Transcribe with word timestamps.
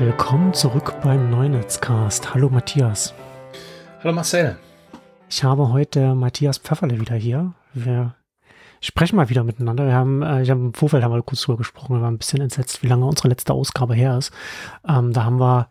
Willkommen 0.00 0.54
zurück 0.54 0.94
beim 1.02 1.28
Neunetzcast. 1.28 2.32
Hallo 2.32 2.48
Matthias. 2.48 3.12
Hallo 4.02 4.14
Marcel. 4.14 4.56
Ich 5.28 5.44
habe 5.44 5.74
heute 5.74 6.14
Matthias 6.14 6.56
Pfefferle 6.56 6.98
wieder 6.98 7.16
hier. 7.16 7.52
Wir 7.74 8.14
sprechen 8.80 9.16
mal 9.16 9.28
wieder 9.28 9.44
miteinander. 9.44 9.84
Wir 9.84 9.92
haben, 9.92 10.22
äh, 10.22 10.40
ich 10.40 10.48
habe 10.48 10.60
im 10.60 10.72
Vorfeld 10.72 11.04
haben 11.04 11.12
wir 11.12 11.20
kurz 11.20 11.42
drüber 11.42 11.58
gesprochen, 11.58 11.96
wir 11.96 12.00
waren 12.00 12.14
ein 12.14 12.18
bisschen 12.18 12.40
entsetzt, 12.40 12.82
wie 12.82 12.86
lange 12.86 13.04
unsere 13.04 13.28
letzte 13.28 13.52
Ausgabe 13.52 13.94
her 13.94 14.16
ist. 14.16 14.32
Ähm, 14.88 15.12
da 15.12 15.24
haben 15.24 15.38
wir 15.38 15.68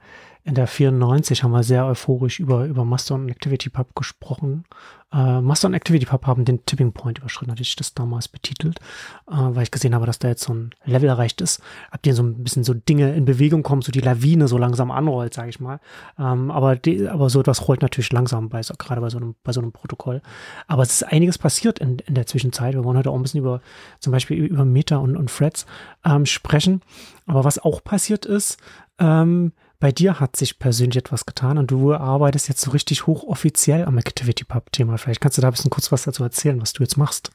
in 0.50 0.56
der 0.56 0.68
94 0.68 1.44
haben 1.44 1.52
wir 1.52 1.64
sehr 1.64 1.86
euphorisch 1.86 2.40
über, 2.40 2.66
über 2.66 2.84
Mastodon 2.84 3.30
Activity 3.30 3.70
Pub 3.70 3.96
gesprochen. 3.96 4.66
Äh, 5.14 5.42
Mastodon 5.42 5.76
Activity 5.76 6.08
Pub 6.08 6.26
haben 6.26 6.44
den 6.44 6.66
Tipping 6.66 6.92
Point 6.92 7.20
überschritten, 7.20 7.52
hatte 7.52 7.62
ich 7.62 7.76
das 7.76 7.94
damals 7.94 8.28
betitelt, 8.28 8.80
äh, 9.28 9.36
weil 9.36 9.62
ich 9.62 9.72
gesehen 9.72 9.94
habe, 9.94 10.08
dass 10.08 10.18
da 10.18 10.28
jetzt 10.28 10.44
so 10.44 10.54
ein 10.54 10.72
Level 10.86 11.08
erreicht 11.08 11.42
ist, 11.42 11.62
ab 11.92 12.02
dem 12.02 12.16
so 12.16 12.24
ein 12.24 12.44
bisschen 12.44 12.64
so 12.64 12.74
Dinge 12.74 13.14
in 13.14 13.26
Bewegung 13.26 13.62
kommen, 13.62 13.84
so 13.84 13.92
die 13.92 14.02
Lawine 14.02 14.48
so 14.48 14.58
langsam 14.58 14.90
anrollt, 14.90 15.36
sage 15.36 15.50
ich 15.50 15.60
mal. 15.60 15.80
Ähm, 16.18 16.50
aber, 16.50 16.76
die, 16.76 17.08
aber 17.08 17.30
so 17.30 17.40
etwas 17.40 17.68
rollt 17.68 17.84
natürlich 17.84 18.12
langsam 18.12 18.50
bei 18.50 18.64
so, 18.64 18.74
gerade 18.76 19.02
bei 19.02 19.10
so 19.12 19.18
einem, 19.18 19.36
bei 19.44 19.52
so 19.52 19.62
einem 19.62 19.72
Protokoll. 19.72 20.24
Aber 20.66 20.82
es 20.82 20.94
ist 20.94 21.04
einiges 21.04 21.38
passiert 21.38 21.78
in, 21.78 22.00
in 22.00 22.16
der 22.16 22.26
Zwischenzeit. 22.26 22.74
Wir 22.74 22.84
wollen 22.84 22.98
heute 22.98 23.12
auch 23.12 23.16
ein 23.16 23.22
bisschen 23.22 23.42
über 23.42 23.62
zum 24.00 24.12
Beispiel 24.12 24.44
über 24.44 24.66
Meta 24.66 24.98
und, 24.98 25.16
und 25.16 25.30
Threads 25.30 25.68
ähm, 26.04 26.26
sprechen. 26.26 26.82
Aber 27.28 27.44
was 27.44 27.60
auch 27.60 27.84
passiert 27.84 28.26
ist, 28.26 28.58
ähm, 28.98 29.54
bei 29.80 29.92
dir 29.92 30.20
hat 30.20 30.36
sich 30.36 30.60
persönlich 30.60 30.98
etwas 30.98 31.26
getan 31.26 31.58
und 31.58 31.72
du 31.72 31.94
arbeitest 31.94 32.50
jetzt 32.50 32.62
so 32.62 32.72
richtig 32.72 33.08
hochoffiziell 33.08 33.86
am 33.86 33.98
Activity 33.98 34.44
Pub 34.44 34.72
Thema. 34.72 34.98
Vielleicht 34.98 35.22
kannst 35.22 35.38
du 35.38 35.42
da 35.42 35.48
ein 35.48 35.54
bisschen 35.54 35.70
kurz 35.70 35.92
was 35.92 36.04
dazu 36.04 36.24
erzählen, 36.24 36.62
was 36.62 36.74
du 36.74 36.84
jetzt 36.84 36.98
machst. 36.98 37.32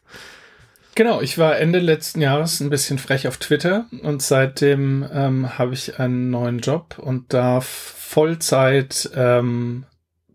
Genau, 0.94 1.20
ich 1.20 1.38
war 1.38 1.58
Ende 1.58 1.80
letzten 1.80 2.20
Jahres 2.20 2.60
ein 2.60 2.70
bisschen 2.70 2.98
frech 2.98 3.26
auf 3.26 3.38
Twitter 3.38 3.86
und 4.02 4.22
seitdem 4.22 5.04
ähm, 5.12 5.58
habe 5.58 5.74
ich 5.74 5.98
einen 5.98 6.30
neuen 6.30 6.60
Job 6.60 6.98
und 6.98 7.32
darf 7.32 7.66
Vollzeit 7.66 9.10
ähm, 9.16 9.86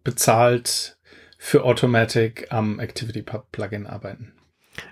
bezahlt 0.03 0.97
für 1.37 1.63
Automatic 1.63 2.47
am 2.49 2.79
Activity 2.79 3.21
Pub 3.21 3.49
Plugin 3.53 3.87
arbeiten. 3.87 4.33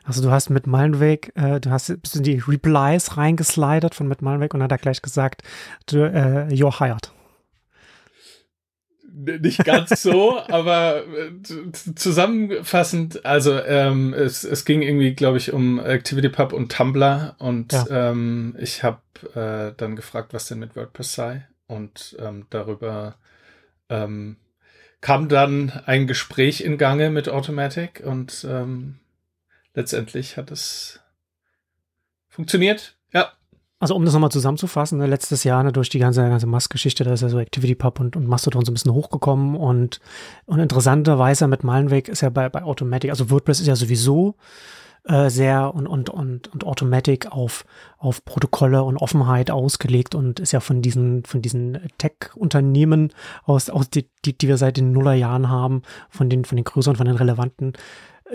Also 0.04 0.22
du 0.22 0.32
hast 0.32 0.50
mit 0.50 0.68
Malenweg, 0.68 1.32
äh, 1.36 1.60
du 1.60 1.70
hast 1.70 2.02
bist 2.02 2.16
in 2.16 2.24
die 2.24 2.42
Replies 2.46 3.18
reingeslidet 3.18 3.96
von 3.96 4.08
mit 4.08 4.22
Malenweg 4.22 4.54
und 4.54 4.64
hat 4.64 4.72
er 4.72 4.78
gleich 4.78 5.02
gesagt, 5.02 5.44
du, 5.86 6.04
äh, 6.04 6.48
you're 6.50 6.80
hired. 6.80 7.12
Nicht 9.20 9.64
ganz 9.66 10.02
so, 10.02 10.40
aber 10.50 11.04
äh, 11.06 11.72
zusammenfassend, 11.96 13.26
also 13.26 13.60
ähm, 13.60 14.14
es, 14.14 14.44
es 14.44 14.64
ging 14.64 14.82
irgendwie, 14.82 15.16
glaube 15.16 15.38
ich, 15.38 15.54
um 15.54 15.80
ActivityPub 15.80 16.54
und 16.54 16.72
Tumblr 16.72 17.36
und 17.40 17.74
ja. 17.74 17.86
ähm, 17.90 18.56
ich 18.60 18.84
habe 18.84 19.00
äh, 19.34 19.74
dann 19.76 19.96
gefragt, 19.96 20.34
was 20.34 20.48
denn 20.48 20.60
mit 20.60 20.76
WordPress 20.76 21.14
sei 21.14 21.48
und 21.68 22.16
ähm, 22.20 22.46
darüber 22.50 23.16
ähm, 23.90 24.38
kam 25.02 25.30
dann 25.30 25.72
ein 25.86 26.08
Gespräch 26.08 26.62
in 26.62 26.78
Gange 26.78 27.10
mit 27.10 27.30
Automatic 27.30 28.02
und 28.06 28.46
ähm, 28.50 29.00
letztendlich 29.78 30.38
hat 30.38 30.50
es 30.52 31.00
funktioniert. 32.28 32.98
Ja. 33.14 33.32
Also 33.80 33.96
um 33.96 34.04
das 34.04 34.14
nochmal 34.16 34.32
zusammenzufassen, 34.32 34.98
ne, 34.98 35.06
letztes 35.06 35.44
Jahr 35.44 35.64
ne, 35.64 35.72
durch 35.72 35.90
die 35.90 36.00
ganze, 36.00 36.28
ganze 36.28 36.48
Mast-Geschichte, 36.48 37.04
da 37.04 37.14
ist 37.14 37.22
ja 37.22 37.30
so 37.30 37.38
ActivityPub 37.38 38.00
und, 38.00 38.16
und 38.16 38.28
Mastodon 38.28 38.66
so 38.66 38.72
ein 38.72 38.74
bisschen 38.74 38.94
hochgekommen 38.94 39.56
und, 39.56 40.00
und 40.46 40.60
interessanterweise 40.60 41.48
mit 41.48 41.64
Malenweg 41.64 42.10
ist 42.10 42.22
ja 42.22 42.30
bei, 42.30 42.50
bei 42.50 42.64
Automatic, 42.64 43.12
also 43.12 43.30
WordPress 43.30 43.60
ist 43.60 43.68
ja 43.68 43.76
sowieso 43.76 44.36
äh, 45.04 45.30
sehr 45.30 45.76
und, 45.76 45.86
und, 45.86 46.10
und, 46.10 46.48
und 46.48 46.64
Automatic 46.64 47.32
auf, 47.32 47.64
auf 48.00 48.26
Protokolle 48.26 48.82
und 48.82 48.98
Offenheit 48.98 49.52
ausgelegt 49.52 50.16
und 50.16 50.40
ist 50.40 50.54
ja 50.54 50.60
von 50.60 50.82
diesen, 50.82 51.24
von 51.24 51.44
diesen 51.44 51.78
Tech-Unternehmen 52.00 53.14
aus, 53.44 53.70
aus 53.70 53.92
die, 53.92 54.10
die, 54.26 54.36
die 54.36 54.48
wir 54.48 54.58
seit 54.58 54.78
den 54.78 54.92
Nullerjahren 54.92 55.50
haben, 55.50 55.84
von 56.10 56.32
den, 56.32 56.46
von 56.46 56.56
den 56.56 56.66
größeren, 56.66 56.96
von 56.96 57.06
den 57.06 57.16
relevanten, 57.16 57.74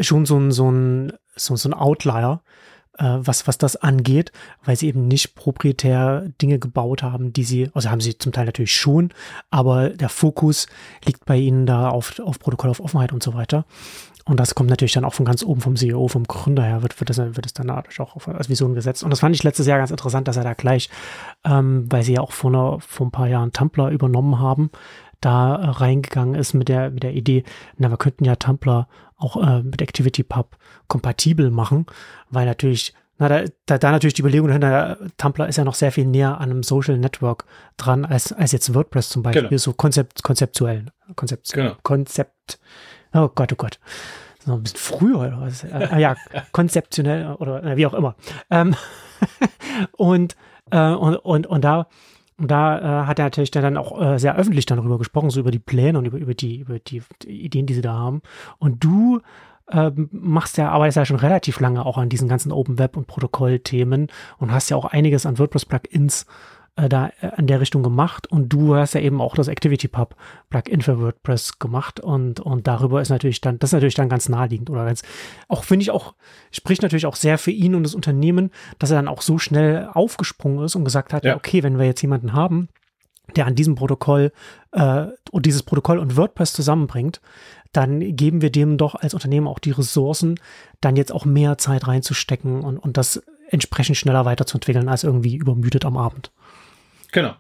schon 0.01 0.27
so 0.27 0.39
ein, 0.39 0.53
so 0.53 0.71
ein 0.71 1.13
so, 1.35 1.57
so 1.57 1.69
ein 1.69 1.75
Outlier, 1.75 2.41
äh, 2.99 3.19
was, 3.19 3.47
was 3.47 3.59
das 3.59 3.77
angeht, 3.77 4.33
weil 4.65 4.77
sie 4.77 4.89
eben 4.89 5.09
nicht 5.09 5.35
proprietär 5.35 6.29
Dinge 6.41 6.59
gebaut 6.59 7.03
haben, 7.03 7.33
die 7.33 7.45
sie, 7.45 7.71
also 7.75 7.91
haben 7.91 8.01
sie 8.01 8.19
zum 8.19 8.33
Teil 8.33 8.47
natürlich 8.47 8.75
schon, 8.75 9.13
aber 9.51 9.91
der 9.91 10.09
Fokus 10.09 10.67
liegt 11.05 11.25
bei 11.25 11.37
ihnen 11.37 11.67
da 11.67 11.89
auf, 11.89 12.19
auf 12.21 12.39
Protokoll, 12.39 12.71
auf 12.71 12.81
Offenheit 12.81 13.13
und 13.13 13.23
so 13.23 13.35
weiter. 13.35 13.65
Und 14.25 14.39
das 14.39 14.55
kommt 14.55 14.71
natürlich 14.71 14.93
dann 14.93 15.05
auch 15.05 15.15
von 15.15 15.27
ganz 15.27 15.43
oben 15.43 15.61
vom 15.61 15.75
CEO, 15.75 16.07
vom 16.07 16.25
Gründer 16.25 16.63
her, 16.63 16.83
wird, 16.83 17.01
wird, 17.01 17.11
das, 17.11 17.19
wird 17.19 17.45
das 17.45 17.55
dann 17.55 17.67
natürlich 17.67 17.99
auch 17.99 18.17
als 18.29 18.49
Vision 18.49 18.75
gesetzt. 18.75 19.03
Und 19.03 19.11
das 19.11 19.21
fand 19.21 19.35
ich 19.35 19.43
letztes 19.43 19.67
Jahr 19.67 19.79
ganz 19.79 19.91
interessant, 19.91 20.29
dass 20.29 20.37
er 20.37 20.45
da 20.45 20.55
gleich, 20.55 20.91
ähm, 21.45 21.87
weil 21.91 22.05
sie 22.05 22.15
ja 22.15 22.21
auch 22.21 22.33
vor, 22.33 22.51
einer, 22.51 22.79
vor 22.81 23.07
ein 23.07 23.11
paar 23.11 23.27
Jahren 23.27 23.53
Tumblr 23.53 23.89
übernommen 23.89 24.39
haben, 24.39 24.71
da 25.21 25.57
äh, 25.57 25.69
reingegangen 25.71 26.35
ist 26.35 26.53
mit 26.53 26.69
der, 26.69 26.91
mit 26.91 27.03
der 27.03 27.15
Idee, 27.15 27.43
na, 27.79 27.91
wir 27.91 27.97
könnten 27.97 28.25
ja 28.25 28.37
Tumblr 28.37 28.87
auch 29.23 29.37
äh, 29.37 29.63
mit 29.63 29.81
ActivityPub 29.81 30.57
kompatibel 30.89 31.51
machen, 31.51 31.87
weil 32.31 32.47
natürlich, 32.47 32.95
na, 33.19 33.29
da, 33.29 33.45
da, 33.67 33.79
da 33.79 33.91
natürlich 33.91 34.15
die 34.15 34.23
Überlegung 34.23 34.49
dahinter, 34.49 34.99
Tumblr 35.17 35.49
ist 35.49 35.57
ja 35.57 35.65
noch 35.65 35.75
sehr 35.75 35.93
viel 35.93 36.07
näher 36.07 36.41
an 36.41 36.51
einem 36.51 36.63
Social 36.63 36.99
Network 36.99 37.45
dran, 37.77 38.05
als, 38.05 38.33
als 38.33 38.53
jetzt 38.53 38.75
WordPress 38.75 39.11
zum 39.11 39.23
Beispiel, 39.23 39.49
genau. 39.49 39.59
so 39.59 39.73
konzept, 39.73 40.23
konzeptuell. 40.23 40.87
Konzept, 41.17 41.53
genau. 41.53 41.77
Konzept, 41.83 42.59
oh 43.13 43.29
Gott, 43.35 43.53
oh 43.53 43.57
Gott. 43.57 43.79
Noch 44.45 44.57
ein 44.57 44.63
bisschen 44.65 44.79
früher 44.79 45.19
oder 45.21 45.41
was? 45.41 45.63
äh, 45.63 46.01
ja, 46.01 46.17
konzeptionell 46.53 47.35
oder 47.35 47.63
äh, 47.63 47.77
wie 47.77 47.87
auch 47.87 47.95
immer. 47.95 48.17
Ähm, 48.51 48.75
und, 49.97 50.37
äh, 50.71 50.91
und, 50.91 51.17
und, 51.17 51.47
und 51.47 51.65
da 51.65 51.87
und 52.39 52.51
da 52.51 52.79
äh, 53.03 53.07
hat 53.07 53.19
er 53.19 53.27
natürlich 53.27 53.51
dann 53.51 53.77
auch 53.77 54.01
äh, 54.01 54.19
sehr 54.19 54.37
öffentlich 54.37 54.67
darüber 54.67 54.99
gesprochen, 54.99 55.31
so 55.31 55.41
über 55.41 55.51
die 55.51 55.59
Pläne 55.59 55.99
und 55.99 56.07
über, 56.07 56.19
über, 56.19 56.35
die, 56.35 56.61
über 56.61 56.79
die, 56.79 57.03
Ideen, 57.27 57.67
die 57.67 57.75
sie 57.75 57.83
da 57.83 57.93
haben. 57.93 58.23
Und 58.59 58.83
du 58.83 59.21
ähm, 59.71 60.09
machst 60.13 60.59
ja, 60.59 60.71
arbeitest 60.71 60.97
ja 60.97 61.05
schon 61.05 61.17
relativ 61.17 61.61
lange 61.61 61.85
auch 61.85 61.99
an 61.99 62.09
diesen 62.09 62.29
ganzen 62.29 62.53
Open 62.53 62.79
Web 62.79 62.97
und 62.97 63.07
Protokoll-Themen 63.07 64.09
und 64.39 64.53
hast 64.53 64.71
ja 64.71 64.77
auch 64.77 64.87
einiges 64.87 65.27
an 65.27 65.39
WordPress-Plugins 65.39 66.27
äh, 66.77 66.89
da 66.89 67.09
äh, 67.21 67.31
in 67.39 67.47
der 67.47 67.61
Richtung 67.61 67.83
gemacht 67.83 68.27
und 68.27 68.49
du 68.49 68.75
hast 68.75 68.95
ja 68.95 69.01
eben 69.01 69.21
auch 69.21 69.35
das 69.35 69.49
ActivityPub 69.49 70.17
Plugin 70.49 70.81
für 70.81 71.01
WordPress 71.01 71.59
gemacht 71.59 72.01
und, 72.01 72.41
und 72.41 72.67
darüber 72.67 73.03
ist 73.03 73.11
natürlich 73.11 73.41
dann, 73.41 73.59
das 73.59 73.69
ist 73.69 73.75
natürlich 73.75 73.95
dann 73.95 74.09
ganz 74.09 74.29
naheliegend 74.29 74.71
oder 74.71 74.85
ganz, 74.85 75.03
auch 75.49 75.65
finde 75.65 75.83
ich 75.83 75.91
auch, 75.91 76.15
spricht 76.51 76.83
natürlich 76.83 77.07
auch 77.07 77.17
sehr 77.17 77.39
für 77.39 77.51
ihn 77.51 77.75
und 77.75 77.83
das 77.83 77.95
Unternehmen, 77.95 78.51
dass 78.79 78.91
er 78.91 78.97
dann 78.97 79.09
auch 79.09 79.23
so 79.23 79.39
schnell 79.39 79.89
aufgesprungen 79.93 80.65
ist 80.65 80.75
und 80.75 80.85
gesagt 80.85 81.13
hat, 81.13 81.25
ja. 81.25 81.37
okay, 81.37 81.63
wenn 81.63 81.79
wir 81.79 81.87
jetzt 81.87 82.03
jemanden 82.03 82.33
haben, 82.33 82.69
der 83.37 83.47
an 83.47 83.55
diesem 83.55 83.75
Protokoll 83.75 84.33
äh, 84.73 85.07
und 85.31 85.47
dieses 85.47 85.63
Protokoll 85.63 85.99
und 85.99 86.17
WordPress 86.17 86.53
zusammenbringt, 86.53 87.21
dann 87.73 88.17
geben 88.17 88.43
wir 88.43 88.51
dem 88.51 88.77
doch 88.77 88.95
als 88.95 89.15
Unternehmen 89.15 89.47
auch 89.47 89.59
die 89.59 89.71
Ressourcen, 89.71 90.39
dann 90.81 90.97
jetzt 90.97 91.13
auch 91.13 91.25
mehr 91.25 91.59
Zeit 91.59 91.87
reinzustecken 91.87 92.63
und, 92.63 92.79
und 92.79 92.97
das 92.97 93.23
entsprechend 93.49 93.97
schneller 93.97 94.25
weiterzuentwickeln 94.25 94.89
als 94.89 95.05
irgendwie 95.05 95.37
übermüdet 95.37 95.85
am 95.85 95.97
Abend. 95.97 96.33
Genau. 97.13 97.37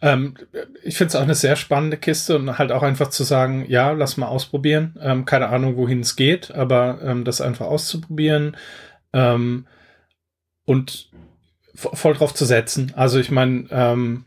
Ähm, 0.00 0.34
ich 0.82 0.96
finde 0.96 1.08
es 1.08 1.16
auch 1.16 1.22
eine 1.22 1.34
sehr 1.34 1.56
spannende 1.56 1.96
Kiste 1.96 2.36
und 2.36 2.58
halt 2.58 2.72
auch 2.72 2.82
einfach 2.82 3.10
zu 3.10 3.24
sagen, 3.24 3.64
ja, 3.68 3.92
lass 3.92 4.16
mal 4.16 4.26
ausprobieren. 4.26 4.98
Ähm, 5.00 5.24
keine 5.24 5.48
Ahnung, 5.48 5.76
wohin 5.76 6.00
es 6.00 6.16
geht, 6.16 6.50
aber 6.52 7.00
ähm, 7.02 7.24
das 7.24 7.40
einfach 7.40 7.66
auszuprobieren 7.66 8.56
ähm, 9.12 9.66
und 10.64 11.10
voll 11.74 12.14
drauf 12.14 12.34
zu 12.34 12.44
setzen. 12.44 12.92
Also 12.96 13.18
ich 13.18 13.30
meine, 13.30 13.66
ähm, 13.70 14.24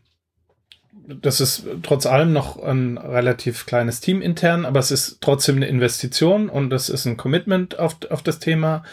das 1.07 1.39
ist 1.39 1.67
trotz 1.83 2.05
allem 2.05 2.33
noch 2.33 2.61
ein 2.61 2.97
relativ 2.97 3.65
kleines 3.65 3.99
Team 3.99 4.21
intern, 4.21 4.65
aber 4.65 4.79
es 4.79 4.91
ist 4.91 5.19
trotzdem 5.21 5.57
eine 5.57 5.67
Investition 5.67 6.49
und 6.49 6.69
das 6.71 6.89
ist 6.89 7.05
ein 7.05 7.17
Commitment 7.17 7.77
auf, 7.77 7.97
auf 8.09 8.23
das 8.23 8.39
Thema. 8.39 8.83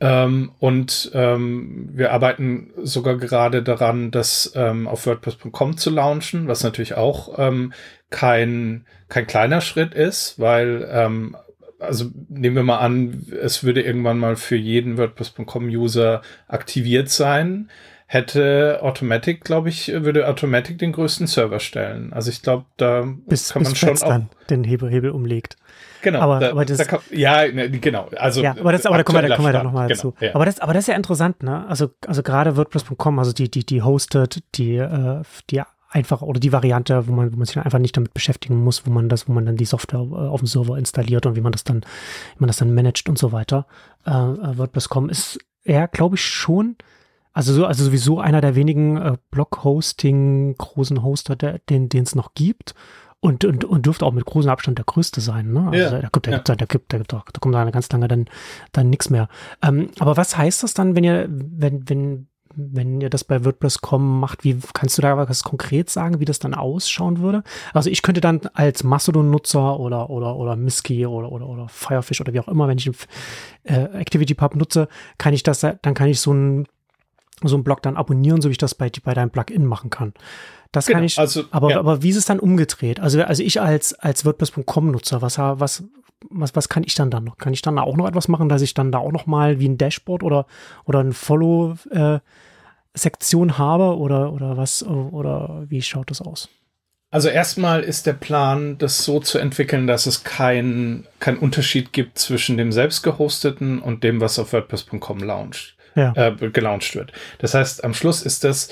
Ähm, 0.00 0.50
und 0.58 1.12
ähm, 1.14 1.90
wir 1.92 2.12
arbeiten 2.12 2.72
sogar 2.82 3.16
gerade 3.16 3.62
daran, 3.62 4.10
das 4.10 4.52
ähm, 4.56 4.88
auf 4.88 5.06
WordPress.com 5.06 5.76
zu 5.76 5.90
launchen, 5.90 6.48
was 6.48 6.64
natürlich 6.64 6.94
auch 6.94 7.38
ähm, 7.38 7.72
kein, 8.10 8.86
kein 9.08 9.26
kleiner 9.26 9.60
Schritt 9.60 9.94
ist, 9.94 10.38
weil, 10.38 10.88
ähm, 10.90 11.36
also 11.78 12.10
nehmen 12.28 12.56
wir 12.56 12.62
mal 12.64 12.78
an, 12.78 13.26
es 13.40 13.62
würde 13.62 13.82
irgendwann 13.82 14.18
mal 14.18 14.36
für 14.36 14.56
jeden 14.56 14.98
WordPress.com-User 14.98 16.22
aktiviert 16.48 17.08
sein 17.08 17.70
hätte 18.06 18.78
Automatic, 18.82 19.42
glaube 19.44 19.68
ich, 19.68 19.88
würde 19.88 20.28
Automatic 20.28 20.78
den 20.78 20.92
größten 20.92 21.26
Server 21.26 21.58
stellen. 21.58 22.12
Also 22.12 22.30
ich 22.30 22.42
glaube, 22.42 22.66
da 22.76 23.06
bis, 23.26 23.52
kann 23.52 23.62
man 23.62 23.72
bis 23.72 23.78
schon 23.80 23.90
auch 23.90 23.98
dann 24.08 24.28
den 24.50 24.64
Hebel, 24.64 24.90
Hebel 24.90 25.10
umlegt. 25.10 25.56
Genau. 26.04 26.20
Aber, 26.20 26.38
da, 26.38 26.50
aber 26.50 26.64
das, 26.64 26.78
da 26.78 26.84
kann, 26.84 27.00
ja, 27.10 27.48
ne, 27.48 27.70
genau. 27.70 28.08
Also, 28.16 28.42
ja, 28.42 28.52
aber, 28.52 28.72
das, 28.72 28.84
aber 28.86 28.98
da 28.98 29.02
kommen 29.02 29.22
wir, 29.22 29.28
da 29.28 29.36
kommen 29.36 29.48
wir 29.48 29.52
da 29.52 29.62
nochmal 29.64 29.88
genau, 29.88 29.96
dazu. 29.96 30.14
Ja. 30.20 30.34
Aber, 30.34 30.44
das, 30.44 30.60
aber 30.60 30.74
das 30.74 30.84
ist 30.84 30.88
ja 30.88 30.94
interessant, 30.94 31.42
ne? 31.42 31.66
Also, 31.66 31.90
also 32.06 32.22
gerade 32.22 32.56
WordPress.com, 32.56 33.18
also 33.18 33.32
die, 33.32 33.50
die, 33.50 33.64
die 33.64 33.82
hostet, 33.82 34.42
die, 34.54 34.76
äh, 34.76 35.22
die 35.50 35.62
einfach 35.88 36.22
oder 36.22 36.40
die 36.40 36.52
Variante, 36.52 37.08
wo 37.08 37.12
man, 37.12 37.32
wo 37.32 37.36
man 37.36 37.46
sich 37.46 37.56
einfach 37.56 37.78
nicht 37.78 37.96
damit 37.96 38.12
beschäftigen 38.12 38.62
muss, 38.62 38.86
wo 38.86 38.90
man 38.90 39.08
das, 39.08 39.28
wo 39.28 39.32
man 39.32 39.46
dann 39.46 39.56
die 39.56 39.64
Software 39.64 40.00
äh, 40.00 40.28
auf 40.28 40.40
dem 40.40 40.46
Server 40.46 40.76
installiert 40.76 41.24
und 41.24 41.36
wie 41.36 41.40
man 41.40 41.52
das 41.52 41.64
dann, 41.64 41.80
wie 42.36 42.40
man 42.40 42.48
das 42.48 42.58
dann 42.58 42.74
managt 42.74 43.08
und 43.08 43.18
so 43.18 43.32
weiter. 43.32 43.66
Äh, 44.06 44.10
äh 44.10 44.58
WordPress.com 44.58 45.08
ist 45.08 45.38
ja, 45.64 45.86
glaube 45.86 46.16
ich, 46.16 46.22
schon 46.22 46.76
Also, 47.32 47.52
so, 47.52 47.66
also 47.66 47.84
sowieso 47.84 48.20
einer 48.20 48.40
der 48.40 48.54
wenigen 48.54 48.96
äh, 48.96 49.16
Blog-Hosting, 49.30 50.56
großen 50.58 51.02
Hoster, 51.02 51.36
der, 51.36 51.58
den 51.60 51.88
es 51.90 52.14
noch 52.14 52.34
gibt. 52.34 52.74
Und, 53.24 53.42
und, 53.46 53.64
und 53.64 53.86
dürfte 53.86 54.04
auch 54.04 54.12
mit 54.12 54.26
großem 54.26 54.50
Abstand 54.50 54.76
der 54.76 54.84
größte 54.84 55.22
sein. 55.22 55.50
Ne? 55.50 55.70
Also 55.72 55.96
Ja, 55.96 56.02
da, 56.02 56.08
gibt, 56.12 56.26
da, 56.26 56.30
gibt, 56.32 56.48
da, 56.50 56.54
gibt, 56.56 56.92
da, 56.92 56.98
gibt, 56.98 57.10
da 57.10 57.40
kommt 57.40 57.54
da 57.54 57.70
ganz 57.70 57.90
lange 57.90 58.06
dann, 58.06 58.26
dann 58.72 58.90
nichts 58.90 59.08
mehr. 59.08 59.28
Ähm, 59.62 59.88
aber 59.98 60.18
was 60.18 60.36
heißt 60.36 60.62
das 60.62 60.74
dann, 60.74 60.94
wenn 60.94 61.04
ihr, 61.04 61.26
wenn, 61.30 61.88
wenn, 61.88 62.26
wenn 62.54 63.00
ihr 63.00 63.08
das 63.08 63.24
bei 63.24 63.42
WordPress.com 63.42 64.20
macht, 64.20 64.44
wie 64.44 64.58
kannst 64.74 64.98
du 64.98 65.02
da 65.02 65.16
was 65.16 65.42
konkret 65.42 65.88
sagen, 65.88 66.20
wie 66.20 66.26
das 66.26 66.38
dann 66.38 66.52
ausschauen 66.52 67.20
würde? 67.20 67.44
Also 67.72 67.88
ich 67.88 68.02
könnte 68.02 68.20
dann 68.20 68.42
als 68.52 68.84
Mastodon-Nutzer 68.84 69.80
oder 69.80 70.10
oder 70.10 70.36
oder 70.36 70.54
Miski 70.54 71.06
oder 71.06 71.32
oder 71.32 71.48
oder 71.48 71.66
Firefish 71.70 72.20
oder 72.20 72.34
wie 72.34 72.40
auch 72.40 72.48
immer, 72.48 72.68
wenn 72.68 72.76
ich 72.76 72.90
äh, 73.62 73.88
ActivityPub 74.00 74.54
nutze, 74.54 74.86
kann 75.16 75.32
ich 75.32 75.42
das, 75.42 75.60
dann 75.60 75.94
kann 75.94 76.08
ich 76.08 76.20
so 76.20 76.34
ein 76.34 76.66
so 77.42 77.56
einen 77.56 77.64
Blog 77.64 77.82
dann 77.82 77.96
abonnieren, 77.96 78.40
so 78.40 78.48
wie 78.48 78.52
ich 78.52 78.58
das 78.58 78.74
bei, 78.74 78.90
bei 79.02 79.14
deinem 79.14 79.30
Plugin 79.30 79.66
machen 79.66 79.90
kann. 79.90 80.14
Das 80.72 80.86
Genau, 80.86 80.98
kann 80.98 81.04
ich, 81.04 81.18
also, 81.18 81.44
aber, 81.50 81.70
ja. 81.70 81.78
aber 81.78 82.02
wie 82.02 82.10
ist 82.10 82.16
es 82.16 82.26
dann 82.26 82.40
umgedreht? 82.40 83.00
Also, 83.00 83.22
also 83.22 83.42
ich 83.42 83.60
als, 83.60 83.94
als 83.94 84.24
WordPress.com-Nutzer, 84.24 85.20
was, 85.22 85.38
was, 85.38 85.84
was, 86.30 86.56
was 86.56 86.68
kann 86.68 86.84
ich 86.84 86.94
dann 86.94 87.10
dann 87.10 87.24
noch? 87.24 87.38
Kann 87.38 87.52
ich 87.52 87.62
dann 87.62 87.78
auch 87.78 87.96
noch 87.96 88.08
etwas 88.08 88.28
machen, 88.28 88.48
dass 88.48 88.62
ich 88.62 88.74
dann 88.74 88.92
da 88.92 88.98
auch 88.98 89.12
noch 89.12 89.26
mal 89.26 89.60
wie 89.60 89.68
ein 89.68 89.78
Dashboard 89.78 90.22
oder, 90.22 90.46
oder 90.84 91.00
ein 91.00 91.12
Follow-Sektion 91.12 93.58
habe 93.58 93.96
oder, 93.96 94.32
oder 94.32 94.56
was, 94.56 94.84
oder 94.84 95.64
wie 95.68 95.82
schaut 95.82 96.10
das 96.10 96.20
aus? 96.20 96.48
Also 97.14 97.28
erstmal 97.28 97.84
ist 97.84 98.06
der 98.06 98.14
Plan, 98.14 98.76
das 98.78 99.04
so 99.04 99.20
zu 99.20 99.38
entwickeln, 99.38 99.86
dass 99.86 100.06
es 100.06 100.24
keinen 100.24 101.06
kein 101.20 101.38
Unterschied 101.38 101.92
gibt 101.92 102.18
zwischen 102.18 102.56
dem 102.56 102.72
selbst 102.72 103.04
gehosteten 103.04 103.80
und 103.80 104.02
dem, 104.02 104.20
was 104.20 104.40
auf 104.40 104.52
WordPress.com 104.52 105.20
launcht, 105.20 105.76
Ja. 105.94 106.12
äh, 106.16 106.32
gelauncht 106.50 106.94
wird. 106.96 107.12
Das 107.38 107.54
heißt, 107.54 107.84
am 107.84 107.94
Schluss 107.94 108.22
ist 108.22 108.44
das 108.44 108.68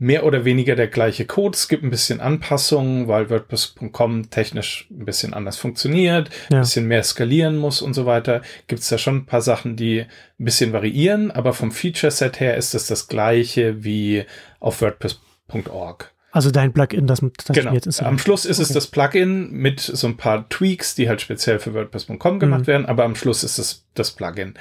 mehr 0.00 0.24
oder 0.24 0.44
weniger 0.44 0.76
der 0.76 0.86
gleiche 0.86 1.24
Code. 1.26 1.56
Es 1.56 1.66
gibt 1.66 1.82
ein 1.82 1.90
bisschen 1.90 2.20
Anpassungen, 2.20 3.08
weil 3.08 3.30
WordPress.com 3.30 4.30
technisch 4.30 4.86
ein 4.92 5.04
bisschen 5.04 5.34
anders 5.34 5.56
funktioniert, 5.56 6.30
Ja. 6.50 6.58
ein 6.58 6.60
bisschen 6.60 6.86
mehr 6.86 7.02
skalieren 7.02 7.56
muss 7.56 7.82
und 7.82 7.94
so 7.94 8.06
weiter. 8.06 8.42
Gibt 8.68 8.82
es 8.82 8.88
da 8.88 8.96
schon 8.98 9.16
ein 9.16 9.26
paar 9.26 9.40
Sachen, 9.42 9.74
die 9.74 10.02
ein 10.02 10.44
bisschen 10.44 10.72
variieren, 10.72 11.32
aber 11.32 11.52
vom 11.52 11.72
Feature-Set 11.72 12.38
her 12.38 12.56
ist 12.56 12.74
es 12.76 12.86
das 12.86 13.08
gleiche 13.08 13.82
wie 13.82 14.24
auf 14.60 14.82
WordPress.org. 14.82 16.12
Also 16.30 16.50
dein 16.50 16.72
Plugin, 16.72 17.06
das, 17.06 17.20
das 17.46 17.56
Genau. 17.56 17.72
jetzt 17.72 17.86
installiere. 17.86 18.12
Am 18.12 18.18
Schluss 18.18 18.44
ist 18.44 18.58
es 18.58 18.66
Okay. 18.68 18.74
das 18.74 18.86
Plugin 18.88 19.50
mit 19.50 19.80
so 19.80 20.06
ein 20.06 20.16
paar 20.18 20.46
Tweaks, 20.48 20.94
die 20.94 21.08
halt 21.08 21.20
speziell 21.22 21.58
für 21.58 21.72
WordPress.com 21.74 22.38
gemacht 22.38 22.60
Mhm. 22.62 22.66
werden, 22.66 22.86
aber 22.86 23.04
am 23.04 23.16
Schluss 23.16 23.42
ist 23.42 23.58
es 23.58 23.84
das 23.94 24.12
Plugin. 24.12 24.54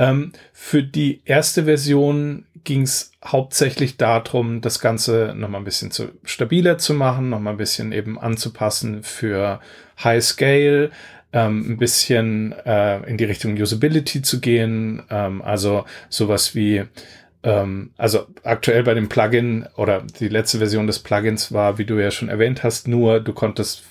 Ähm, 0.00 0.32
für 0.54 0.82
die 0.82 1.20
erste 1.26 1.64
Version 1.64 2.46
ging 2.64 2.82
es 2.82 3.12
hauptsächlich 3.22 3.98
darum, 3.98 4.62
das 4.62 4.80
Ganze 4.80 5.34
nochmal 5.36 5.60
ein 5.60 5.64
bisschen 5.64 5.90
zu, 5.90 6.08
stabiler 6.24 6.78
zu 6.78 6.94
machen, 6.94 7.28
nochmal 7.28 7.52
ein 7.54 7.58
bisschen 7.58 7.92
eben 7.92 8.18
anzupassen 8.18 9.02
für 9.02 9.60
High 10.02 10.24
Scale, 10.24 10.90
ähm, 11.34 11.72
ein 11.72 11.76
bisschen 11.76 12.52
äh, 12.64 13.06
in 13.08 13.18
die 13.18 13.24
Richtung 13.24 13.52
Usability 13.52 14.22
zu 14.22 14.40
gehen, 14.40 15.02
ähm, 15.10 15.42
also 15.42 15.84
sowas 16.08 16.54
wie 16.54 16.84
ähm, 17.42 17.90
also 17.98 18.26
aktuell 18.42 18.82
bei 18.84 18.94
dem 18.94 19.10
Plugin 19.10 19.68
oder 19.76 20.02
die 20.18 20.28
letzte 20.28 20.58
Version 20.58 20.86
des 20.86 21.00
Plugins 21.00 21.52
war, 21.52 21.76
wie 21.76 21.84
du 21.84 21.98
ja 21.98 22.10
schon 22.10 22.30
erwähnt 22.30 22.64
hast, 22.64 22.88
nur 22.88 23.20
du 23.20 23.34
konntest 23.34 23.84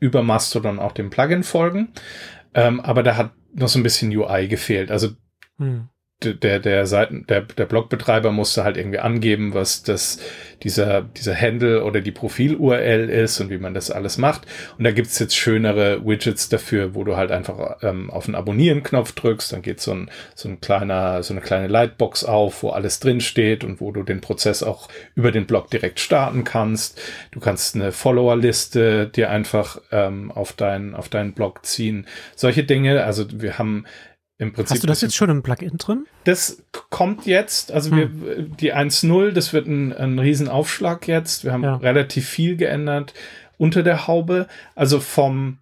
über 0.00 0.22
Mastodon 0.22 0.78
auch 0.78 0.92
dem 0.92 1.10
Plugin 1.10 1.42
folgen, 1.42 1.88
ähm, 2.54 2.80
aber 2.80 3.02
da 3.02 3.16
hat 3.16 3.32
noch 3.52 3.68
so 3.68 3.78
ein 3.78 3.82
bisschen 3.82 4.14
UI 4.14 4.48
gefehlt. 4.48 4.90
Also 4.90 5.10
Hm. 5.58 5.88
der 6.22 6.58
der 6.58 6.86
Seiten 6.86 7.26
der 7.28 7.42
der 7.42 7.66
Blogbetreiber 7.66 8.32
musste 8.32 8.64
halt 8.64 8.76
irgendwie 8.76 8.98
angeben, 8.98 9.54
was 9.54 9.82
das 9.82 10.18
dieser 10.62 11.02
dieser 11.02 11.38
Handle 11.38 11.84
oder 11.84 12.00
die 12.00 12.12
Profil 12.12 12.56
URL 12.56 13.10
ist 13.10 13.40
und 13.40 13.50
wie 13.50 13.58
man 13.58 13.74
das 13.74 13.90
alles 13.90 14.16
macht. 14.16 14.46
Und 14.78 14.84
da 14.84 14.90
gibt's 14.92 15.18
jetzt 15.18 15.36
schönere 15.36 16.04
Widgets 16.04 16.48
dafür, 16.48 16.94
wo 16.94 17.04
du 17.04 17.16
halt 17.16 17.30
einfach 17.30 17.76
ähm, 17.82 18.10
auf 18.10 18.24
den 18.24 18.34
Abonnieren-Knopf 18.34 19.12
drückst, 19.12 19.52
dann 19.52 19.62
geht 19.62 19.80
so 19.80 19.92
ein 19.92 20.10
so 20.34 20.48
ein 20.48 20.60
kleiner 20.60 21.22
so 21.22 21.34
eine 21.34 21.40
kleine 21.40 21.68
Lightbox 21.68 22.24
auf, 22.24 22.62
wo 22.62 22.70
alles 22.70 23.00
drin 23.00 23.20
steht 23.20 23.62
und 23.62 23.80
wo 23.80 23.92
du 23.92 24.02
den 24.02 24.20
Prozess 24.20 24.62
auch 24.62 24.88
über 25.14 25.30
den 25.30 25.46
Blog 25.46 25.70
direkt 25.70 26.00
starten 26.00 26.44
kannst. 26.44 27.00
Du 27.32 27.40
kannst 27.40 27.74
eine 27.74 27.92
Follower-Liste 27.92 29.08
dir 29.08 29.30
einfach 29.30 29.80
ähm, 29.92 30.32
auf 30.32 30.52
deinen 30.52 30.94
auf 30.94 31.08
deinen 31.08 31.32
Blog 31.34 31.66
ziehen. 31.66 32.06
Solche 32.34 32.64
Dinge. 32.64 33.04
Also 33.04 33.26
wir 33.40 33.58
haben 33.58 33.84
im 34.38 34.52
Prinzip 34.52 34.74
Hast 34.74 34.82
du 34.82 34.86
das 34.86 35.00
jetzt 35.00 35.14
schon 35.14 35.30
im 35.30 35.42
Plugin 35.42 35.76
drin? 35.78 36.06
das 36.24 36.62
kommt 36.90 37.26
jetzt, 37.26 37.70
also 37.72 37.90
Hm. 37.90 38.22
wir, 38.22 38.42
die 38.42 38.74
1.0, 38.74 39.30
das 39.32 39.52
wird 39.52 39.66
ein, 39.68 39.92
ein 39.92 40.18
Riesenaufschlag 40.18 41.06
jetzt. 41.08 41.44
Wir 41.44 41.52
haben 41.52 41.62
Ja. 41.62 41.76
relativ 41.76 42.28
viel 42.28 42.56
geändert 42.56 43.14
unter 43.58 43.82
der 43.82 44.06
Haube. 44.06 44.48
Also 44.74 44.98
vom, 45.00 45.58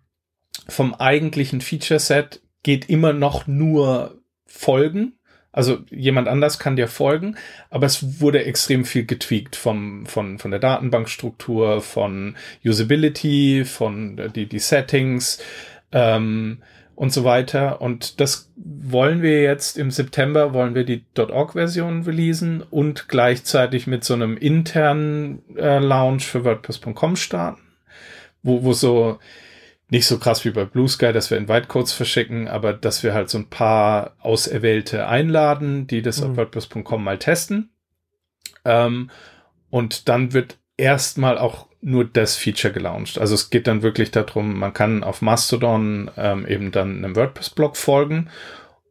vom 0.69 0.95
eigentlichen 0.95 1.61
Feature-Set 1.61 2.41
geht 2.63 2.89
immer 2.89 3.13
noch 3.13 3.47
nur 3.47 4.21
Folgen. 4.47 5.15
Also 5.55 5.81
jemand 5.91 6.29
anders 6.29 6.59
kann 6.59 6.77
dir 6.77 6.89
folgen, 6.89 7.37
aber 7.69 7.85
es 7.85 8.21
wurde 8.23 8.45
extrem 8.45 8.87
viel 8.87 9.05
getweakt 9.05 9.55
vom, 9.55 10.07
von, 10.07 10.39
von 10.39 10.51
der 10.51 10.61
Datenbankstruktur, 10.61 11.83
von 11.83 12.37
Usability, 12.65 13.65
von 13.67 14.17
äh, 14.17 14.31
die, 14.31 14.47
die 14.47 14.59
Settings. 14.59 15.39
Ähm, 15.93 16.63
und 16.95 17.13
so 17.13 17.25
weiter. 17.25 17.81
Und 17.81 18.21
das 18.21 18.51
wollen 18.57 19.23
wir 19.23 19.43
jetzt 19.43 19.79
im 19.79 19.91
September, 19.91 20.53
wollen 20.55 20.75
wir 20.75 20.85
die 20.85 21.05
.org-Version 21.17 22.03
releasen 22.03 22.63
und 22.63 23.09
gleichzeitig 23.09 23.87
mit 23.87 24.05
so 24.05 24.15
einem 24.15 24.37
internen 24.37 25.43
äh, 25.57 25.79
Launch 25.79 26.27
für 26.27 26.45
WordPress.com 26.45 27.17
starten, 27.17 27.61
wo, 28.43 28.63
wo 28.63 28.73
so 28.73 29.19
nicht 29.89 30.07
so 30.07 30.19
krass 30.19 30.45
wie 30.47 30.51
bei 30.51 30.65
Blue 30.65 30.89
Sky, 30.89 31.13
dass 31.13 31.31
wir 31.31 31.37
Invite-Codes 31.37 31.93
verschicken, 31.93 32.49
aber 32.49 32.73
dass 32.73 33.03
wir 33.03 33.13
halt 33.13 33.29
so 33.29 33.37
ein 33.37 33.51
paar 33.51 34.17
Auserwählte 34.21 35.07
einladen, 35.07 35.87
die 35.87 36.01
das 36.01 36.21
Mhm. 36.21 36.31
auf 36.31 36.37
WordPress.com 36.39 37.05
mal 37.05 37.19
testen. 37.19 37.71
Ähm, 38.65 39.11
und 39.69 40.09
dann 40.09 40.33
wird 40.33 40.59
erstmal 40.77 41.39
auch 41.39 41.67
nur 41.81 42.05
das 42.05 42.37
Feature 42.37 42.73
gelauncht. 42.73 43.19
Also 43.19 43.35
es 43.35 43.51
geht 43.51 43.67
dann 43.67 43.83
wirklich 43.83 44.11
darum, 44.11 44.59
man 44.59 44.73
kann 44.73 45.03
auf 45.03 45.21
Mastodon 45.21 46.11
ähm, 46.17 46.47
eben 46.47 46.71
dann 46.71 46.99
einem 46.99 47.17
WordPress-Blog 47.17 47.77
folgen 47.77 48.31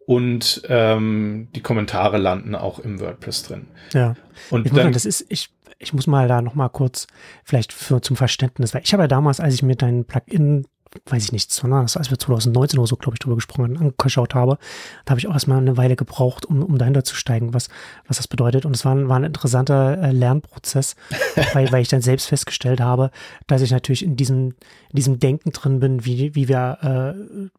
und 0.05 0.63
ähm, 0.67 1.47
die 1.55 1.61
Kommentare 1.61 2.17
landen 2.17 2.53
auch 2.53 2.79
im 2.79 2.99
WordPress 2.99 3.43
drin. 3.43 3.67
Ja. 3.93 4.15
Und 4.49 4.65
Ich 4.65 4.71
muss 4.71 4.77
sagen, 4.77 4.87
dann, 4.87 4.93
das 4.93 5.05
ist, 5.05 5.25
ich, 5.29 5.49
ich 5.79 5.93
muss 5.93 6.05
mal 6.05 6.27
da 6.27 6.41
noch 6.41 6.53
mal 6.55 6.69
kurz 6.69 7.07
vielleicht 7.45 7.71
für, 7.71 8.01
zum 8.01 8.17
Verständnis, 8.17 8.73
weil 8.73 8.81
ich 8.83 8.91
habe 8.91 9.03
ja 9.03 9.07
damals, 9.07 9.39
als 9.39 9.53
ich 9.53 9.63
mir 9.63 9.75
dein 9.75 10.03
Plugin, 10.03 10.67
weiß 11.05 11.23
ich 11.25 11.31
nicht, 11.31 11.51
sondern 11.51 11.81
als 11.81 12.09
wir 12.09 12.17
2019 12.19 12.79
oder 12.79 12.87
so, 12.87 12.95
glaube 12.95 13.15
ich, 13.15 13.19
drüber 13.19 13.35
gesprochen, 13.35 13.77
haben, 13.77 13.91
angeschaut 13.97 14.35
habe, 14.35 14.57
da 15.05 15.11
habe 15.11 15.19
ich 15.19 15.27
auch 15.27 15.33
erstmal 15.33 15.57
eine 15.57 15.77
Weile 15.77 15.95
gebraucht, 15.95 16.45
um, 16.45 16.63
um 16.63 16.77
dahinter 16.77 17.03
zu 17.03 17.15
steigen, 17.15 17.53
was, 17.53 17.69
was 18.07 18.17
das 18.17 18.27
bedeutet. 18.27 18.65
Und 18.65 18.75
es 18.75 18.83
war, 18.85 18.93
ein- 18.95 19.09
war 19.09 19.17
ein 19.17 19.23
interessanter 19.23 19.97
äh, 20.01 20.11
Lernprozess, 20.11 20.95
weil, 21.53 21.71
weil 21.71 21.81
ich 21.81 21.87
dann 21.89 22.01
selbst 22.01 22.27
festgestellt 22.27 22.81
habe, 22.81 23.11
dass 23.47 23.61
ich 23.61 23.71
natürlich 23.71 24.03
in 24.03 24.15
diesem, 24.15 24.55
in 24.89 24.95
diesem 24.95 25.19
Denken 25.19 25.51
drin 25.51 25.79
bin, 25.79 26.05
wie, 26.05 26.35
wie 26.35 26.47
wir 26.47 26.77
äh, 27.17 27.49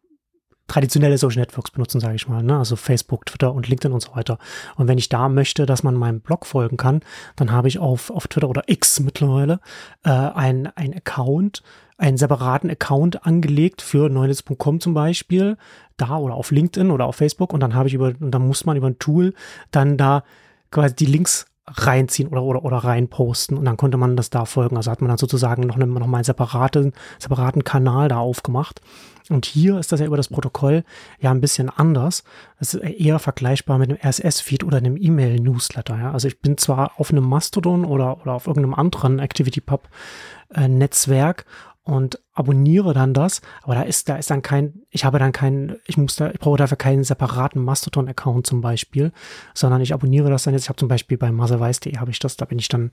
traditionelle 0.67 1.17
Social 1.17 1.41
Networks 1.41 1.71
benutzen, 1.71 1.99
sage 1.99 2.15
ich 2.15 2.27
mal, 2.27 2.41
ne? 2.41 2.57
also 2.57 2.75
Facebook, 2.75 3.25
Twitter 3.25 3.53
und 3.53 3.67
LinkedIn 3.67 3.93
und 3.93 4.01
so 4.01 4.15
weiter. 4.15 4.37
Und 4.75 4.87
wenn 4.87 4.97
ich 4.97 5.09
da 5.09 5.27
möchte, 5.29 5.65
dass 5.65 5.83
man 5.83 5.95
meinem 5.95 6.21
Blog 6.21 6.45
folgen 6.45 6.77
kann, 6.77 7.01
dann 7.35 7.51
habe 7.51 7.67
ich 7.67 7.79
auf, 7.79 8.09
auf 8.09 8.27
Twitter 8.27 8.49
oder 8.49 8.63
X 8.67 8.99
mittlerweile 9.01 9.59
äh, 10.03 10.09
ein, 10.09 10.67
ein 10.75 10.93
Account, 10.93 11.63
einen 11.97 12.17
separaten 12.17 12.69
Account 12.69 13.25
angelegt 13.25 13.81
für 13.81 14.09
neunetz.com 14.09 14.79
zum 14.79 14.93
Beispiel, 14.93 15.57
da 15.97 16.17
oder 16.17 16.35
auf 16.35 16.51
LinkedIn 16.51 16.91
oder 16.91 17.05
auf 17.05 17.17
Facebook 17.17 17.53
und 17.53 17.59
dann 17.59 17.75
habe 17.75 17.87
ich 17.87 17.93
über, 17.93 18.13
und 18.19 18.31
dann 18.31 18.47
muss 18.47 18.65
man 18.65 18.77
über 18.77 18.87
ein 18.87 18.99
Tool 18.99 19.33
dann 19.71 19.97
da 19.97 20.23
quasi 20.71 20.95
die 20.95 21.05
Links 21.05 21.45
reinziehen 21.67 22.27
oder, 22.27 22.43
oder, 22.43 22.65
oder 22.65 22.77
reinposten 22.77 23.57
und 23.57 23.65
dann 23.65 23.77
konnte 23.77 23.97
man 23.97 24.17
das 24.17 24.29
da 24.29 24.45
folgen. 24.45 24.75
Also 24.75 24.91
hat 24.91 25.01
man 25.01 25.07
dann 25.09 25.17
sozusagen 25.17 25.63
noch, 25.63 25.75
eine, 25.75 25.87
noch 25.87 26.07
mal 26.07 26.17
einen 26.17 26.23
separaten, 26.23 26.93
separaten 27.19 27.63
Kanal 27.63 28.09
da 28.09 28.17
aufgemacht. 28.17 28.81
Und 29.29 29.45
hier 29.45 29.77
ist 29.79 29.91
das 29.91 29.99
ja 29.99 30.05
über 30.05 30.15
das 30.17 30.27
Protokoll 30.27 30.83
ja 31.19 31.31
ein 31.31 31.41
bisschen 31.41 31.69
anders. 31.69 32.23
Es 32.59 32.73
ist 32.73 32.83
eher 32.83 33.19
vergleichbar 33.19 33.77
mit 33.77 33.89
einem 33.89 33.99
RSS-Feed 34.03 34.63
oder 34.63 34.77
einem 34.77 34.97
E-Mail-Newsletter. 34.97 35.97
Ja? 35.97 36.11
Also 36.11 36.27
ich 36.27 36.41
bin 36.41 36.57
zwar 36.57 36.99
auf 36.99 37.11
einem 37.11 37.23
Mastodon 37.23 37.85
oder, 37.85 38.21
oder 38.21 38.33
auf 38.33 38.47
irgendeinem 38.47 38.73
anderen 38.73 39.19
ActivityPub-Netzwerk 39.19 41.45
und 41.85 42.19
abonniere 42.33 42.93
dann 42.93 43.13
das, 43.13 43.41
aber 43.61 43.75
da 43.75 43.81
ist, 43.81 44.07
da 44.07 44.15
ist 44.15 44.29
dann 44.29 44.41
kein, 44.41 44.83
ich 44.89 45.03
habe 45.03 45.19
dann 45.19 45.33
keinen, 45.33 45.75
ich 45.85 45.97
muss 45.97 46.15
da, 46.15 46.31
ich 46.31 46.39
brauche 46.39 46.57
dafür 46.57 46.77
keinen 46.77 47.03
separaten 47.03 47.61
Mastodon-Account 47.61 48.47
zum 48.47 48.61
Beispiel, 48.61 49.11
sondern 49.53 49.81
ich 49.81 49.93
abonniere 49.93 50.29
das 50.29 50.43
dann 50.43 50.53
jetzt, 50.53 50.63
ich 50.63 50.69
habe 50.69 50.79
zum 50.79 50.87
Beispiel 50.87 51.17
bei 51.17 51.31
marcelweiß.de 51.31 51.97
habe 51.97 52.11
ich 52.11 52.19
das, 52.19 52.37
da 52.37 52.45
bin 52.45 52.57
ich 52.57 52.69
dann 52.69 52.91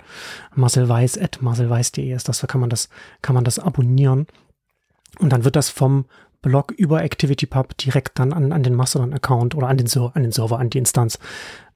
marcelweiß 0.56 1.18
at 1.18 1.40
marcelweiß.de 1.40 2.12
ist 2.12 2.28
das, 2.28 2.40
da 2.40 2.48
kann 2.48 2.60
man 2.60 2.70
das, 2.70 2.88
kann 3.22 3.34
man 3.34 3.44
das 3.44 3.60
abonnieren 3.60 4.26
und 5.18 5.32
dann 5.32 5.44
wird 5.44 5.56
das 5.56 5.68
vom 5.68 6.06
Blog 6.42 6.72
über 6.72 7.00
ActivityPub 7.00 7.76
direkt 7.76 8.18
dann 8.18 8.32
an, 8.32 8.52
an 8.52 8.62
den 8.62 8.74
Mastodon-Account 8.74 9.54
oder 9.54 9.68
an 9.68 9.76
den, 9.76 9.88
an 9.98 10.22
den 10.22 10.32
Server, 10.32 10.58
an 10.58 10.70
die 10.70 10.78
Instanz 10.78 11.18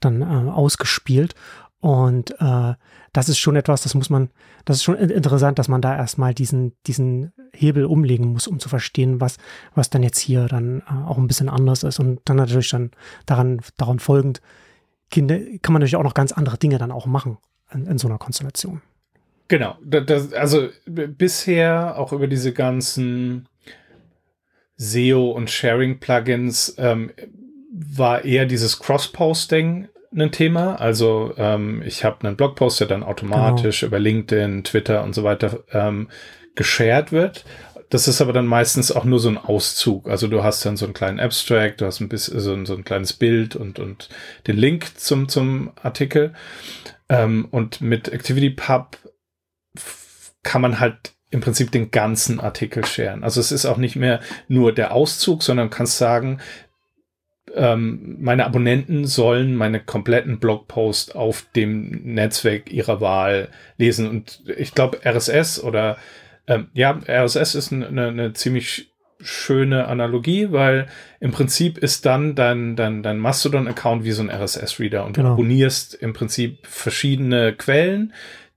dann 0.01 0.23
äh, 0.23 0.51
ausgespielt. 0.51 1.35
Und 1.81 2.31
äh, 2.41 2.75
das 3.13 3.29
ist 3.29 3.39
schon 3.39 3.57
etwas, 3.57 3.83
das 3.83 3.95
muss 3.95 4.09
man, 4.09 4.31
das 4.65 4.79
ist 4.79 4.85
schon 4.85 4.97
interessant, 4.97 5.59
dass 5.59 5.69
man 5.69 5.83
da 5.83 5.95
erstmal 5.95 6.33
diesen, 6.33 6.73
diesen 6.87 7.35
Hebel 7.53 7.85
umlegen 7.85 8.33
muss, 8.33 8.47
um 8.47 8.59
zu 8.59 8.71
verstehen, 8.71 9.21
was, 9.21 9.37
was 9.75 9.91
dann 9.91 10.03
jetzt 10.03 10.19
hier 10.19 10.47
dann 10.47 10.81
äh, 10.81 11.07
auch 11.07 11.19
ein 11.19 11.27
bisschen 11.27 11.51
anders 11.51 11.83
ist. 11.83 12.01
Und 12.01 12.21
dann 12.25 12.39
natürlich 12.39 12.71
dann 12.71 12.93
daran, 13.27 13.61
daran 13.77 13.99
folgend 13.99 14.41
kann 15.11 15.27
man 15.29 15.75
natürlich 15.75 15.97
auch 15.97 16.03
noch 16.03 16.15
ganz 16.15 16.33
andere 16.33 16.57
Dinge 16.57 16.79
dann 16.79 16.91
auch 16.91 17.07
machen 17.07 17.39
in, 17.71 17.87
in 17.87 17.99
so 17.99 18.09
einer 18.09 18.19
Konstellation. 18.19 18.81
Genau, 19.49 19.77
das, 19.85 20.33
also 20.33 20.69
bisher 20.87 21.99
auch 21.99 22.13
über 22.13 22.27
diese 22.27 22.53
ganzen 22.53 23.47
SEO 24.77 25.31
und 25.31 25.51
Sharing-Plugins 25.51 26.77
ähm, 26.79 27.13
war 27.73 28.25
eher 28.25 28.47
dieses 28.47 28.79
Cross-Posting 28.79 29.89
ein 30.15 30.33
Thema. 30.33 30.77
Also 30.77 31.35
ähm, 31.37 31.83
ich 31.85 32.05
habe 32.05 32.27
einen 32.27 32.37
Blogpost, 32.37 32.81
der 32.81 32.87
dann 32.87 33.03
automatisch 33.03 33.81
genau. 33.81 33.89
über 33.89 33.99
LinkedIn, 33.99 34.65
Twitter 34.65 35.03
und 35.03 35.15
so 35.15 35.25
weiter 35.25 35.65
ähm, 35.73 36.09
geshared 36.55 37.13
wird. 37.13 37.45
Das 37.91 38.09
ist 38.09 38.21
aber 38.21 38.33
dann 38.33 38.47
meistens 38.47 38.91
auch 38.91 39.05
nur 39.05 39.19
so 39.19 39.29
ein 39.29 39.39
Auszug. 39.39 40.09
Also 40.09 40.27
du 40.27 40.43
hast 40.43 40.65
dann 40.65 40.77
so 40.77 40.85
einen 40.85 40.95
kleinen 40.95 41.21
Abstract, 41.21 41.81
du 41.81 41.87
hast 41.87 42.01
ein 42.01 42.09
bisschen 42.09 42.41
so 42.41 42.53
ein, 42.53 42.67
so 42.67 42.75
ein 42.75 42.85
kleines 42.85 43.13
Bild 43.13 43.57
und, 43.57 43.79
und 43.79 44.09
den 44.47 44.57
Link 44.57 44.99
zum, 44.99 45.29
zum 45.29 45.73
Artikel. 45.83 46.33
Ähm, 47.09 47.47
und 47.51 47.81
mit 47.81 48.13
ActivityPub 48.13 48.97
kann 50.45 50.63
man 50.63 50.79
halt 50.79 51.13
im 51.31 51.41
Prinzip 51.41 51.73
den 51.73 51.91
ganzen 51.91 52.39
Artikel 52.39 52.85
sharen. 52.85 53.25
Also 53.25 53.41
es 53.41 53.51
ist 53.51 53.67
auch 53.67 53.77
nicht 53.77 53.97
mehr 53.97 54.21
nur 54.47 54.73
der 54.73 54.93
Auszug, 54.93 55.43
sondern 55.43 55.69
kannst 55.69 55.99
sagen, 55.99 56.39
ähm, 57.55 58.17
meine 58.21 58.47
Abonnenten 58.47 59.07
sollen 59.07 59.57
meine 59.57 59.81
kompletten 59.81 60.39
Blogpost 60.39 61.17
auf 61.17 61.47
dem 61.57 62.15
Netzwerk 62.15 62.73
ihrer 62.73 63.01
Wahl 63.01 63.49
lesen. 63.79 64.09
Und 64.09 64.43
ich 64.57 64.75
glaube, 64.75 65.01
RSS 65.05 65.63
oder 65.63 65.97
ähm, 66.47 66.69
ja, 66.73 67.01
RSS 67.09 67.55
ist 67.55 67.73
eine, 67.73 68.09
eine 68.09 68.33
ziemlich 68.33 68.93
schöne 69.21 69.87
Analogie, 69.89 70.53
weil 70.53 70.87
im 71.21 71.33
Prinzip 71.33 71.79
ist 71.79 72.05
dann 72.05 72.35
dein, 72.35 72.77
dein, 72.77 73.03
dein 73.03 73.19
Mastodon-Account 73.19 74.05
wie 74.05 74.13
so 74.13 74.23
ein 74.23 74.31
RSS-Reader 74.31 75.05
und 75.05 75.15
genau. 75.15 75.29
du 75.29 75.33
abonnierst 75.35 75.95
im 75.95 76.13
Prinzip 76.13 76.67
verschiedene 76.67 77.55
Quellen, 77.55 78.13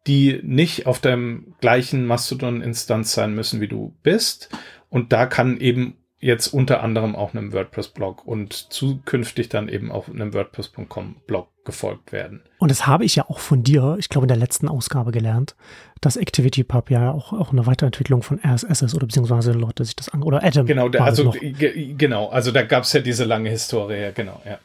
die 0.07 0.39
nicht 0.43 0.85
auf 0.85 0.99
deinem 0.99 1.53
gleichen 1.59 2.05
Mastodon-Instanz 2.05 3.13
sein 3.13 3.35
müssen, 3.35 3.61
wie 3.61 3.67
du 3.67 3.93
bist. 4.03 4.49
Und 4.89 5.11
da 5.11 5.25
kann 5.25 5.59
eben 5.59 5.97
jetzt 6.19 6.47
unter 6.47 6.81
anderem 6.81 7.15
auch 7.15 7.33
einem 7.33 7.53
WordPress-Blog 7.53 8.25
und 8.25 8.53
zukünftig 8.53 9.49
dann 9.49 9.69
eben 9.69 9.91
auch 9.91 10.07
einem 10.07 10.33
WordPress.com-Blog 10.33 11.47
gefolgt 11.63 12.11
werden. 12.11 12.41
Und 12.57 12.71
das 12.71 12.87
habe 12.87 13.05
ich 13.05 13.15
ja 13.15 13.29
auch 13.29 13.39
von 13.39 13.61
dir, 13.61 13.97
ich 13.99 14.09
glaube 14.09 14.25
in 14.25 14.29
der 14.29 14.37
letzten 14.37 14.67
Ausgabe 14.67 15.11
gelernt, 15.11 15.55
dass 16.01 16.17
ActivityPub 16.17 16.89
ja 16.89 17.11
auch, 17.11 17.33
auch 17.33 17.51
eine 17.51 17.65
Weiterentwicklung 17.67 18.23
von 18.23 18.39
RSS 18.43 18.81
ist 18.81 18.95
oder 18.95 19.05
beziehungsweise 19.05 19.51
Leute 19.51 19.85
sich 19.85 19.95
das 19.95 20.09
an 20.09 20.23
oder 20.23 20.43
Adam. 20.43 20.65
Genau, 20.65 20.89
der, 20.89 21.03
also 21.03 21.33
genau, 21.41 22.29
also 22.29 22.51
da 22.51 22.63
gab 22.63 22.83
es 22.83 22.93
ja 22.93 23.01
diese 23.01 23.25
lange 23.25 23.49
Historie, 23.49 24.11
genau, 24.15 24.41
ja. 24.45 24.57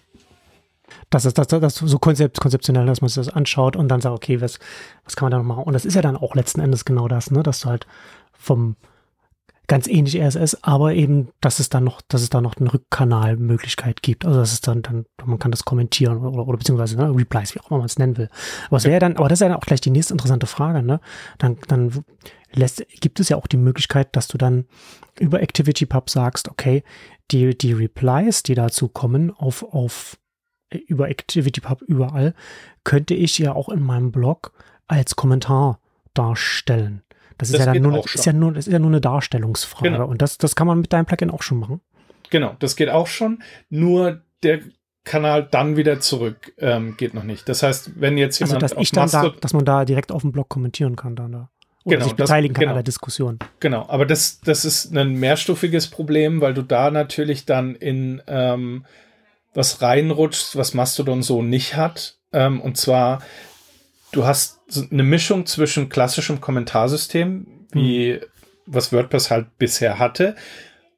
Das 1.12 1.26
ist 1.26 1.37
das, 1.37 1.47
das, 1.47 1.61
das 1.61 1.75
so 1.75 1.99
konzept, 1.99 2.40
konzeptionell, 2.40 2.87
dass 2.87 3.02
man 3.02 3.09
sich 3.09 3.16
das 3.16 3.28
anschaut 3.28 3.76
und 3.76 3.88
dann 3.88 4.00
sagt, 4.00 4.16
okay, 4.16 4.40
was, 4.40 4.59
was 5.04 5.14
kann 5.14 5.26
man 5.26 5.31
da 5.31 5.38
noch 5.38 5.45
machen? 5.45 5.64
Und 5.64 5.75
das 5.75 5.85
ist 5.85 5.95
ja 5.95 6.00
dann 6.00 6.16
auch 6.16 6.35
letzten 6.35 6.61
Endes 6.61 6.87
genau 6.87 7.07
das, 7.07 7.31
ne, 7.31 7.42
dass 7.42 7.61
du 7.61 7.69
halt 7.69 7.87
vom 8.33 8.76
ganz 9.69 9.87
ähnlich 9.87 10.21
RSS, 10.21 10.62
aber 10.62 10.95
eben, 10.95 11.28
dass 11.40 11.59
es 11.59 11.69
dann 11.69 11.85
noch, 11.85 12.00
dass 12.09 12.23
es 12.23 12.31
da 12.31 12.40
noch 12.40 12.57
eine 12.57 12.73
Rückkanalmöglichkeit 12.73 14.02
gibt. 14.02 14.25
Also 14.25 14.40
dass 14.40 14.52
es 14.52 14.62
dann, 14.62 14.81
dann, 14.81 15.04
man 15.25 15.38
kann 15.38 15.50
das 15.50 15.64
kommentieren 15.66 16.19
oder, 16.19 16.49
oder 16.49 16.59
beziehungsweise 16.59 16.97
ne, 16.97 17.14
Replies, 17.14 17.54
wie 17.54 17.61
auch 17.61 17.71
immer 17.71 17.78
man 17.78 17.87
es 17.87 17.99
nennen 17.99 18.16
will. 18.16 18.31
Aber 18.69 18.78
es 18.78 18.85
wäre 18.85 18.99
dann, 18.99 19.16
aber 19.16 19.28
das 19.28 19.37
ist 19.37 19.42
ja 19.42 19.49
dann 19.49 19.59
auch 19.59 19.66
gleich 19.66 19.83
die 19.83 19.90
nächste 19.90 20.14
interessante 20.14 20.47
Frage, 20.47 20.83
ne? 20.83 21.00
Dann, 21.38 21.59
dann 21.69 22.04
lässt, 22.52 22.85
gibt 23.00 23.21
es 23.21 23.28
ja 23.28 23.37
auch 23.37 23.47
die 23.47 23.57
Möglichkeit, 23.57 24.16
dass 24.16 24.28
du 24.28 24.38
dann 24.38 24.66
über 25.21 25.40
ActivityPub 25.40 26.09
sagst, 26.11 26.49
okay, 26.49 26.83
die, 27.31 27.57
die 27.57 27.73
Replies, 27.73 28.42
die 28.42 28.54
dazu 28.54 28.88
kommen, 28.88 29.31
auf, 29.31 29.62
auf, 29.62 30.19
über 30.78 31.06
ActivityPub 31.06 31.82
überall, 31.82 32.34
könnte 32.84 33.14
ich 33.14 33.38
ja 33.38 33.52
auch 33.52 33.68
in 33.68 33.82
meinem 33.82 34.12
Blog 34.12 34.52
als 34.86 35.16
Kommentar 35.16 35.78
darstellen. 36.14 37.02
Das, 37.38 37.50
das 37.50 37.60
ist, 37.60 37.66
ja 37.66 37.72
dann 37.72 37.82
nur, 37.82 38.04
ist 38.04 38.26
ja 38.26 38.32
nur, 38.32 38.56
ist 38.56 38.68
ja 38.68 38.78
nur 38.78 38.90
eine 38.90 39.00
Darstellungsfrage. 39.00 39.90
Genau. 39.90 40.06
Und 40.06 40.22
das, 40.22 40.38
das 40.38 40.54
kann 40.54 40.66
man 40.66 40.80
mit 40.80 40.92
deinem 40.92 41.06
Plugin 41.06 41.30
auch 41.30 41.42
schon 41.42 41.58
machen. 41.58 41.80
Genau, 42.30 42.56
das 42.58 42.76
geht 42.76 42.88
auch 42.88 43.06
schon. 43.06 43.42
Nur 43.68 44.22
der 44.42 44.60
Kanal 45.04 45.48
dann 45.50 45.76
wieder 45.76 46.00
zurück 46.00 46.52
ähm, 46.58 46.96
geht 46.96 47.14
noch 47.14 47.24
nicht. 47.24 47.48
Das 47.48 47.62
heißt, 47.62 48.00
wenn 48.00 48.16
jetzt 48.16 48.40
also, 48.40 48.52
jemand. 48.54 48.62
Also, 48.62 48.74
dass, 48.76 48.82
ich 48.82 48.90
dann 48.92 49.10
da, 49.10 49.32
dass 49.40 49.52
man 49.52 49.64
da 49.64 49.84
direkt 49.84 50.12
auf 50.12 50.22
dem 50.22 50.32
Blog 50.32 50.48
kommentieren 50.48 50.96
kann, 50.96 51.16
dann 51.16 51.32
da. 51.32 51.50
Oder 51.84 51.96
genau, 51.96 52.06
sich 52.06 52.14
beteiligen 52.14 52.54
das, 52.54 52.58
kann 52.58 52.62
genau, 52.62 52.72
an 52.72 52.76
der 52.76 52.84
Diskussion. 52.84 53.38
Genau, 53.58 53.88
aber 53.88 54.06
das, 54.06 54.40
das 54.40 54.64
ist 54.64 54.96
ein 54.96 55.14
mehrstufiges 55.14 55.88
Problem, 55.88 56.40
weil 56.40 56.54
du 56.54 56.62
da 56.62 56.92
natürlich 56.92 57.44
dann 57.44 57.74
in 57.74 58.22
ähm, 58.28 58.84
was 59.54 59.82
reinrutschst, 59.82 60.56
was 60.56 60.75
Mastodon 60.75 61.23
so 61.23 61.42
nicht 61.42 61.76
hat. 61.76 62.18
Ähm, 62.32 62.61
und 62.61 62.76
zwar, 62.76 63.23
du 64.12 64.25
hast 64.25 64.61
eine 64.90 65.02
Mischung 65.02 65.47
zwischen 65.47 65.88
klassischem 65.88 66.40
Kommentarsystem, 66.40 67.66
wie 67.73 68.14
mhm. 68.14 68.21
was 68.66 68.92
WordPress 68.92 69.30
halt 69.30 69.59
bisher 69.59 69.99
hatte, 69.99 70.37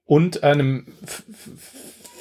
und 0.06 0.44
einem 0.44 0.86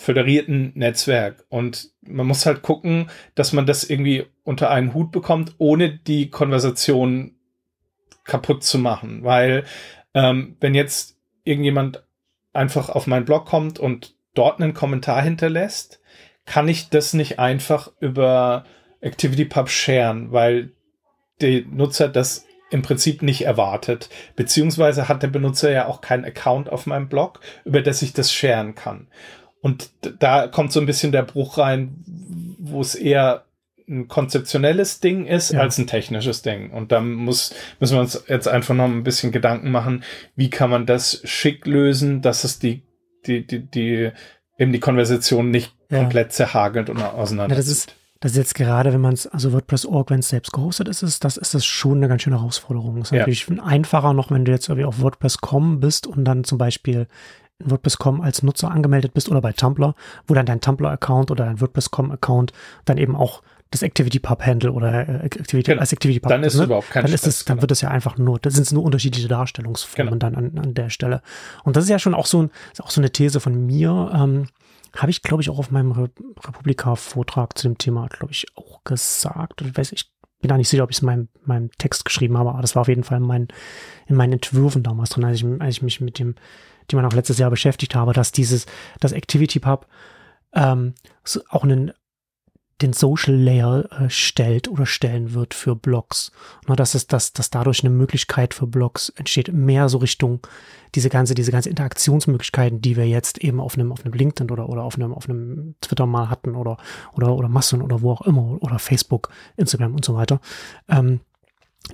föderierten 0.04 0.72
Netzwerk. 0.76 1.46
Und 1.50 1.92
man 2.02 2.28
muss 2.28 2.46
halt 2.46 2.62
gucken, 2.62 3.10
dass 3.36 3.54
man 3.54 3.66
das 3.66 3.84
irgendwie 3.84 4.26
unter 4.44 4.70
einen 4.70 4.94
Hut 4.94 5.12
bekommt, 5.12 5.56
ohne 5.60 5.98
die 5.98 6.30
Konversation 6.30 7.36
kaputt 8.26 8.64
zu 8.64 8.80
machen. 8.80 9.24
Weil 9.24 9.64
ähm, 10.14 10.58
wenn 10.60 10.76
jetzt 10.76 11.18
irgendjemand 11.44 12.04
einfach 12.52 12.90
auf 12.90 13.08
meinen 13.08 13.26
Blog 13.26 13.46
kommt 13.46 13.80
und 13.80 14.16
dort 14.34 14.62
einen 14.62 14.74
Kommentar 14.74 15.22
hinterlässt, 15.22 16.02
kann 16.46 16.68
ich 16.68 16.90
das 16.90 17.14
nicht 17.14 17.40
einfach 17.40 17.92
über 18.00 18.66
ActivityPub 19.02 19.70
sharen, 19.70 20.32
weil 20.32 20.72
der 21.42 21.64
Nutzer 21.66 22.10
das 22.10 22.46
im 22.70 22.82
Prinzip 22.82 23.22
nicht 23.22 23.44
erwartet. 23.44 24.10
Beziehungsweise 24.36 25.08
hat 25.08 25.22
der 25.22 25.28
Benutzer 25.28 25.72
ja 25.72 25.88
auch 25.88 26.02
keinen 26.02 26.26
Account 26.26 26.70
auf 26.70 26.88
meinem 26.88 27.08
Blog, 27.08 27.40
über 27.66 27.82
das 27.82 28.02
ich 28.02 28.14
das 28.14 28.34
sharen 28.34 28.76
kann. 28.76 29.08
Und 29.62 29.92
da 30.20 30.48
kommt 30.48 30.74
so 30.74 30.80
ein 30.80 30.86
bisschen 30.86 31.12
der 31.12 31.22
Bruch 31.22 31.58
rein, 31.58 32.04
wo 32.58 32.82
es 32.82 32.96
eher 32.96 33.46
ein 33.88 34.08
konzeptionelles 34.08 35.00
Ding 35.02 35.26
ist 35.26 35.52
ja. 35.52 35.60
als 35.60 35.78
ein 35.78 35.88
technisches 35.88 36.42
Ding. 36.42 36.72
Und 36.72 36.92
da 36.92 37.00
muss, 37.00 37.54
müssen 37.80 37.96
wir 37.96 38.02
uns 38.02 38.24
jetzt 38.28 38.48
einfach 38.48 38.74
noch 38.74 38.86
ein 38.86 39.04
bisschen 39.04 39.32
Gedanken 39.32 39.72
machen, 39.72 40.04
wie 40.36 40.50
kann 40.50 40.70
man 40.70 40.86
das 40.86 41.22
schick 41.26 41.66
lösen, 41.66 42.22
dass 42.22 42.44
es 42.44 42.60
die, 42.60 42.84
die, 43.28 43.46
die, 43.46 43.60
die, 43.60 44.12
eben 44.58 44.72
die 44.72 44.80
Konversation 44.80 45.52
nicht 45.52 45.74
ja. 45.94 46.00
komplett 46.00 46.34
zerhagelt 46.34 46.90
und 46.90 47.02
auseinander. 47.02 47.56
Ja, 47.56 47.58
das 47.58 47.68
ist, 47.68 47.96
das 48.20 48.32
ist 48.32 48.38
jetzt 48.38 48.56
gerade, 48.56 48.94
wenn 48.94 49.02
man 49.02 49.14
es, 49.14 49.28
also 49.28 49.52
WordPress.org, 49.52 50.10
wenn 50.10 50.20
es 50.20 50.30
selbst 50.30 50.54
gehostet 50.54 50.88
ist, 50.88 51.04
ist 51.04 51.24
das, 51.24 51.38
ist 51.38 51.54
das 51.54 51.66
schon 51.66 51.98
eine 51.98 52.08
ganz 52.08 52.22
schöne 52.22 52.40
Herausforderung. 52.40 53.00
Das 53.00 53.08
ist 53.08 53.12
ja. 53.12 53.20
natürlich 53.20 53.48
einfacher 53.62 54.14
noch, 54.14 54.32
wenn 54.32 54.46
du 54.46 54.52
jetzt 54.52 54.70
irgendwie 54.70 54.86
auf 54.86 55.02
WordPress.com 55.02 55.80
bist 55.80 56.08
und 56.08 56.24
dann 56.26 56.44
zum 56.44 56.58
Beispiel 56.58 57.08
in 57.60 57.72
WordPress.com 57.72 58.22
als 58.22 58.44
Nutzer 58.44 58.72
angemeldet 58.72 59.14
bist 59.14 59.30
oder 59.30 59.42
bei 59.42 59.52
Tumblr, 59.52 59.94
wo 60.28 60.34
dann 60.34 60.46
dein 60.46 60.62
Tumblr-Account 60.62 61.32
oder 61.32 61.46
dein 61.46 61.60
WordPress.com-Account 61.60 62.54
dann 62.86 62.98
eben 62.98 63.16
auch 63.16 63.42
das 63.72 63.84
ActivityPub-Handle 63.84 64.72
oder 64.72 65.08
äh, 65.08 65.26
Activity, 65.26 65.72
genau. 65.72 65.82
als 65.82 65.92
ActivityPub 65.92 66.30
dann 66.30 66.44
ist, 66.44 66.56
ne? 66.56 66.66
überhaupt 66.66 66.92
kein 66.92 67.04
dann 67.04 67.14
ist 67.14 67.26
es, 67.26 67.44
dann 67.44 67.58
genau. 67.58 67.64
wird 67.64 67.72
es 67.72 67.82
ja 67.82 67.90
einfach 67.90 68.18
nur, 68.18 68.40
das 68.40 68.54
sind 68.54 68.72
nur 68.72 68.84
unterschiedliche 68.84 69.28
Darstellungsformen 69.28 70.20
genau. 70.20 70.32
dann 70.32 70.36
an, 70.36 70.58
an 70.60 70.74
der 70.74 70.90
Stelle. 70.90 71.22
Und 71.64 71.76
das 71.76 71.86
ist 71.86 71.90
ja 71.90 72.00
schon 72.00 72.14
auch 72.14 72.28
so, 72.28 72.44
ein, 72.44 72.52
auch 72.80 72.92
so 72.92 73.02
eine 73.02 73.12
These 73.12 73.40
von 73.40 73.66
mir, 73.66 74.12
ähm, 74.14 74.48
habe 74.96 75.12
ich, 75.12 75.22
glaube 75.22 75.42
ich, 75.42 75.50
auch 75.50 75.60
auf 75.60 75.72
meinem 75.72 75.92
Re 75.92 76.10
Republika-Vortrag 76.46 77.58
zu 77.58 77.68
dem 77.68 77.78
Thema, 77.78 78.08
glaube 78.08 78.32
ich, 78.32 78.46
auch 78.56 78.84
gesagt. 78.84 79.62
Ich 79.62 79.76
weiß, 79.76 79.92
ich 79.92 80.12
bin 80.40 80.50
da 80.50 80.58
nicht 80.58 80.70
sicher, 80.70 80.84
ob 80.84 80.92
ich 80.92 80.98
es 80.98 81.02
in 81.02 81.08
meinem, 81.08 81.30
meinem 81.46 81.72
Text 81.78 82.06
geschrieben 82.06 82.38
habe, 82.38 82.52
aber 82.52 82.62
das 82.62 82.76
war 82.76 82.82
auf 82.82 82.88
jeden 82.88 83.04
Fall 83.04 83.18
in 83.18 83.26
meinen, 83.26 83.48
in 84.08 84.16
meinen 84.16 84.34
Entwürfen 84.34 84.84
damals 84.84 85.12
drin, 85.12 85.26
als 85.26 85.38
ich, 85.38 85.46
als 85.62 85.76
ich 85.78 85.82
mich 85.82 86.02
mit 86.02 86.20
dem 86.20 86.36
Thema 86.88 87.02
noch 87.02 87.14
letztes 87.14 87.38
Jahr 87.38 87.50
beschäftigt 87.50 87.96
habe, 87.96 88.14
dass 88.14 88.32
dieses, 88.32 88.66
das 89.00 89.14
ActivityPub 89.14 89.88
ähm, 90.54 90.94
so 91.24 91.42
auch 91.50 91.64
einen 91.64 91.94
den 92.82 92.94
Social 92.94 93.36
Layer 93.36 93.86
äh, 93.92 94.10
stellt 94.10 94.68
oder 94.68 94.86
stellen 94.86 95.34
wird 95.34 95.54
für 95.54 95.76
Blogs. 95.76 96.32
Na, 96.68 96.76
dass 96.76 96.96
es, 96.96 97.08
dass, 97.08 97.34
dass 97.34 97.50
dadurch 97.50 97.82
eine 97.84 97.90
Möglichkeit 97.90 98.54
für 98.54 98.68
Blogs 98.68 99.10
entsteht, 99.10 99.54
mehr 99.54 99.90
so 99.90 100.00
Richtung 100.00 100.40
diese 100.96 101.10
ganze, 101.10 101.34
diese 101.34 101.52
ganze 101.52 101.70
Interaktionsmöglichkeiten, 101.70 102.82
die 102.82 102.98
wir 102.98 103.08
jetzt 103.08 103.38
eben 103.40 103.60
auf 103.60 103.76
einem, 103.76 103.92
auf 103.92 104.06
einem 104.06 104.14
LinkedIn 104.14 104.52
oder, 104.52 104.70
oder 104.70 104.84
auf 104.84 104.96
einem, 104.96 105.14
auf 105.14 105.30
einem 105.30 105.76
Twitter 105.82 106.06
mal 106.06 106.30
hatten 106.30 106.56
oder, 106.56 106.78
oder, 107.14 107.36
oder 107.36 107.48
Massen 107.48 107.82
oder 107.82 108.02
wo 108.02 108.12
auch 108.12 108.22
immer 108.22 108.62
oder 108.62 108.80
Facebook, 108.80 109.30
Instagram 109.56 109.96
und 109.96 110.06
so 110.06 110.16
weiter. 110.16 110.40
Ähm, 110.88 111.22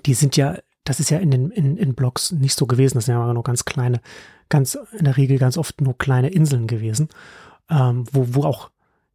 die 0.06 0.14
sind 0.14 0.38
ja, 0.38 0.58
das 0.84 1.00
ist 1.00 1.10
ja 1.10 1.20
in 1.20 1.32
den, 1.32 1.52
in, 1.52 1.78
in 1.78 1.94
Blogs 1.94 2.32
nicht 2.32 2.58
so 2.58 2.66
gewesen. 2.66 2.96
Das 2.96 3.06
sind 3.06 3.16
ja 3.16 3.34
nur 3.34 3.44
ganz 3.44 3.66
kleine, 3.66 4.02
ganz 4.50 4.78
in 4.98 5.06
der 5.06 5.18
Regel 5.18 5.38
ganz 5.38 5.58
oft 5.58 5.82
nur 5.82 5.98
kleine 5.98 6.30
Inseln 6.30 6.68
gewesen, 6.68 7.10
ähm, 7.70 8.06
wo, 8.12 8.36
wo 8.36 8.44
auch 8.44 8.70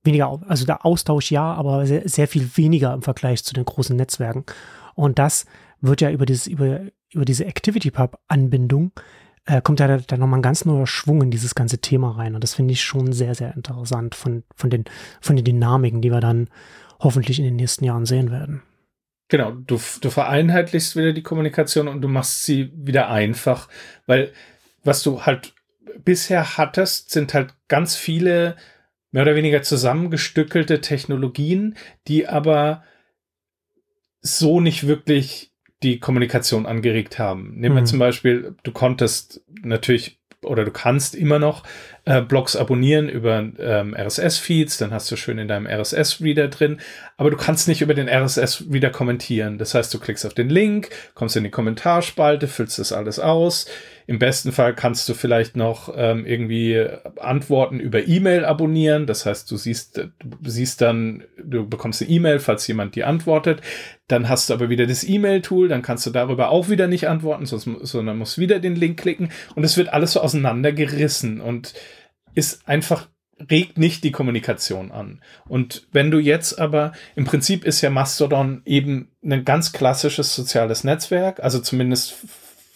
weniger, 0.05 0.41
also 0.47 0.65
der 0.65 0.85
Austausch 0.85 1.31
ja, 1.31 1.53
aber 1.53 1.87
sehr, 1.87 2.09
sehr 2.09 2.29
viel 2.29 2.49
weniger 2.57 2.93
im 2.95 3.03
Vergleich 3.03 3.45
zu 3.45 3.55
den 3.55 3.65
großen 3.65 3.97
Netzwerken. 3.97 4.45
Und 4.95 5.19
das 5.19 5.47
wird 5.81 6.01
ja 6.01 6.11
über 6.11 6.27
dieses, 6.27 6.47
über, 6.47 6.81
über 7.11 7.25
diese 7.25 7.47
ActivityPub-Anbindung 7.47 8.93
äh, 9.47 9.61
kommt 9.61 9.81
ja 9.81 9.89
da, 9.89 9.99
da 9.99 10.17
nochmal 10.17 10.39
ein 10.39 10.43
ganz 10.43 10.65
neuer 10.65 10.87
Schwung 10.87 11.23
in 11.23 11.31
dieses 11.31 11.55
ganze 11.55 11.79
Thema 11.79 12.13
rein. 12.13 12.35
Und 12.35 12.43
das 12.43 12.55
finde 12.55 12.73
ich 12.73 12.83
schon 12.83 13.13
sehr, 13.13 13.35
sehr 13.35 13.55
interessant 13.55 14.15
von, 14.15 14.43
von, 14.55 14.71
den, 14.71 14.85
von 15.21 15.37
den 15.37 15.45
Dynamiken, 15.45 16.01
die 16.01 16.11
wir 16.11 16.21
dann 16.21 16.49
hoffentlich 17.01 17.39
in 17.39 17.45
den 17.45 17.57
nächsten 17.57 17.85
Jahren 17.85 18.07
sehen 18.07 18.31
werden. 18.31 18.63
Genau, 19.29 19.53
du, 19.53 19.81
du 20.01 20.11
vereinheitlichst 20.11 20.97
wieder 20.97 21.13
die 21.13 21.23
Kommunikation 21.23 21.89
und 21.89 22.03
du 22.03 22.09
machst 22.09 22.45
sie 22.45 22.73
wieder 22.75 23.11
einfach, 23.11 23.69
weil 24.07 24.33
was 24.83 25.03
du 25.03 25.23
halt 25.23 25.55
bisher 26.05 26.59
hattest, 26.59 27.11
sind 27.11 27.33
halt 27.35 27.55
ganz 27.69 27.97
viele 27.97 28.57
mehr 29.15 29.23
oder 29.23 29.37
weniger 29.37 29.63
zusammengestückelte 29.63 30.81
Technologien, 30.81 31.77
die 32.09 32.27
aber 32.27 32.83
so 34.21 34.61
nicht 34.61 34.89
wirklich 34.89 35.53
die 35.85 36.01
Kommunikation 36.01 36.67
angeregt 36.67 37.21
haben. 37.21 37.55
Nehmen 37.55 37.77
wir 37.77 37.83
mhm. 37.83 37.87
zum 37.87 37.99
Beispiel, 38.01 38.57
du 38.65 38.73
konntest 38.73 39.41
natürlich 39.63 40.19
oder 40.43 40.65
du 40.65 40.73
kannst 40.73 41.15
immer 41.15 41.39
noch 41.39 41.63
äh, 42.07 42.23
Blogs 42.23 42.57
abonnieren 42.57 43.09
über 43.09 43.39
ähm, 43.39 43.95
RSS-Feeds, 43.95 44.79
dann 44.79 44.91
hast 44.91 45.09
du 45.13 45.17
schön 45.17 45.39
in 45.39 45.47
deinem 45.47 45.69
RSS-Reader 45.69 46.49
drin, 46.49 46.81
aber 47.17 47.31
du 47.31 47.37
kannst 47.37 47.69
nicht 47.69 47.83
über 47.83 47.95
den 47.95 48.09
RSS-Reader 48.09 48.91
kommentieren. 48.91 49.59
Das 49.59 49.75
heißt, 49.75 49.95
du 49.95 50.01
klickst 50.01 50.27
auf 50.27 50.35
den 50.35 50.51
Link, 50.51 50.91
kommst 51.15 51.37
in 51.37 51.45
die 51.45 51.51
Kommentarspalte, 51.51 52.49
füllst 52.49 52.81
das 52.81 52.93
alles 52.93 53.21
aus. 53.21 53.67
Im 54.07 54.19
besten 54.19 54.53
Fall 54.53 54.75
kannst 54.75 55.09
du 55.09 55.15
vielleicht 55.15 55.57
noch 55.57 55.93
ähm, 55.97 56.27
irgendwie 56.27 56.87
Antworten 57.19 57.81
über 57.81 58.07
E-Mail 58.07 58.45
abonnieren. 58.45 59.07
Das 59.07 59.25
heißt, 59.25 59.51
du 59.51 59.57
siehst, 59.57 59.97
du 59.99 60.51
siehst 60.51 60.81
dann, 60.81 61.25
du 61.43 61.69
bekommst 61.69 62.03
eine 62.03 62.11
E-Mail, 62.11 62.39
falls 62.39 62.67
jemand 62.67 62.97
die 62.97 63.05
antwortet. 63.05 63.63
Dann 64.07 64.29
hast 64.29 64.51
du 64.51 64.55
aber 64.55 64.69
wieder 64.69 64.87
das 64.87 65.05
E-Mail-Tool, 65.05 65.69
dann 65.69 65.83
kannst 65.83 66.05
du 66.07 66.11
darüber 66.11 66.51
auch 66.51 66.69
wieder 66.69 66.87
nicht 66.87 67.09
antworten, 67.09 67.47
sondern 67.47 68.19
musst 68.19 68.39
wieder 68.39 68.59
den 68.59 68.77
Link 68.77 69.01
klicken. 69.01 69.31
Und 69.55 69.65
es 69.65 69.77
wird 69.77 69.93
alles 69.93 70.13
so 70.13 70.21
auseinandergerissen 70.21 71.41
und 71.41 71.75
ist 72.35 72.69
einfach 72.69 73.09
regt 73.51 73.79
nicht 73.79 74.05
die 74.05 74.13
Kommunikation 74.13 74.93
an. 74.93 75.21
Und 75.49 75.89
wenn 75.93 76.11
du 76.11 76.19
jetzt 76.19 76.59
aber, 76.61 76.93
im 77.17 77.25
Prinzip 77.25 77.65
ist 77.65 77.81
ja 77.81 77.91
Mastodon 77.91 78.63
eben 78.65 79.11
ein 79.25 79.45
ganz 79.45 79.73
klassisches 79.73 80.35
soziales 80.35 80.85
Netzwerk, 80.85 81.41
also 81.43 81.59
zumindest 81.59 82.17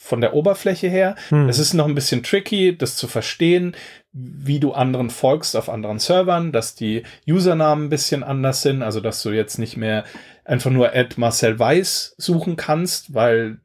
von 0.09 0.23
der 0.23 0.33
Oberfläche 0.33 0.89
her. 0.89 1.17
Hm. 1.29 1.49
Es 1.49 1.59
ist 1.59 1.75
noch 1.75 1.87
ein 1.87 1.95
bisschen 1.95 2.23
tricky, 2.23 2.77
das 2.77 2.97
zu 2.97 3.07
verstehen, 3.07 3.77
wie 4.13 4.59
du 4.59 4.73
anderen 4.73 5.11
folgst 5.11 5.55
auf 5.55 5.69
anderen 5.69 5.99
Servern, 5.99 6.51
dass 6.51 6.75
die 6.75 7.03
Usernamen 7.29 7.87
ein 7.87 7.91
bisschen 7.91 8.25
anders 8.25 8.63
sind, 8.63 8.83
also 8.83 9.01
dass 9.01 9.23
du 9.23 9.31
jetzt 9.31 9.59
nicht 9.59 9.77
mehr 9.77 10.05
einfach 10.47 10.71
nur 10.71 10.95
Ed 10.95 11.19
Marcel 11.19 11.59
Weiß 11.59 12.15
suchen 12.17 12.57
kannst, 12.57 13.13
weil 13.13 13.59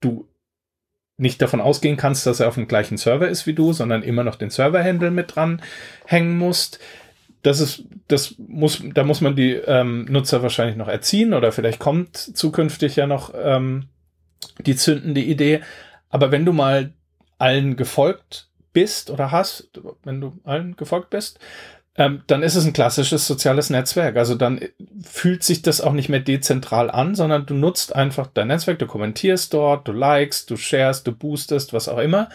du 0.00 0.28
nicht 1.16 1.42
davon 1.42 1.60
ausgehen 1.60 1.96
kannst, 1.96 2.26
dass 2.26 2.38
er 2.38 2.48
auf 2.48 2.54
dem 2.54 2.68
gleichen 2.68 2.96
Server 2.96 3.28
ist 3.28 3.46
wie 3.46 3.52
du, 3.52 3.72
sondern 3.72 4.04
immer 4.04 4.22
noch 4.22 4.36
den 4.36 4.50
Serverhandle 4.50 5.10
mit 5.10 5.34
dran 5.34 5.60
hängen 6.06 6.38
musst. 6.38 6.78
Das 7.42 7.58
ist, 7.58 7.84
das 8.06 8.36
muss, 8.38 8.82
da 8.94 9.02
muss 9.02 9.20
man 9.20 9.34
die 9.34 9.54
ähm, 9.54 10.04
Nutzer 10.04 10.42
wahrscheinlich 10.42 10.76
noch 10.76 10.88
erziehen 10.88 11.34
oder 11.34 11.50
vielleicht 11.50 11.80
kommt 11.80 12.16
zukünftig 12.16 12.94
ja 12.96 13.08
noch 13.08 13.34
ähm, 13.36 13.88
die 14.58 14.76
zündende 14.76 15.20
Idee. 15.20 15.60
Aber 16.08 16.30
wenn 16.30 16.44
du 16.44 16.52
mal 16.52 16.92
allen 17.38 17.76
gefolgt 17.76 18.48
bist 18.72 19.10
oder 19.10 19.30
hast, 19.30 19.70
wenn 20.04 20.20
du 20.20 20.38
allen 20.44 20.76
gefolgt 20.76 21.10
bist, 21.10 21.38
ähm, 21.96 22.22
dann 22.28 22.42
ist 22.42 22.54
es 22.54 22.64
ein 22.64 22.72
klassisches 22.72 23.26
soziales 23.26 23.68
Netzwerk. 23.68 24.16
Also 24.16 24.34
dann 24.34 24.60
fühlt 25.02 25.42
sich 25.42 25.62
das 25.62 25.80
auch 25.80 25.92
nicht 25.92 26.08
mehr 26.08 26.20
dezentral 26.20 26.90
an, 26.90 27.14
sondern 27.14 27.46
du 27.46 27.54
nutzt 27.54 27.94
einfach 27.94 28.28
dein 28.32 28.48
Netzwerk, 28.48 28.78
du 28.78 28.86
kommentierst 28.86 29.52
dort, 29.52 29.88
du 29.88 29.92
likest, 29.92 30.50
du 30.50 30.56
sharest, 30.56 31.06
du 31.06 31.12
boostest, 31.12 31.72
was 31.72 31.88
auch 31.88 31.98
immer. 31.98 32.28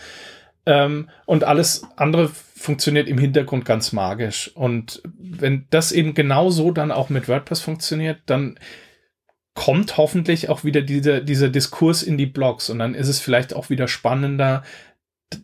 Ähm, 0.65 1.09
und 1.25 1.43
alles 1.43 1.83
andere 1.95 2.29
funktioniert 2.29 3.07
im 3.07 3.17
Hintergrund 3.17 3.65
ganz 3.65 3.93
magisch. 3.93 4.51
Und 4.55 5.01
wenn 5.17 5.67
das 5.69 5.91
eben 5.91 6.13
genauso 6.15 6.71
dann 6.71 6.91
auch 6.91 7.09
mit 7.09 7.29
WordPress 7.29 7.61
funktioniert, 7.61 8.19
dann 8.25 8.59
kommt 9.55 9.97
hoffentlich 9.97 10.49
auch 10.49 10.63
wieder 10.63 10.81
dieser, 10.81 11.21
dieser 11.21 11.49
Diskurs 11.49 12.03
in 12.03 12.17
die 12.17 12.27
Blogs 12.27 12.69
und 12.69 12.77
dann 12.79 12.93
ist 12.93 13.07
es 13.07 13.19
vielleicht 13.19 13.55
auch 13.55 13.69
wieder 13.69 13.87
spannender, 13.87 14.63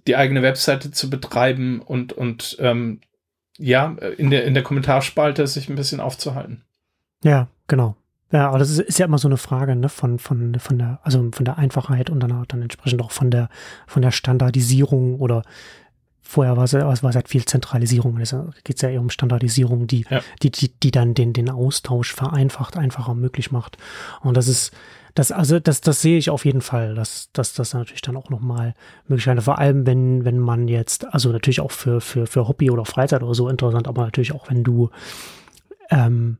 die 0.06 0.15
eigene 0.15 0.43
Webseite 0.43 0.91
zu 0.91 1.10
betreiben 1.10 1.82
und, 1.82 2.13
und 2.13 2.58
ähm, 2.60 3.02
ja, 3.58 3.95
in 4.17 4.30
der, 4.30 4.43
in 4.43 4.54
der 4.54 4.63
Kommentarspalte 4.63 5.47
sich 5.47 5.69
ein 5.69 5.76
bisschen 5.76 6.00
aufzuhalten. 6.00 6.63
Ja, 7.24 7.47
genau. 7.67 7.95
Ja, 8.32 8.47
aber 8.47 8.60
das 8.60 8.69
ist, 8.69 8.80
ist 8.80 9.00
ja 9.00 9.06
immer 9.06 9.17
so 9.17 9.28
eine 9.28 9.38
Frage, 9.38 9.76
ne, 9.76 9.89
von, 9.89 10.19
von, 10.19 10.58
von 10.60 10.78
der, 10.78 11.00
also 11.04 11.30
von 11.32 11.45
der 11.45 11.58
Einfachheit 11.58 12.10
und 12.10 12.21
dann, 12.21 12.45
dann 12.47 12.62
entsprechend 12.62 13.02
auch 13.02 13.12
von 13.12 13.30
der, 13.30 13.50
von 13.88 14.02
der 14.02 14.12
Standardisierung 14.12 15.19
oder 15.19 15.43
Vorher 16.22 16.56
war 16.56 16.64
es, 16.64 16.74
es 16.74 17.04
war 17.04 17.14
halt 17.14 17.28
viel 17.28 17.46
Zentralisierung. 17.46 18.18
Es 18.20 18.36
geht 18.64 18.82
ja 18.82 18.90
eher 18.90 19.02
um 19.02 19.10
Standardisierung, 19.10 19.88
die, 19.88 20.06
ja. 20.10 20.22
die, 20.42 20.52
die, 20.52 20.72
die 20.72 20.92
dann 20.92 21.14
den, 21.14 21.34
den 21.34 21.50
Austausch 21.50 22.14
vereinfacht, 22.14 22.78
einfacher 22.78 23.16
möglich 23.16 23.52
macht. 23.52 23.78
Und 24.22 24.38
das 24.38 24.48
ist, 24.48 24.72
das, 25.14 25.32
also, 25.32 25.60
das, 25.60 25.82
das 25.82 26.02
sehe 26.02 26.18
ich 26.18 26.30
auf 26.30 26.46
jeden 26.46 26.62
Fall, 26.62 26.96
dass, 26.96 27.30
dass 27.34 27.54
das 27.54 27.74
natürlich 27.74 28.02
dann 28.02 28.16
auch 28.16 28.30
nochmal 28.30 28.76
Möglichkeiten, 29.08 29.42
vor 29.42 29.58
allem 29.58 29.86
wenn, 29.86 30.24
wenn 30.24 30.40
man 30.40 30.68
jetzt, 30.68 31.14
also 31.14 31.32
natürlich 31.32 31.60
auch 31.60 31.72
für, 31.72 32.00
für, 32.00 32.28
für 32.28 32.48
Hobby 32.48 32.72
oder 32.72 32.86
Freizeit 32.86 33.24
oder 33.24 33.36
so 33.36 33.50
interessant, 33.50 33.88
aber 33.88 34.04
natürlich 34.04 34.32
auch 34.32 34.50
wenn 34.50 34.64
du, 34.64 34.90
ähm, 35.90 36.38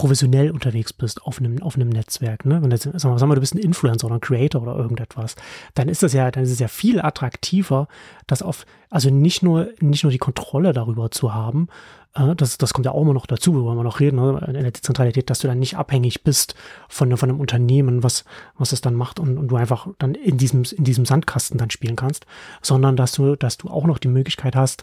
professionell 0.00 0.50
unterwegs 0.50 0.94
bist 0.94 1.22
auf 1.24 1.40
einem, 1.40 1.62
auf 1.62 1.74
einem 1.74 1.90
Netzwerk, 1.90 2.46
ne? 2.46 2.62
Wenn 2.62 2.70
du, 2.70 2.78
sag 2.78 3.04
mal, 3.04 3.18
sag 3.18 3.28
mal, 3.28 3.34
du 3.34 3.42
bist 3.42 3.54
ein 3.54 3.58
Influencer 3.58 4.06
oder 4.06 4.14
ein 4.14 4.22
Creator 4.22 4.62
oder 4.62 4.74
irgendetwas, 4.74 5.36
dann 5.74 5.90
ist 5.90 6.02
das 6.02 6.14
ja, 6.14 6.30
dann 6.30 6.42
ist 6.42 6.50
es 6.50 6.58
ja 6.58 6.68
viel 6.68 7.02
attraktiver, 7.02 7.86
das 8.26 8.40
auf, 8.40 8.64
also 8.88 9.10
nicht 9.10 9.42
nur, 9.42 9.68
nicht 9.80 10.02
nur 10.02 10.10
die 10.10 10.16
Kontrolle 10.16 10.72
darüber 10.72 11.10
zu 11.10 11.34
haben, 11.34 11.68
äh, 12.14 12.34
das, 12.34 12.56
das 12.56 12.72
kommt 12.72 12.86
ja 12.86 12.92
auch 12.92 13.02
immer 13.02 13.12
noch 13.12 13.26
dazu, 13.26 13.54
wo 13.54 13.74
wir 13.74 13.84
noch 13.84 14.00
reden, 14.00 14.16
ne? 14.16 14.42
in 14.46 14.54
der 14.54 14.70
Dezentralität, 14.70 15.28
dass 15.28 15.40
du 15.40 15.48
dann 15.48 15.58
nicht 15.58 15.76
abhängig 15.76 16.24
bist 16.24 16.54
von, 16.88 17.14
von 17.18 17.28
einem 17.28 17.38
Unternehmen, 17.38 18.02
was, 18.02 18.24
was 18.56 18.72
es 18.72 18.80
dann 18.80 18.94
macht 18.94 19.20
und, 19.20 19.36
und 19.36 19.48
du 19.48 19.56
einfach 19.56 19.86
dann 19.98 20.14
in 20.14 20.38
diesem, 20.38 20.62
in 20.78 20.84
diesem 20.84 21.04
Sandkasten 21.04 21.58
dann 21.58 21.68
spielen 21.68 21.96
kannst, 21.96 22.24
sondern 22.62 22.96
dass 22.96 23.12
du, 23.12 23.36
dass 23.36 23.58
du 23.58 23.68
auch 23.68 23.84
noch 23.84 23.98
die 23.98 24.08
Möglichkeit 24.08 24.56
hast, 24.56 24.82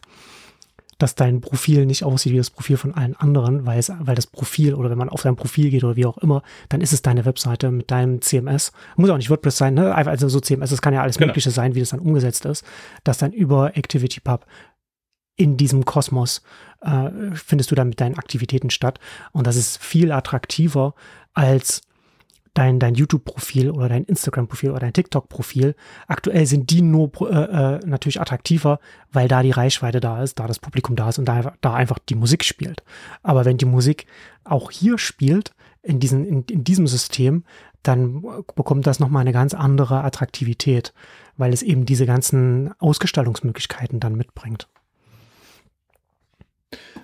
dass 0.98 1.16
dein 1.16 1.42
Profil 1.42 1.86
nicht 1.86 2.04
aussieht 2.04 2.34
wie 2.34 2.38
das 2.38 2.50
Profil 2.50 2.78
von 2.78 2.94
allen 2.94 3.16
anderen, 3.16 3.66
weil, 3.66 3.78
es, 3.78 3.92
weil 4.00 4.16
das 4.16 4.28
Profil 4.28 4.74
oder 4.74 4.90
wenn 4.90 4.98
man 4.98 5.10
auf 5.10 5.22
dein 5.22 5.36
Profil 5.36 5.70
geht 5.70 5.84
oder 5.84 5.96
wie 5.96 6.06
auch 6.06 6.18
immer, 6.18 6.42
dann 6.70 6.82
ist 6.82 6.94
es 6.94 7.02
deine 7.02 7.26
Webseite 7.26 7.72
mit 7.72 7.92
deinem 7.92 8.22
CMS. 8.22 8.72
Muss 8.96 9.10
auch 9.10 9.18
nicht 9.18 9.30
WordPress 9.30 9.58
sein, 9.58 9.76
ne? 9.76 9.94
Also 9.94 10.28
so 10.30 10.40
CMS, 10.40 10.72
das 10.72 10.82
kann 10.82 10.94
ja 10.94 11.02
alles 11.02 11.18
genau. 11.18 11.28
Mögliche 11.28 11.52
sein, 11.52 11.76
wie 11.76 11.80
das 11.80 11.90
dann 11.90 12.00
umgesetzt 12.00 12.46
ist, 12.46 12.66
dass 13.04 13.20
dann 13.20 13.32
über 13.32 13.74
ActivityPub 13.76 14.46
in 15.36 15.56
diesem 15.56 15.86
Kosmos 15.86 16.42
äh, 16.82 17.10
findest 17.36 17.70
du 17.70 17.76
dann 17.76 17.90
mit 17.90 18.02
deinen 18.02 18.18
Aktivitäten 18.18 18.72
statt. 18.72 19.00
Und 19.32 19.46
das 19.46 19.56
ist 19.56 19.78
viel 19.78 20.12
attraktiver 20.12 20.96
als 21.34 21.84
dein, 22.58 22.80
dein 22.80 22.96
YouTube-Profil 22.96 23.70
oder 23.70 23.88
dein 23.88 24.04
Instagram-Profil 24.06 24.72
oder 24.72 24.80
dein 24.80 24.94
TikTok-Profil. 24.94 25.76
Aktuell 26.08 26.46
sind 26.46 26.70
die 26.72 26.82
nur 26.82 27.12
äh, 27.22 27.76
äh, 27.76 27.80
natürlich 27.86 28.20
attraktiver, 28.20 28.80
weil 29.12 29.28
da 29.28 29.44
die 29.44 29.52
Reichweite 29.52 30.00
da 30.00 30.24
ist, 30.24 30.40
da 30.40 30.48
das 30.48 30.60
Publikum 30.60 30.96
da 30.96 31.10
ist 31.10 31.20
und 31.20 31.26
da, 31.26 31.54
da 31.62 31.74
einfach 31.74 32.00
die 32.00 32.16
Musik 32.16 32.44
spielt. 32.44 32.84
Aber 33.22 33.46
wenn 33.46 33.58
die 33.58 33.66
Musik 33.66 34.08
auch 34.44 34.72
hier 34.72 34.98
spielt, 34.98 35.54
in, 35.84 36.00
diesen, 36.00 36.26
in, 36.26 36.44
in 36.44 36.64
diesem 36.64 36.88
System, 36.88 37.44
dann 37.84 38.24
bekommt 38.56 38.88
das 38.88 39.00
nochmal 39.00 39.22
eine 39.22 39.32
ganz 39.32 39.54
andere 39.54 40.04
Attraktivität, 40.04 40.94
weil 41.38 41.54
es 41.54 41.62
eben 41.62 41.86
diese 41.86 42.06
ganzen 42.06 42.74
Ausgestaltungsmöglichkeiten 42.80 44.00
dann 44.00 44.16
mitbringt. 44.16 44.68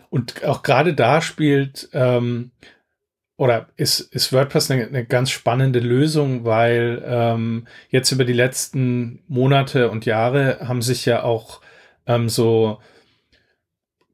Und 0.10 0.44
auch 0.44 0.64
gerade 0.64 0.94
da 0.94 1.22
spielt 1.22 1.90
ähm, 1.94 2.52
oder 3.38 3.68
ist, 3.76 4.00
ist 4.00 4.32
WordPress 4.32 4.70
eine, 4.72 4.88
eine 4.88 5.06
ganz 5.06 5.32
spannende 5.32 5.80
Lösung, 5.80 6.46
weil 6.46 7.04
ähm, 7.06 7.68
jetzt 7.90 8.12
über 8.12 8.26
die 8.26 8.34
letzten 8.34 9.24
Monate 9.28 9.90
und 9.90 10.06
Jahre 10.06 10.60
haben 10.68 10.82
sich 10.82 11.06
ja 11.06 11.24
auch 11.24 11.62
ähm, 12.06 12.30
so 12.30 12.80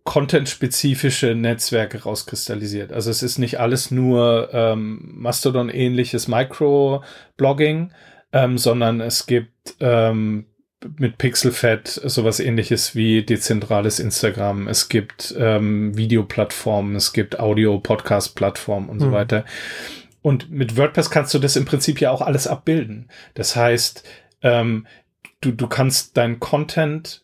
content-spezifische 0.06 1.36
Netzwerke 1.36 2.02
rauskristallisiert. 2.02 2.92
Also 2.92 3.12
es 3.12 3.22
ist 3.22 3.38
nicht 3.38 3.60
alles 3.60 3.92
nur 3.92 4.50
ähm, 4.54 5.12
Mastodon-ähnliches 5.16 6.28
Microblogging, 6.28 7.92
ähm, 8.32 8.58
sondern 8.58 9.02
es 9.02 9.26
gibt 9.28 9.76
ähm, 9.80 10.46
mit 10.98 11.18
Pixelfed 11.18 11.88
sowas 11.88 12.40
ähnliches 12.40 12.96
wie 12.96 13.24
dezentrales 13.24 14.00
Instagram. 14.00 14.68
Es 14.68 14.90
gibt 14.90 15.36
ähm, 15.38 15.96
Videoplattformen, 15.98 16.96
es 16.96 17.14
gibt 17.14 17.40
Audio-Podcast-Plattformen 17.40 18.90
und 18.90 18.98
mhm. 18.98 19.02
so 19.02 19.12
weiter. 19.12 19.46
Und 20.22 20.50
mit 20.52 20.78
WordPress 20.78 21.10
kannst 21.10 21.34
du 21.34 21.40
das 21.40 21.56
im 21.56 21.66
Prinzip 21.66 22.02
ja 22.02 22.12
auch 22.12 22.22
alles 22.22 22.48
abbilden. 22.48 23.10
Das 23.34 23.56
heißt, 23.56 24.04
ähm, 24.42 24.88
du, 25.42 25.52
du 25.52 25.68
kannst 25.68 26.18
deinen 26.18 26.40
Content 26.40 27.24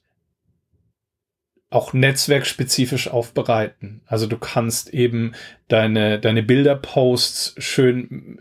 auch 1.75 1.91
netzwerkspezifisch 1.91 3.09
aufbereiten. 3.09 4.01
Also 4.07 4.27
du 4.27 4.37
kannst 4.37 4.93
eben 4.93 5.33
deine, 5.67 6.19
deine 6.19 6.41
Bilderposts 6.41 7.53
schön 7.57 8.39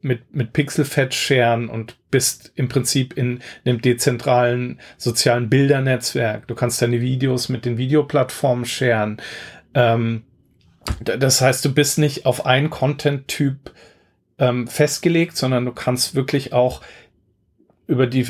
mit, 0.00 0.32
mit 0.34 0.52
Pixelfett 0.52 1.12
scheren 1.12 1.68
und 1.68 1.96
bist 2.12 2.52
im 2.54 2.68
Prinzip 2.68 3.16
in 3.16 3.40
einem 3.64 3.82
dezentralen 3.82 4.78
sozialen 4.98 5.50
Bildernetzwerk. 5.50 6.46
Du 6.46 6.54
kannst 6.54 6.80
deine 6.80 7.00
Videos 7.00 7.48
mit 7.48 7.64
den 7.64 7.76
Videoplattformen 7.76 8.64
scheren. 8.64 9.16
Ähm, 9.74 10.22
das 11.02 11.40
heißt, 11.40 11.64
du 11.64 11.74
bist 11.74 11.98
nicht 11.98 12.24
auf 12.24 12.46
einen 12.46 12.70
Content-Typ 12.70 13.72
ähm, 14.38 14.68
festgelegt, 14.68 15.36
sondern 15.36 15.64
du 15.64 15.72
kannst 15.72 16.14
wirklich 16.14 16.52
auch 16.52 16.82
über 17.86 18.06
die, 18.06 18.26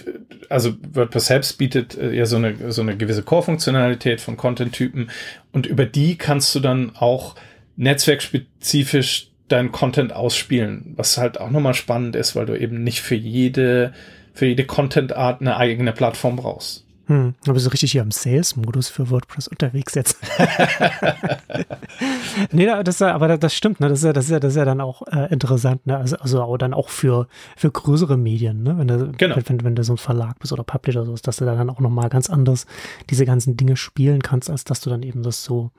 also 0.48 0.74
WordPress 0.92 1.26
selbst 1.26 1.58
bietet 1.58 1.96
äh, 1.96 2.12
ja 2.12 2.26
so 2.26 2.36
eine, 2.36 2.72
so 2.72 2.82
eine 2.82 2.96
gewisse 2.96 3.22
Core-Funktionalität 3.22 4.20
von 4.20 4.36
Content-Typen 4.36 5.10
und 5.52 5.66
über 5.66 5.86
die 5.86 6.16
kannst 6.16 6.54
du 6.54 6.60
dann 6.60 6.94
auch 6.96 7.34
netzwerkspezifisch 7.76 9.30
deinen 9.48 9.72
Content 9.72 10.12
ausspielen, 10.12 10.94
was 10.96 11.18
halt 11.18 11.40
auch 11.40 11.50
nochmal 11.50 11.74
spannend 11.74 12.16
ist, 12.16 12.34
weil 12.34 12.46
du 12.46 12.58
eben 12.58 12.82
nicht 12.82 13.00
für 13.00 13.14
jede, 13.14 13.92
für 14.34 14.46
jede 14.46 14.64
Content-Art 14.64 15.40
eine 15.40 15.56
eigene 15.56 15.92
Plattform 15.92 16.36
brauchst. 16.36 16.85
Hm, 17.08 17.34
da 17.44 17.52
bist 17.52 17.66
du 17.66 17.70
richtig 17.70 17.92
hier 17.92 18.02
im 18.02 18.10
Sales-Modus 18.10 18.88
für 18.88 19.10
WordPress 19.10 19.46
unterwegs 19.46 19.94
jetzt. 19.94 20.16
nee, 22.50 22.66
das, 22.82 23.00
aber 23.00 23.38
das 23.38 23.54
stimmt, 23.54 23.78
ne? 23.78 23.88
Das 23.88 24.00
ist 24.00 24.04
ja, 24.04 24.12
das 24.12 24.24
ist 24.24 24.30
ja, 24.32 24.40
das 24.40 24.54
ist 24.54 24.56
ja 24.56 24.64
dann 24.64 24.80
auch 24.80 25.02
äh, 25.12 25.32
interessant, 25.32 25.86
ne? 25.86 25.96
Also, 25.96 26.16
also 26.16 26.42
auch 26.42 26.56
dann 26.56 26.74
auch 26.74 26.88
für, 26.88 27.28
für 27.56 27.70
größere 27.70 28.16
Medien, 28.16 28.64
ne? 28.64 28.76
Wenn 28.76 28.88
du, 28.88 29.12
genau. 29.16 29.36
wenn, 29.44 29.62
wenn 29.62 29.76
du 29.76 29.84
so 29.84 29.94
ein 29.94 29.98
Verlag 29.98 30.40
bist 30.40 30.52
oder 30.52 30.64
Publisher 30.64 31.02
oder 31.02 31.12
so, 31.12 31.16
dass 31.22 31.36
du 31.36 31.44
dann 31.44 31.70
auch 31.70 31.78
nochmal 31.78 32.08
ganz 32.08 32.28
anders 32.28 32.66
diese 33.08 33.24
ganzen 33.24 33.56
Dinge 33.56 33.76
spielen 33.76 34.20
kannst, 34.20 34.50
als 34.50 34.64
dass 34.64 34.80
du 34.80 34.90
dann 34.90 35.04
eben 35.04 35.22
das 35.22 35.44
so, 35.44 35.70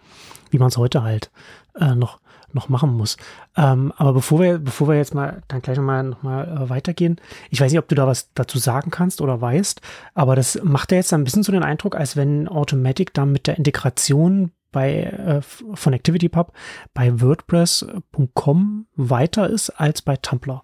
wie 0.50 0.60
man 0.60 0.70
es 0.70 0.78
heute 0.78 1.04
halt 1.04 1.30
äh, 1.78 1.94
noch 1.94 2.20
noch 2.54 2.70
machen 2.70 2.92
muss. 2.96 3.18
Ähm, 3.56 3.94
aber 3.98 4.14
bevor 4.14 4.40
wir, 4.40 4.58
bevor 4.60 4.88
wir 4.88 4.96
jetzt 4.96 5.14
mal 5.14 5.42
dann 5.48 5.62
gleich 5.62 5.78
nochmal 5.78 6.04
noch 6.04 6.24
mal, 6.24 6.48
äh, 6.48 6.70
weitergehen, 6.70 7.20
ich 7.50 7.60
weiß 7.60 7.72
nicht, 7.72 7.80
ob 7.80 7.88
du 7.88 7.96
da 7.96 8.08
was 8.08 8.34
dazu 8.34 8.58
sagen 8.58 8.92
kannst 8.92 9.22
oder 9.22 9.42
weißt, 9.42 9.82
aber 10.14 10.36
das 10.36 10.60
macht 10.64 10.92
ja 10.92 10.98
jetzt 10.98 11.14
ein 11.14 11.24
bisschen 11.24 11.44
so 11.44 11.52
den 11.52 11.64
Eindruck, 11.64 11.96
als 11.96 12.16
wenn 12.16 12.48
Automatic 12.48 13.14
dann 13.14 13.32
mit 13.32 13.48
der 13.48 13.58
Integration 13.58 14.52
bei 14.72 15.04
äh, 15.04 15.42
von 15.42 15.94
ActivityPub 15.94 16.54
bei 16.94 17.22
WordPress.com 17.22 18.88
weiter 18.96 19.50
ist 19.50 19.70
als 19.72 20.02
bei 20.02 20.18
Tumblr. 20.18 20.62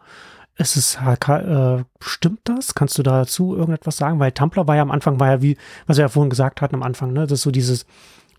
Es 0.55 0.75
ist, 0.77 0.99
äh, 1.01 1.83
stimmt 1.99 2.41
das? 2.43 2.75
Kannst 2.75 2.97
du 2.99 3.03
dazu 3.03 3.55
irgendetwas 3.55 3.97
sagen? 3.97 4.19
Weil 4.19 4.31
Tumblr 4.31 4.67
war 4.67 4.75
ja 4.75 4.83
am 4.83 4.91
Anfang, 4.91 5.19
war 5.19 5.29
ja 5.29 5.41
wie, 5.41 5.57
was 5.87 5.97
wir 5.97 6.03
ja 6.03 6.09
vorhin 6.09 6.29
gesagt 6.29 6.61
hatten 6.61 6.75
am 6.75 6.83
Anfang, 6.83 7.11
ne, 7.11 7.21
das 7.21 7.39
ist 7.39 7.43
so 7.43 7.51
dieses, 7.51 7.87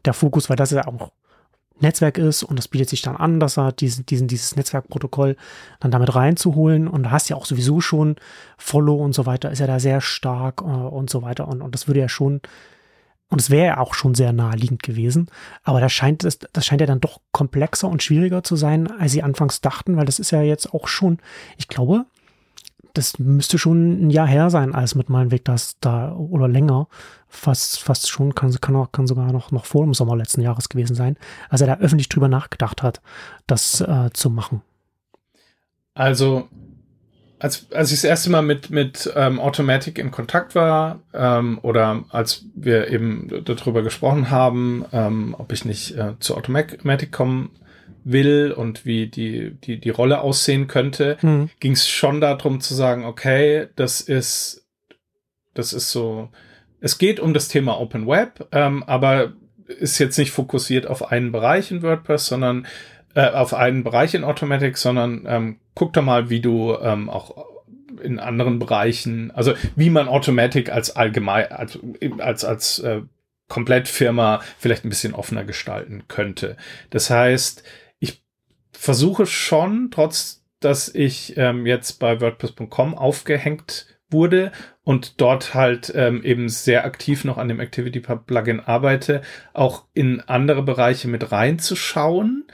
der 0.04 0.14
Fokus, 0.14 0.48
weil 0.48 0.56
das 0.56 0.70
ja 0.70 0.86
auch 0.86 1.10
Netzwerk 1.80 2.18
ist 2.18 2.42
und 2.42 2.56
das 2.56 2.68
bietet 2.68 2.88
sich 2.88 3.02
dann 3.02 3.16
an, 3.16 3.40
dass 3.40 3.58
er 3.58 3.72
diesen, 3.72 4.06
diesen, 4.06 4.28
dieses 4.28 4.56
Netzwerkprotokoll 4.56 5.36
dann 5.80 5.90
damit 5.90 6.14
reinzuholen. 6.14 6.86
Und 6.86 7.04
du 7.04 7.10
hast 7.10 7.28
ja 7.28 7.36
auch 7.36 7.46
sowieso 7.46 7.80
schon 7.80 8.16
Follow 8.56 8.94
und 8.96 9.12
so 9.12 9.26
weiter, 9.26 9.50
ist 9.50 9.58
ja 9.58 9.66
da 9.66 9.80
sehr 9.80 10.00
stark 10.00 10.60
äh, 10.60 10.64
und 10.64 11.10
so 11.10 11.22
weiter. 11.22 11.48
Und, 11.48 11.62
und 11.62 11.74
das 11.74 11.88
würde 11.88 12.00
ja 12.00 12.08
schon, 12.08 12.40
und 13.28 13.40
es 13.40 13.50
wäre 13.50 13.66
ja 13.66 13.78
auch 13.78 13.94
schon 13.94 14.14
sehr 14.14 14.32
naheliegend 14.32 14.82
gewesen, 14.82 15.28
aber 15.64 15.80
das 15.80 15.92
scheint, 15.92 16.22
das, 16.22 16.38
das 16.52 16.64
scheint 16.64 16.80
ja 16.80 16.86
dann 16.86 17.00
doch 17.00 17.20
komplexer 17.32 17.88
und 17.88 18.02
schwieriger 18.02 18.44
zu 18.44 18.54
sein, 18.54 18.88
als 19.00 19.12
sie 19.12 19.22
anfangs 19.22 19.60
dachten, 19.60 19.96
weil 19.96 20.06
das 20.06 20.20
ist 20.20 20.30
ja 20.30 20.42
jetzt 20.42 20.72
auch 20.72 20.86
schon, 20.86 21.18
ich 21.56 21.66
glaube, 21.66 22.06
das 22.94 23.18
müsste 23.18 23.58
schon 23.58 24.06
ein 24.06 24.10
Jahr 24.10 24.26
her 24.26 24.50
sein, 24.50 24.74
als 24.74 24.94
mit 24.94 25.10
meinem 25.10 25.30
Weg 25.30 25.44
das 25.44 25.78
da 25.80 26.12
oder 26.12 26.48
länger, 26.48 26.88
fast, 27.28 27.80
fast 27.80 28.08
schon, 28.08 28.34
kann, 28.34 28.54
kann, 28.60 28.76
auch, 28.76 28.92
kann 28.92 29.06
sogar 29.06 29.32
noch, 29.32 29.50
noch 29.50 29.66
vor 29.66 29.84
dem 29.84 29.94
Sommer 29.94 30.16
letzten 30.16 30.40
Jahres 30.40 30.68
gewesen 30.68 30.94
sein, 30.94 31.16
als 31.50 31.60
er 31.60 31.66
da 31.66 31.78
öffentlich 31.78 32.08
drüber 32.08 32.28
nachgedacht 32.28 32.82
hat, 32.82 33.02
das 33.46 33.80
äh, 33.80 34.10
zu 34.12 34.30
machen. 34.30 34.62
Also, 35.94 36.48
als, 37.40 37.70
als 37.72 37.90
ich 37.90 37.98
das 37.98 38.04
erste 38.04 38.30
Mal 38.30 38.42
mit, 38.42 38.70
mit 38.70 39.12
ähm, 39.16 39.38
Automatic 39.40 39.98
in 39.98 40.10
Kontakt 40.10 40.54
war 40.54 41.00
ähm, 41.12 41.58
oder 41.62 42.04
als 42.10 42.46
wir 42.54 42.88
eben 42.88 43.44
darüber 43.44 43.82
gesprochen 43.82 44.30
haben, 44.30 44.84
ähm, 44.92 45.34
ob 45.36 45.52
ich 45.52 45.64
nicht 45.64 45.96
äh, 45.96 46.18
zu 46.20 46.36
Automatic 46.36 47.12
kommen 47.12 47.50
will 48.04 48.52
und 48.52 48.84
wie 48.84 49.06
die, 49.06 49.52
die, 49.64 49.80
die 49.80 49.90
Rolle 49.90 50.20
aussehen 50.20 50.66
könnte, 50.66 51.16
mhm. 51.22 51.50
ging 51.58 51.72
es 51.72 51.88
schon 51.88 52.20
darum 52.20 52.60
zu 52.60 52.74
sagen, 52.74 53.04
okay, 53.04 53.68
das 53.76 54.00
ist, 54.00 54.66
das 55.54 55.72
ist 55.72 55.90
so, 55.90 56.28
es 56.80 56.98
geht 56.98 57.18
um 57.18 57.34
das 57.34 57.48
Thema 57.48 57.80
Open 57.80 58.06
Web, 58.06 58.46
ähm, 58.52 58.82
aber 58.84 59.32
ist 59.66 59.98
jetzt 59.98 60.18
nicht 60.18 60.30
fokussiert 60.30 60.86
auf 60.86 61.10
einen 61.10 61.32
Bereich 61.32 61.70
in 61.70 61.82
WordPress, 61.82 62.26
sondern 62.26 62.66
äh, 63.14 63.30
auf 63.30 63.54
einen 63.54 63.82
Bereich 63.84 64.14
in 64.14 64.24
Automatic, 64.24 64.76
sondern 64.76 65.24
ähm, 65.26 65.56
guck 65.74 65.94
doch 65.94 66.02
mal, 66.02 66.28
wie 66.28 66.40
du 66.40 66.76
ähm, 66.80 67.08
auch 67.08 67.46
in 68.02 68.18
anderen 68.18 68.58
Bereichen, 68.58 69.30
also 69.30 69.54
wie 69.76 69.88
man 69.88 70.08
Automatic 70.08 70.70
als 70.70 70.94
allgemein, 70.94 71.50
als, 71.50 71.78
als, 72.18 72.44
als 72.44 72.78
äh, 72.80 73.02
Komplettfirma 73.48 74.40
vielleicht 74.58 74.84
ein 74.84 74.88
bisschen 74.88 75.14
offener 75.14 75.44
gestalten 75.44 76.04
könnte. 76.08 76.56
Das 76.90 77.10
heißt, 77.10 77.62
versuche 78.74 79.26
schon, 79.26 79.90
trotz 79.90 80.44
dass 80.64 80.88
ich 80.88 81.36
ähm, 81.36 81.66
jetzt 81.66 81.98
bei 82.00 82.20
WordPress.com 82.20 82.94
aufgehängt 82.94 83.86
wurde 84.10 84.52
und 84.82 85.20
dort 85.20 85.54
halt 85.54 85.92
ähm, 85.94 86.22
eben 86.22 86.48
sehr 86.48 86.84
aktiv 86.84 87.24
noch 87.24 87.36
an 87.36 87.48
dem 87.48 87.60
Activity 87.60 88.00
Plugin 88.00 88.60
arbeite, 88.60 89.22
auch 89.52 89.84
in 89.92 90.20
andere 90.20 90.62
Bereiche 90.62 91.08
mit 91.08 91.32
reinzuschauen, 91.32 92.46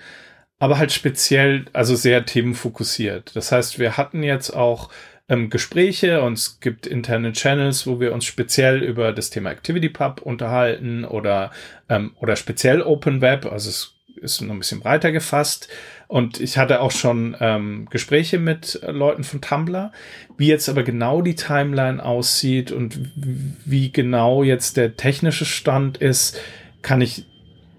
aber 0.59 0.79
halt 0.79 0.93
speziell, 0.93 1.67
also 1.73 1.95
sehr 1.95 2.25
themenfokussiert. 2.25 3.37
Das 3.37 3.53
heißt, 3.53 3.79
wir 3.79 3.97
hatten 3.97 4.23
jetzt 4.23 4.51
auch 4.51 4.91
ähm, 5.29 5.49
Gespräche 5.49 6.23
und 6.23 6.35
es 6.35 6.61
gibt 6.61 6.87
interne 6.87 7.33
Channels, 7.33 7.87
wo 7.87 8.01
wir 8.01 8.13
uns 8.13 8.25
speziell 8.25 8.83
über 8.83 9.13
das 9.13 9.31
Thema 9.31 9.51
ActivityPub 9.51 10.23
unterhalten 10.23 11.05
oder, 11.05 11.53
ähm, 11.89 12.13
oder 12.19 12.35
speziell 12.37 12.83
Open 12.83 13.21
Web, 13.21 13.47
also 13.47 13.71
es 13.71 14.00
ist 14.21 14.41
noch 14.41 14.53
ein 14.53 14.59
bisschen 14.59 14.81
breiter 14.81 15.13
gefasst. 15.13 15.69
Und 16.09 16.41
ich 16.41 16.59
hatte 16.59 16.81
auch 16.81 16.91
schon 16.91 17.37
ähm, 17.41 17.87
Gespräche 17.91 18.39
mit 18.39 18.81
Leuten 18.87 19.25
von 19.25 19.41
Tumblr. 19.41 19.93
Wie 20.37 20.49
jetzt 20.49 20.69
aber 20.69 20.83
genau 20.83 21.23
die 21.23 21.37
Timeline 21.37 22.05
aussieht 22.05 22.73
und 22.73 22.99
wie 23.15 23.93
genau 23.93 24.43
jetzt 24.43 24.77
der 24.77 24.97
technische 24.97 25.45
Stand 25.45 25.99
ist, 25.99 26.39
kann 26.83 27.01
ich 27.01 27.27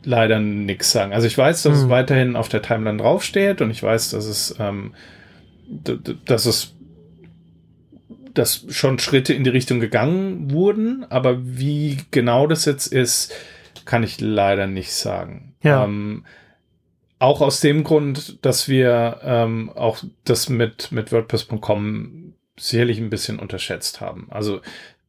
leider 0.04 0.40
nichts 0.40 0.92
sagen. 0.92 1.14
Also 1.14 1.28
ich 1.28 1.38
weiß, 1.38 1.64
dass 1.64 1.74
hm. 1.74 1.84
es 1.84 1.90
weiterhin 1.90 2.36
auf 2.36 2.50
der 2.50 2.62
Timeline 2.62 2.98
draufsteht 2.98 3.62
und 3.62 3.70
ich 3.70 3.84
weiß, 3.84 4.12
dass 4.12 4.26
es, 4.26 4.56
ähm, 4.60 4.94
dass 6.26 6.46
es 6.46 6.74
dass 8.34 8.66
schon 8.70 8.98
Schritte 9.00 9.34
in 9.34 9.44
die 9.44 9.50
Richtung 9.50 9.80
gegangen 9.80 10.52
wurden, 10.52 11.06
aber 11.10 11.40
wie 11.44 11.98
genau 12.12 12.48
das 12.48 12.64
jetzt 12.66 12.88
ist, 12.88 13.34
kann 13.86 14.04
ich 14.04 14.22
leider 14.22 14.68
nicht 14.68 14.94
sagen. 14.94 15.51
Ja. 15.62 15.84
Ähm, 15.84 16.26
auch 17.20 17.42
aus 17.42 17.60
dem 17.62 17.84
Grund, 17.84 18.44
dass 18.44 18.68
wir 18.68 19.20
ähm, 19.24 19.72
auch 19.76 20.00
das 20.24 20.50
mit, 20.50 20.92
mit 20.92 21.12
WordPress.com 21.12 22.34
sicherlich 22.58 22.98
ein 22.98 23.12
bisschen 23.12 23.38
unterschätzt 23.38 24.02
haben. 24.02 24.28
Also 24.32 24.62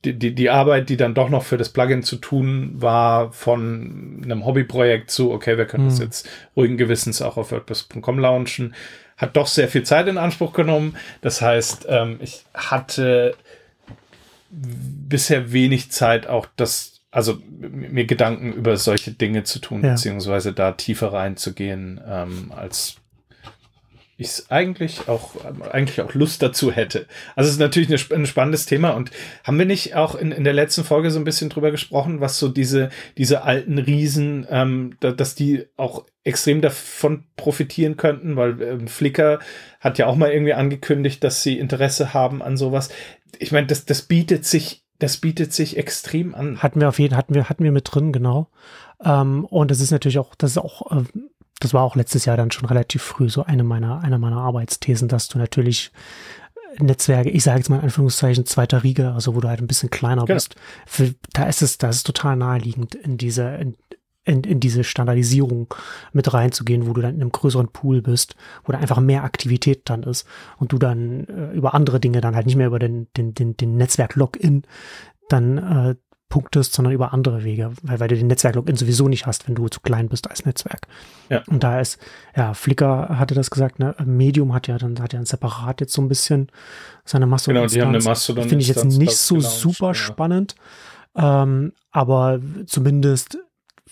die, 0.04 0.18
die, 0.18 0.34
die 0.34 0.50
Arbeit, 0.50 0.88
die 0.88 0.96
dann 0.96 1.14
doch 1.14 1.28
noch 1.28 1.44
für 1.44 1.56
das 1.56 1.68
Plugin 1.68 2.02
zu 2.02 2.16
tun 2.16 2.72
war, 2.74 3.32
von 3.32 4.20
einem 4.24 4.44
Hobbyprojekt 4.44 5.10
zu, 5.10 5.30
okay, 5.30 5.56
wir 5.56 5.64
können 5.64 5.84
hm. 5.84 5.90
das 5.90 6.00
jetzt 6.00 6.28
ruhigen 6.56 6.76
Gewissens 6.76 7.22
auch 7.22 7.36
auf 7.36 7.52
WordPress.com 7.52 8.18
launchen, 8.18 8.74
hat 9.16 9.36
doch 9.36 9.46
sehr 9.46 9.68
viel 9.68 9.84
Zeit 9.84 10.08
in 10.08 10.18
Anspruch 10.18 10.52
genommen. 10.52 10.96
Das 11.20 11.40
heißt, 11.40 11.86
ähm, 11.88 12.18
ich 12.20 12.44
hatte 12.52 13.36
bisher 14.50 15.52
wenig 15.52 15.90
Zeit, 15.92 16.26
auch 16.26 16.46
das 16.56 16.91
also 17.12 17.38
mir 17.46 18.06
Gedanken 18.06 18.52
über 18.52 18.76
solche 18.78 19.12
Dinge 19.12 19.44
zu 19.44 19.60
tun, 19.60 19.84
ja. 19.84 19.92
beziehungsweise 19.92 20.52
da 20.52 20.72
tiefer 20.72 21.12
reinzugehen, 21.12 22.00
ähm, 22.08 22.50
als 22.56 22.96
ich 24.16 24.28
es 24.28 24.50
eigentlich 24.50 25.08
auch, 25.08 25.34
eigentlich 25.72 26.00
auch 26.00 26.14
Lust 26.14 26.42
dazu 26.42 26.72
hätte. 26.72 27.06
Also 27.36 27.48
es 27.48 27.54
ist 27.54 27.60
natürlich 27.60 27.88
eine, 27.88 28.20
ein 28.22 28.26
spannendes 28.26 28.66
Thema 28.66 28.90
und 28.90 29.10
haben 29.44 29.58
wir 29.58 29.66
nicht 29.66 29.94
auch 29.94 30.14
in, 30.14 30.32
in 30.32 30.44
der 30.44 30.52
letzten 30.54 30.84
Folge 30.84 31.10
so 31.10 31.18
ein 31.18 31.24
bisschen 31.24 31.50
drüber 31.50 31.70
gesprochen, 31.70 32.20
was 32.20 32.38
so 32.38 32.48
diese, 32.48 32.88
diese 33.18 33.42
alten 33.42 33.78
Riesen, 33.78 34.46
ähm, 34.48 34.96
da, 35.00 35.12
dass 35.12 35.34
die 35.34 35.66
auch 35.76 36.06
extrem 36.24 36.62
davon 36.62 37.24
profitieren 37.36 37.96
könnten, 37.96 38.36
weil 38.36 38.60
ähm, 38.62 38.88
Flickr 38.88 39.40
hat 39.80 39.98
ja 39.98 40.06
auch 40.06 40.16
mal 40.16 40.30
irgendwie 40.30 40.54
angekündigt, 40.54 41.22
dass 41.24 41.42
sie 41.42 41.58
Interesse 41.58 42.14
haben 42.14 42.42
an 42.42 42.56
sowas. 42.56 42.90
Ich 43.38 43.52
meine, 43.52 43.66
das, 43.66 43.84
das 43.84 44.02
bietet 44.02 44.46
sich 44.46 44.82
das 45.02 45.16
bietet 45.16 45.52
sich 45.52 45.76
extrem 45.76 46.34
an. 46.34 46.62
Hatten 46.62 46.80
wir 46.80 46.88
auf 46.88 46.98
jeden 46.98 47.16
hatten 47.16 47.34
wir 47.34 47.48
hatten 47.48 47.64
wir 47.64 47.72
mit 47.72 47.92
drin, 47.92 48.12
genau. 48.12 48.48
Ähm, 49.04 49.44
und 49.46 49.70
das 49.70 49.80
ist 49.80 49.90
natürlich 49.90 50.18
auch, 50.18 50.34
das 50.36 50.52
ist 50.52 50.58
auch, 50.58 50.92
äh, 50.92 51.04
das 51.58 51.74
war 51.74 51.82
auch 51.82 51.96
letztes 51.96 52.24
Jahr 52.24 52.36
dann 52.36 52.52
schon 52.52 52.66
relativ 52.66 53.02
früh 53.02 53.28
so 53.28 53.44
eine 53.44 53.64
meiner, 53.64 54.00
einer 54.00 54.18
meiner 54.18 54.38
Arbeitsthesen, 54.38 55.08
dass 55.08 55.28
du 55.28 55.38
natürlich 55.38 55.90
Netzwerke, 56.78 57.30
ich 57.30 57.42
sage 57.42 57.58
jetzt 57.58 57.68
mal 57.68 57.76
in 57.76 57.82
Anführungszeichen 57.82 58.46
zweiter 58.46 58.82
Riege, 58.82 59.12
also 59.12 59.34
wo 59.34 59.40
du 59.40 59.48
halt 59.48 59.60
ein 59.60 59.66
bisschen 59.66 59.90
kleiner 59.90 60.24
genau. 60.24 60.36
bist, 60.36 60.54
für, 60.86 61.14
da 61.32 61.44
ist 61.44 61.62
es, 61.62 61.78
da 61.78 61.88
ist 61.88 62.04
total 62.04 62.36
naheliegend 62.36 62.94
in 62.94 63.18
diese, 63.18 63.56
in, 63.56 63.76
in, 64.24 64.44
in 64.44 64.60
diese 64.60 64.84
Standardisierung 64.84 65.74
mit 66.12 66.32
reinzugehen, 66.32 66.86
wo 66.86 66.92
du 66.92 67.00
dann 67.00 67.14
in 67.14 67.20
einem 67.20 67.32
größeren 67.32 67.68
Pool 67.68 68.02
bist, 68.02 68.36
wo 68.64 68.72
da 68.72 68.78
einfach 68.78 69.00
mehr 69.00 69.24
Aktivität 69.24 69.82
dann 69.90 70.02
ist 70.04 70.26
und 70.58 70.72
du 70.72 70.78
dann 70.78 71.26
äh, 71.26 71.52
über 71.52 71.74
andere 71.74 71.98
Dinge 71.98 72.20
dann 72.20 72.36
halt 72.36 72.46
nicht 72.46 72.56
mehr 72.56 72.68
über 72.68 72.78
den, 72.78 73.08
den, 73.16 73.34
den, 73.34 73.56
den 73.56 73.76
Netzwerk-Login 73.76 74.62
dann 75.28 75.58
äh, 75.58 75.94
punktest, 76.28 76.72
sondern 76.72 76.94
über 76.94 77.12
andere 77.12 77.44
Wege, 77.44 77.72
weil, 77.82 78.00
weil 78.00 78.08
du 78.08 78.16
den 78.16 78.28
Netzwerk-Login 78.28 78.76
sowieso 78.76 79.06
nicht 79.06 79.26
hast, 79.26 79.48
wenn 79.48 79.54
du 79.54 79.68
zu 79.68 79.80
klein 79.80 80.08
bist 80.08 80.30
als 80.30 80.46
Netzwerk. 80.46 80.86
Ja. 81.28 81.42
Und 81.46 81.62
da 81.62 81.78
ist, 81.80 81.98
ja, 82.34 82.54
Flickr 82.54 83.18
hatte 83.18 83.34
das 83.34 83.50
gesagt, 83.50 83.78
ne, 83.78 83.94
Medium 84.04 84.54
hat 84.54 84.66
ja 84.66 84.78
dann, 84.78 84.98
hat 85.00 85.12
ja 85.12 85.18
ein 85.18 85.26
separat 85.26 85.82
jetzt 85.82 85.92
so 85.92 86.00
ein 86.00 86.08
bisschen 86.08 86.50
seine 87.04 87.26
Mastodon. 87.26 87.62
Genau, 87.62 87.70
die 87.70 87.82
haben 87.82 87.88
eine 87.88 88.02
Mastodon. 88.02 88.48
Finde 88.48 88.62
ich 88.62 88.68
jetzt 88.68 88.84
nicht 88.84 89.16
so 89.16 89.34
genau, 89.34 89.48
super 89.48 89.88
ja. 89.88 89.94
spannend. 89.94 90.54
Ähm, 91.14 91.72
aber 91.90 92.40
zumindest 92.64 93.36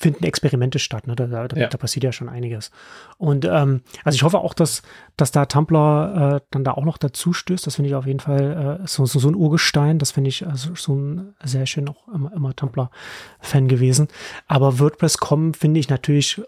finden 0.00 0.24
Experimente 0.24 0.78
statt. 0.78 1.06
Ne? 1.06 1.14
Da, 1.14 1.26
da, 1.26 1.46
ja. 1.54 1.68
da, 1.68 1.76
passiert 1.76 2.04
ja 2.04 2.12
schon 2.12 2.30
einiges. 2.30 2.70
Und 3.18 3.44
ähm, 3.44 3.82
also 4.02 4.16
ich 4.16 4.22
hoffe 4.22 4.38
auch, 4.38 4.54
dass, 4.54 4.80
dass 5.18 5.30
da 5.30 5.44
Tumblr 5.44 6.36
äh, 6.36 6.46
dann 6.50 6.64
da 6.64 6.72
auch 6.72 6.84
noch 6.84 6.96
dazu 6.96 7.34
stößt. 7.34 7.66
Das 7.66 7.76
finde 7.76 7.90
ich 7.90 7.94
auf 7.94 8.06
jeden 8.06 8.20
Fall 8.20 8.80
äh, 8.82 8.86
so, 8.86 9.04
so, 9.04 9.18
so 9.18 9.28
ein 9.28 9.34
Urgestein. 9.34 9.98
Das 9.98 10.12
finde 10.12 10.28
ich 10.28 10.46
also 10.46 10.74
so 10.74 10.94
ein 10.94 11.34
sehr 11.44 11.66
schön 11.66 11.86
auch 11.88 12.08
immer, 12.08 12.32
immer 12.32 12.56
Tumblr-Fan 12.56 13.68
gewesen. 13.68 14.08
Aber 14.46 14.78
WordPress.com 14.78 15.52
finde 15.52 15.80
ich 15.80 15.90
natürlich 15.90 16.40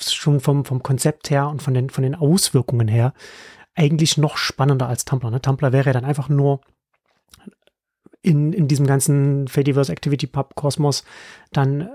schon 0.00 0.40
vom, 0.40 0.64
vom 0.64 0.82
Konzept 0.82 1.28
her 1.28 1.48
und 1.48 1.62
von 1.62 1.74
den, 1.74 1.90
von 1.90 2.02
den 2.02 2.14
Auswirkungen 2.14 2.88
her 2.88 3.12
eigentlich 3.74 4.16
noch 4.16 4.38
spannender 4.38 4.88
als 4.88 5.04
Tumblr. 5.04 5.30
Ne? 5.30 5.42
Tumblr 5.42 5.72
wäre 5.72 5.86
ja 5.86 5.92
dann 5.92 6.06
einfach 6.06 6.30
nur 6.30 6.60
in, 8.22 8.54
in 8.54 8.68
diesem 8.68 8.86
ganzen 8.86 9.48
Fediverse 9.48 9.92
Activity 9.92 10.26
Pub 10.26 10.54
Kosmos 10.54 11.04
dann 11.52 11.90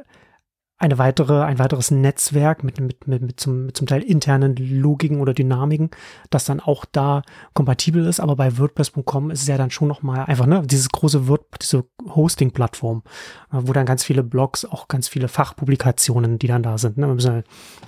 eine 0.80 0.98
weitere, 0.98 1.44
ein 1.44 1.60
weiteres 1.60 1.92
Netzwerk 1.92 2.64
mit, 2.64 2.80
mit, 2.80 3.06
mit, 3.06 3.22
mit, 3.22 3.40
zum, 3.40 3.66
mit 3.66 3.76
zum 3.76 3.86
Teil 3.86 4.02
internen 4.02 4.56
Logiken 4.56 5.20
oder 5.20 5.34
Dynamiken, 5.34 5.92
das 6.30 6.46
dann 6.46 6.62
auch 6.62 6.86
da 6.86 7.22
kompatibel 7.54 8.06
ist. 8.06 8.22
Aber 8.22 8.38
bei 8.38 8.58
WordPress.com 8.58 9.30
ist 9.30 9.42
es 9.42 9.48
ja 9.48 9.58
dann 9.58 9.72
schon 9.72 9.90
nochmal 9.90 10.24
einfach, 10.26 10.46
ne, 10.46 10.64
dieses 10.66 10.88
große 10.88 11.28
Word, 11.28 11.42
diese 11.62 11.84
Hosting-Plattform, 12.16 13.04
äh, 13.52 13.58
wo 13.60 13.74
dann 13.74 13.86
ganz 13.86 14.06
viele 14.06 14.24
Blogs, 14.24 14.64
auch 14.64 14.88
ganz 14.88 15.10
viele 15.10 15.28
Fachpublikationen, 15.28 16.40
die 16.40 16.48
dann 16.48 16.64
da 16.64 16.78
sind. 16.78 16.98
Ne? 16.98 17.08
Wir 17.08 17.14
müssen, 17.14 17.34
wenn 17.34 17.44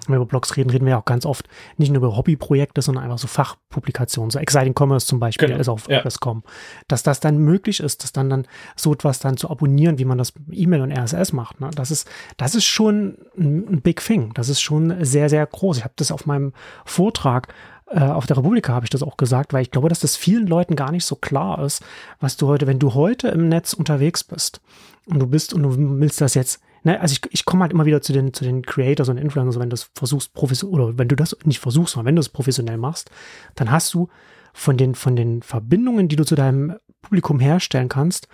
wir 0.10 0.18
über 0.18 0.26
Blogs 0.26 0.58
reden, 0.58 0.70
reden 0.70 0.86
wir 0.86 0.92
ja 0.92 1.00
auch 1.00 1.06
ganz 1.06 1.26
oft 1.26 1.48
nicht 1.78 1.92
nur 1.92 2.04
über 2.04 2.18
Hobbyprojekte, 2.18 2.82
sondern 2.82 3.06
einfach 3.06 3.20
so 3.20 3.28
Fachpublikationen. 3.28 4.32
So 4.32 4.40
Exciting 4.40 4.76
Commerce 4.78 5.08
zum 5.08 5.22
Beispiel 5.22 5.48
genau. 5.48 5.62
ist 5.62 5.70
auf 5.70 5.88
WordPress.com. 5.88 6.44
Ja. 6.46 6.52
Dass 6.90 7.04
das 7.04 7.22
dann 7.22 7.38
möglich 7.38 7.80
ist, 7.80 8.04
dass 8.04 8.12
dann 8.12 8.30
dann 8.30 8.48
so 8.76 8.92
etwas 8.92 9.20
dann 9.20 9.38
zu 9.38 9.50
abonnieren, 9.50 9.98
wie 9.98 10.06
man 10.06 10.18
das 10.18 10.34
E-Mail 10.52 10.82
und 10.82 10.92
RSS 10.92 11.32
macht. 11.32 11.62
Ne? 11.62 11.70
Das 11.74 11.90
ist, 11.90 12.06
das 12.36 12.54
ist 12.54 12.66
schon 12.66 12.81
schon 12.82 13.18
ein 13.38 13.82
Big 13.82 14.04
Thing. 14.04 14.32
Das 14.34 14.50
ist 14.50 14.62
schon 14.62 15.06
sehr, 15.06 15.30
sehr 15.30 15.46
groß. 15.46 15.78
Ich 15.78 15.84
habe 15.84 15.94
das 15.98 16.12
auf 16.12 16.26
meinem 16.26 16.54
Vortrag 16.84 17.54
äh, 17.88 18.00
auf 18.00 18.26
der 18.26 18.38
Republika 18.38 18.74
habe 18.74 18.86
ich 18.86 18.90
das 18.90 19.04
auch 19.04 19.18
gesagt, 19.18 19.54
weil 19.54 19.62
ich 19.62 19.72
glaube, 19.72 19.90
dass 19.90 20.00
das 20.00 20.16
vielen 20.16 20.48
Leuten 20.48 20.76
gar 20.76 20.92
nicht 20.92 21.06
so 21.06 21.16
klar 21.16 21.64
ist, 21.64 21.84
was 22.20 22.38
du 22.38 22.48
heute, 22.48 22.66
wenn 22.66 22.80
du 22.80 22.94
heute 22.94 23.28
im 23.28 23.50
Netz 23.50 23.74
unterwegs 23.74 24.24
bist 24.24 24.62
und 25.06 25.20
du 25.20 25.28
bist 25.28 25.54
und 25.54 25.64
du 25.64 25.76
willst 25.78 26.22
das 26.22 26.34
jetzt 26.34 26.62
Ne, 26.84 27.00
also 27.00 27.14
ich, 27.14 27.22
ich 27.32 27.46
komme 27.46 27.62
halt 27.62 27.74
immer 27.74 27.86
wieder 27.86 28.02
zu 28.02 28.12
den, 28.12 28.34
zu 28.34 28.44
den 28.44 28.64
Creators 28.64 29.08
und 29.08 29.18
Influencers, 29.18 29.60
wenn 29.60 29.70
du 29.70 29.76
das 29.76 29.92
versuchst, 29.94 30.32
oder 30.64 30.98
wenn 30.98 31.08
du 31.08 31.16
das 31.16 31.38
nicht 31.44 31.60
versuchst, 31.60 31.94
sondern 31.94 32.08
wenn 32.08 32.16
du 32.16 32.22
es 32.22 32.30
professionell 32.30 32.78
machst, 32.78 33.12
dann 33.54 33.70
hast 33.70 33.94
du 33.94 34.10
von 34.54 34.78
den, 34.78 34.96
von 34.96 35.16
den 35.16 35.42
Verbindungen, 35.42 36.08
die 36.08 36.16
du 36.16 36.26
zu 36.26 36.36
deinem 36.36 36.76
Publikum 37.02 37.40
herstellen 37.40 37.90
kannst, 37.90 38.28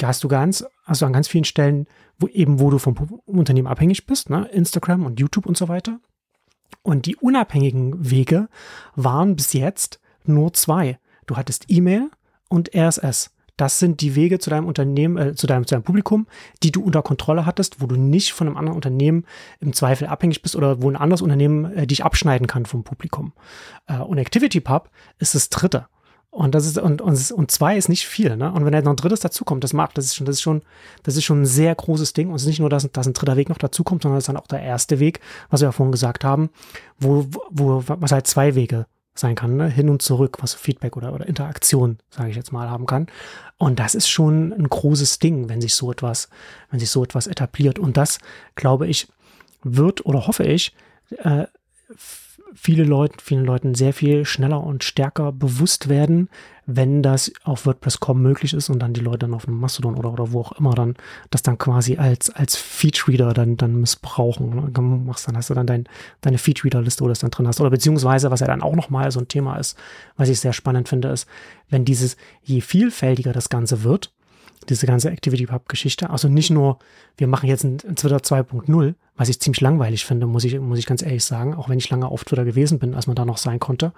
hast 0.00 0.22
du 0.22 0.28
ganz, 0.28 0.64
also 0.84 1.06
an 1.06 1.12
ganz 1.12 1.28
vielen 1.28 1.44
Stellen 1.44 1.86
wo 2.22 2.28
eben, 2.28 2.60
wo 2.60 2.70
du 2.70 2.78
vom 2.78 2.94
Unternehmen 3.26 3.66
abhängig 3.66 4.06
bist, 4.06 4.30
ne? 4.30 4.48
Instagram 4.52 5.04
und 5.04 5.20
YouTube 5.20 5.46
und 5.46 5.56
so 5.56 5.68
weiter. 5.68 6.00
Und 6.82 7.06
die 7.06 7.16
unabhängigen 7.16 8.10
Wege 8.10 8.48
waren 8.94 9.36
bis 9.36 9.52
jetzt 9.52 10.00
nur 10.24 10.54
zwei. 10.54 10.98
Du 11.26 11.36
hattest 11.36 11.66
E-Mail 11.68 12.10
und 12.48 12.74
RSS. 12.74 13.30
Das 13.56 13.78
sind 13.78 14.00
die 14.00 14.14
Wege 14.14 14.38
zu 14.38 14.50
deinem 14.50 14.66
Unternehmen, 14.66 15.16
äh, 15.16 15.34
zu, 15.34 15.46
deinem, 15.46 15.66
zu 15.66 15.74
deinem 15.74 15.84
Publikum, 15.84 16.26
die 16.62 16.72
du 16.72 16.82
unter 16.82 17.02
Kontrolle 17.02 17.46
hattest, 17.46 17.80
wo 17.80 17.86
du 17.86 17.96
nicht 17.96 18.32
von 18.32 18.46
einem 18.46 18.56
anderen 18.56 18.76
Unternehmen 18.76 19.26
im 19.60 19.72
Zweifel 19.72 20.08
abhängig 20.08 20.42
bist 20.42 20.56
oder 20.56 20.82
wo 20.82 20.90
ein 20.90 20.96
anderes 20.96 21.22
Unternehmen 21.22 21.72
äh, 21.76 21.86
dich 21.86 22.04
abschneiden 22.04 22.46
kann 22.46 22.66
vom 22.66 22.84
Publikum. 22.84 23.32
Äh, 23.86 23.98
und 23.98 24.18
ActivityPub 24.18 24.90
ist 25.18 25.34
das 25.34 25.48
dritte. 25.50 25.86
Und 26.30 26.54
das 26.54 26.64
ist, 26.64 26.78
und, 26.78 27.02
und, 27.02 27.30
und 27.30 27.50
zwei 27.50 27.76
ist 27.76 27.90
nicht 27.90 28.06
viel, 28.06 28.38
ne? 28.38 28.50
Und 28.50 28.64
wenn 28.64 28.72
jetzt 28.72 28.86
noch 28.86 28.94
ein 28.94 28.96
drittes 28.96 29.20
dazukommt, 29.20 29.62
das 29.64 29.74
macht, 29.74 29.98
das 29.98 30.06
ist 30.06 30.14
schon, 30.14 30.24
das 30.24 30.36
ist 30.36 30.40
schon, 30.40 30.62
das 31.02 31.16
ist 31.18 31.24
schon 31.24 31.42
ein 31.42 31.46
sehr 31.46 31.74
großes 31.74 32.14
Ding. 32.14 32.30
Und 32.30 32.36
es 32.36 32.42
ist 32.42 32.48
nicht 32.48 32.60
nur, 32.60 32.70
dass, 32.70 32.90
dass 32.90 33.06
ein 33.06 33.12
dritter 33.12 33.36
Weg 33.36 33.50
noch 33.50 33.58
dazukommt, 33.58 34.02
sondern 34.02 34.16
es 34.16 34.22
ist 34.22 34.28
dann 34.28 34.38
auch 34.38 34.46
der 34.46 34.62
erste 34.62 34.98
Weg, 34.98 35.20
was 35.50 35.60
wir 35.60 35.68
ja 35.68 35.72
vorhin 35.72 35.92
gesagt 35.92 36.24
haben, 36.24 36.48
wo, 36.98 37.26
wo, 37.50 37.84
was 37.86 38.12
halt 38.12 38.26
zwei 38.26 38.54
Wege 38.54 38.86
sein 39.14 39.34
kann, 39.34 39.56
ne? 39.56 39.68
hin 39.68 39.90
und 39.90 40.02
zurück, 40.02 40.38
was 40.40 40.54
Feedback 40.54 40.96
oder, 40.96 41.12
oder 41.12 41.26
Interaktion, 41.26 41.98
sage 42.10 42.30
ich 42.30 42.36
jetzt 42.36 42.52
mal, 42.52 42.70
haben 42.70 42.86
kann. 42.86 43.06
Und 43.58 43.78
das 43.78 43.94
ist 43.94 44.08
schon 44.08 44.52
ein 44.52 44.68
großes 44.68 45.18
Ding, 45.18 45.48
wenn 45.48 45.60
sich 45.60 45.74
so 45.74 45.92
etwas, 45.92 46.28
wenn 46.70 46.80
sich 46.80 46.90
so 46.90 47.04
etwas 47.04 47.26
etabliert. 47.26 47.78
Und 47.78 47.96
das, 47.96 48.18
glaube 48.54 48.88
ich, 48.88 49.08
wird 49.62 50.06
oder 50.06 50.26
hoffe 50.26 50.44
ich, 50.44 50.74
äh, 51.18 51.46
viele 52.54 52.84
Leute, 52.84 53.16
vielen 53.22 53.44
Leuten 53.44 53.74
sehr 53.74 53.92
viel 53.92 54.24
schneller 54.24 54.62
und 54.62 54.84
stärker 54.84 55.32
bewusst 55.32 55.88
werden, 55.88 56.28
wenn 56.66 57.02
das 57.02 57.32
auf 57.42 57.66
WordPress.com 57.66 58.22
möglich 58.22 58.54
ist 58.54 58.70
und 58.70 58.78
dann 58.78 58.92
die 58.92 59.00
Leute 59.00 59.20
dann 59.20 59.34
auf 59.34 59.48
einem 59.48 59.58
Mastodon 59.58 59.96
oder, 59.96 60.12
oder 60.12 60.32
wo 60.32 60.40
auch 60.40 60.52
immer 60.52 60.74
dann 60.74 60.94
das 61.30 61.42
dann 61.42 61.58
quasi 61.58 61.96
als, 61.96 62.30
als 62.30 62.56
Feed-Reader 62.56 63.34
dann, 63.34 63.56
dann 63.56 63.80
missbrauchen. 63.80 64.72
Dann 64.72 65.04
machst, 65.04 65.26
dann 65.26 65.36
hast 65.36 65.50
du 65.50 65.54
dann 65.54 65.66
dein, 65.66 65.88
deine 66.20 66.38
Feed-Reader-Liste, 66.38 67.00
wo 67.02 67.06
du 67.06 67.10
das 67.10 67.18
dann 67.18 67.30
drin 67.30 67.48
hast. 67.48 67.60
Oder 67.60 67.70
beziehungsweise, 67.70 68.30
was 68.30 68.40
ja 68.40 68.46
dann 68.46 68.62
auch 68.62 68.76
nochmal 68.76 69.10
so 69.10 69.20
ein 69.20 69.28
Thema 69.28 69.56
ist, 69.56 69.76
was 70.16 70.28
ich 70.28 70.38
sehr 70.38 70.52
spannend 70.52 70.88
finde, 70.88 71.08
ist, 71.08 71.26
wenn 71.68 71.84
dieses, 71.84 72.16
je 72.42 72.60
vielfältiger 72.60 73.32
das 73.32 73.48
Ganze 73.48 73.82
wird, 73.82 74.12
diese 74.68 74.86
ganze 74.86 75.10
Activity 75.10 75.46
Pub 75.46 75.68
Geschichte. 75.68 76.10
Also 76.10 76.28
nicht 76.28 76.50
nur, 76.50 76.78
wir 77.16 77.26
machen 77.26 77.48
jetzt 77.48 77.64
ein 77.64 77.78
Twitter 77.78 78.18
2.0, 78.18 78.94
was 79.16 79.28
ich 79.28 79.40
ziemlich 79.40 79.60
langweilig 79.60 80.04
finde, 80.04 80.26
muss 80.26 80.44
ich, 80.44 80.58
muss 80.60 80.78
ich 80.78 80.86
ganz 80.86 81.02
ehrlich 81.02 81.24
sagen, 81.24 81.54
auch 81.54 81.68
wenn 81.68 81.78
ich 81.78 81.90
lange 81.90 82.06
auf 82.06 82.24
Twitter 82.24 82.44
gewesen 82.44 82.78
bin, 82.78 82.94
als 82.94 83.08
man 83.08 83.16
da 83.16 83.24
noch 83.24 83.38
sein 83.38 83.58
konnte. 83.58 83.92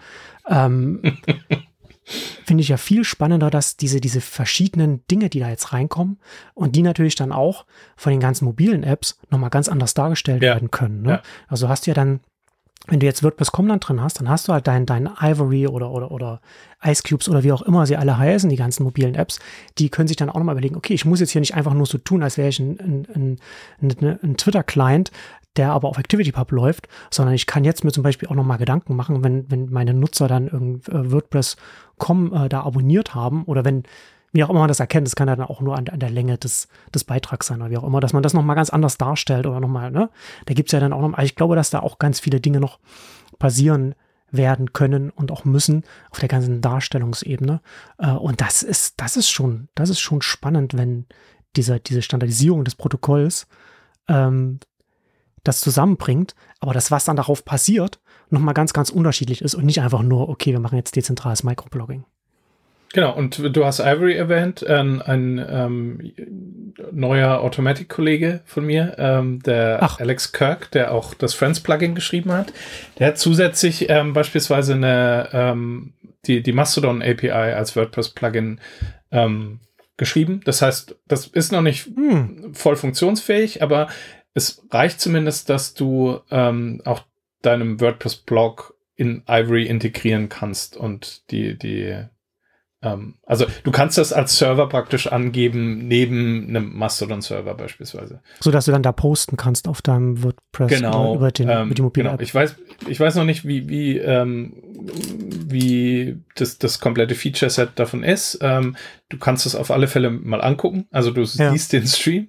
Ähm, 0.49 1.03
finde 2.05 2.63
ich 2.63 2.69
ja 2.69 2.77
viel 2.77 3.05
spannender, 3.05 3.51
dass 3.51 3.77
diese, 3.77 4.01
diese 4.01 4.21
verschiedenen 4.21 5.07
Dinge, 5.07 5.31
die 5.31 5.41
da 5.41 5.49
jetzt 5.49 5.73
reinkommen 5.73 6.19
und 6.55 6.77
die 6.77 6.83
natürlich 6.83 7.15
dann 7.15 7.33
auch 7.33 7.67
von 7.97 8.11
den 8.11 8.21
ganzen 8.21 8.45
mobilen 8.45 8.83
Apps 8.83 9.19
nochmal 9.31 9.51
ganz 9.51 9.69
anders 9.69 9.95
dargestellt 9.95 10.43
ja. 10.43 10.55
werden 10.55 10.71
können. 10.71 11.03
Ne? 11.03 11.11
Ja. 11.11 11.23
Also 11.49 11.69
hast 11.69 11.87
du 11.87 11.91
ja 11.91 11.95
dann 11.95 12.21
wenn 12.87 13.01
du 13.01 13.07
jetzt 13.07 13.23
WordPress.com 13.23 13.69
dann 13.69 13.81
drin 13.81 14.03
hast, 14.03 14.21
dann 14.21 14.29
hast 14.29 14.47
du 14.47 14.53
halt 14.53 14.67
dein, 14.67 14.85
dein 14.85 15.09
Ivory 15.21 15.67
oder, 15.67 15.91
oder, 15.91 16.11
oder 16.11 16.41
Ice 16.85 17.03
Cubes 17.03 17.29
oder 17.29 17.43
wie 17.43 17.53
auch 17.53 17.63
immer 17.63 17.87
sie 17.87 17.97
alle 17.97 18.19
heißen, 18.19 18.51
die 18.51 18.57
ganzen 18.57 18.85
mobilen 18.85 19.15
Apps, 19.15 19.39
die 19.79 19.89
können 19.89 20.07
sich 20.07 20.19
dann 20.19 20.29
auch 20.29 20.35
nochmal 20.35 20.55
überlegen, 20.55 20.77
okay, 20.77 20.93
ich 20.93 21.07
muss 21.07 21.21
jetzt 21.21 21.31
hier 21.31 21.41
nicht 21.41 21.55
einfach 21.55 21.73
nur 21.73 21.87
so 21.87 21.97
tun, 21.99 22.23
als 22.23 22.37
wäre 22.37 22.49
ich 22.49 22.61
ein, 22.61 23.07
ein, 23.15 23.39
ein, 23.81 24.19
ein 24.23 24.37
Twitter-Client, 24.37 25.11
der 25.57 25.73
aber 25.73 25.89
auf 25.89 25.99
ActivityPub 25.99 26.51
läuft, 26.53 26.89
sondern 27.11 27.35
ich 27.35 27.47
kann 27.47 27.65
jetzt 27.65 27.85
mir 27.85 27.93
zum 27.93 28.03
Beispiel 28.03 28.29
auch 28.29 28.35
nochmal 28.35 28.59
Gedanken 28.59 28.97
machen, 28.97 29.23
wenn, 29.25 29.51
wenn 29.51 29.71
meine 29.71 29.95
Nutzer 29.95 30.29
dann 30.29 30.49
äh, 30.49 31.13
WordPress.com 31.13 32.35
äh, 32.35 32.49
da 32.49 32.63
abonniert 32.63 33.15
haben 33.15 33.45
oder 33.45 33.65
wenn 33.65 33.85
wie 34.35 34.43
auch 34.43 34.51
immer 34.51 34.59
man 34.59 34.69
das 34.69 34.81
erkennt, 34.81 35.07
das 35.07 35.15
kann 35.15 35.29
ja 35.29 35.37
dann 35.37 35.47
auch 35.47 35.61
nur 35.61 35.79
an, 35.79 35.89
an 35.89 36.01
der 36.01 36.11
Länge 36.11 36.37
des, 36.37 36.67
des 36.93 37.05
Beitrags 37.05 37.47
sein 37.47 37.63
oder 37.63 37.71
wie 37.71 37.79
auch 37.79 37.85
immer, 37.85 38.01
dass 38.01 38.13
man 38.13 38.23
das 38.23 38.35
nochmal 38.35 38.57
ganz 38.57 38.69
anders 38.69 38.99
darstellt 38.99 39.47
oder 39.47 39.61
nochmal, 39.61 39.93
ne? 39.93 40.11
Da 40.47 40.55
gibt's 40.55 40.73
ja 40.73 40.81
dann 40.81 40.93
auch 40.93 41.01
noch, 41.01 41.15
also 41.15 41.25
ich 41.25 41.37
glaube, 41.37 41.55
dass 41.55 41.71
da 41.71 41.79
auch 41.79 41.99
ganz 41.99 42.19
viele 42.19 42.41
Dinge 42.41 42.59
noch 42.59 42.81
passieren 43.39 43.95
werden 44.33 44.73
können 44.73 45.11
und 45.11 45.31
auch 45.31 45.45
müssen 45.45 45.85
auf 46.11 46.19
der 46.19 46.29
ganzen 46.29 46.61
Darstellungsebene. 46.61 47.61
Äh, 47.99 48.11
und 48.11 48.41
das 48.41 48.65
ist, 48.65 49.01
das 49.01 49.17
ist 49.17 49.31
schon, 49.31 49.69
das 49.77 49.89
ist 49.89 50.01
schon 50.01 50.21
spannend, 50.21 50.77
wenn 50.77 51.07
diese, 51.55 51.79
diese 51.79 52.03
Standardisierung 52.03 52.65
des 52.65 52.75
Protokolls 52.75 53.47
ähm, 54.09 54.59
das 55.45 55.61
zusammenbringt, 55.61 56.35
aber 56.59 56.73
das, 56.73 56.91
was 56.91 57.05
dann 57.05 57.15
darauf 57.17 57.45
passiert, 57.45 58.01
nochmal 58.31 58.55
ganz, 58.55 58.73
ganz 58.73 58.91
unterschiedlich 58.91 59.43
ist 59.43 59.55
und 59.55 59.65
nicht 59.65 59.81
einfach 59.81 60.03
nur, 60.03 60.29
okay, 60.29 60.51
wir 60.51 60.61
machen 60.61 60.77
jetzt 60.77 60.97
dezentrales 60.97 61.45
Microblogging. 61.45 62.05
Genau, 62.95 63.13
und 63.13 63.57
du 63.57 63.65
hast 63.65 63.81
Ivory 63.81 64.15
erwähnt, 64.15 64.65
ein, 64.65 65.03
ein 65.03 65.45
ähm, 65.51 66.13
neuer 66.93 67.41
Automatic-Kollege 67.41 68.43
von 68.45 68.65
mir, 68.65 68.95
ähm, 68.99 69.43
der 69.43 69.79
Ach. 69.83 69.99
Alex 69.99 70.31
Kirk, 70.31 70.71
der 70.71 70.93
auch 70.93 71.13
das 71.13 71.35
Friends-Plugin 71.35 71.97
geschrieben 71.97 72.31
hat. 72.31 72.53
Der 73.01 73.09
hat 73.09 73.19
zusätzlich 73.19 73.91
ähm, 73.91 74.13
beispielsweise 74.13 74.75
eine, 74.75 75.29
ähm, 75.33 75.95
die, 76.27 76.41
die 76.41 76.53
Mastodon 76.53 77.03
API 77.03 77.31
als 77.33 77.75
WordPress-Plugin 77.75 78.61
ähm, 79.11 79.59
geschrieben. 79.97 80.41
Das 80.45 80.63
heißt, 80.63 80.97
das 81.09 81.27
ist 81.27 81.51
noch 81.51 81.63
nicht 81.63 81.87
hm. 81.87 82.55
voll 82.55 82.77
funktionsfähig, 82.77 83.61
aber 83.61 83.89
es 84.35 84.65
reicht 84.71 85.01
zumindest, 85.01 85.51
dass 85.51 85.75
du 85.75 86.21
ähm, 86.31 86.81
auch 86.85 87.03
deinem 87.43 87.81
WordPress-Blog 87.81 88.77
in 88.95 89.25
Ivory 89.27 89.67
integrieren 89.67 90.29
kannst 90.29 90.77
und 90.77 91.29
die, 91.33 91.59
die 91.59 92.05
also 93.27 93.47
du 93.63 93.71
kannst 93.71 93.99
das 93.99 94.13
als 94.13 94.39
Server 94.39 94.69
praktisch 94.69 95.07
angeben, 95.11 95.89
neben 95.89 96.49
einem 96.49 96.77
Mastodon-Server 96.77 97.55
beispielsweise. 97.55 98.21
So 98.41 98.51
dass 98.51 98.67
du 98.67 98.73
dann 98.73 98.83
da 98.83 98.93
posten 98.93 99.37
kannst 99.37 99.69
auf 99.69 99.83
deinem 99.83 100.23
WordPress 100.23 100.69
genau, 100.71 101.15
über, 101.17 101.31
den, 101.31 101.49
ähm, 101.49 101.67
über 101.67 101.75
die 101.75 101.83
mobile 101.83 102.05
genau. 102.05 102.15
App. 102.15 102.23
Ich 102.23 102.35
weiß, 102.35 102.57
ich 102.89 103.01
weiß 103.01 103.15
noch 103.17 103.25
nicht, 103.25 103.47
wie, 103.47 103.69
wie, 103.69 103.99
ähm, 103.99 104.55
wie 105.47 106.19
das, 106.35 106.59
das 106.59 106.81
komplette 106.81 107.15
Feature-Set 107.15 107.71
davon 107.77 108.03
ist. 108.03 108.39
Ähm, 108.43 108.77
du 109.09 109.19
kannst 109.19 109.47
es 109.47 109.55
auf 109.55 109.71
alle 109.71 109.89
Fälle 109.89 110.11
mal 110.11 110.41
angucken. 110.41 110.87
Also 110.91 111.11
du 111.11 111.23
Ja. 111.23 111.51
siehst 111.53 111.73
den 111.73 111.87
Stream. 111.87 112.29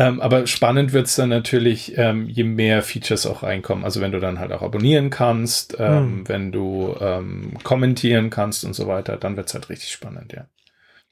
Ähm, 0.00 0.20
aber 0.20 0.46
spannend 0.46 0.92
wird's 0.92 1.16
dann 1.16 1.28
natürlich, 1.28 1.98
ähm, 1.98 2.28
je 2.28 2.44
mehr 2.44 2.82
Features 2.82 3.26
auch 3.26 3.42
reinkommen. 3.42 3.84
Also 3.84 4.00
wenn 4.00 4.12
du 4.12 4.20
dann 4.20 4.38
halt 4.38 4.52
auch 4.52 4.62
abonnieren 4.62 5.10
kannst, 5.10 5.76
ähm, 5.80 5.88
Hm. 5.88 6.28
wenn 6.28 6.52
du 6.52 6.94
ähm, 7.00 7.58
kommentieren 7.64 8.30
kannst 8.30 8.64
und 8.64 8.74
so 8.74 8.86
weiter, 8.86 9.16
dann 9.16 9.36
wird's 9.36 9.54
halt 9.54 9.68
richtig 9.68 9.90
spannend, 9.90 10.32
ja. 10.32 10.46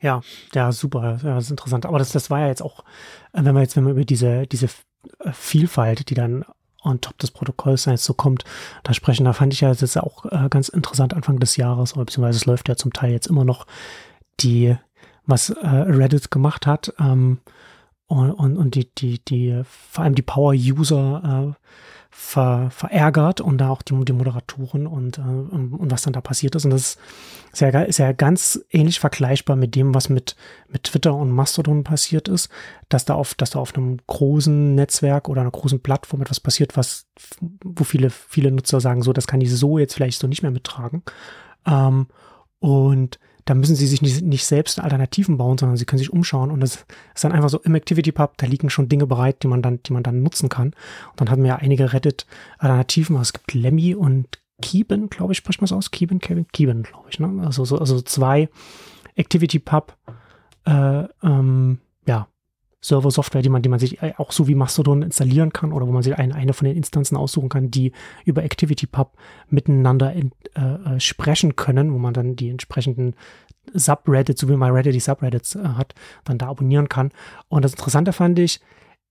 Ja, 0.01 0.21
ja, 0.55 0.71
super, 0.73 1.19
ja, 1.25 1.35
das 1.35 1.45
ist 1.47 1.51
interessant. 1.51 1.85
Aber 1.85 1.99
das, 1.99 2.13
das 2.13 2.31
war 2.31 2.41
ja 2.41 2.49
jetzt 2.49 2.63
auch, 2.63 2.85
äh, 3.33 3.45
wenn 3.45 3.55
wir 3.55 3.63
jetzt, 3.63 3.77
wenn 3.77 3.85
wir 3.85 3.93
über 3.93 4.05
diese, 4.05 4.47
diese 4.47 4.67
äh, 4.67 5.33
Vielfalt, 5.33 6.09
die 6.09 6.15
dann 6.15 6.45
on 6.85 7.01
top 7.01 7.19
des 7.19 7.33
Protokolls 7.33 7.85
dann 7.85 7.95
jetzt 7.95 8.05
so 8.05 8.15
kommt, 8.15 8.45
da 8.85 8.95
sprechen, 8.95 9.25
da 9.25 9.33
fand 9.33 9.53
ich 9.53 9.63
ja, 9.63 9.69
das 9.71 9.83
ist 9.83 9.97
ja 9.97 10.05
auch 10.05 10.27
äh, 10.27 10.49
ganz 10.49 10.69
interessant 10.69 11.13
Anfang 11.15 11.41
des 11.41 11.57
Jahres, 11.57 11.95
oder 11.97 12.05
beziehungsweise 12.05 12.37
es 12.37 12.47
läuft 12.47 12.69
ja 12.69 12.77
zum 12.77 12.93
Teil 12.93 13.11
jetzt 13.11 13.27
immer 13.27 13.45
noch 13.45 13.67
die, 14.39 14.77
was 15.25 15.51
äh, 15.51 15.67
Reddit 15.67 16.31
gemacht 16.31 16.67
hat, 16.69 16.93
ähm, 17.01 17.41
und, 18.07 18.31
und, 18.33 18.57
und 18.57 18.75
die, 18.75 18.89
die, 18.95 19.25
die, 19.25 19.63
vor 19.65 20.05
allem 20.05 20.15
die 20.15 20.23
Power-User 20.23 21.55
äh, 21.57 21.67
ver, 22.11 22.71
verärgert 22.71 23.41
und 23.41 23.59
da 23.59 23.69
auch 23.69 23.83
die, 23.83 23.95
die 24.05 24.13
Moderatoren 24.13 24.87
und, 24.87 25.19
äh, 25.19 25.23
und, 25.23 25.91
was 25.91 26.03
dann 26.03 26.13
da 26.13 26.21
passiert 26.21 26.55
ist. 26.55 26.65
Und 26.65 26.71
das 26.71 26.97
ist 27.53 27.61
ja, 27.61 27.69
ist 27.83 27.99
ja 27.99 28.13
ganz 28.13 28.65
ähnlich 28.71 29.01
vergleichbar 29.01 29.57
mit 29.57 29.75
dem, 29.75 29.95
was 29.95 30.09
mit, 30.09 30.37
mit 30.69 30.85
Twitter 30.85 31.15
und 31.15 31.31
Mastodon 31.31 31.85
passiert 31.85 32.29
ist, 32.29 32.49
dass 32.89 33.05
da 33.05 33.15
auf, 33.15 33.35
dass 33.35 33.51
da 33.51 33.59
auf 33.59 33.75
einem 33.75 33.99
großen 34.07 34.75
Netzwerk 34.75 35.29
oder 35.29 35.43
einer 35.43 35.51
großen 35.51 35.81
Plattform 35.81 36.23
etwas 36.23 36.41
passiert, 36.41 36.77
was, 36.77 37.07
wo 37.41 37.85
viele, 37.85 38.11
viele 38.11 38.53
Nutzer 38.53 38.81
sagen, 38.81 39.03
so, 39.03 39.13
das 39.13 39.27
kann 39.27 39.41
ich 39.41 39.53
so 39.53 39.79
jetzt 39.79 39.95
vielleicht 39.95 40.21
so 40.21 40.29
nicht 40.29 40.43
mehr 40.43 40.53
mittragen. 40.53 41.03
Ähm, 41.67 42.07
und 42.61 43.19
da 43.47 43.55
müssen 43.55 43.77
sie 43.77 43.87
sich 43.87 44.03
nicht, 44.03 44.23
nicht 44.23 44.45
selbst 44.45 44.81
Alternativen 44.81 45.39
bauen, 45.39 45.57
sondern 45.57 45.77
sie 45.77 45.87
können 45.87 45.99
sich 45.99 46.13
umschauen 46.13 46.51
und 46.51 46.61
das 46.61 46.85
ist 47.15 47.25
dann 47.25 47.33
einfach 47.33 47.49
so 47.49 47.61
im 47.61 47.75
ActivityPub, 47.75 48.37
da 48.37 48.47
liegen 48.47 48.71
schon 48.71 48.89
Dinge 48.89 49.07
bereit, 49.07 49.43
die 49.43 49.49
man 49.49 49.63
dann, 49.63 49.81
die 49.85 49.93
man 49.93 50.03
dann 50.03 50.23
nutzen 50.23 50.49
kann. 50.49 50.69
Und 51.11 51.21
dann 51.21 51.31
hatten 51.31 51.43
wir 51.43 51.49
ja 51.49 51.57
einige 51.57 51.93
Reddit-Alternativen, 51.93 53.17
also 53.17 53.29
es 53.29 53.33
gibt 53.33 53.55
Lemmy 53.55 53.95
und 53.95 54.41
Keben, 54.61 55.11
glaube 55.11 55.33
ich, 55.33 55.39
spricht 55.39 55.61
man 55.61 55.67
es 55.67 55.73
aus? 55.73 55.91
Keben, 55.91 56.19
Keben, 56.19 56.47
Keben, 56.49 56.83
glaube 56.83 57.09
ich, 57.11 57.21
ne? 57.21 57.43
Also, 57.45 57.65
so, 57.65 57.79
also 57.79 58.01
zwei 58.01 58.49
ActivityPub, 59.17 59.97
äh, 60.65 61.05
ähm, 61.23 61.79
ja, 62.07 62.29
Server-Software, 62.87 63.43
die 63.43 63.49
man, 63.49 63.63
die 63.63 63.69
man 63.69 63.79
sich 63.79 64.01
auch 64.19 64.33
so 64.33 64.47
wie 64.47 64.55
Mastodon 64.55 65.03
installieren 65.03 65.53
kann 65.53 65.73
oder 65.73 65.87
wo 65.87 65.93
man 65.93 66.03
sich 66.03 66.17
eine, 66.17 66.35
eine 66.35 66.53
von 66.53 66.67
den 66.67 66.77
Instanzen 66.77 67.17
aussuchen 67.17 67.49
kann, 67.49 67.71
die 67.71 67.93
über 68.25 68.43
ActivityPub 68.43 69.17
miteinander 69.49 70.13
in, 70.13 70.33
äh, 70.55 71.01
sprechen 71.01 71.57
können, 71.57 71.93
wo 71.93 71.99
man 71.99 72.15
dann 72.15 72.37
die 72.37 72.49
entsprechenden 72.49 73.15
Subreddits, 73.73 74.41
so 74.41 74.49
wie 74.49 74.57
MyReddit 74.57 74.95
die 74.95 75.01
Subreddits 75.01 75.57
äh, 75.57 75.65
hat, 75.77 75.95
dann 76.25 76.39
da 76.39 76.49
abonnieren 76.49 76.89
kann. 76.89 77.11
Und 77.49 77.65
das 77.65 77.73
Interessante 77.73 78.13
fand 78.13 78.39
ich, 78.39 78.61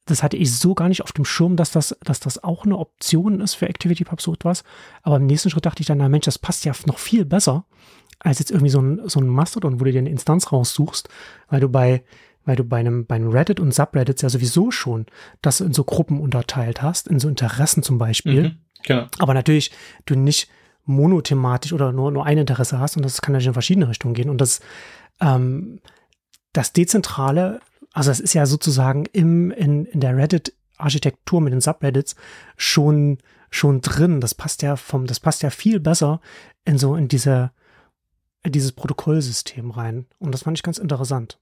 das 0.05 0.23
hatte 0.23 0.37
ich 0.37 0.55
so 0.55 0.75
gar 0.75 0.87
nicht 0.87 1.01
auf 1.01 1.11
dem 1.11 1.25
Schirm, 1.25 1.55
dass 1.55 1.71
das, 1.71 1.97
dass 2.03 2.19
das 2.19 2.43
auch 2.43 2.63
eine 2.63 2.77
Option 2.77 3.41
ist 3.41 3.55
für 3.55 3.67
ActivityPub 3.67 4.21
so 4.21 4.33
etwas. 4.33 4.63
Aber 5.01 5.17
im 5.17 5.25
nächsten 5.25 5.49
Schritt 5.49 5.65
dachte 5.65 5.81
ich 5.81 5.87
dann, 5.87 5.97
na 5.97 6.09
Mensch, 6.09 6.25
das 6.25 6.39
passt 6.39 6.63
ja 6.63 6.73
noch 6.85 6.99
viel 6.99 7.25
besser 7.25 7.65
als 8.19 8.39
jetzt 8.39 8.51
irgendwie 8.51 8.69
so 8.69 8.79
ein, 8.79 9.01
so 9.05 9.19
ein 9.19 9.27
Mastodon, 9.27 9.79
wo 9.79 9.83
du 9.83 9.91
dir 9.91 9.99
eine 9.99 10.09
Instanz 10.09 10.51
raussuchst, 10.51 11.09
weil 11.49 11.59
du 11.59 11.69
bei 11.69 12.03
weil 12.45 12.55
du 12.55 12.63
bei 12.63 12.77
einem, 12.77 13.05
bei 13.05 13.15
einem 13.15 13.29
Reddit 13.29 13.59
und 13.59 13.73
Subreddits 13.73 14.21
ja 14.21 14.29
sowieso 14.29 14.71
schon 14.71 15.07
das 15.41 15.61
in 15.61 15.73
so 15.73 15.83
Gruppen 15.83 16.21
unterteilt 16.21 16.81
hast, 16.81 17.07
in 17.07 17.19
so 17.19 17.27
Interessen 17.27 17.83
zum 17.83 17.97
Beispiel. 17.97 18.43
Mhm, 18.43 18.55
genau. 18.83 19.07
Aber 19.19 19.33
natürlich 19.33 19.71
du 20.05 20.15
nicht 20.15 20.49
monothematisch 20.85 21.73
oder 21.73 21.91
nur, 21.91 22.11
nur 22.11 22.25
ein 22.25 22.37
Interesse 22.37 22.79
hast 22.79 22.95
und 22.95 23.03
das 23.03 23.21
kann 23.21 23.33
natürlich 23.33 23.47
in 23.47 23.53
verschiedene 23.53 23.89
Richtungen 23.89 24.13
gehen. 24.13 24.29
Und 24.29 24.39
das, 24.39 24.61
ähm, 25.19 25.79
das 26.53 26.73
Dezentrale, 26.73 27.59
also 27.91 28.11
das 28.11 28.19
ist 28.19 28.33
ja 28.33 28.45
sozusagen 28.45 29.05
im, 29.11 29.51
in, 29.51 29.85
in 29.85 29.99
der 29.99 30.15
Reddit-Architektur 30.15 31.41
mit 31.41 31.53
den 31.53 31.61
Subreddits 31.61 32.15
schon, 32.55 33.17
schon 33.49 33.81
drin. 33.81 34.21
Das 34.21 34.35
passt 34.35 34.61
ja 34.61 34.75
vom, 34.75 35.07
das 35.07 35.19
passt 35.19 35.41
ja 35.41 35.49
viel 35.49 35.79
besser 35.79 36.21
in 36.63 36.77
so, 36.77 36.95
in 36.95 37.07
diese, 37.07 37.51
in 38.43 38.51
dieses 38.51 38.71
Protokollsystem 38.71 39.71
rein. 39.71 40.05
Und 40.19 40.31
das 40.31 40.43
fand 40.43 40.57
ich 40.57 40.63
ganz 40.63 40.77
interessant. 40.77 41.39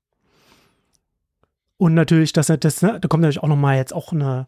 Und 1.77 1.93
natürlich, 1.93 2.33
das, 2.33 2.47
das, 2.47 2.81
ne, 2.81 2.99
da 2.99 3.07
kommt 3.07 3.21
natürlich 3.21 3.43
auch 3.43 3.47
nochmal 3.47 3.77
jetzt 3.77 3.93
auch 3.93 4.12
eine, 4.12 4.47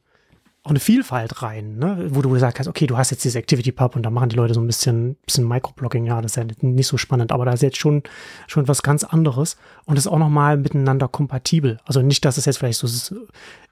auch 0.66 0.72
eine 0.72 0.80
Vielfalt 0.80 1.44
rein, 1.44 1.78
ne? 1.78 2.08
wo 2.10 2.24
du 2.24 2.32
gesagt 2.32 2.58
hast, 2.58 2.68
okay, 2.68 2.88
du 2.88 2.98
hast 2.98 3.12
jetzt 3.12 3.24
diese 3.24 3.38
Activity 3.38 3.72
Pub 3.72 3.96
und 3.96 4.02
da 4.02 4.10
machen 4.10 4.30
die 4.30 4.36
Leute 4.36 4.56
so 4.56 4.62
ein 4.62 4.66
bisschen, 4.66 5.16
bisschen 5.24 5.48
Microblogging, 5.48 6.06
ja, 6.06 6.20
das 6.22 6.32
ist 6.32 6.38
ja 6.38 6.46
nicht 6.62 6.88
so 6.88 6.98
spannend, 6.98 7.32
aber 7.32 7.46
da 7.46 7.52
ist 7.52 7.62
jetzt 7.62 7.78
schon, 7.78 8.02
schon 8.48 8.68
was 8.68 8.82
ganz 8.82 9.04
anderes 9.04 9.58
und 9.86 9.96
ist 9.96 10.08
auch 10.08 10.18
nochmal 10.18 10.58
miteinander 10.58 11.08
kompatibel. 11.08 11.78
Also 11.86 12.02
nicht, 12.02 12.26
dass 12.26 12.38
es 12.38 12.46
jetzt 12.46 12.58
vielleicht 12.58 12.80
so 12.80 13.16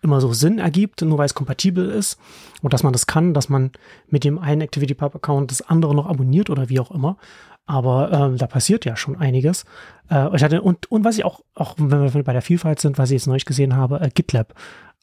immer 0.03 0.21
so 0.21 0.33
Sinn 0.33 0.59
ergibt, 0.59 1.01
nur 1.01 1.17
weil 1.17 1.25
es 1.25 1.33
kompatibel 1.33 1.89
ist 1.89 2.19
und 2.61 2.73
dass 2.73 2.83
man 2.83 2.93
das 2.93 3.07
kann, 3.07 3.33
dass 3.33 3.49
man 3.49 3.71
mit 4.07 4.23
dem 4.23 4.37
einen 4.37 4.61
Activity 4.61 4.93
Pub 4.93 5.15
Account 5.15 5.49
das 5.49 5.67
andere 5.67 5.95
noch 5.95 6.05
abonniert 6.05 6.51
oder 6.51 6.69
wie 6.69 6.79
auch 6.79 6.91
immer. 6.91 7.17
Aber 7.65 8.11
ähm, 8.11 8.37
da 8.37 8.47
passiert 8.47 8.85
ja 8.85 8.95
schon 8.95 9.15
einiges. 9.15 9.65
Äh, 10.09 10.35
ich 10.35 10.43
hatte, 10.43 10.61
und, 10.61 10.91
und 10.91 11.05
was 11.05 11.17
ich 11.17 11.25
auch, 11.25 11.41
auch 11.55 11.75
wenn 11.77 12.13
wir 12.13 12.23
bei 12.23 12.33
der 12.33 12.41
Vielfalt 12.41 12.79
sind, 12.79 12.97
was 12.97 13.09
ich 13.09 13.15
jetzt 13.15 13.27
neulich 13.27 13.45
gesehen 13.45 13.75
habe, 13.75 14.01
äh, 14.01 14.09
GitLab 14.09 14.53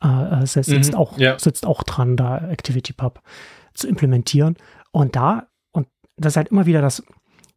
äh, 0.03 0.47
sitzt, 0.47 0.93
Mhm, 0.93 0.95
auch, 0.95 1.19
ja. 1.19 1.39
sitzt 1.39 1.67
auch 1.67 1.83
dran, 1.83 2.17
da 2.17 2.37
ActivityPub 2.37 3.23
zu 3.75 3.89
implementieren. 3.89 4.57
Und 4.93 5.17
da, 5.17 5.49
und 5.73 5.89
das 6.17 6.35
ist 6.35 6.37
halt 6.37 6.49
immer 6.49 6.67
wieder 6.67 6.83
das, 6.83 7.03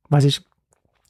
was 0.09 0.23
ich, 0.23 0.41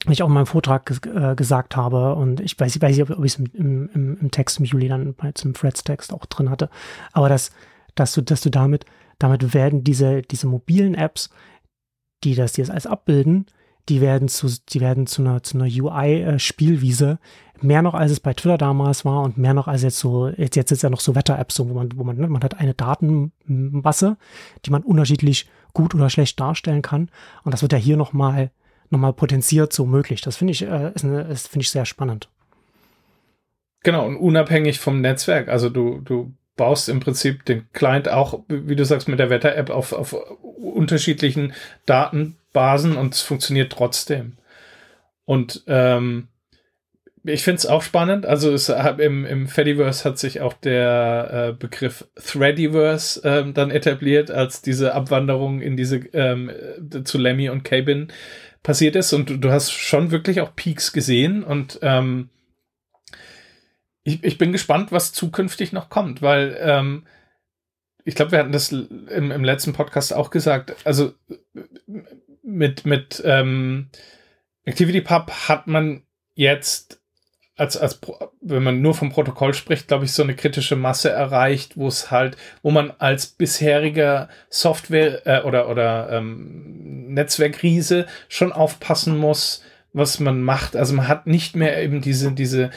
was 0.04 0.14
ich 0.14 0.22
auch 0.22 0.28
in 0.28 0.34
meinem 0.34 0.46
Vortrag 0.46 0.86
ges 0.86 1.00
äh, 1.04 1.34
gesagt 1.34 1.76
habe, 1.76 2.14
und 2.14 2.40
ich 2.40 2.58
weiß, 2.58 2.74
ich 2.74 2.82
weiß 2.82 2.96
nicht, 2.96 3.10
ob, 3.10 3.18
ob 3.18 3.24
ich 3.24 3.34
es 3.34 3.38
im, 3.38 3.88
im, 3.92 4.18
im 4.20 4.30
Text 4.30 4.58
im 4.58 4.64
Juli 4.64 4.88
dann 4.88 5.14
bei 5.14 5.32
zum 5.32 5.54
Threads-Text 5.54 6.12
auch 6.12 6.26
drin 6.26 6.50
hatte, 6.50 6.68
aber 7.12 7.28
dass, 7.28 7.52
dass 7.94 8.12
du, 8.12 8.22
dass 8.22 8.40
du 8.40 8.50
damit, 8.50 8.86
damit 9.18 9.54
werden 9.54 9.84
diese, 9.84 10.22
diese 10.22 10.46
mobilen 10.46 10.94
Apps, 10.94 11.30
die 12.24 12.34
das, 12.34 12.54
das 12.54 12.70
alles 12.70 12.86
abbilden, 12.86 13.46
die 13.88 14.00
werden 14.00 14.28
zu, 14.28 14.48
die 14.68 14.80
werden 14.80 15.06
zu 15.06 15.22
einer, 15.22 15.42
zu 15.42 15.58
einer 15.58 15.66
UI-Spielwiese. 15.66 17.18
Mehr 17.60 17.82
noch 17.82 17.94
als 17.94 18.12
es 18.12 18.20
bei 18.20 18.34
Twitter 18.34 18.58
damals 18.58 19.04
war 19.04 19.22
und 19.22 19.38
mehr 19.38 19.54
noch 19.54 19.68
als 19.68 19.82
jetzt 19.82 19.98
so, 19.98 20.28
jetzt, 20.28 20.56
jetzt 20.56 20.72
ist 20.72 20.82
ja 20.82 20.90
noch 20.90 21.00
so 21.00 21.14
Wetter-Apps, 21.14 21.60
wo 21.60 21.64
man, 21.64 21.90
wo 21.96 22.04
man, 22.04 22.16
ne, 22.16 22.28
man 22.28 22.42
hat 22.42 22.58
eine 22.58 22.74
Datenmasse, 22.74 24.16
die 24.64 24.70
man 24.70 24.82
unterschiedlich 24.82 25.48
gut 25.72 25.94
oder 25.94 26.10
schlecht 26.10 26.38
darstellen 26.40 26.82
kann. 26.82 27.10
Und 27.42 27.52
das 27.52 27.62
wird 27.62 27.72
ja 27.72 27.78
hier 27.78 27.96
nochmal, 27.96 28.50
noch 28.90 28.98
mal 28.98 29.12
potenziert 29.12 29.72
so 29.72 29.86
möglich. 29.86 30.20
Das 30.20 30.36
finde 30.36 30.52
ich, 30.52 30.62
äh, 30.62 30.92
ist, 30.94 31.04
ist 31.04 31.48
finde 31.48 31.62
ich 31.62 31.70
sehr 31.70 31.84
spannend. 31.84 32.28
Genau, 33.82 34.06
und 34.06 34.16
unabhängig 34.16 34.80
vom 34.80 35.00
Netzwerk. 35.00 35.48
Also 35.48 35.68
du, 35.68 36.00
du 36.00 36.32
baust 36.56 36.88
im 36.88 37.00
Prinzip 37.00 37.44
den 37.44 37.66
Client 37.72 38.08
auch, 38.08 38.40
wie 38.48 38.76
du 38.76 38.84
sagst, 38.84 39.08
mit 39.08 39.18
der 39.18 39.30
Wetter-App 39.30 39.70
auf, 39.70 39.92
auf 39.92 40.12
unterschiedlichen 40.12 41.52
Datenbasen 41.86 42.96
und 42.96 43.14
es 43.14 43.22
funktioniert 43.22 43.72
trotzdem. 43.72 44.36
Und 45.24 45.64
ähm, 45.66 46.28
ich 47.24 47.42
finde 47.42 47.58
es 47.58 47.66
auch 47.66 47.82
spannend. 47.82 48.26
Also 48.26 48.52
es, 48.52 48.68
im, 48.68 49.24
im 49.24 49.48
Fediverse 49.48 50.04
hat 50.04 50.18
sich 50.18 50.42
auch 50.42 50.52
der 50.52 51.48
äh, 51.48 51.52
Begriff 51.52 52.06
Threadiverse 52.16 53.22
ähm, 53.24 53.54
dann 53.54 53.70
etabliert, 53.70 54.30
als 54.30 54.60
diese 54.60 54.94
Abwanderung 54.94 55.62
in 55.62 55.76
diese 55.76 55.96
ähm, 56.12 56.50
äh, 56.50 57.02
zu 57.04 57.18
Lemmy 57.18 57.48
und 57.48 57.64
Cabin 57.64 58.08
passiert 58.62 58.94
ist. 58.94 59.12
Und 59.14 59.30
du, 59.30 59.36
du 59.38 59.50
hast 59.50 59.72
schon 59.72 60.10
wirklich 60.10 60.42
auch 60.42 60.54
Peaks 60.54 60.92
gesehen 60.92 61.42
und 61.42 61.78
ähm, 61.82 62.28
ich, 64.04 64.22
ich 64.22 64.38
bin 64.38 64.52
gespannt, 64.52 64.92
was 64.92 65.12
zukünftig 65.12 65.72
noch 65.72 65.88
kommt, 65.88 66.22
weil 66.22 66.56
ähm, 66.60 67.06
ich 68.04 68.14
glaube, 68.14 68.32
wir 68.32 68.38
hatten 68.38 68.52
das 68.52 68.70
im, 68.70 69.30
im 69.30 69.44
letzten 69.44 69.72
Podcast 69.72 70.12
auch 70.12 70.30
gesagt. 70.30 70.76
Also 70.84 71.14
mit, 72.42 72.84
mit 72.84 73.22
ähm, 73.24 73.88
ActivityPub 74.66 75.30
hat 75.48 75.66
man 75.66 76.02
jetzt, 76.34 77.00
als, 77.56 77.78
als 77.78 78.00
wenn 78.42 78.62
man 78.62 78.82
nur 78.82 78.94
vom 78.94 79.10
Protokoll 79.10 79.54
spricht, 79.54 79.88
glaube 79.88 80.04
ich, 80.04 80.12
so 80.12 80.22
eine 80.22 80.36
kritische 80.36 80.76
Masse 80.76 81.10
erreicht, 81.10 81.78
wo 81.78 81.88
es 81.88 82.10
halt, 82.10 82.36
wo 82.62 82.70
man 82.70 82.92
als 82.98 83.26
bisheriger 83.26 84.28
Software 84.50 85.26
äh, 85.26 85.42
oder, 85.42 85.70
oder 85.70 86.10
ähm, 86.12 87.14
Netzwerkriese 87.14 88.06
schon 88.28 88.52
aufpassen 88.52 89.16
muss, 89.16 89.62
was 89.94 90.20
man 90.20 90.42
macht. 90.42 90.76
Also 90.76 90.94
man 90.94 91.08
hat 91.08 91.26
nicht 91.26 91.56
mehr 91.56 91.82
eben 91.82 92.02
diese, 92.02 92.32
diese 92.32 92.70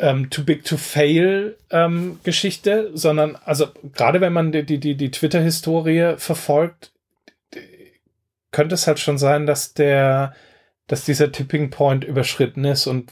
ähm, 0.00 0.30
Too 0.30 0.44
Big 0.44 0.64
to 0.64 0.76
Fail 0.76 1.56
ähm, 1.70 2.20
Geschichte, 2.22 2.90
sondern 2.94 3.36
also 3.44 3.68
gerade 3.94 4.20
wenn 4.20 4.32
man 4.32 4.52
die, 4.52 4.64
die, 4.64 4.96
die, 4.96 5.10
Twitter-Historie 5.10 6.14
verfolgt, 6.18 6.92
könnte 8.50 8.74
es 8.74 8.86
halt 8.86 8.98
schon 8.98 9.18
sein, 9.18 9.46
dass 9.46 9.74
der 9.74 10.34
dass 10.86 11.04
dieser 11.04 11.32
Tipping 11.32 11.70
Point 11.70 12.04
überschritten 12.04 12.64
ist 12.64 12.86
und 12.86 13.10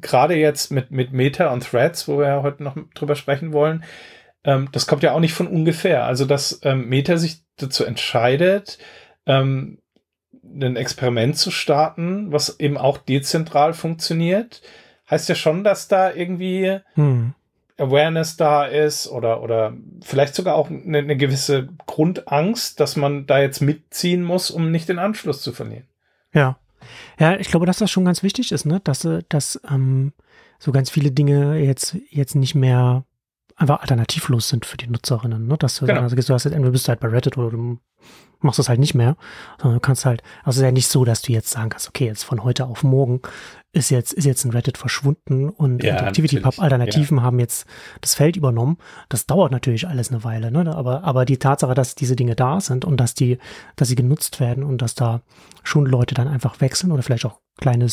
gerade 0.00 0.36
jetzt 0.36 0.70
mit, 0.70 0.92
mit 0.92 1.12
Meta 1.12 1.52
und 1.52 1.68
Threads, 1.68 2.06
wo 2.06 2.18
wir 2.18 2.26
ja 2.28 2.42
heute 2.42 2.62
noch 2.62 2.76
drüber 2.94 3.16
sprechen 3.16 3.52
wollen, 3.52 3.84
ähm, 4.44 4.68
das 4.72 4.86
kommt 4.86 5.02
ja 5.02 5.12
auch 5.12 5.20
nicht 5.20 5.34
von 5.34 5.48
ungefähr. 5.48 6.04
Also, 6.04 6.24
dass 6.24 6.60
ähm, 6.62 6.88
Meta 6.88 7.16
sich 7.16 7.42
dazu 7.56 7.84
entscheidet, 7.84 8.78
ähm, 9.26 9.78
ein 10.32 10.76
Experiment 10.76 11.36
zu 11.36 11.50
starten, 11.50 12.32
was 12.32 12.58
eben 12.60 12.78
auch 12.78 12.98
dezentral 12.98 13.74
funktioniert, 13.74 14.62
heißt 15.10 15.28
ja 15.28 15.34
schon, 15.34 15.64
dass 15.64 15.88
da 15.88 16.12
irgendwie 16.12 16.80
hm. 16.94 17.34
Awareness 17.78 18.36
da 18.36 18.64
ist 18.64 19.08
oder, 19.08 19.42
oder 19.42 19.72
vielleicht 20.02 20.34
sogar 20.34 20.56
auch 20.56 20.68
eine, 20.68 20.98
eine, 20.98 21.16
gewisse 21.16 21.68
Grundangst, 21.86 22.80
dass 22.80 22.96
man 22.96 23.26
da 23.26 23.38
jetzt 23.38 23.60
mitziehen 23.60 24.22
muss, 24.22 24.50
um 24.50 24.70
nicht 24.70 24.88
den 24.88 24.98
Anschluss 24.98 25.42
zu 25.42 25.52
verlieren. 25.52 25.84
Ja. 26.32 26.58
Ja, 27.18 27.36
ich 27.36 27.48
glaube, 27.48 27.66
dass 27.66 27.78
das 27.78 27.90
schon 27.90 28.04
ganz 28.04 28.22
wichtig 28.22 28.52
ist, 28.52 28.64
ne? 28.64 28.80
dass, 28.82 29.04
äh, 29.04 29.22
dass 29.28 29.60
ähm, 29.68 30.12
so 30.58 30.72
ganz 30.72 30.90
viele 30.90 31.10
Dinge 31.10 31.58
jetzt, 31.58 31.96
jetzt 32.10 32.34
nicht 32.34 32.54
mehr 32.54 33.04
einfach 33.58 33.80
alternativlos 33.80 34.48
sind 34.48 34.64
für 34.64 34.76
die 34.76 34.88
Nutzerinnen. 34.88 35.46
Ne? 35.46 35.56
Dass 35.58 35.76
du 35.76 35.86
genau. 35.86 36.02
also, 36.02 36.16
du 36.16 36.34
hast 36.34 36.44
jetzt 36.44 36.54
entweder 36.54 36.72
bist 36.72 36.86
du 36.86 36.90
halt 36.90 37.00
bei 37.00 37.08
Reddit 37.08 37.36
oder 37.36 37.50
du 37.50 37.78
machst 38.40 38.60
das 38.60 38.68
halt 38.68 38.78
nicht 38.78 38.94
mehr, 38.94 39.16
sondern 39.60 39.78
du 39.78 39.80
kannst 39.80 40.06
halt, 40.06 40.22
also 40.44 40.50
es 40.50 40.56
ist 40.58 40.62
ja 40.62 40.70
nicht 40.70 40.86
so, 40.86 41.04
dass 41.04 41.22
du 41.22 41.32
jetzt 41.32 41.50
sagen 41.50 41.70
kannst, 41.70 41.88
okay, 41.88 42.06
jetzt 42.06 42.22
von 42.22 42.44
heute 42.44 42.66
auf 42.66 42.84
morgen 42.84 43.20
ist 43.72 43.90
jetzt, 43.90 44.12
ist 44.12 44.24
jetzt 44.24 44.44
ein 44.44 44.52
Reddit 44.52 44.78
verschwunden 44.78 45.48
und, 45.48 45.82
ja, 45.82 45.96
ActivityPub 45.96 46.60
Alternativen 46.60 47.18
ja. 47.18 47.24
haben 47.24 47.40
jetzt 47.40 47.66
das 48.00 48.14
Feld 48.14 48.36
übernommen. 48.36 48.78
Das 49.08 49.26
dauert 49.26 49.50
natürlich 49.50 49.88
alles 49.88 50.10
eine 50.10 50.22
Weile, 50.22 50.52
ne? 50.52 50.74
Aber, 50.74 51.02
aber 51.02 51.24
die 51.24 51.38
Tatsache, 51.38 51.74
dass 51.74 51.96
diese 51.96 52.14
Dinge 52.14 52.36
da 52.36 52.60
sind 52.60 52.84
und 52.84 52.98
dass 52.98 53.14
die, 53.14 53.38
dass 53.74 53.88
sie 53.88 53.96
genutzt 53.96 54.38
werden 54.38 54.62
und 54.62 54.82
dass 54.82 54.94
da 54.94 55.22
schon 55.64 55.84
Leute 55.84 56.14
dann 56.14 56.28
einfach 56.28 56.60
wechseln 56.60 56.92
oder 56.92 57.02
vielleicht 57.02 57.26
auch 57.26 57.40
kleine 57.58 57.88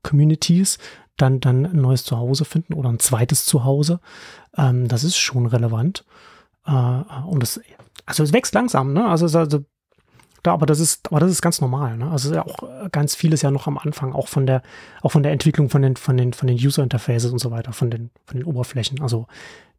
Sub-Communities 0.00 0.78
dann, 1.16 1.40
dann 1.40 1.66
ein 1.66 1.80
neues 1.80 2.04
Zuhause 2.04 2.44
finden 2.44 2.74
oder 2.74 2.88
ein 2.88 2.98
zweites 2.98 3.44
Zuhause, 3.44 4.00
ähm, 4.56 4.88
das 4.88 5.04
ist 5.04 5.18
schon 5.18 5.46
relevant. 5.46 6.04
Äh, 6.66 6.70
und 6.72 7.42
das, 7.42 7.60
also 8.06 8.22
es 8.22 8.32
wächst 8.32 8.54
langsam, 8.54 8.92
ne? 8.92 9.06
Also, 9.06 9.26
also 9.38 9.64
da, 10.42 10.52
aber 10.54 10.64
das 10.64 10.80
ist, 10.80 11.08
aber 11.10 11.20
das 11.20 11.30
ist 11.30 11.42
ganz 11.42 11.60
normal, 11.60 11.98
ne? 11.98 12.10
Also 12.10 12.34
ja 12.34 12.46
auch 12.46 12.90
ganz 12.90 13.14
vieles 13.14 13.42
ja 13.42 13.50
noch 13.50 13.66
am 13.66 13.76
Anfang, 13.76 14.14
auch 14.14 14.28
von 14.28 14.46
der, 14.46 14.62
auch 15.02 15.12
von 15.12 15.22
der 15.22 15.32
Entwicklung 15.32 15.68
von 15.68 15.82
den, 15.82 15.96
von 15.96 16.16
den, 16.16 16.32
von 16.32 16.46
den 16.46 16.56
User 16.56 16.82
Interfaces 16.82 17.30
und 17.30 17.38
so 17.38 17.50
weiter, 17.50 17.72
von 17.72 17.90
den, 17.90 18.10
von 18.24 18.38
den 18.38 18.46
Oberflächen. 18.46 19.02
Also 19.02 19.26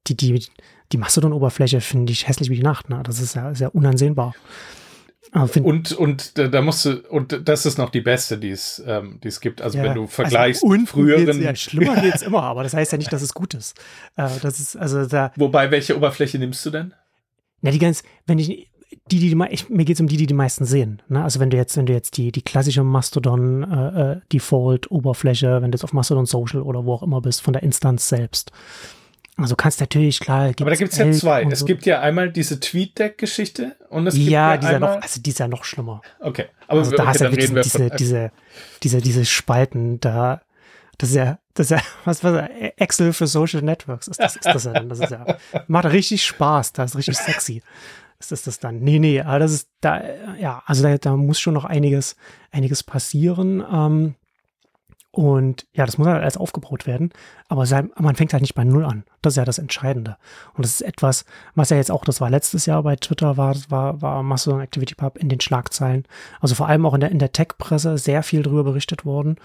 die, 0.07 0.15
die, 0.15 0.45
die 0.91 0.97
Mastodon-Oberfläche 0.97 1.82
finde 1.82 2.11
ich 2.11 2.28
hässlich 2.28 2.49
wie 2.49 2.55
die 2.55 2.63
Nacht, 2.63 2.89
ne? 2.89 3.01
Das 3.03 3.19
ist 3.19 3.36
ja 3.36 3.55
sehr 3.55 3.74
unansehnbar. 3.74 4.36
Und, 5.34 5.93
und 5.93 6.38
da 6.38 6.61
musst 6.61 6.86
du, 6.86 7.01
und 7.09 7.47
das 7.47 7.65
ist 7.65 7.77
noch 7.77 7.89
die 7.89 8.01
beste, 8.01 8.38
die 8.38 8.49
es, 8.49 8.84
ähm, 8.86 9.19
die 9.23 9.29
es 9.29 9.39
gibt. 9.39 9.61
Also 9.61 9.77
ja, 9.77 9.86
wenn 9.86 9.93
du 9.93 10.01
also 10.01 10.11
vergleichst 10.11 10.63
also 10.63 10.86
früheren. 10.86 11.25
Geht's, 11.25 11.39
ja, 11.39 11.55
schlimmer 11.55 11.95
geht's 12.01 12.21
immer, 12.21 12.43
aber 12.43 12.63
das 12.63 12.73
heißt 12.73 12.91
ja 12.91 12.97
nicht, 12.97 13.13
dass 13.13 13.21
es 13.21 13.34
gut 13.34 13.53
ist. 13.53 13.79
Äh, 14.17 14.27
das 14.41 14.59
ist, 14.59 14.75
also 14.75 15.05
da. 15.05 15.32
Wobei, 15.38 15.71
welche 15.71 15.95
Oberfläche 15.95 16.38
nimmst 16.38 16.65
du 16.65 16.69
denn? 16.69 16.93
Na, 17.61 17.71
die 17.71 17.79
ganz, 17.79 18.03
wenn 18.27 18.39
ich, 18.39 18.71
die, 19.09 19.19
die, 19.19 19.34
die 19.34 19.45
ich, 19.51 19.69
mir 19.69 19.86
geht's 19.86 20.01
um 20.01 20.07
die, 20.07 20.17
die 20.17 20.27
die 20.27 20.34
meisten 20.34 20.65
sehen. 20.65 21.01
Ne? 21.07 21.23
Also 21.23 21.39
wenn 21.39 21.49
du 21.49 21.55
jetzt, 21.55 21.77
wenn 21.77 21.86
du 21.86 21.93
jetzt 21.93 22.17
die, 22.17 22.34
die 22.34 22.41
klassische 22.41 22.84
Mastodon 22.84 23.63
äh, 23.63 24.11
äh 24.13 24.19
Default 24.34 24.91
Oberfläche, 24.91 25.61
wenn 25.61 25.71
du 25.71 25.77
jetzt 25.77 25.86
auf 25.86 25.93
Mastodon 25.93 26.25
Social 26.25 26.61
oder 26.61 26.86
wo 26.86 26.93
auch 26.93 27.03
immer 27.03 27.21
bist, 27.21 27.41
von 27.41 27.53
der 27.53 27.63
Instanz 27.63 28.09
selbst, 28.09 28.51
also 29.38 29.55
kannst 29.55 29.79
natürlich, 29.79 30.19
klar. 30.19 30.53
Aber 30.59 30.69
da 30.69 30.75
gibt 30.75 30.91
es 30.91 30.97
ja 30.97 31.11
zwei. 31.11 31.43
Es 31.43 31.59
so. 31.59 31.65
gibt 31.65 31.86
ja 31.86 32.01
einmal 32.01 32.32
diese 32.32 32.59
TweetDeck-Geschichte 32.59 33.75
und 33.89 34.07
es 34.07 34.15
gibt 34.15 34.29
ja, 34.29 34.51
ja 34.51 34.57
die 34.57 34.67
einmal... 34.67 34.95
noch, 34.95 35.01
also 35.01 35.21
die 35.21 35.29
ist 35.29 35.39
ja 35.39 35.47
noch 35.47 35.63
schlimmer. 35.63 36.01
Okay. 36.19 36.45
Aber 36.67 36.79
also 36.79 36.91
da 36.91 37.03
okay, 37.03 37.07
hast 37.07 37.21
du 37.21 37.25
ja 37.25 37.32
diese, 37.32 37.61
diese, 37.61 37.89
diese, 37.89 38.32
diese, 38.84 39.01
diese 39.01 39.25
Spalten 39.25 39.99
da. 39.99 40.41
Das 40.97 41.09
ist 41.09 41.15
ja, 41.15 41.39
das 41.53 41.71
ist 41.71 41.71
ja, 41.71 41.82
was, 42.05 42.23
was, 42.23 42.49
Excel 42.77 43.13
für 43.13 43.27
Social 43.27 43.61
Networks 43.61 44.07
ist 44.07 44.19
das, 44.19 44.36
ist 44.36 44.45
das 44.45 44.65
ja 44.65 44.73
dann. 44.73 44.89
Das 44.89 44.99
ist 44.99 45.11
ja, 45.11 45.25
macht 45.67 45.86
richtig 45.86 46.23
Spaß, 46.23 46.73
das 46.73 46.91
ist 46.91 46.97
richtig 46.97 47.17
sexy. 47.17 47.63
Ist 48.19 48.32
das 48.32 48.43
das 48.43 48.59
dann? 48.59 48.79
Nee, 48.82 48.99
nee, 48.99 49.19
aber 49.19 49.39
das 49.39 49.51
ist 49.51 49.69
da, 49.79 50.03
ja, 50.39 50.61
also 50.67 50.84
da, 50.84 50.95
da 50.99 51.17
muss 51.17 51.39
schon 51.39 51.55
noch 51.55 51.65
einiges, 51.65 52.15
einiges 52.51 52.84
passieren. 52.84 53.65
Ähm, 53.71 54.15
und 55.09 55.67
ja, 55.73 55.86
das 55.86 55.97
muss 55.97 56.07
halt 56.07 56.21
alles 56.21 56.38
aufgebaut 56.38 56.88
werden. 56.88 57.11
Aber 57.52 57.66
man 57.97 58.16
fängt 58.16 58.32
halt 58.32 58.39
nicht 58.39 58.56
bei 58.56 58.64
Null 58.64 58.86
an. 58.86 59.04
Das 59.22 59.34
ist 59.34 59.38
ja 59.38 59.43
das 59.43 59.58
Entscheidende. 59.58 60.16
Und 60.54 60.64
das 60.64 60.76
ist 60.76 60.82
etwas, 60.84 61.26
was 61.54 61.70
ja 61.70 61.76
jetzt 61.76 61.91
auch, 61.91 62.06
das 62.06 62.22
war 62.22 62.30
letztes 62.30 62.66
Jahr 62.66 62.82
bei 62.82 62.95
Twitter, 62.95 63.36
war, 63.36 63.58
war, 63.68 64.02
war 64.02 64.24
Mastodon 64.24 64.62
Activity 64.62 64.95
Pub 64.95 65.18
in 65.18 65.28
den 65.28 65.41
Schlagzeilen. 65.41 66.06
Also 66.39 66.56
vor 66.56 66.70
allem 66.70 66.86
auch 66.86 66.93
in 66.93 67.02
der, 67.02 67.12
in 67.12 67.20
der 67.20 67.34
Tech-Presse 67.34 67.97
sehr 67.97 68.24
viel 68.24 68.41
drüber 68.41 68.64
berichtet 68.64 69.04
worden. 69.04 69.36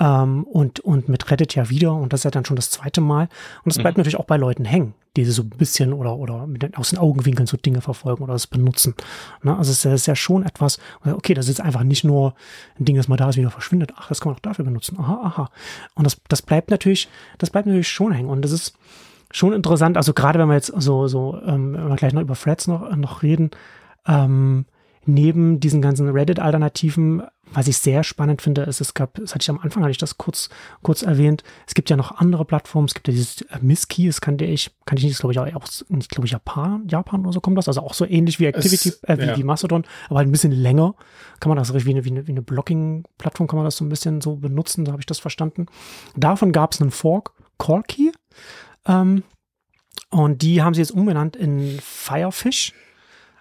Ähm, 0.00 0.42
und, 0.42 0.80
und 0.80 1.08
mit 1.08 1.30
Reddit 1.30 1.54
ja 1.54 1.70
wieder. 1.70 1.94
Und 1.94 2.12
das 2.12 2.20
ist 2.20 2.24
ja 2.24 2.32
dann 2.32 2.44
schon 2.44 2.56
das 2.56 2.70
zweite 2.70 3.00
Mal. 3.00 3.28
Und 3.64 3.72
das 3.72 3.78
bleibt 3.78 3.96
mhm. 3.96 4.00
natürlich 4.00 4.18
auch 4.18 4.24
bei 4.24 4.36
Leuten 4.36 4.64
hängen, 4.64 4.94
die 5.16 5.24
so 5.24 5.42
ein 5.42 5.50
bisschen 5.50 5.92
oder, 5.92 6.16
oder 6.16 6.44
den, 6.48 6.74
aus 6.74 6.90
den 6.90 6.98
Augenwinkeln 6.98 7.46
so 7.46 7.56
Dinge 7.56 7.80
verfolgen 7.80 8.24
oder 8.24 8.34
es 8.34 8.48
benutzen. 8.48 8.96
Ne? 9.44 9.56
Also 9.56 9.70
es 9.70 9.84
ist 9.84 10.06
ja 10.06 10.16
schon 10.16 10.44
etwas, 10.44 10.80
okay, 11.04 11.34
das 11.34 11.48
ist 11.48 11.60
einfach 11.60 11.84
nicht 11.84 12.02
nur 12.02 12.34
ein 12.76 12.86
Ding, 12.86 12.96
das 12.96 13.06
mal 13.06 13.16
da 13.16 13.28
ist, 13.28 13.36
wieder 13.36 13.52
verschwindet. 13.52 13.92
Ach, 13.94 14.08
das 14.08 14.20
kann 14.20 14.30
man 14.30 14.36
auch 14.36 14.40
dafür 14.40 14.64
benutzen. 14.64 14.98
Aha, 14.98 15.20
aha. 15.22 15.50
Und 15.94 16.04
das, 16.04 16.16
das 16.28 16.42
bleibt 16.42 16.72
natürlich, 16.72 17.08
das 17.38 17.43
bleibt 17.50 17.66
natürlich 17.66 17.88
schon 17.88 18.12
hängen. 18.12 18.28
Und 18.28 18.42
das 18.42 18.52
ist 18.52 18.76
schon 19.30 19.52
interessant. 19.52 19.96
Also 19.96 20.12
gerade 20.14 20.38
wenn 20.38 20.48
wir 20.48 20.54
jetzt 20.54 20.72
so, 20.76 21.08
so, 21.08 21.40
ähm, 21.44 21.74
wenn 21.74 21.88
wir 21.88 21.96
gleich 21.96 22.12
noch 22.12 22.22
über 22.22 22.34
Threads 22.34 22.68
noch, 22.68 22.94
noch 22.96 23.22
reden, 23.22 23.50
ähm, 24.06 24.66
neben 25.06 25.60
diesen 25.60 25.82
ganzen 25.82 26.08
Reddit-Alternativen, 26.08 27.22
was 27.52 27.68
ich 27.68 27.76
sehr 27.76 28.02
spannend 28.04 28.42
finde, 28.42 28.62
ist, 28.62 28.80
es 28.80 28.94
gab, 28.94 29.14
das 29.14 29.34
hatte 29.34 29.42
ich 29.42 29.50
am 29.50 29.58
Anfang, 29.58 29.82
hatte 29.82 29.90
ich 29.90 29.98
das 29.98 30.18
kurz, 30.18 30.48
kurz 30.82 31.02
erwähnt, 31.02 31.42
es 31.66 31.74
gibt 31.74 31.90
ja 31.90 31.96
noch 31.96 32.12
andere 32.12 32.44
Plattformen, 32.44 32.86
es 32.86 32.94
gibt 32.94 33.06
ja 33.08 33.12
dieses 33.12 33.42
äh, 33.42 33.58
Miski, 33.60 34.06
das 34.06 34.20
kannte 34.20 34.44
ich, 34.44 34.70
kann 34.86 34.98
ich 34.98 35.04
nicht, 35.04 35.18
glaube 35.18 35.32
ich, 35.32 35.38
auch, 35.38 35.66
nicht, 35.88 36.10
glaube 36.10 36.26
ich, 36.26 36.32
Japan, 36.32 36.88
Japan 36.88 37.20
oder 37.20 37.32
so 37.32 37.40
kommt 37.40 37.58
das, 37.58 37.68
also 37.68 37.82
auch 37.82 37.94
so 37.94 38.06
ähnlich 38.06 38.40
wie 38.40 38.46
Activity, 38.46 38.88
es, 38.88 39.04
äh, 39.04 39.18
wie, 39.18 39.26
ja. 39.26 39.36
wie, 39.36 39.44
Mastodon, 39.44 39.84
aber 40.08 40.18
halt 40.18 40.28
ein 40.28 40.32
bisschen 40.32 40.52
länger, 40.52 40.94
kann 41.38 41.50
man 41.50 41.58
das 41.58 41.72
wie 41.72 41.90
eine, 41.90 42.04
wie 42.04 42.10
eine, 42.10 42.26
wie 42.26 42.32
eine 42.32 42.42
Blocking-Plattform, 42.42 43.46
kann 43.46 43.58
man 43.58 43.64
das 43.64 43.76
so 43.76 43.84
ein 43.84 43.90
bisschen 43.90 44.20
so 44.20 44.36
benutzen, 44.36 44.84
da 44.84 44.92
habe 44.92 45.02
ich 45.02 45.06
das 45.06 45.18
verstanden. 45.18 45.66
Davon 46.16 46.50
gab 46.50 46.72
es 46.72 46.80
einen 46.80 46.90
Fork, 46.90 47.32
Corky, 47.58 48.12
ähm, 48.86 49.22
und 50.10 50.42
die 50.42 50.62
haben 50.62 50.74
sie 50.74 50.80
jetzt 50.80 50.92
umbenannt 50.92 51.34
in 51.34 51.78
Firefish. 51.80 52.72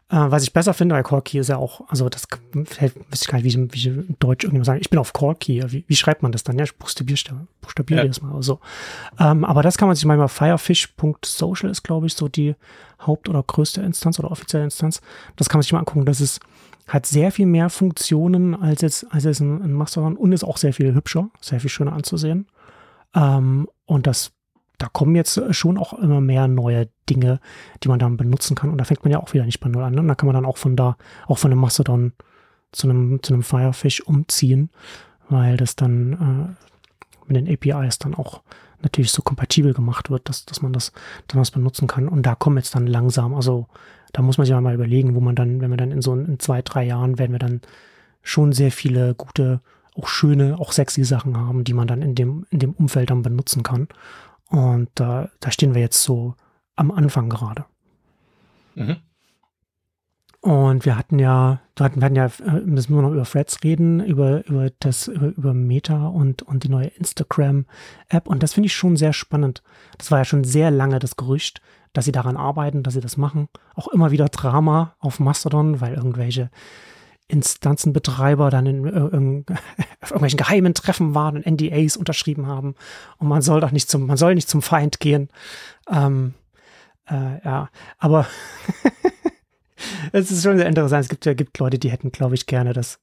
Äh, 0.10 0.16
was 0.30 0.44
ich 0.44 0.54
besser 0.54 0.74
finde, 0.74 0.96
weil 0.96 1.04
Corky 1.04 1.38
ist 1.40 1.50
ja 1.50 1.58
auch, 1.58 1.88
also 1.88 2.10
das 2.10 2.28
weiß 2.54 3.22
ich 3.22 3.28
gar 3.28 3.40
nicht, 3.40 3.44
wie 3.44 3.48
ich, 3.48 3.74
wie 3.74 3.78
ich 3.78 3.88
in 3.88 4.16
Deutsch 4.20 4.44
irgendwas 4.44 4.68
sagen. 4.68 4.80
Ich 4.82 4.90
bin 4.90 5.00
auf 5.00 5.14
Corky. 5.14 5.64
Wie, 5.68 5.86
wie 5.88 5.96
schreibt 5.96 6.24
man 6.24 6.32
das 6.32 6.44
dann? 6.44 6.58
Ja, 6.58 6.64
ich 6.64 6.76
buchstabiere, 6.78 7.48
buchstabiere 7.62 8.02
ja. 8.02 8.08
das 8.08 8.22
mal. 8.22 8.34
Also, 8.34 8.60
ähm, 9.20 9.46
aber 9.46 9.62
das 9.62 9.78
kann 9.78 9.88
man 9.88 9.96
sich 9.96 10.06
mal 10.06 10.28
firefish.social 10.28 11.70
ist, 11.70 11.84
glaube 11.84 12.08
ich, 12.08 12.16
so 12.16 12.28
die 12.28 12.56
Haupt- 13.06 13.30
oder 13.30 13.44
größte 13.44 13.82
Instanz 13.82 14.20
oder 14.20 14.32
offizielle 14.32 14.64
Instanz. 14.64 15.02
Das 15.36 15.50
kann 15.50 15.60
man 15.60 15.64
sich 15.64 15.74
mal 15.74 15.80
angucken. 15.80 16.06
Das 16.06 16.22
ist, 16.22 16.40
hat 16.88 17.06
sehr 17.06 17.32
viel 17.32 17.46
mehr 17.46 17.70
Funktionen 17.70 18.56
als 18.56 18.82
jetzt, 18.82 19.06
als 19.12 19.26
jetzt 19.26 19.42
ein, 19.42 19.62
ein 19.62 19.74
Mastodon 19.74 20.18
und 20.18 20.32
ist 20.32 20.44
auch 20.44 20.58
sehr 20.58 20.74
viel 20.74 20.94
hübscher, 20.94 21.30
sehr 21.40 21.60
viel 21.60 21.70
schöner 21.70 21.94
anzusehen. 21.94 22.48
Ähm, 23.16 23.68
und 23.86 24.08
das 24.08 24.34
da 24.84 24.90
kommen 24.90 25.16
jetzt 25.16 25.42
schon 25.52 25.78
auch 25.78 25.94
immer 25.94 26.20
mehr 26.20 26.50
neue 26.50 26.90
Dinge, 27.10 27.40
die 27.82 27.88
man 27.88 28.00
dann 28.00 28.18
benutzen 28.18 28.56
kann. 28.56 28.70
Und 28.70 28.80
da 28.80 28.84
fängt 28.84 29.06
man 29.06 29.12
ja 29.12 29.20
auch 29.20 29.34
wieder 29.34 29.46
nicht 29.46 29.62
bei 29.62 29.70
Null 29.70 29.84
an. 29.84 29.94
Ne? 29.94 30.02
Und 30.02 30.10
da 30.10 30.16
kann 30.16 30.28
man 30.28 30.34
dann 30.34 30.46
auch 30.46 30.58
von 30.58 30.76
da, 30.76 30.98
auch 31.28 31.38
von 31.38 31.52
einem 31.52 31.62
Mastodon 31.62 32.12
zu 32.74 32.90
einem, 32.90 33.24
zu 33.24 33.34
einem 33.34 33.44
Firefish 33.44 34.02
umziehen, 34.02 34.72
weil 35.30 35.56
das 35.56 35.78
dann 35.78 36.58
äh, 36.60 37.32
mit 37.32 37.38
den 37.38 37.48
APIs 37.48 38.00
dann 38.00 38.14
auch 38.14 38.42
natürlich 38.82 39.12
so 39.12 39.22
kompatibel 39.22 39.74
gemacht 39.74 40.10
wird, 40.10 40.28
dass, 40.28 40.46
dass 40.46 40.62
man 40.62 40.74
das 40.74 40.92
dann 41.28 41.40
was 41.40 41.52
benutzen 41.52 41.88
kann. 41.88 42.10
Und 42.10 42.24
da 42.24 42.36
kommen 42.36 42.58
jetzt 42.58 42.76
dann 42.76 42.88
langsam, 42.88 43.34
also 43.34 43.68
da 44.12 44.22
muss 44.22 44.38
man 44.38 44.46
sich 44.46 44.56
mal 44.56 44.74
überlegen, 44.74 45.16
wo 45.16 45.22
man 45.22 45.36
dann, 45.36 45.62
wenn 45.62 45.70
wir 45.70 45.78
dann 45.78 45.92
in 45.92 46.02
so 46.02 46.14
in 46.14 46.40
zwei, 46.40 46.62
drei 46.62 46.84
Jahren 46.84 47.18
werden 47.18 47.32
wir 47.32 47.40
dann 47.40 47.62
schon 48.22 48.52
sehr 48.52 48.72
viele 48.72 49.16
gute, 49.16 49.62
auch 49.96 50.08
schöne, 50.08 50.60
auch 50.60 50.72
sexy 50.72 51.04
Sachen 51.04 51.38
haben, 51.38 51.64
die 51.64 51.74
man 51.74 51.88
dann 51.88 52.02
in 52.02 52.16
dem, 52.16 52.46
in 52.50 52.60
dem 52.60 52.74
Umfeld 52.74 53.10
dann 53.10 53.22
benutzen 53.22 53.64
kann. 53.64 53.88
Und 54.50 54.90
da, 54.96 55.30
da 55.40 55.52
stehen 55.52 55.74
wir 55.74 55.82
jetzt 55.82 56.04
so 56.04 56.36
am 56.76 56.92
Anfang 56.92 57.30
gerade. 57.30 57.66
Mhm. 58.76 58.98
Und 60.44 60.86
wir 60.86 60.98
hatten 60.98 61.20
ja, 61.20 61.62
wir 61.78 61.86
hatten, 61.86 62.02
wir 62.02 62.06
hatten 62.06 62.16
ja, 62.16 62.26
äh, 62.26 62.60
müssen 62.66 62.94
wir 62.94 63.02
noch 63.02 63.14
über 63.14 63.24
Threads 63.24 63.64
reden, 63.64 64.04
über, 64.04 64.46
über 64.46 64.72
das, 64.80 65.08
über, 65.08 65.28
über 65.28 65.54
Meta 65.54 66.08
und, 66.08 66.42
und 66.42 66.66
die 66.66 66.70
neue 66.70 66.88
Instagram-App. 66.88 68.28
Und 68.28 68.44
das 68.44 68.54
finde 68.54 68.68
ich 68.68 68.76
schon 68.76 68.98
sehr 68.98 69.14
spannend. 69.14 69.64
Das 69.98 70.12
war 70.12 70.18
ja 70.18 70.26
schon 70.26 70.44
sehr 70.44 70.70
lange 70.70 71.00
das 71.00 71.16
Gerücht, 71.16 71.62
dass 71.94 72.04
sie 72.04 72.12
daran 72.12 72.36
arbeiten, 72.36 72.84
dass 72.84 72.94
sie 72.94 73.00
das 73.00 73.16
machen. 73.16 73.48
Auch 73.74 73.88
immer 73.88 74.12
wieder 74.12 74.28
Drama 74.28 74.96
auf 75.00 75.22
Mastodon, 75.22 75.80
weil 75.80 75.94
irgendwelche 75.94 76.50
Instanzenbetreiber 77.28 78.50
dann 78.50 78.66
in, 78.66 78.86
in, 78.86 79.46
auf 80.02 80.12
irgendwelchen 80.12 80.38
geheimen 80.38 80.74
Treffen 80.74 81.16
waren 81.16 81.38
und 81.38 81.46
NDAs 81.46 81.98
unterschrieben 81.98 82.48
haben 82.48 82.76
und 83.18 83.28
man 83.28 83.42
soll 83.42 83.62
doch 83.62 83.72
nicht 83.72 83.90
zum, 83.90 84.06
man 84.06 84.18
soll 84.18 84.36
nicht 84.36 84.50
zum 84.50 84.62
Feind 84.62 85.00
gehen. 85.00 85.30
Ähm, 85.90 86.34
äh, 87.10 87.44
ja, 87.44 87.70
aber 87.98 88.28
es 90.12 90.32
ist 90.32 90.44
schon 90.44 90.58
sehr 90.58 90.68
interessant. 90.68 91.04
Es 91.04 91.10
gibt 91.10 91.26
ja 91.26 91.34
gibt 91.34 91.58
Leute, 91.60 91.80
die 91.80 91.92
hätten, 91.92 92.12
glaube 92.12 92.36
ich, 92.36 92.46
gerne, 92.46 92.74
dass, 92.74 93.00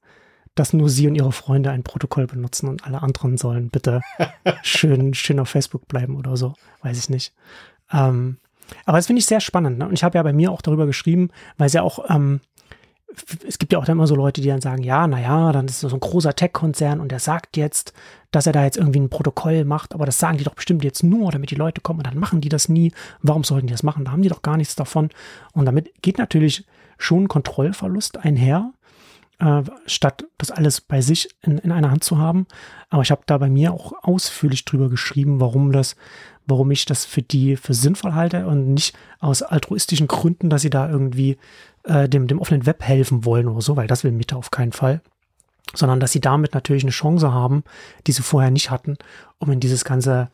dass 0.55 0.73
nur 0.73 0.89
sie 0.89 1.07
und 1.07 1.15
ihre 1.15 1.31
Freunde 1.31 1.71
ein 1.71 1.83
Protokoll 1.83 2.27
benutzen 2.27 2.67
und 2.67 2.85
alle 2.85 3.01
anderen 3.01 3.37
sollen 3.37 3.69
bitte 3.69 4.01
schön, 4.63 5.13
schön 5.13 5.39
auf 5.39 5.49
Facebook 5.49 5.87
bleiben 5.87 6.15
oder 6.15 6.37
so. 6.37 6.53
Weiß 6.81 6.97
ich 6.97 7.09
nicht. 7.09 7.33
Ähm, 7.91 8.37
aber 8.85 8.97
das 8.97 9.07
finde 9.07 9.19
ich 9.19 9.25
sehr 9.25 9.41
spannend. 9.41 9.79
Ne? 9.79 9.87
Und 9.87 9.93
ich 9.93 10.03
habe 10.03 10.17
ja 10.17 10.23
bei 10.23 10.33
mir 10.33 10.51
auch 10.51 10.61
darüber 10.61 10.85
geschrieben, 10.85 11.29
weil 11.57 11.67
es 11.67 11.73
ja 11.73 11.81
auch, 11.81 12.09
ähm, 12.09 12.41
es 13.47 13.59
gibt 13.59 13.73
ja 13.73 13.79
auch 13.79 13.85
dann 13.85 13.97
immer 13.97 14.07
so 14.07 14.15
Leute, 14.15 14.41
die 14.41 14.47
dann 14.47 14.61
sagen, 14.61 14.83
ja, 14.83 15.07
naja, 15.07 15.51
dann 15.51 15.65
ist 15.65 15.79
so 15.81 15.89
ein 15.89 15.99
großer 15.99 16.35
Tech-Konzern 16.35 16.99
und 16.99 17.11
der 17.11 17.19
sagt 17.19 17.57
jetzt, 17.57 17.93
dass 18.31 18.47
er 18.47 18.53
da 18.53 18.63
jetzt 18.63 18.77
irgendwie 18.77 18.99
ein 18.99 19.09
Protokoll 19.09 19.65
macht, 19.65 19.93
aber 19.93 20.05
das 20.05 20.17
sagen 20.17 20.37
die 20.37 20.43
doch 20.43 20.55
bestimmt 20.55 20.83
jetzt 20.83 21.03
nur, 21.03 21.31
damit 21.31 21.51
die 21.51 21.55
Leute 21.55 21.81
kommen 21.81 21.99
und 21.99 22.07
dann 22.07 22.17
machen 22.17 22.41
die 22.41 22.49
das 22.49 22.69
nie. 22.69 22.91
Warum 23.21 23.43
sollten 23.43 23.67
die 23.67 23.73
das 23.73 23.83
machen? 23.83 24.05
Da 24.05 24.11
haben 24.11 24.21
die 24.21 24.29
doch 24.29 24.41
gar 24.41 24.57
nichts 24.57 24.75
davon. 24.75 25.09
Und 25.53 25.65
damit 25.65 25.91
geht 26.01 26.17
natürlich 26.17 26.65
schon 26.97 27.27
Kontrollverlust 27.27 28.17
einher, 28.19 28.71
äh, 29.41 29.63
statt 29.87 30.25
das 30.37 30.51
alles 30.51 30.79
bei 30.79 31.01
sich 31.01 31.29
in, 31.41 31.57
in 31.57 31.71
einer 31.71 31.91
Hand 31.91 32.03
zu 32.03 32.17
haben. 32.17 32.47
Aber 32.89 33.01
ich 33.01 33.11
habe 33.11 33.23
da 33.25 33.37
bei 33.37 33.49
mir 33.49 33.73
auch 33.73 33.91
ausführlich 34.03 34.63
drüber 34.65 34.87
geschrieben, 34.87 35.41
warum 35.41 35.71
das, 35.71 35.95
warum 36.45 36.71
ich 36.71 36.85
das 36.85 37.03
für 37.05 37.21
die 37.21 37.57
für 37.57 37.73
sinnvoll 37.73 38.13
halte 38.13 38.45
und 38.45 38.73
nicht 38.73 38.95
aus 39.19 39.41
altruistischen 39.41 40.07
Gründen, 40.07 40.49
dass 40.49 40.61
sie 40.61 40.69
da 40.69 40.89
irgendwie 40.89 41.37
äh, 41.83 42.07
dem, 42.07 42.27
dem 42.27 42.39
offenen 42.39 42.65
Web 42.65 42.83
helfen 42.83 43.25
wollen 43.25 43.47
oder 43.47 43.61
so, 43.61 43.75
weil 43.75 43.87
das 43.87 44.03
will 44.03 44.11
Meta 44.11 44.35
auf 44.35 44.51
keinen 44.51 44.71
Fall 44.71 45.01
sondern 45.73 46.01
dass 46.01 46.11
sie 46.11 46.19
damit 46.19 46.53
natürlich 46.53 46.83
eine 46.83 46.91
Chance 46.91 47.31
haben, 47.31 47.63
die 48.05 48.11
sie 48.11 48.23
vorher 48.23 48.51
nicht 48.51 48.71
hatten, 48.71 48.97
um 49.37 49.51
in 49.51 49.61
dieses 49.61 49.85
ganze 49.85 50.29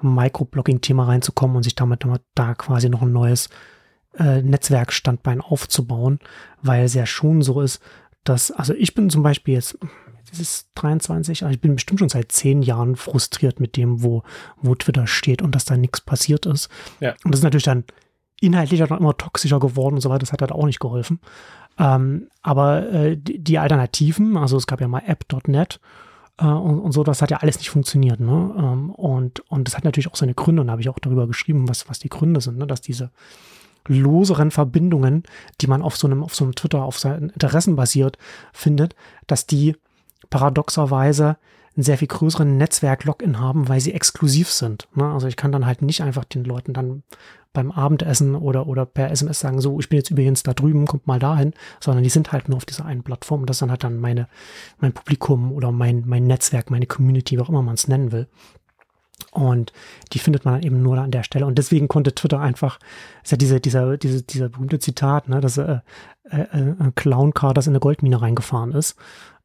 Microblogging-Thema 0.00 1.04
reinzukommen 1.04 1.56
und 1.56 1.64
sich 1.64 1.74
damit, 1.74 2.06
da 2.34 2.54
quasi 2.54 2.88
noch 2.88 3.02
ein 3.02 3.12
neues 3.12 3.50
äh, 4.18 4.40
Netzwerkstandbein 4.40 5.42
aufzubauen, 5.42 6.18
weil 6.62 6.84
es 6.84 6.94
ja 6.94 7.04
schon 7.04 7.42
so 7.42 7.60
ist, 7.60 7.82
dass, 8.24 8.50
also 8.50 8.74
ich 8.74 8.94
bin 8.94 9.10
zum 9.10 9.22
Beispiel 9.22 9.54
jetzt, 9.54 9.78
das 10.30 10.40
ist 10.40 10.68
23, 10.74 11.42
also 11.42 11.52
ich 11.54 11.60
bin 11.60 11.74
bestimmt 11.74 12.00
schon 12.00 12.08
seit 12.08 12.32
zehn 12.32 12.62
Jahren 12.62 12.96
frustriert 12.96 13.60
mit 13.60 13.76
dem, 13.76 14.02
wo, 14.02 14.22
wo 14.60 14.74
Twitter 14.74 15.06
steht 15.06 15.42
und 15.42 15.54
dass 15.54 15.64
da 15.64 15.76
nichts 15.76 16.00
passiert 16.00 16.46
ist. 16.46 16.68
Ja. 17.00 17.14
Und 17.24 17.32
das 17.32 17.40
ist 17.40 17.44
natürlich 17.44 17.64
dann 17.64 17.84
inhaltlich 18.40 18.82
auch 18.82 18.90
immer 18.98 19.16
toxischer 19.16 19.60
geworden 19.60 19.96
und 19.96 20.00
so 20.00 20.10
weiter, 20.10 20.20
das 20.20 20.32
hat 20.32 20.40
halt 20.40 20.52
auch 20.52 20.66
nicht 20.66 20.80
geholfen. 20.80 21.20
Ähm, 21.78 22.28
aber 22.42 22.90
äh, 22.90 23.16
die, 23.16 23.38
die, 23.38 23.58
Alternativen, 23.58 24.36
also 24.36 24.56
es 24.56 24.66
gab 24.66 24.80
ja 24.80 24.88
mal 24.88 25.02
app.net 25.06 25.80
äh, 26.38 26.44
und, 26.44 26.80
und, 26.80 26.92
so, 26.92 27.04
das 27.04 27.22
hat 27.22 27.30
ja 27.30 27.38
alles 27.38 27.58
nicht 27.58 27.70
funktioniert. 27.70 28.20
Ne? 28.20 28.54
Ähm, 28.56 28.90
und, 28.90 29.40
und 29.50 29.66
das 29.66 29.76
hat 29.76 29.84
natürlich 29.84 30.08
auch 30.08 30.16
seine 30.16 30.34
Gründe 30.34 30.60
und 30.60 30.68
da 30.68 30.72
habe 30.72 30.82
ich 30.82 30.88
auch 30.88 30.98
darüber 30.98 31.26
geschrieben, 31.26 31.68
was, 31.68 31.88
was 31.88 31.98
die 31.98 32.08
Gründe 32.08 32.40
sind, 32.40 32.58
ne? 32.58 32.66
dass 32.66 32.80
diese 32.80 33.10
loseren 33.86 34.50
Verbindungen, 34.50 35.24
die 35.60 35.66
man 35.66 35.82
auf 35.82 35.96
so 35.96 36.06
einem, 36.06 36.22
auf 36.22 36.34
so 36.34 36.44
einem 36.44 36.54
Twitter 36.54 36.82
auf 36.82 36.98
seinen 36.98 37.30
Interessen 37.30 37.76
basiert 37.76 38.18
findet, 38.52 38.94
dass 39.26 39.46
die 39.46 39.76
paradoxerweise 40.28 41.36
einen 41.76 41.84
sehr 41.84 41.98
viel 41.98 42.08
größeren 42.08 42.56
Netzwerk-Login 42.56 43.38
haben, 43.38 43.68
weil 43.68 43.80
sie 43.80 43.94
exklusiv 43.94 44.50
sind. 44.50 44.88
Ne? 44.94 45.04
Also 45.04 45.28
ich 45.28 45.36
kann 45.36 45.52
dann 45.52 45.66
halt 45.66 45.82
nicht 45.82 46.02
einfach 46.02 46.24
den 46.24 46.44
Leuten 46.44 46.72
dann 46.72 47.04
beim 47.52 47.72
Abendessen 47.72 48.36
oder, 48.36 48.66
oder 48.66 48.86
per 48.86 49.10
SMS 49.10 49.40
sagen, 49.40 49.60
so, 49.60 49.80
ich 49.80 49.88
bin 49.88 49.98
jetzt 49.98 50.10
übrigens 50.10 50.42
da 50.42 50.54
drüben, 50.54 50.86
kommt 50.86 51.06
mal 51.06 51.18
dahin, 51.18 51.52
sondern 51.80 52.04
die 52.04 52.10
sind 52.10 52.32
halt 52.32 52.48
nur 52.48 52.56
auf 52.56 52.64
dieser 52.64 52.84
einen 52.84 53.02
Plattform 53.02 53.40
und 53.40 53.50
das 53.50 53.56
ist 53.56 53.62
dann 53.62 53.70
halt 53.70 53.82
dann 53.82 53.98
meine, 53.98 54.28
mein 54.78 54.92
Publikum 54.92 55.52
oder 55.52 55.72
mein, 55.72 56.04
mein 56.06 56.24
Netzwerk, 56.24 56.70
meine 56.70 56.86
Community, 56.86 57.36
wie 57.36 57.40
auch 57.40 57.48
immer 57.48 57.62
man 57.62 57.74
es 57.74 57.88
nennen 57.88 58.12
will. 58.12 58.28
Und 59.32 59.72
die 60.12 60.18
findet 60.18 60.44
man 60.44 60.54
dann 60.54 60.62
eben 60.62 60.82
nur 60.82 60.98
an 60.98 61.12
der 61.12 61.22
Stelle. 61.22 61.46
Und 61.46 61.56
deswegen 61.56 61.88
konnte 61.88 62.14
Twitter 62.14 62.40
einfach, 62.40 62.78
ist 63.22 63.30
ja 63.30 63.36
diese, 63.36 63.60
dieser, 63.60 63.96
diese, 63.96 64.22
dieser 64.22 64.48
berühmte 64.48 64.80
Zitat, 64.80 65.28
ne, 65.28 65.40
dass 65.40 65.56
äh, 65.56 65.78
äh, 66.24 66.40
äh, 66.40 66.74
ein 66.78 66.94
Clown-Car, 66.94 67.54
das 67.54 67.66
in 67.66 67.72
eine 67.72 67.80
Goldmine 67.80 68.20
reingefahren 68.20 68.72
ist, 68.72 68.96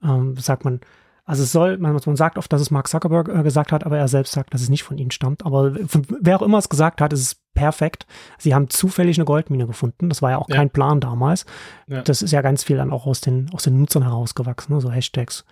ähm, 0.04 0.36
sagt 0.38 0.66
man, 0.66 0.80
also 1.26 1.42
es 1.42 1.52
soll, 1.52 1.78
man, 1.78 2.00
man 2.06 2.16
sagt 2.16 2.38
oft, 2.38 2.54
dass 2.54 2.62
es 2.62 2.70
Mark 2.70 2.88
Zuckerberg 2.88 3.30
äh, 3.30 3.42
gesagt 3.42 3.72
hat, 3.72 3.84
aber 3.86 3.98
er 3.98 4.08
selbst 4.08 4.34
sagt, 4.34 4.54
dass 4.54 4.62
es 4.62 4.70
nicht 4.70 4.84
von 4.84 4.98
ihm 4.98 5.10
stammt. 5.10 5.46
Aber 5.46 5.74
von, 5.88 6.06
wer 6.22 6.38
auch 6.38 6.44
immer 6.44 6.60
es 6.60 6.70
gesagt 6.70 7.02
hat, 7.02 7.14
ist 7.14 7.22
es 7.22 7.36
perfekt. 7.56 8.06
Sie 8.38 8.54
haben 8.54 8.70
zufällig 8.70 9.18
eine 9.18 9.26
Goldmine 9.26 9.66
gefunden. 9.66 10.10
Das 10.10 10.22
war 10.22 10.32
ja 10.32 10.38
auch 10.38 10.50
ja. 10.50 10.56
kein 10.56 10.70
Plan 10.70 11.00
damals. 11.00 11.46
Ja. 11.88 12.04
Das 12.04 12.22
ist 12.22 12.32
ja 12.32 12.42
ganz 12.42 12.64
viel 12.64 12.78
dann 12.78 12.92
auch 12.92 13.08
aus 13.08 13.22
den, 13.22 13.50
aus 13.54 13.64
den 13.64 13.80
Nutzern 13.80 14.04
herausgewachsen, 14.04 14.76
ne? 14.76 14.82
so 14.82 14.92
Hashtags. 14.92 15.46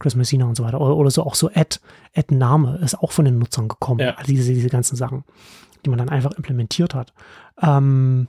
Chris 0.00 0.16
Messina 0.16 0.46
und 0.46 0.56
so 0.56 0.64
weiter. 0.64 0.80
Oder, 0.80 0.96
oder 0.96 1.10
so 1.10 1.22
auch 1.22 1.36
so 1.36 1.48
Ad, 1.54 1.78
Ad-Name 2.16 2.78
ist 2.82 2.98
auch 2.98 3.12
von 3.12 3.24
den 3.24 3.38
Nutzern 3.38 3.68
gekommen. 3.68 4.00
Ja. 4.00 4.14
Also 4.14 4.32
diese, 4.32 4.52
diese 4.52 4.68
ganzen 4.68 4.96
Sachen, 4.96 5.22
die 5.84 5.90
man 5.90 5.98
dann 5.98 6.08
einfach 6.08 6.32
implementiert 6.32 6.94
hat. 6.94 7.12
Ähm, 7.62 8.26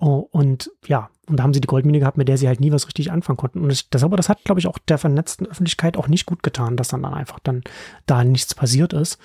Oh, 0.00 0.28
und 0.30 0.70
ja, 0.86 1.10
und 1.26 1.38
da 1.38 1.42
haben 1.42 1.52
sie 1.52 1.60
die 1.60 1.66
Goldmine 1.66 1.98
gehabt, 1.98 2.16
mit 2.18 2.28
der 2.28 2.38
sie 2.38 2.46
halt 2.46 2.60
nie 2.60 2.70
was 2.70 2.86
richtig 2.86 3.10
anfangen 3.10 3.36
konnten. 3.36 3.60
Und 3.60 3.92
das, 3.92 4.04
aber 4.04 4.16
das 4.16 4.28
hat, 4.28 4.44
glaube 4.44 4.60
ich, 4.60 4.68
auch 4.68 4.78
der 4.78 4.96
vernetzten 4.96 5.46
Öffentlichkeit 5.48 5.96
auch 5.96 6.06
nicht 6.06 6.24
gut 6.24 6.44
getan, 6.44 6.76
dass 6.76 6.88
dann, 6.88 7.02
dann 7.02 7.14
einfach 7.14 7.40
dann 7.40 7.62
da 8.06 8.22
nichts 8.22 8.54
passiert 8.54 8.92
ist. 8.92 9.18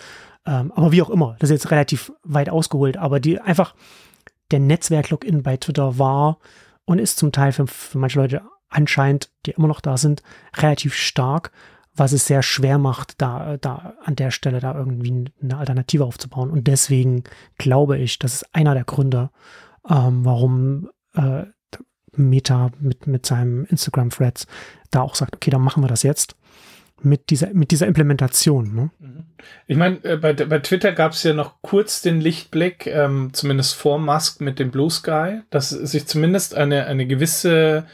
Ähm, 0.48 0.72
aber 0.76 0.92
wie 0.92 1.04
auch 1.04 1.12
immer, 1.12 1.36
das 1.38 1.52
ist 1.52 1.64
jetzt 1.64 1.72
relativ 1.72 2.12
weit 2.24 2.50
ausgeholt, 2.50 2.98
aber 2.98 3.20
die 3.20 3.40
einfach 3.40 3.76
der 4.50 4.60
Netzwerk-Login 4.60 5.44
bei 5.44 5.58
Twitter 5.58 6.00
war 6.00 6.40
und 6.86 6.98
ist 6.98 7.20
zum 7.20 7.32
Teil 7.32 7.52
für, 7.52 7.68
für 7.68 8.00
manche 8.00 8.20
Leute 8.20 8.42
anscheinend, 8.74 9.30
die 9.46 9.52
immer 9.52 9.68
noch 9.68 9.82
da 9.82 9.98
sind, 9.98 10.24
relativ 10.58 10.94
stark, 10.94 11.52
was 11.96 12.12
es 12.12 12.26
sehr 12.26 12.42
schwer 12.42 12.78
macht, 12.78 13.22
da, 13.22 13.58
da 13.58 13.94
an 14.04 14.16
der 14.16 14.32
Stelle 14.32 14.60
da 14.60 14.76
irgendwie 14.76 15.26
eine 15.42 15.58
Alternative 15.58 16.06
aufzubauen. 16.06 16.50
Und 16.50 16.68
deswegen 16.68 17.24
glaube 17.58 17.98
ich, 17.98 18.20
das 18.20 18.34
ist 18.34 18.56
einer 18.56 18.74
der 18.74 18.84
Gründe, 18.84 19.30
ähm, 19.88 20.26
warum 20.26 20.90
äh, 21.14 21.44
Meta 22.16 22.72
mit, 22.80 23.08
mit 23.08 23.26
seinem 23.26 23.66
Instagram-Threads 23.66 24.48
da 24.92 25.02
auch 25.02 25.16
sagt, 25.16 25.36
okay, 25.36 25.52
dann 25.52 25.62
machen 25.62 25.84
wir 25.84 25.88
das 25.88 26.04
jetzt 26.04 26.36
mit 27.02 27.30
dieser, 27.30 27.54
mit 27.54 27.72
dieser 27.72 27.88
Implementation. 27.88 28.74
Ne? 28.74 28.92
Mhm. 29.00 29.26
Ich 29.68 29.78
meine, 29.78 30.04
äh, 30.04 30.18
bei, 30.18 30.34
bei 30.34 30.60
Twitter 30.60 30.94
gab 30.94 31.12
es 31.12 31.24
ja 31.24 31.34
noch 31.34 31.62
kurz 31.62 32.02
den 32.02 32.22
Lichtblick, 32.22 32.88
ähm, 32.88 33.32
zumindest 33.34 33.76
vor 33.76 34.00
Musk 34.00 34.42
mit 34.42 34.60
dem 34.60 34.72
Blue 34.72 34.90
Sky, 34.90 35.42
dass 35.50 35.70
sich 35.70 36.08
zumindest 36.08 36.56
eine, 36.56 36.86
eine 36.86 37.06
gewisse 37.06 37.86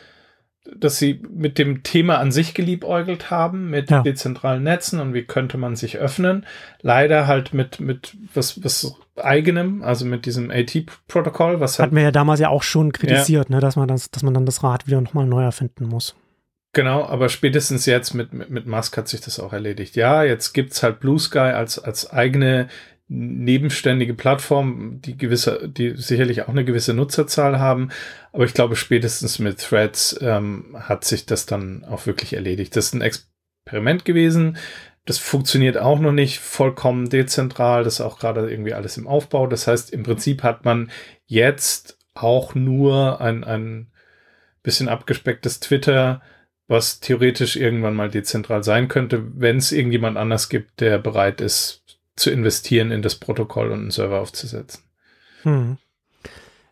dass 0.77 0.97
sie 0.97 1.21
mit 1.29 1.57
dem 1.57 1.83
Thema 1.83 2.17
an 2.17 2.31
sich 2.31 2.53
geliebäugelt 2.53 3.31
haben, 3.31 3.69
mit 3.69 3.89
ja. 3.89 4.01
dezentralen 4.01 4.63
Netzen 4.63 4.99
und 4.99 5.13
wie 5.13 5.23
könnte 5.23 5.57
man 5.57 5.75
sich 5.75 5.97
öffnen. 5.97 6.45
Leider 6.81 7.27
halt 7.27 7.53
mit, 7.53 7.79
mit 7.79 8.15
was, 8.33 8.63
was 8.63 8.95
eigenem, 9.17 9.83
also 9.83 10.05
mit 10.05 10.25
diesem 10.25 10.51
AT-Protokoll, 10.51 11.59
was 11.59 11.79
halt 11.79 11.87
Hatten 11.87 11.95
wir 11.95 12.03
ja 12.03 12.11
damals 12.11 12.39
ja 12.39 12.49
auch 12.49 12.63
schon 12.63 12.91
kritisiert, 12.91 13.49
ja. 13.49 13.55
ne, 13.55 13.61
dass 13.61 13.75
man 13.75 13.87
das, 13.87 14.11
dass 14.11 14.23
man 14.23 14.33
dann 14.33 14.45
das 14.45 14.63
Rad 14.63 14.87
wieder 14.87 15.01
nochmal 15.01 15.25
neu 15.25 15.43
erfinden 15.43 15.85
muss. 15.85 16.15
Genau, 16.73 17.03
aber 17.03 17.29
spätestens 17.29 17.87
jetzt 17.87 18.13
mit, 18.13 18.31
mit, 18.31 18.51
mit 18.51 18.67
Musk 18.67 18.95
hat 18.95 19.07
sich 19.07 19.21
das 19.21 19.39
auch 19.39 19.53
erledigt. 19.53 19.95
Ja, 19.95 20.23
jetzt 20.23 20.53
gibt's 20.53 20.83
halt 20.83 20.99
Blue 20.99 21.17
Sky 21.17 21.39
als, 21.39 21.79
als 21.79 22.11
eigene 22.11 22.67
nebenständige 23.09 24.13
Plattform, 24.13 25.01
die 25.01 25.17
gewisse, 25.17 25.67
die 25.67 25.95
sicherlich 25.97 26.43
auch 26.43 26.49
eine 26.49 26.63
gewisse 26.63 26.93
Nutzerzahl 26.93 27.59
haben. 27.59 27.89
Aber 28.31 28.45
ich 28.45 28.53
glaube, 28.53 28.75
spätestens 28.75 29.39
mit 29.39 29.59
Threads 29.59 30.17
ähm, 30.21 30.77
hat 30.79 31.03
sich 31.03 31.25
das 31.25 31.47
dann 31.47 31.83
auch 31.85 32.05
wirklich 32.05 32.33
erledigt. 32.33 32.75
Das 32.75 32.85
ist 32.85 32.93
ein 32.93 33.01
Experiment 33.01 34.05
gewesen. 34.05 34.57
Das 35.05 35.17
funktioniert 35.17 35.77
auch 35.77 35.99
noch 35.99 36.11
nicht 36.11 36.39
vollkommen 36.39 37.09
dezentral. 37.09 37.83
Das 37.83 37.95
ist 37.95 38.01
auch 38.01 38.19
gerade 38.19 38.49
irgendwie 38.49 38.75
alles 38.75 38.95
im 38.95 39.07
Aufbau. 39.07 39.47
Das 39.47 39.65
heißt, 39.65 39.91
im 39.91 40.03
Prinzip 40.03 40.43
hat 40.43 40.63
man 40.63 40.91
jetzt 41.25 41.97
auch 42.13 42.53
nur 42.53 43.19
ein, 43.21 43.43
ein 43.43 43.87
bisschen 44.61 44.87
abgespecktes 44.87 45.59
Twitter, 45.59 46.21
was 46.67 46.99
theoretisch 46.99 47.55
irgendwann 47.55 47.95
mal 47.95 48.11
dezentral 48.11 48.63
sein 48.63 48.87
könnte, 48.87 49.23
wenn 49.35 49.57
es 49.57 49.71
irgendjemand 49.71 50.17
anders 50.17 50.49
gibt, 50.49 50.79
der 50.79 50.99
bereit 50.99 51.41
ist, 51.41 51.98
zu 52.19 52.31
investieren 52.31 52.91
in 52.91 53.01
das 53.01 53.15
Protokoll 53.15 53.71
und 53.71 53.79
einen 53.79 53.91
Server 53.91 54.19
aufzusetzen. 54.19 54.83
Hm. 55.43 55.77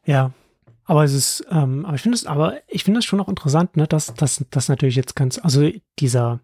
Ja, 0.05 0.31
aber 0.85 1.03
es 1.03 1.13
ist, 1.13 1.45
ähm, 1.51 1.85
aber 1.85 1.95
ich 1.95 2.01
finde 2.01 2.15
es, 2.15 2.25
aber 2.25 2.55
ich 2.67 2.83
finde 2.83 2.99
es 2.99 3.05
schon 3.05 3.19
auch 3.19 3.27
interessant, 3.27 3.75
ne, 3.75 3.87
dass 3.87 4.13
das 4.15 4.69
natürlich 4.69 4.95
jetzt 4.95 5.15
ganz, 5.15 5.37
also 5.37 5.69
dieser 5.99 6.39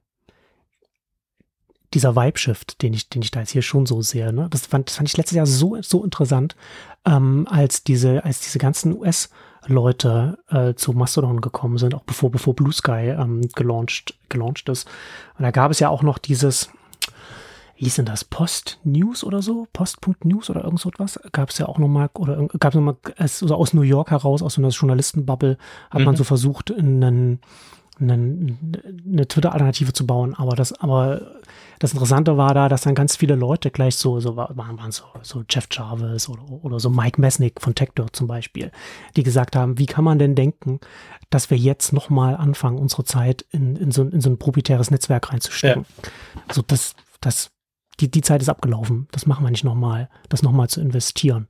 dieser 1.93 2.15
Vibe-Shift, 2.15 2.81
den 2.81 2.93
ich, 2.93 3.09
den 3.09 3.21
ich 3.21 3.29
da 3.29 3.41
jetzt 3.41 3.51
hier 3.51 3.61
schon 3.61 3.85
so 3.85 4.01
sehe, 4.01 4.33
ne, 4.33 4.47
das 4.49 4.65
fand, 4.65 4.89
das 4.89 4.97
fand 4.97 5.09
ich 5.09 5.17
letztes 5.17 5.35
Jahr 5.35 5.45
so 5.45 5.77
so 5.81 6.03
interessant, 6.03 6.55
ähm, 7.05 7.47
als 7.49 7.83
diese 7.83 8.23
als 8.25 8.41
diese 8.41 8.59
ganzen 8.59 8.97
US 8.97 9.29
Leute 9.65 10.39
äh, 10.49 10.73
zu 10.73 10.91
Mastodon 10.91 11.39
gekommen 11.39 11.77
sind, 11.77 11.95
auch 11.95 12.03
bevor 12.03 12.31
bevor 12.31 12.55
Blue 12.55 12.73
Sky 12.73 13.15
ähm, 13.17 13.47
gelauncht 13.55 14.15
gelauncht 14.27 14.67
ist. 14.67 14.89
Und 15.37 15.43
da 15.43 15.51
gab 15.51 15.71
es 15.71 15.79
ja 15.79 15.87
auch 15.87 16.03
noch 16.03 16.17
dieses 16.17 16.69
hieß 17.83 17.95
denn 17.95 18.05
das? 18.05 18.23
Post 18.23 18.79
News 18.83 19.23
oder 19.23 19.41
so? 19.41 19.67
Post.news 19.73 20.49
oder 20.49 20.63
irgend 20.63 20.79
so 20.79 20.89
etwas? 20.89 21.19
Gab 21.31 21.49
es 21.49 21.57
ja 21.57 21.67
auch 21.67 21.77
nochmal, 21.77 22.09
oder 22.15 22.47
gab 22.59 22.73
es 22.73 22.75
nochmal, 22.75 22.97
also 23.17 23.53
aus 23.55 23.73
New 23.73 23.81
York 23.81 24.11
heraus, 24.11 24.41
aus 24.41 24.55
so 24.55 24.61
einer 24.61 24.69
Journalistenbubble, 24.69 25.57
hat 25.89 25.99
mhm. 25.99 26.05
man 26.05 26.15
so 26.15 26.23
versucht, 26.23 26.71
einen, 26.71 27.39
einen, 27.99 29.01
eine 29.05 29.27
Twitter-Alternative 29.27 29.93
zu 29.93 30.05
bauen, 30.05 30.35
aber 30.35 30.55
das, 30.55 30.73
aber 30.79 31.21
das 31.79 31.93
Interessante 31.93 32.37
war 32.37 32.53
da, 32.53 32.69
dass 32.69 32.81
dann 32.81 32.95
ganz 32.95 33.15
viele 33.15 33.35
Leute 33.35 33.69
gleich 33.69 33.97
so, 33.97 34.19
so 34.19 34.35
waren, 34.35 34.57
waren 34.57 34.91
so, 34.91 35.03
so 35.21 35.43
Jeff 35.49 35.67
Jarvis 35.71 36.29
oder, 36.29 36.43
oder 36.63 36.79
so 36.79 36.89
Mike 36.89 37.19
Mesnick 37.19 37.61
von 37.61 37.75
Tector 37.75 38.11
zum 38.13 38.27
Beispiel, 38.27 38.71
die 39.15 39.23
gesagt 39.23 39.55
haben, 39.55 39.77
wie 39.79 39.85
kann 39.85 40.03
man 40.03 40.19
denn 40.19 40.35
denken, 40.35 40.79
dass 41.29 41.49
wir 41.49 41.57
jetzt 41.57 41.93
nochmal 41.93 42.37
anfangen, 42.37 42.77
unsere 42.77 43.03
Zeit 43.03 43.45
in, 43.51 43.75
in, 43.75 43.91
so, 43.91 44.03
in 44.03 44.21
so 44.21 44.29
ein 44.29 44.37
proprietäres 44.37 44.91
Netzwerk 44.91 45.31
reinzustecken. 45.31 45.85
Ja. 46.03 46.11
Also 46.47 46.61
das, 46.61 46.95
das, 47.21 47.51
die, 47.99 48.09
die 48.09 48.21
Zeit 48.21 48.41
ist 48.41 48.49
abgelaufen. 48.49 49.07
Das 49.11 49.25
machen 49.25 49.45
wir 49.45 49.51
nicht 49.51 49.63
nochmal, 49.63 50.09
das 50.29 50.43
nochmal 50.43 50.69
zu 50.69 50.81
investieren. 50.81 51.47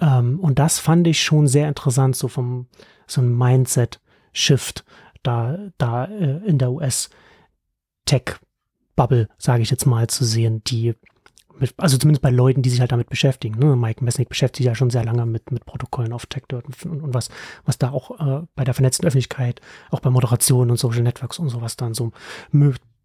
Ähm, 0.00 0.40
und 0.40 0.58
das 0.58 0.78
fand 0.78 1.06
ich 1.06 1.22
schon 1.22 1.46
sehr 1.46 1.68
interessant, 1.68 2.16
so 2.16 2.28
vom, 2.28 2.68
so 3.06 3.20
ein 3.20 3.36
Mindset-Shift 3.36 4.86
da, 5.22 5.58
da 5.78 6.04
äh, 6.04 6.38
in 6.46 6.58
der 6.58 6.72
US-Tech-Bubble, 6.72 9.28
sage 9.38 9.62
ich 9.62 9.70
jetzt 9.70 9.86
mal, 9.86 10.08
zu 10.08 10.24
sehen, 10.24 10.62
die 10.64 10.94
mit, 11.58 11.74
also 11.76 11.98
zumindest 11.98 12.22
bei 12.22 12.30
Leuten, 12.30 12.62
die 12.62 12.70
sich 12.70 12.80
halt 12.80 12.92
damit 12.92 13.08
beschäftigen. 13.08 13.58
Ne? 13.58 13.76
Mike 13.76 14.04
Messnick 14.04 14.28
beschäftigt 14.28 14.58
sich 14.58 14.66
ja 14.66 14.74
schon 14.74 14.90
sehr 14.90 15.04
lange 15.04 15.24
mit, 15.24 15.52
mit 15.52 15.64
Protokollen 15.64 16.12
auf 16.12 16.26
TechDirt 16.26 16.66
und, 16.66 17.02
und, 17.02 17.14
was, 17.14 17.28
was 17.64 17.78
da 17.78 17.90
auch 17.90 18.20
äh, 18.20 18.46
bei 18.56 18.64
der 18.64 18.74
vernetzten 18.74 19.06
Öffentlichkeit, 19.06 19.60
auch 19.90 20.00
bei 20.00 20.10
Moderation 20.10 20.70
und 20.70 20.78
Social 20.78 21.02
Networks 21.02 21.38
und 21.38 21.50
sowas 21.50 21.76
dann 21.76 21.94
so 21.94 22.10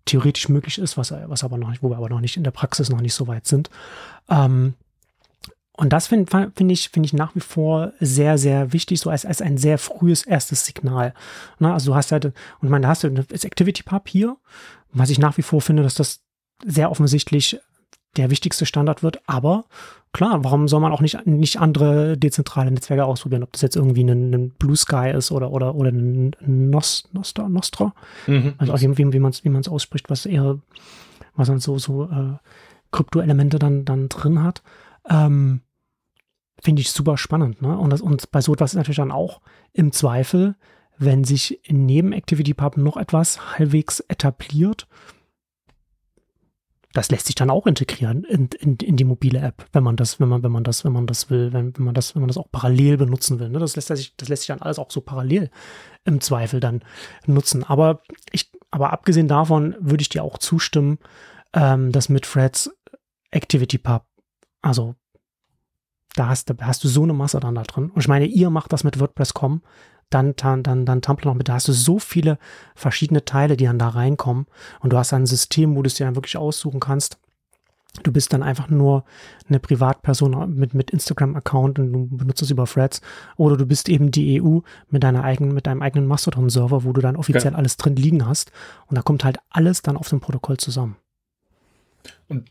theoretisch 0.10 0.49
möglich 0.49 0.78
ist, 0.78 0.97
was, 0.97 1.12
was 1.12 1.43
aber 1.43 1.57
noch 1.57 1.70
nicht, 1.70 1.84
wo 1.84 1.89
wir 1.89 1.97
aber 1.97 2.10
noch 2.10 2.22
nicht 2.22 2.38
in 2.38 2.43
der 2.43 2.51
Praxis 2.51 2.89
noch 2.89 3.01
nicht 3.01 3.14
so 3.14 3.28
weit 3.28 3.45
sind. 3.45 3.70
Ähm, 4.30 4.74
und 5.74 5.93
das 5.93 6.07
finde 6.07 6.51
find 6.53 6.72
ich, 6.72 6.89
finde 6.89 7.07
ich 7.07 7.14
nach 7.14 7.36
wie 7.36 7.39
vor 7.39 7.93
sehr, 8.01 8.38
sehr 8.38 8.74
wichtig, 8.74 8.99
so 8.99 9.10
als, 9.10 9.26
als 9.26 9.41
ein 9.41 9.57
sehr 9.57 9.78
frühes 9.78 10.24
erstes 10.24 10.66
Signal. 10.66 11.14
Na, 11.57 11.74
also 11.74 11.91
du 11.91 11.95
hast 11.95 12.12
halt, 12.12 12.26
und 12.26 12.70
meine, 12.70 12.84
da 12.84 12.89
hast 12.89 13.03
du 13.03 13.10
das 13.10 13.45
Activity 13.45 13.84
Pub 13.84 14.10
hier, 14.10 14.36
was 14.91 15.10
ich 15.10 15.20
nach 15.20 15.38
wie 15.38 15.41
vor 15.41 15.62
finde, 15.62 15.84
dass 15.84 15.93
das 15.93 16.22
sehr 16.66 16.91
offensichtlich 16.91 17.60
der 18.18 18.30
wichtigste 18.30 18.66
Standard 18.66 19.03
wird. 19.03 19.22
Aber 19.28 19.66
klar, 20.14 20.43
warum 20.43 20.68
soll 20.68 20.80
man 20.80 20.91
auch 20.91 21.01
nicht, 21.01 21.26
nicht 21.26 21.60
andere 21.60 22.18
dezentrale 22.18 22.72
Netzwerke 22.72 23.05
ausprobieren? 23.05 23.43
Ob 23.43 23.51
das 23.51 23.62
jetzt 23.62 23.76
irgendwie 23.76 24.03
ein, 24.03 24.34
ein 24.34 24.49
Blue 24.51 24.76
Sky 24.76 25.12
ist 25.16 25.32
oder, 25.32 25.51
oder, 25.51 25.76
oder 25.76 25.91
ein 25.91 26.36
Nos, 26.41 27.07
Nostra, 27.12 27.47
Nostra. 27.47 27.93
Mhm. 28.28 28.53
Also 28.57 28.74
auch 28.74 28.82
wie, 28.82 29.14
wie 29.14 29.20
man 29.20 29.32
es 29.32 29.43
wie 29.43 29.49
man's 29.49 29.70
ausspricht, 29.70 30.10
was 30.10 30.26
eher, 30.26 30.60
was 31.36 31.47
dann 31.47 31.60
so, 31.60 31.78
so 31.78 32.05
äh, 32.05 32.38
Krypto-Elemente 32.91 33.60
dann, 33.60 33.86
dann 33.86 34.10
drin 34.10 34.43
hat. 34.43 34.64
Ähm, 35.10 35.62
Finde 36.62 36.82
ich 36.82 36.91
super 36.91 37.18
spannend. 37.18 37.62
Ne? 37.62 37.78
Und, 37.78 37.91
das, 37.91 38.01
und 38.01 38.32
bei 38.32 38.41
so 38.41 38.53
etwas 38.53 38.72
ist 38.72 38.78
natürlich 38.78 38.97
dann 38.97 39.12
auch 39.12 39.39
im 39.72 39.91
Zweifel, 39.93 40.55
wenn 40.97 41.24
sich 41.24 41.62
neben 41.70 42.14
ActivityPub 42.14 42.76
noch 42.76 42.97
etwas 42.97 43.57
halbwegs 43.57 44.01
etabliert, 44.01 44.88
das 46.93 47.11
lässt 47.11 47.27
sich 47.27 47.35
dann 47.35 47.51
auch 47.51 47.67
integrieren 47.67 48.23
in, 48.23 48.49
in, 48.59 48.75
in, 48.77 48.95
die 48.97 49.03
mobile 49.03 49.39
App, 49.39 49.65
wenn 49.73 49.83
man 49.83 49.95
das, 49.95 50.19
wenn 50.19 50.27
man, 50.27 50.41
wenn 50.41 50.51
man 50.51 50.63
das, 50.63 50.83
wenn 50.83 50.91
man 50.91 51.05
das 51.05 51.29
will, 51.29 51.53
wenn, 51.53 51.77
wenn 51.77 51.85
man 51.85 51.93
das, 51.93 52.15
wenn 52.15 52.21
man 52.21 52.27
das 52.27 52.37
auch 52.37 52.51
parallel 52.51 52.97
benutzen 52.97 53.39
will. 53.39 53.49
Ne? 53.49 53.59
Das 53.59 53.75
lässt 53.75 53.89
sich, 53.89 54.15
das 54.15 54.27
lässt 54.27 54.43
sich 54.43 54.47
dann 54.47 54.61
alles 54.61 54.79
auch 54.79 54.89
so 54.89 55.01
parallel 55.01 55.51
im 56.03 56.19
Zweifel 56.19 56.59
dann 56.59 56.83
nutzen. 57.27 57.63
Aber 57.63 58.01
ich, 58.31 58.51
aber 58.71 58.91
abgesehen 58.91 59.27
davon 59.27 59.75
würde 59.79 60.01
ich 60.01 60.09
dir 60.09 60.23
auch 60.23 60.39
zustimmen, 60.39 60.97
ähm, 61.53 61.91
dass 61.91 62.09
mit 62.09 62.25
Threads 62.25 62.71
ActivityPub, 63.31 64.05
also 64.63 64.95
da 66.16 66.30
hast, 66.30 66.49
da 66.49 66.55
hast 66.62 66.84
du 66.84 66.88
so 66.88 67.03
eine 67.03 67.14
Masse 67.14 67.39
dann 67.39 67.55
da 67.55 67.64
drin. 67.64 67.89
Und 67.89 68.01
ich 68.01 68.07
meine, 68.07 68.26
ihr 68.26 68.49
macht 68.49 68.74
das 68.74 68.84
mit 68.84 68.99
WordPress.com, 68.99 69.62
dann, 70.10 70.36
dann, 70.36 70.64
dann, 70.64 70.86
dann 70.86 71.01
Tumblr 71.01 71.28
noch 71.28 71.36
mit, 71.36 71.49
da 71.49 71.53
hast 71.53 71.68
du 71.68 71.74
so 71.74 71.99
viele 71.99 72.39
verschiedene 72.76 73.26
Teile, 73.26 73.57
die 73.57 73.66
dann 73.66 73.80
da 73.80 73.89
reinkommen. 73.89 74.47
Und 74.80 74.91
du 74.91 74.97
hast 74.97 75.14
ein 75.14 75.26
System, 75.26 75.76
wo 75.76 75.82
du 75.82 75.88
es 75.88 75.95
dir 75.95 76.05
dann 76.05 76.16
wirklich 76.16 76.38
aussuchen 76.38 76.80
kannst. 76.80 77.20
Du 78.03 78.12
bist 78.12 78.34
dann 78.34 78.43
einfach 78.43 78.70
nur 78.70 79.03
eine 79.47 79.60
Privatperson 79.60 80.55
mit, 80.55 80.74
mit 80.74 80.91
Instagram-Account 80.91 81.80
und 81.80 81.91
du 81.91 82.07
benutzt 82.18 82.41
es 82.41 82.51
über 82.51 82.66
Threads. 82.66 83.01
Oder 83.36 83.57
du 83.57 83.66
bist 83.66 83.89
eben 83.89 84.12
die 84.12 84.41
EU 84.41 84.60
mit 84.89 85.03
deiner 85.03 85.24
eigenen, 85.24 85.53
mit 85.53 85.68
deinem 85.68 85.82
eigenen 85.82 86.07
Mastodon-Server, 86.07 86.84
wo 86.84 86.93
du 86.93 87.01
dann 87.01 87.16
offiziell 87.16 87.53
ja. 87.53 87.57
alles 87.57 87.78
drin 87.78 87.95
liegen 87.95 88.26
hast. 88.26 88.51
Und 88.88 88.97
da 88.97 89.01
kommt 89.01 89.24
halt 89.24 89.39
alles 89.49 89.82
dann 89.82 89.97
auf 89.97 90.10
dem 90.10 90.20
Protokoll 90.20 90.57
zusammen. 90.57 90.97
Und, 92.28 92.50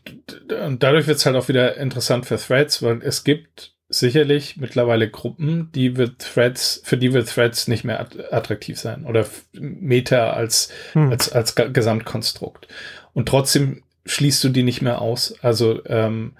und 0.65 0.83
dadurch 0.83 1.07
wird 1.07 1.17
es 1.17 1.25
halt 1.25 1.35
auch 1.35 1.47
wieder 1.47 1.77
interessant 1.77 2.25
für 2.25 2.37
Threads, 2.37 2.83
weil 2.83 3.01
es 3.01 3.23
gibt 3.23 3.73
sicherlich 3.89 4.57
mittlerweile 4.57 5.09
Gruppen, 5.09 5.71
die 5.73 5.97
wird 5.97 6.19
Threads, 6.19 6.81
für 6.83 6.97
die 6.97 7.11
wird 7.13 7.27
Threads 7.27 7.67
nicht 7.67 7.83
mehr 7.83 8.07
attraktiv 8.31 8.79
sein 8.79 9.05
oder 9.05 9.25
Meta 9.53 10.31
als, 10.31 10.69
hm. 10.93 11.09
als, 11.09 11.31
als 11.31 11.55
Gesamtkonstrukt. 11.55 12.67
Und 13.13 13.27
trotzdem 13.27 13.83
schließt 14.05 14.43
du 14.43 14.49
die 14.49 14.63
nicht 14.63 14.81
mehr 14.81 15.01
aus. 15.01 15.35
Also 15.41 15.83
ähm, 15.85 16.33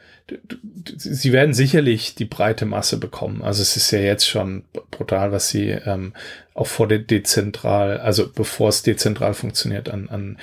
sie 0.95 1.31
werden 1.31 1.53
sicherlich 1.53 2.15
die 2.15 2.25
breite 2.25 2.65
Masse 2.65 2.97
bekommen. 2.97 3.41
Also 3.41 3.61
es 3.61 3.75
ist 3.77 3.91
ja 3.91 3.99
jetzt 3.99 4.27
schon 4.27 4.63
brutal, 4.91 5.31
was 5.31 5.49
sie 5.49 5.69
ähm, 5.69 6.13
auch 6.53 6.67
vor 6.67 6.87
der 6.87 6.99
dezentral, 6.99 7.99
also 7.99 8.31
bevor 8.31 8.69
es 8.69 8.83
dezentral 8.83 9.33
funktioniert, 9.33 9.89
an, 9.89 10.09
an 10.09 10.37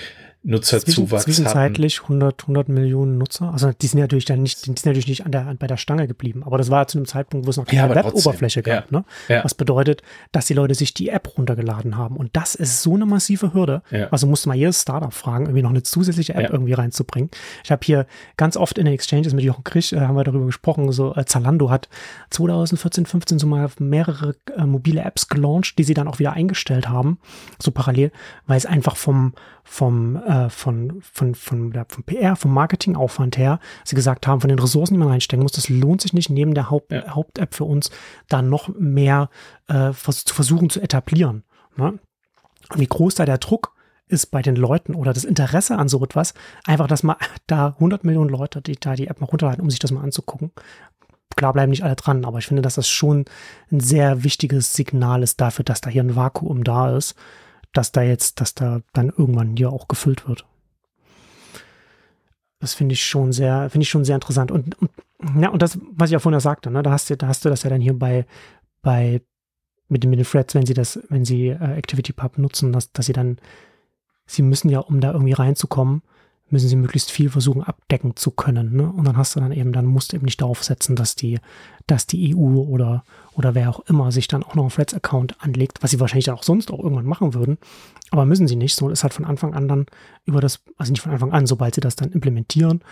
Nutzerzuwachs 0.47 1.25
Zwischenzeitlich 1.25 2.03
100, 2.03 2.43
100 2.43 2.69
Millionen 2.69 3.19
Nutzer. 3.19 3.53
Also 3.53 3.73
die 3.73 3.87
sind 3.87 4.01
natürlich 4.01 4.25
dann 4.25 4.43
nicht, 4.43 4.63
die 4.63 4.67
sind 4.67 4.87
natürlich 4.87 5.09
nicht 5.09 5.27
an 5.27 5.33
der, 5.33 5.55
bei 5.59 5.67
der 5.67 5.77
Stange 5.77 6.07
geblieben. 6.07 6.43
Aber 6.45 6.57
das 6.57 6.71
war 6.71 6.87
zu 6.87 6.99
einem 6.99 7.07
Zeitpunkt, 7.07 7.47
wo 7.47 7.51
es 7.51 7.57
noch 7.57 7.67
keine 7.67 7.89
ja, 7.89 7.95
Web-Oberfläche 7.95 8.63
gab. 8.63 8.91
Ja. 8.91 8.99
Ne? 8.99 9.05
Ja. 9.29 9.45
Was 9.45 9.55
bedeutet, 9.55 10.03
dass 10.33 10.47
die 10.47 10.55
Leute 10.55 10.75
sich 10.75 10.95
die 10.95 11.09
App 11.09 11.37
runtergeladen 11.37 11.97
haben. 11.97 12.17
Und 12.17 12.31
das 12.35 12.55
ist 12.55 12.83
so 12.83 12.95
eine 12.95 13.07
massive 13.07 13.55
Hürde. 13.55 13.83
Also 14.11 14.27
musste 14.27 14.49
mal 14.49 14.55
jedes 14.57 14.83
Startup 14.83 15.13
fragen, 15.13 15.47
irgendwie 15.47 15.63
noch 15.63 15.71
eine 15.71 15.83
zusätzliche 15.83 16.35
App 16.35 16.51
irgendwie 16.51 16.73
reinzubringen. 16.73 17.31
Ich 17.65 17.71
habe 17.71 17.85
hier 17.85 18.07
ganz 18.37 18.57
oft 18.57 18.79
in 18.79 18.85
den 18.85 18.95
Exchanges 18.95 19.35
mit 19.35 19.45
Jochen 19.45 19.65
Krisch, 19.65 19.93
äh, 19.93 20.01
haben 20.01 20.17
wir 20.17 20.25
darüber 20.25 20.47
gesprochen, 20.47 20.91
so 20.93 21.15
äh, 21.15 21.25
Zalando 21.25 21.71
hat 21.71 21.89
2014, 22.31 23.07
15 23.07 23.39
so 23.39 23.47
mal 23.47 23.69
mehrere 23.79 24.35
äh, 24.57 24.65
mobile 24.65 25.03
Apps 25.03 25.29
gelauncht, 25.29 25.79
die 25.79 25.85
sie 25.85 25.95
dann 25.95 26.09
auch 26.09 26.19
wieder 26.19 26.33
eingestellt 26.33 26.89
haben, 26.89 27.19
so 27.61 27.71
parallel, 27.71 28.13
weil 28.47 28.57
es 28.57 28.67
einfach 28.67 28.97
vom, 28.97 29.35
vom, 29.69 30.17
äh, 30.17 30.49
von, 30.49 31.03
von, 31.03 31.35
von, 31.35 31.73
der, 31.73 31.87
vom 31.89 32.05
PR, 32.05 32.37
vom 32.37 32.55
Marketingaufwand 32.55 33.37
her, 33.37 33.59
sie 33.85 33.97
gesagt 33.97 34.27
haben, 34.27 34.41
von 34.41 34.49
den 34.49 34.61
Ressourcen, 34.61 34.95
die 34.95 34.99
man 34.99 35.09
reinstecken 35.09 35.43
muss, 35.43 35.53
das 35.53 35.69
lohnt 35.69 36.01
sich 36.01 36.13
nicht, 36.13 36.31
neben 36.31 36.55
der 36.55 36.71
Haupt, 36.71 36.93
ja. 36.93 37.15
Haupt-App 37.15 37.53
für 37.53 37.65
uns 37.65 37.91
da 38.29 38.43
noch 38.43 38.69
mehr 38.69 39.29
äh, 39.67 39.91
zu 39.93 40.35
versuchen 40.35 40.71
zu 40.71 40.81
etablieren. 40.81 41.43
Ne? 41.77 41.99
Und 42.71 42.81
wie 42.81 42.87
groß 42.87 43.17
da 43.17 43.27
der 43.27 43.39
Druck 43.39 43.75
ist 44.07 44.27
bei 44.27 44.41
den 44.41 44.55
Leuten 44.55 44.95
oder 44.95 45.13
das 45.13 45.25
Interesse 45.25 45.77
an 45.77 45.89
so 45.89 46.03
etwas, 46.05 46.33
einfach, 46.65 46.87
dass 46.87 47.03
man 47.03 47.17
da 47.49 47.67
100 47.67 48.05
Millionen 48.05 48.31
Leute, 48.31 48.63
die 48.63 48.77
da 48.79 48.95
die 48.95 49.09
App 49.09 49.21
mal 49.21 49.27
runterladen, 49.27 49.63
um 49.63 49.71
sich 49.71 49.81
das 49.81 49.91
mal 49.91 50.03
anzugucken. 50.03 50.53
Klar 51.35 51.53
bleiben 51.53 51.71
nicht 51.71 51.83
alle 51.83 51.97
dran, 51.97 52.25
aber 52.25 52.39
ich 52.39 52.47
finde, 52.47 52.63
dass 52.63 52.77
das 52.77 52.89
schon 52.89 53.25
ein 53.73 53.81
sehr 53.81 54.23
wichtiges 54.23 54.75
Signal 54.75 55.25
ist 55.25 55.41
dafür, 55.41 55.65
dass 55.65 55.81
da 55.81 55.91
hier 55.91 56.05
ein 56.05 56.15
Vakuum 56.15 56.63
da 56.63 56.97
ist 56.97 57.17
dass 57.77 57.93
da 57.93 58.03
jetzt, 58.03 58.41
dass 58.41 58.55
da 58.55 58.81
dann 58.93 59.11
irgendwann 59.11 59.57
hier 59.57 59.71
auch 59.71 59.89
gefüllt 59.89 60.27
wird. 60.29 60.47
Das 62.59 62.75
finde 62.75 62.95
ich 62.95 63.05
schon 63.05 63.33
sehr, 63.33 63.69
finde 63.71 63.83
ich 63.83 63.91
schon 63.91 64.05
sehr 64.05 64.15
interessant. 64.15 64.51
Und, 64.51 64.81
und, 64.81 64.91
ja, 65.41 65.51
und 65.51 65.61
das, 65.61 65.79
was 65.93 66.09
ich 66.09 66.15
ja 66.15 66.19
vorhin 66.19 66.41
sagte, 66.41 66.71
ne, 66.71 66.83
da 66.83 66.91
hast 66.91 67.11
du, 67.11 67.17
da 67.17 67.29
hast 67.29 67.45
du 67.45 67.49
das 67.49 67.63
ja 67.63 67.71
dann 67.71 67.81
hier 67.81 67.99
bei, 67.99 68.27
bei, 68.83 69.21
mit 69.89 70.03
den, 70.03 70.11
mit 70.11 70.19
den 70.19 70.27
Threads, 70.27 70.55
wenn 70.55 70.67
sie 70.67 70.75
das, 70.75 70.99
wenn 71.09 71.25
sie 71.25 71.49
äh, 71.49 71.79
ActivityPub 71.79 72.39
nutzen, 72.39 72.73
dass, 72.73 72.93
dass 72.93 73.07
sie 73.07 73.13
dann, 73.13 73.39
sie 74.27 74.43
müssen 74.43 74.71
ja, 74.71 74.81
um 74.81 75.01
da 75.01 75.13
irgendwie 75.13 75.35
reinzukommen, 75.35 76.03
müssen 76.49 76.69
sie 76.69 76.77
möglichst 76.77 77.11
viel 77.11 77.29
versuchen 77.29 77.63
abdecken 77.63 78.15
zu 78.17 78.31
können. 78.31 78.77
Ne? 78.77 78.91
Und 78.91 79.05
dann 79.05 79.17
hast 79.17 79.35
du 79.35 79.41
dann 79.41 79.53
eben, 79.53 79.73
dann 79.73 79.87
musst 79.87 80.13
du 80.13 80.17
eben 80.17 80.25
nicht 80.25 80.41
darauf 80.41 80.63
setzen, 80.63 80.95
dass 80.95 81.17
die, 81.17 81.41
dass 81.87 82.07
die 82.07 82.37
EU 82.37 82.61
oder, 82.61 83.05
oder 83.35 83.55
wer 83.55 83.69
auch 83.71 83.81
immer 83.81 84.13
sich 84.13 84.29
dann 84.29 84.43
auch 84.43 84.55
noch 84.55 84.65
einen 84.65 84.71
Threads-Account 84.71 85.43
anlegt, 85.43 85.83
was 85.83 85.91
sie 85.91 86.01
wahrscheinlich 86.01 86.27
dann 86.27 86.37
auch 86.37 86.45
sonst 86.45 86.71
auch 86.71 86.79
irgendwann 86.79 87.07
machen 87.07 87.35
würden. 87.35 87.59
Aber 88.11 88.27
müssen 88.27 88.47
sie 88.47 88.57
nicht. 88.57 88.77
So 88.77 88.91
ist 88.91 89.03
halt 89.03 89.15
von 89.15 89.25
Anfang 89.25 89.55
an 89.55 89.67
dann 89.67 89.87
über 90.25 90.41
das, 90.41 90.63
also 90.77 90.93
nicht 90.93 91.03
von 91.03 91.13
Anfang 91.13 91.33
an, 91.33 91.47
sobald 91.47 91.75
sie 91.75 91.81
das 91.81 91.97
dann 91.97 92.13
implementieren, 92.13 92.83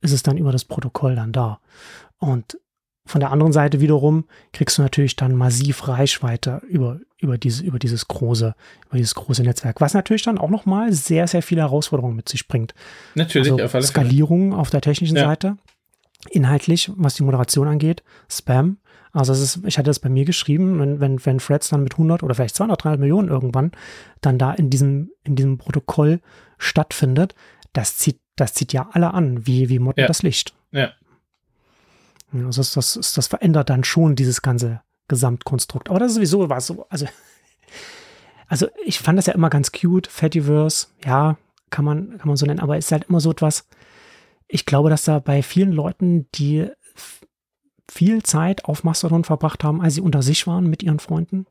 ist 0.00 0.12
es 0.12 0.22
dann 0.22 0.38
über 0.38 0.52
das 0.52 0.64
Protokoll 0.64 1.14
dann 1.14 1.32
da. 1.32 1.60
Und 2.18 2.58
von 3.04 3.20
der 3.20 3.32
anderen 3.32 3.52
Seite 3.52 3.80
wiederum 3.80 4.24
kriegst 4.52 4.78
du 4.78 4.82
natürlich 4.82 5.16
dann 5.16 5.34
massiv 5.34 5.88
Reichweite 5.88 6.62
über, 6.68 7.00
über, 7.18 7.36
diese, 7.36 7.64
über, 7.64 7.78
dieses 7.78 8.06
große, 8.06 8.54
über 8.86 8.96
dieses 8.96 9.14
große 9.14 9.42
Netzwerk, 9.42 9.80
was 9.80 9.94
natürlich 9.94 10.22
dann 10.22 10.38
auch 10.38 10.50
nochmal 10.50 10.92
sehr, 10.92 11.26
sehr 11.26 11.42
viele 11.42 11.62
Herausforderungen 11.62 12.16
mit 12.16 12.28
sich 12.28 12.46
bringt. 12.46 12.74
Natürlich, 13.14 13.50
also 13.50 13.64
auf 13.64 13.74
alle 13.74 13.84
Skalierung 13.84 14.54
auf 14.54 14.70
der 14.70 14.80
technischen 14.80 15.16
ja. 15.16 15.24
Seite, 15.24 15.56
inhaltlich, 16.30 16.92
was 16.94 17.14
die 17.14 17.24
Moderation 17.24 17.68
angeht, 17.68 18.02
Spam. 18.28 18.78
Also 19.12 19.34
ist, 19.34 19.60
ich 19.66 19.76
hatte 19.76 19.90
das 19.90 19.98
bei 19.98 20.08
mir 20.08 20.24
geschrieben, 20.24 20.78
wenn, 20.78 21.00
wenn, 21.00 21.26
wenn 21.26 21.38
Threads 21.38 21.68
dann 21.68 21.82
mit 21.82 21.94
100 21.94 22.22
oder 22.22 22.34
vielleicht 22.34 22.54
200, 22.54 22.82
300 22.82 23.00
Millionen 23.00 23.28
irgendwann 23.28 23.72
dann 24.22 24.38
da 24.38 24.52
in 24.52 24.70
diesem, 24.70 25.10
in 25.24 25.36
diesem 25.36 25.58
Protokoll 25.58 26.20
stattfindet, 26.56 27.34
das 27.74 27.98
zieht, 27.98 28.20
das 28.36 28.54
zieht 28.54 28.72
ja 28.72 28.88
alle 28.92 29.12
an, 29.12 29.46
wie, 29.46 29.68
wie 29.68 29.80
Motten 29.80 30.00
ja. 30.00 30.06
das 30.06 30.22
Licht. 30.22 30.54
Ja. 30.70 30.92
Also 32.32 32.60
das, 32.60 32.72
das, 32.72 33.12
das 33.12 33.26
verändert 33.26 33.70
dann 33.70 33.84
schon 33.84 34.16
dieses 34.16 34.42
ganze 34.42 34.80
Gesamtkonstrukt. 35.08 35.90
Aber 35.90 35.98
das 35.98 36.12
ist 36.12 36.14
sowieso 36.16 36.48
was 36.48 36.66
so, 36.66 36.86
also, 36.88 37.06
also 38.48 38.68
ich 38.84 38.98
fand 38.98 39.18
das 39.18 39.26
ja 39.26 39.34
immer 39.34 39.50
ganz 39.50 39.72
cute, 39.72 40.06
Fediverse, 40.06 40.88
ja, 41.04 41.36
kann 41.70 41.84
man, 41.84 42.18
kann 42.18 42.28
man 42.28 42.36
so 42.36 42.46
nennen, 42.46 42.60
aber 42.60 42.76
es 42.76 42.86
ist 42.86 42.92
halt 42.92 43.04
immer 43.08 43.20
so 43.20 43.30
etwas, 43.30 43.66
ich 44.48 44.66
glaube, 44.66 44.90
dass 44.90 45.04
da 45.04 45.18
bei 45.18 45.42
vielen 45.42 45.72
Leuten, 45.72 46.26
die 46.34 46.68
viel 47.90 48.22
Zeit 48.22 48.64
auf 48.64 48.84
Mastodon 48.84 49.24
verbracht 49.24 49.64
haben, 49.64 49.80
als 49.80 49.94
sie 49.94 50.00
unter 50.00 50.22
sich 50.22 50.46
waren 50.46 50.68
mit 50.68 50.82
ihren 50.82 50.98
Freunden, 50.98 51.46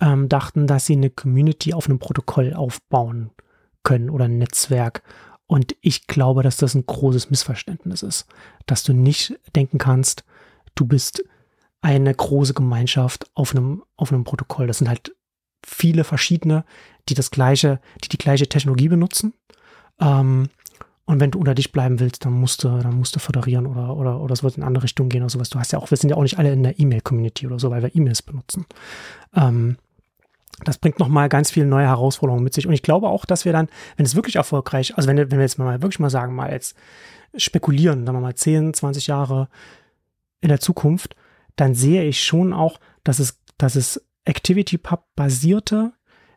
ähm, 0.00 0.28
dachten, 0.28 0.66
dass 0.66 0.86
sie 0.86 0.94
eine 0.94 1.10
Community 1.10 1.74
auf 1.74 1.86
einem 1.86 1.98
Protokoll 1.98 2.54
aufbauen 2.54 3.30
können 3.82 4.10
oder 4.10 4.24
ein 4.26 4.38
Netzwerk. 4.38 5.02
Und 5.46 5.76
ich 5.80 6.06
glaube, 6.06 6.42
dass 6.42 6.56
das 6.56 6.74
ein 6.74 6.86
großes 6.86 7.30
Missverständnis 7.30 8.02
ist, 8.02 8.26
dass 8.66 8.82
du 8.82 8.92
nicht 8.92 9.38
denken 9.54 9.78
kannst, 9.78 10.24
du 10.74 10.86
bist 10.86 11.22
eine 11.80 12.12
große 12.12 12.54
Gemeinschaft 12.54 13.30
auf 13.34 13.54
einem, 13.54 13.84
auf 13.96 14.12
einem 14.12 14.24
Protokoll. 14.24 14.66
Das 14.66 14.78
sind 14.78 14.88
halt 14.88 15.14
viele 15.64 16.04
verschiedene, 16.04 16.64
die 17.08 17.14
das 17.14 17.30
gleiche, 17.30 17.80
die 18.02 18.08
die 18.08 18.18
gleiche 18.18 18.48
Technologie 18.48 18.88
benutzen. 18.88 19.34
Ähm, 20.00 20.48
und 21.04 21.20
wenn 21.20 21.30
du 21.30 21.38
unter 21.38 21.54
dich 21.54 21.70
bleiben 21.70 22.00
willst, 22.00 22.24
dann 22.24 22.32
musst 22.32 22.64
du, 22.64 22.68
dann 22.68 22.98
musst 22.98 23.14
du 23.14 23.20
föderieren 23.20 23.66
oder, 23.66 23.96
oder, 23.96 24.20
oder 24.20 24.32
es 24.32 24.42
wird 24.42 24.56
in 24.56 24.64
andere 24.64 24.82
Richtung 24.82 25.08
gehen 25.08 25.22
oder 25.22 25.30
sowas. 25.30 25.48
Du 25.48 25.60
hast 25.60 25.72
ja 25.72 25.78
auch, 25.78 25.90
wir 25.90 25.96
sind 25.96 26.10
ja 26.10 26.16
auch 26.16 26.22
nicht 26.22 26.38
alle 26.38 26.52
in 26.52 26.64
der 26.64 26.80
E-Mail-Community 26.80 27.46
oder 27.46 27.60
so, 27.60 27.70
weil 27.70 27.82
wir 27.82 27.94
E-Mails 27.94 28.22
benutzen. 28.22 28.66
Ähm, 29.34 29.76
das 30.64 30.78
bringt 30.78 30.98
nochmal 30.98 31.28
ganz 31.28 31.50
viele 31.50 31.66
neue 31.66 31.86
Herausforderungen 31.86 32.44
mit 32.44 32.54
sich. 32.54 32.66
Und 32.66 32.72
ich 32.72 32.82
glaube 32.82 33.08
auch, 33.08 33.24
dass 33.24 33.44
wir 33.44 33.52
dann, 33.52 33.68
wenn 33.96 34.06
es 34.06 34.14
wirklich 34.14 34.36
erfolgreich, 34.36 34.96
also 34.96 35.08
wenn, 35.08 35.18
wenn 35.18 35.30
wir 35.30 35.40
jetzt 35.40 35.58
mal 35.58 35.82
wirklich 35.82 35.98
mal 35.98 36.10
sagen, 36.10 36.34
mal 36.34 36.50
jetzt 36.50 36.76
spekulieren, 37.36 38.06
sagen 38.06 38.16
wir 38.16 38.22
mal 38.22 38.34
10, 38.34 38.74
20 38.74 39.06
Jahre 39.06 39.48
in 40.40 40.48
der 40.48 40.60
Zukunft, 40.60 41.14
dann 41.56 41.74
sehe 41.74 42.04
ich 42.04 42.22
schon 42.22 42.52
auch, 42.52 42.80
dass 43.04 43.18
es, 43.18 43.40
dass 43.58 43.76
es 43.76 44.02
ActivityPub-basierte 44.24 45.92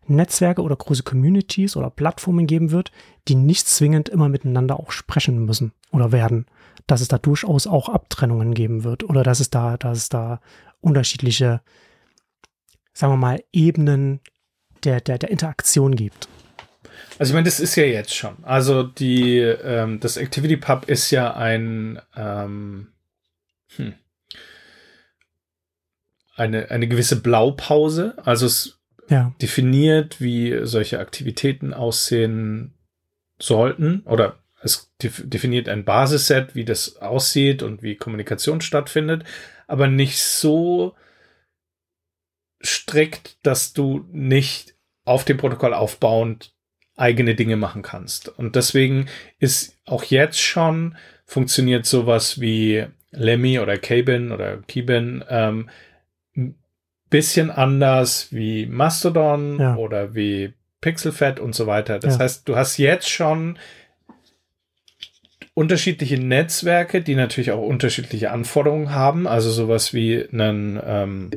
Netzwerke 0.09 0.61
oder 0.61 0.75
große 0.75 1.03
Communities 1.03 1.75
oder 1.75 1.89
Plattformen 1.89 2.47
geben 2.47 2.71
wird, 2.71 2.91
die 3.27 3.35
nicht 3.35 3.67
zwingend 3.67 4.09
immer 4.09 4.27
miteinander 4.27 4.79
auch 4.79 4.91
sprechen 4.91 5.45
müssen 5.45 5.73
oder 5.91 6.11
werden. 6.11 6.45
Dass 6.87 7.01
es 7.01 7.07
da 7.07 7.17
durchaus 7.17 7.67
auch 7.67 7.89
Abtrennungen 7.89 8.53
geben 8.53 8.83
wird 8.83 9.03
oder 9.03 9.23
dass 9.23 9.39
es 9.39 9.49
da, 9.49 9.77
dass 9.77 9.97
es 9.97 10.09
da 10.09 10.39
unterschiedliche, 10.81 11.61
sagen 12.99 13.13
wir 13.13 13.17
mal, 13.17 13.43
Ebenen 13.53 14.19
der, 14.83 14.99
der, 14.99 15.17
der 15.17 15.29
Interaktion 15.29 15.95
gibt. 15.95 16.27
Also 17.17 17.31
ich 17.31 17.33
meine, 17.33 17.45
das 17.45 17.61
ist 17.61 17.75
ja 17.75 17.85
jetzt 17.85 18.13
schon. 18.13 18.43
Also 18.43 18.83
die, 18.83 19.37
ähm, 19.37 20.01
das 20.01 20.17
ActivityPub 20.17 20.89
ist 20.89 21.09
ja 21.11 21.33
ein 21.33 22.01
ähm, 22.15 22.87
hm, 23.75 23.93
eine, 26.35 26.71
eine 26.71 26.87
gewisse 26.89 27.21
Blaupause. 27.21 28.15
Also 28.23 28.45
es 28.45 28.79
ja. 29.09 29.33
definiert, 29.41 30.19
wie 30.19 30.59
solche 30.63 30.99
Aktivitäten 30.99 31.73
aussehen 31.73 32.73
sollten 33.41 34.01
oder 34.01 34.39
es 34.61 34.91
definiert 35.01 35.69
ein 35.69 35.85
Basisset, 35.85 36.53
wie 36.53 36.65
das 36.65 36.97
aussieht 36.97 37.63
und 37.63 37.81
wie 37.81 37.95
Kommunikation 37.95 38.59
stattfindet, 38.59 39.23
aber 39.67 39.87
nicht 39.87 40.21
so 40.21 40.95
strikt, 42.63 43.37
dass 43.43 43.73
du 43.73 44.05
nicht 44.11 44.75
auf 45.05 45.25
dem 45.25 45.37
Protokoll 45.37 45.73
aufbauend 45.73 46.53
eigene 46.95 47.35
Dinge 47.35 47.55
machen 47.55 47.81
kannst. 47.81 48.27
Und 48.27 48.55
deswegen 48.55 49.07
ist 49.39 49.77
auch 49.85 50.03
jetzt 50.03 50.39
schon 50.39 50.97
funktioniert 51.25 51.85
sowas 51.85 52.41
wie 52.41 52.85
Lemmy 53.11 53.59
oder 53.59 53.77
Cabin 53.77 54.31
oder 54.31 54.57
Kibin 54.57 55.23
ähm, 55.29 55.69
bisschen 57.09 57.49
anders 57.49 58.27
wie 58.31 58.65
Mastodon 58.65 59.59
ja. 59.59 59.75
oder 59.75 60.13
wie 60.13 60.53
Pixelfed 60.81 61.39
und 61.39 61.53
so 61.53 61.67
weiter. 61.67 61.99
Das 61.99 62.15
ja. 62.15 62.23
heißt, 62.23 62.47
du 62.47 62.55
hast 62.55 62.77
jetzt 62.77 63.09
schon 63.09 63.57
unterschiedliche 65.59 66.17
Netzwerke, 66.17 67.01
die 67.01 67.15
natürlich 67.15 67.51
auch 67.51 67.61
unterschiedliche 67.61 68.31
Anforderungen 68.31 68.93
haben. 68.93 69.27
Also 69.27 69.51
sowas 69.51 69.93
wie 69.93 70.25
ein 70.31 70.79
ähm, 70.81 71.31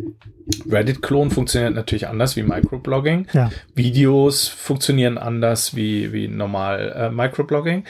Reddit-Klon 0.70 1.32
funktioniert 1.32 1.74
natürlich 1.74 2.06
anders 2.06 2.36
wie 2.36 2.44
Microblogging. 2.44 3.26
Ja. 3.32 3.50
Videos 3.74 4.46
funktionieren 4.46 5.18
anders 5.18 5.74
wie, 5.74 6.12
wie 6.12 6.28
normal 6.28 6.92
äh, 6.96 7.10
Microblogging. 7.10 7.82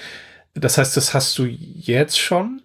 Das 0.55 0.78
heißt, 0.78 0.97
das 0.97 1.12
hast 1.12 1.37
du 1.37 1.45
jetzt 1.45 2.18
schon, 2.18 2.62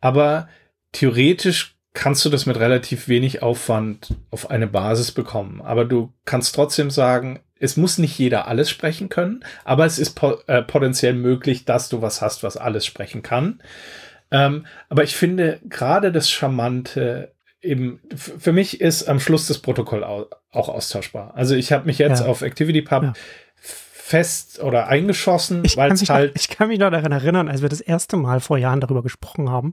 aber 0.00 0.48
theoretisch 0.92 1.76
kannst 1.92 2.24
du 2.24 2.30
das 2.30 2.46
mit 2.46 2.58
relativ 2.58 3.06
wenig 3.06 3.42
Aufwand 3.42 4.14
auf 4.30 4.48
eine 4.50 4.66
Basis 4.66 5.12
bekommen. 5.12 5.60
Aber 5.60 5.84
du 5.84 6.10
kannst 6.24 6.54
trotzdem 6.54 6.90
sagen, 6.90 7.40
es 7.60 7.76
muss 7.76 7.98
nicht 7.98 8.18
jeder 8.18 8.48
alles 8.48 8.68
sprechen 8.68 9.08
können, 9.08 9.44
aber 9.64 9.86
es 9.86 9.98
ist 9.98 10.14
po 10.14 10.38
äh, 10.46 10.62
potenziell 10.62 11.14
möglich, 11.14 11.64
dass 11.64 11.88
du 11.88 12.02
was 12.02 12.20
hast, 12.20 12.42
was 12.42 12.56
alles 12.56 12.84
sprechen 12.84 13.22
kann. 13.22 13.60
Ähm, 14.32 14.66
aber 14.88 15.04
ich 15.04 15.14
finde 15.14 15.60
gerade 15.68 16.10
das 16.10 16.30
Charmante 16.30 17.32
eben, 17.62 18.00
für 18.14 18.52
mich 18.52 18.80
ist 18.80 19.08
am 19.08 19.20
Schluss 19.20 19.46
das 19.46 19.58
Protokoll 19.58 20.02
auch 20.02 20.68
austauschbar. 20.68 21.32
Also 21.34 21.54
ich 21.54 21.72
habe 21.72 21.86
mich 21.86 21.98
jetzt 21.98 22.20
ja. 22.20 22.26
auf 22.26 22.42
ActivityPub 22.42 23.02
ja 23.02 23.12
fest 24.10 24.60
oder 24.60 24.88
eingeschossen, 24.88 25.62
weil 25.76 25.92
es 25.92 26.10
halt. 26.10 26.34
Noch, 26.34 26.40
ich 26.40 26.48
kann 26.48 26.66
mich 26.66 26.80
noch 26.80 26.90
daran 26.90 27.12
erinnern, 27.12 27.48
als 27.48 27.62
wir 27.62 27.68
das 27.68 27.80
erste 27.80 28.16
Mal 28.16 28.40
vor 28.40 28.58
Jahren 28.58 28.80
darüber 28.80 29.04
gesprochen 29.04 29.50
haben 29.50 29.72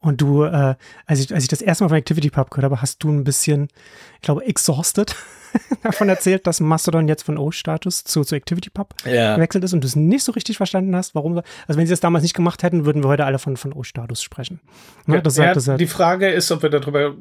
und 0.00 0.22
du, 0.22 0.44
äh, 0.44 0.74
als, 1.04 1.20
ich, 1.20 1.34
als 1.34 1.42
ich 1.42 1.50
das 1.50 1.60
erste 1.60 1.84
Mal 1.84 1.88
von 1.88 1.98
Activity 1.98 2.30
Pub 2.30 2.50
gehört 2.50 2.64
habe, 2.64 2.80
hast 2.80 3.02
du 3.02 3.10
ein 3.10 3.24
bisschen, 3.24 3.68
ich 4.14 4.22
glaube, 4.22 4.46
exhausted 4.46 5.14
davon 5.82 6.08
erzählt, 6.08 6.46
dass 6.46 6.60
Mastodon 6.60 7.08
jetzt 7.08 7.22
von 7.22 7.38
O-Status 7.38 8.04
zu, 8.04 8.22
zu 8.22 8.34
ActivityPub 8.34 8.94
ja. 9.04 9.36
gewechselt 9.36 9.64
ist 9.64 9.72
und 9.72 9.82
du 9.82 9.86
es 9.86 9.96
nicht 9.96 10.24
so 10.24 10.32
richtig 10.32 10.56
verstanden 10.56 10.94
hast, 10.96 11.14
warum. 11.14 11.36
Also 11.66 11.78
wenn 11.78 11.86
sie 11.86 11.92
das 11.92 12.00
damals 12.00 12.22
nicht 12.22 12.34
gemacht 12.34 12.62
hätten, 12.62 12.84
würden 12.84 13.02
wir 13.02 13.08
heute 13.08 13.24
alle 13.24 13.38
von, 13.38 13.56
von 13.56 13.72
O-Status 13.72 14.22
sprechen. 14.22 14.60
Ne? 15.06 15.16
Ja, 15.16 15.20
das 15.20 15.36
ja, 15.36 15.54
das 15.54 15.70
die 15.76 15.86
Frage 15.86 16.28
ist, 16.28 16.50
ob 16.50 16.62
wir 16.62 16.70
darüber 16.70 17.14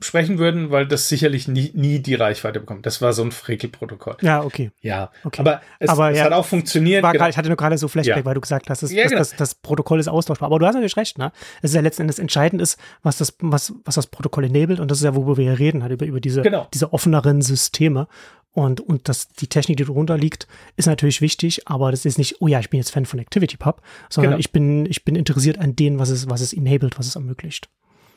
sprechen 0.00 0.38
würden, 0.38 0.70
weil 0.70 0.86
das 0.86 1.08
sicherlich 1.08 1.48
nie, 1.48 1.70
nie 1.74 2.00
die 2.00 2.14
Reichweite 2.14 2.60
bekommt. 2.60 2.86
Das 2.86 3.00
war 3.00 3.12
so 3.12 3.22
ein 3.22 3.32
Frekel-Protokoll. 3.32 4.16
Ja, 4.22 4.42
okay. 4.42 4.70
Ja, 4.80 5.10
okay. 5.24 5.40
aber 5.40 5.60
es, 5.78 5.88
aber, 5.88 6.10
es 6.10 6.20
hat 6.20 6.32
auch 6.32 6.44
funktioniert. 6.44 7.02
War, 7.02 7.12
genau. 7.12 7.28
Ich 7.28 7.36
hatte 7.36 7.48
nur 7.48 7.56
gerade 7.56 7.78
so 7.78 7.88
Flashback, 7.88 8.24
weil 8.24 8.34
du 8.34 8.40
gesagt 8.40 8.68
hast, 8.70 8.82
das, 8.82 8.90
das, 8.90 9.02
genau. 9.02 9.18
das, 9.18 9.36
das, 9.36 9.54
Protokoll 9.54 10.00
ist 10.00 10.08
austauschbar. 10.08 10.46
Aber 10.46 10.58
du 10.58 10.66
hast 10.66 10.74
natürlich 10.74 10.96
recht, 10.96 11.18
ne? 11.18 11.32
Es 11.62 11.70
ist 11.70 11.74
ja 11.74 11.80
letzten 11.80 12.02
Endes 12.02 12.18
entscheidend 12.18 12.62
ist, 12.62 12.78
was 13.02 13.18
das, 13.18 13.34
was, 13.40 13.72
was 13.84 13.94
das 13.94 14.06
Protokoll 14.06 14.44
enabled 14.44 14.80
und 14.80 14.90
das 14.90 14.98
ist 14.98 15.04
ja, 15.04 15.14
worüber 15.14 15.36
wir 15.36 15.44
hier 15.44 15.58
reden, 15.58 15.82
halt 15.82 15.92
über, 15.92 16.06
über 16.06 16.20
diese, 16.20 16.42
genau. 16.42 16.68
diese 16.72 16.92
offeneren 16.92 17.42
Systeme. 17.42 17.77
Und, 18.52 18.80
und 18.80 19.08
das, 19.08 19.28
die 19.28 19.46
Technik, 19.46 19.76
die 19.76 19.84
darunter 19.84 20.18
liegt, 20.18 20.48
ist 20.76 20.86
natürlich 20.86 21.20
wichtig, 21.20 21.68
aber 21.68 21.92
das 21.92 22.04
ist 22.04 22.18
nicht, 22.18 22.40
oh 22.40 22.48
ja, 22.48 22.58
ich 22.58 22.70
bin 22.70 22.78
jetzt 22.78 22.90
Fan 22.90 23.06
von 23.06 23.20
ActivityPub, 23.20 23.80
sondern 24.08 24.32
genau. 24.32 24.40
ich, 24.40 24.50
bin, 24.50 24.86
ich 24.86 25.04
bin 25.04 25.14
interessiert 25.14 25.58
an 25.58 25.76
dem, 25.76 25.98
was 25.98 26.10
es, 26.10 26.28
was 26.28 26.40
es 26.40 26.52
enabled, 26.52 26.98
was 26.98 27.06
es 27.06 27.14
ermöglicht. 27.14 27.68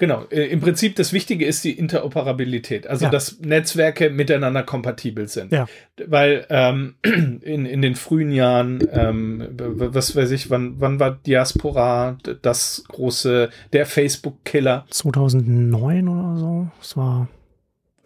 Genau, 0.02 0.24
äh, 0.32 0.46
im 0.46 0.62
Prinzip 0.62 0.96
das 0.96 1.14
Wichtige 1.14 1.46
ist 1.46 1.64
die 1.64 1.78
Interoperabilität, 1.78 2.88
also 2.88 3.06
ja. 3.06 3.12
dass 3.12 3.40
Netzwerke 3.42 4.10
miteinander 4.10 4.64
kompatibel 4.64 5.28
sind. 5.28 5.52
Ja. 5.52 5.68
Weil 6.08 6.48
ähm, 6.50 6.96
in, 7.04 7.68
in 7.68 7.84
den 7.84 7.94
frühen 7.94 8.32
Jahren, 8.32 8.80
ähm, 8.92 9.48
was 9.54 10.16
weiß 10.16 10.32
ich, 10.32 10.50
wann, 10.50 10.80
wann 10.80 11.00
war 11.00 11.12
Diaspora 11.12 12.18
das 12.42 12.84
große, 12.88 13.52
der 13.74 13.86
Facebook-Killer? 13.86 14.88
2009 14.90 16.08
oder 16.08 16.36
so, 16.36 16.68
das 16.80 16.98
war. 16.98 17.28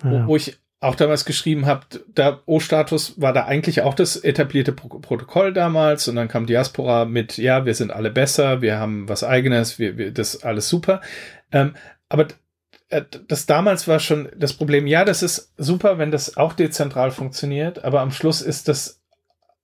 Ja. 0.04 0.26
Wo, 0.26 0.28
wo 0.28 0.36
ich 0.36 0.58
auch 0.80 0.96
damals 0.96 1.26
geschrieben 1.26 1.66
habt, 1.66 2.02
da 2.14 2.42
O-Status 2.46 3.20
war 3.20 3.34
da 3.34 3.46
eigentlich 3.46 3.82
auch 3.82 3.94
das 3.94 4.18
etablierte 4.18 4.72
Pro 4.72 4.88
Protokoll 5.00 5.54
damals 5.54 6.08
und 6.08 6.16
dann 6.16 6.28
kam 6.28 6.46
Diaspora 6.46 7.06
mit, 7.06 7.38
ja, 7.38 7.66
wir 7.66 7.74
sind 7.74 7.92
alle 7.92 8.12
besser, 8.12 8.62
wir 8.62 8.78
haben 8.78 9.08
was 9.10 9.24
eigenes, 9.24 9.80
wir, 9.80 9.98
wir 9.98 10.12
das 10.12 10.44
alles 10.44 10.70
super. 10.70 11.02
Ähm, 11.52 11.76
aber 12.10 12.28
äh, 12.90 13.04
das 13.28 13.46
damals 13.46 13.88
war 13.88 14.00
schon 14.00 14.30
das 14.36 14.54
Problem, 14.54 14.86
ja, 14.86 15.06
das 15.06 15.24
ist 15.24 15.54
super, 15.58 15.98
wenn 15.98 16.12
das 16.12 16.38
auch 16.38 16.54
dezentral 16.54 17.12
funktioniert, 17.12 17.84
aber 17.84 18.02
am 18.02 18.12
Schluss 18.12 18.42
ist 18.42 18.68
das 18.68 19.02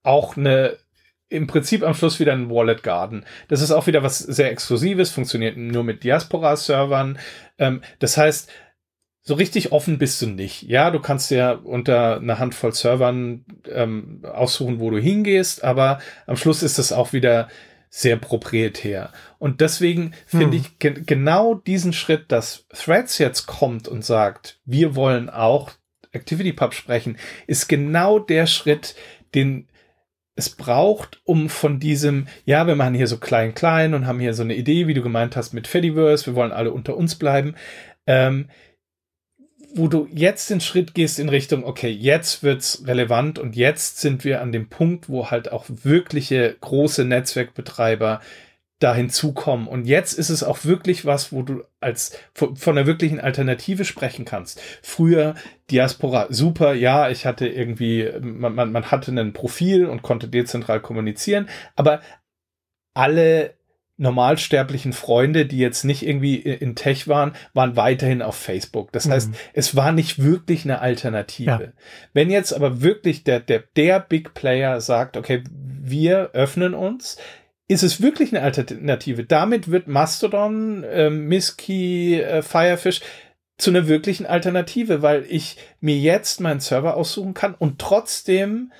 auch 0.03 0.37
eine 0.37 0.77
im 1.29 1.47
Prinzip 1.47 1.83
am 1.83 1.93
Schluss 1.93 2.19
wieder 2.19 2.33
ein 2.33 2.49
Wallet 2.49 2.83
Garden. 2.83 3.25
Das 3.47 3.61
ist 3.61 3.71
auch 3.71 3.87
wieder 3.87 4.03
was 4.03 4.19
sehr 4.19 4.51
Exklusives, 4.51 5.11
funktioniert 5.11 5.55
nur 5.55 5.85
mit 5.85 6.03
Diaspora-Servern. 6.03 7.17
Ähm, 7.57 7.81
das 7.99 8.17
heißt, 8.17 8.49
so 9.23 9.35
richtig 9.35 9.71
offen 9.71 9.97
bist 9.99 10.21
du 10.21 10.27
nicht. 10.27 10.63
Ja, 10.63 10.89
du 10.89 10.99
kannst 10.99 11.29
ja 11.31 11.51
unter 11.51 12.17
einer 12.17 12.39
Handvoll 12.39 12.73
Servern 12.73 13.45
ähm, 13.69 14.23
aussuchen, 14.23 14.79
wo 14.79 14.89
du 14.89 14.97
hingehst, 14.97 15.63
aber 15.63 15.99
am 16.25 16.37
Schluss 16.37 16.63
ist 16.63 16.79
das 16.79 16.91
auch 16.91 17.13
wieder 17.13 17.47
sehr 17.89 18.15
proprietär. 18.15 19.11
Und 19.37 19.61
deswegen 19.61 20.13
finde 20.25 20.57
hm. 20.57 20.63
ich 20.63 20.79
ge 20.79 21.03
genau 21.05 21.55
diesen 21.55 21.93
Schritt, 21.93 22.31
dass 22.31 22.65
Threads 22.73 23.17
jetzt 23.17 23.45
kommt 23.45 23.87
und 23.87 24.03
sagt, 24.03 24.59
wir 24.65 24.95
wollen 24.95 25.29
auch 25.29 25.71
ActivityPub 26.13 26.73
sprechen, 26.73 27.17
ist 27.47 27.67
genau 27.67 28.17
der 28.17 28.47
Schritt, 28.47 28.95
den 29.35 29.67
es 30.35 30.49
braucht, 30.49 31.21
um 31.25 31.49
von 31.49 31.79
diesem, 31.79 32.27
ja, 32.45 32.65
wir 32.65 32.75
machen 32.75 32.93
hier 32.93 33.07
so 33.07 33.17
klein, 33.17 33.53
klein 33.53 33.93
und 33.93 34.07
haben 34.07 34.19
hier 34.19 34.33
so 34.33 34.43
eine 34.43 34.55
Idee, 34.55 34.87
wie 34.87 34.93
du 34.93 35.01
gemeint 35.01 35.35
hast, 35.35 35.53
mit 35.53 35.67
Fediverse, 35.67 36.25
wir 36.25 36.35
wollen 36.35 36.53
alle 36.53 36.71
unter 36.71 36.95
uns 36.95 37.15
bleiben, 37.15 37.55
ähm, 38.07 38.49
wo 39.75 39.87
du 39.87 40.07
jetzt 40.11 40.49
den 40.49 40.61
Schritt 40.61 40.93
gehst 40.93 41.19
in 41.19 41.29
Richtung, 41.29 41.63
okay, 41.63 41.89
jetzt 41.89 42.43
wird's 42.43 42.83
relevant 42.85 43.39
und 43.39 43.55
jetzt 43.55 43.99
sind 43.99 44.23
wir 44.23 44.41
an 44.41 44.51
dem 44.51 44.69
Punkt, 44.69 45.09
wo 45.09 45.31
halt 45.31 45.51
auch 45.51 45.65
wirkliche 45.67 46.55
große 46.59 47.05
Netzwerkbetreiber 47.05 48.21
da 48.79 48.95
hinzukommen. 48.95 49.67
Und 49.67 49.85
jetzt 49.85 50.13
ist 50.13 50.29
es 50.29 50.43
auch 50.43 50.65
wirklich 50.65 51.05
was, 51.05 51.31
wo 51.31 51.43
du 51.43 51.63
als 51.79 52.17
von, 52.33 52.55
von 52.55 52.77
einer 52.77 52.87
wirklichen 52.87 53.19
Alternative 53.19 53.85
sprechen 53.85 54.25
kannst. 54.25 54.59
Früher 54.81 55.35
Diaspora, 55.69 56.27
super, 56.29 56.73
ja, 56.73 57.09
ich 57.09 57.25
hatte 57.25 57.47
irgendwie, 57.47 58.09
man, 58.21 58.55
man, 58.55 58.71
man 58.71 58.89
hatte 58.89 59.11
ein 59.11 59.33
Profil 59.33 59.85
und 59.85 60.01
konnte 60.01 60.27
dezentral 60.27 60.81
kommunizieren, 60.81 61.47
aber 61.75 62.01
alle 62.93 63.53
normalsterblichen 64.01 64.93
Freunde, 64.93 65.45
die 65.45 65.59
jetzt 65.59 65.83
nicht 65.83 66.05
irgendwie 66.05 66.37
in 66.37 66.75
Tech 66.75 67.07
waren, 67.07 67.33
waren 67.53 67.75
weiterhin 67.75 68.23
auf 68.23 68.35
Facebook. 68.35 68.91
Das 68.91 69.07
heißt, 69.07 69.29
mhm. 69.29 69.35
es 69.53 69.75
war 69.75 69.91
nicht 69.91 70.23
wirklich 70.23 70.65
eine 70.65 70.81
Alternative. 70.81 71.63
Ja. 71.75 71.83
Wenn 72.11 72.31
jetzt 72.31 72.51
aber 72.51 72.81
wirklich 72.81 73.23
der, 73.23 73.39
der, 73.39 73.63
der 73.75 73.99
Big 73.99 74.33
Player 74.33 74.81
sagt, 74.81 75.17
okay, 75.17 75.43
wir 75.51 76.31
öffnen 76.33 76.73
uns, 76.73 77.17
ist 77.67 77.83
es 77.83 78.01
wirklich 78.01 78.33
eine 78.33 78.43
Alternative. 78.43 79.23
Damit 79.23 79.69
wird 79.69 79.87
Mastodon, 79.87 80.83
äh, 80.83 81.11
Miski, 81.11 82.19
äh, 82.19 82.41
Firefish 82.41 83.01
zu 83.59 83.69
einer 83.69 83.87
wirklichen 83.87 84.25
Alternative, 84.25 85.03
weil 85.03 85.25
ich 85.29 85.57
mir 85.79 85.95
jetzt 85.95 86.41
meinen 86.41 86.59
Server 86.59 86.97
aussuchen 86.97 87.35
kann 87.35 87.53
und 87.53 87.77
trotzdem 87.77 88.71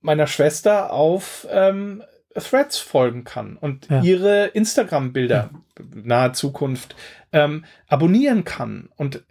meiner 0.00 0.28
Schwester 0.28 0.92
auf 0.92 1.48
ähm, 1.50 2.04
Threads 2.34 2.78
folgen 2.78 3.24
kann 3.24 3.56
und 3.56 3.88
ja. 3.88 4.02
ihre 4.02 4.46
Instagram-Bilder 4.46 5.50
ja. 5.52 5.84
nahe 5.94 6.32
Zukunft 6.32 6.96
ähm, 7.32 7.64
abonnieren 7.86 8.44
kann. 8.44 8.88
Und 8.96 9.24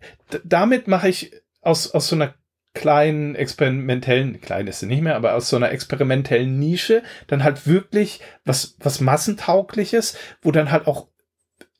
damit 0.43 0.87
mache 0.87 1.09
ich 1.09 1.31
aus, 1.61 1.91
aus 1.91 2.07
so 2.07 2.15
einer 2.15 2.33
kleinen 2.73 3.35
experimentellen, 3.35 4.41
klein 4.41 4.67
ist 4.67 4.79
sie 4.79 4.87
nicht 4.87 5.01
mehr, 5.01 5.15
aber 5.15 5.35
aus 5.35 5.49
so 5.49 5.55
einer 5.55 5.71
experimentellen 5.71 6.57
Nische 6.57 7.03
dann 7.27 7.43
halt 7.43 7.67
wirklich 7.67 8.19
was, 8.45 8.75
was 8.79 8.99
massentaugliches, 8.99 10.17
wo 10.41 10.51
dann 10.51 10.71
halt 10.71 10.87
auch 10.87 11.07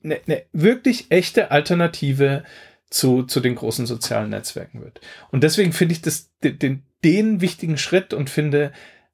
eine, 0.04 0.20
eine 0.28 0.44
wirklich 0.52 1.10
echte 1.10 1.52
Alternative 1.52 2.44
zu, 2.90 3.24
zu 3.24 3.40
den 3.40 3.56
großen 3.56 3.88
sozialen 3.88 4.30
Netzwerken 4.30 4.82
wird. 4.82 5.02
Und 5.32 5.44
deswegen 5.44 5.74
finde 5.74 5.94
ich 5.94 6.02
das, 6.04 6.32
den, 6.44 6.84
den 7.04 7.42
wichtigen 7.42 7.78
Schritt 7.78 8.14
und 8.14 8.30
finde, 8.30 8.72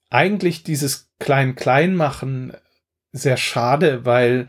eigentlich 0.10 0.64
dieses 0.64 1.09
Klein-Klein-Machen 1.20 2.53
sehr 3.11 3.38
schade, 3.38 4.05
weil 4.05 4.47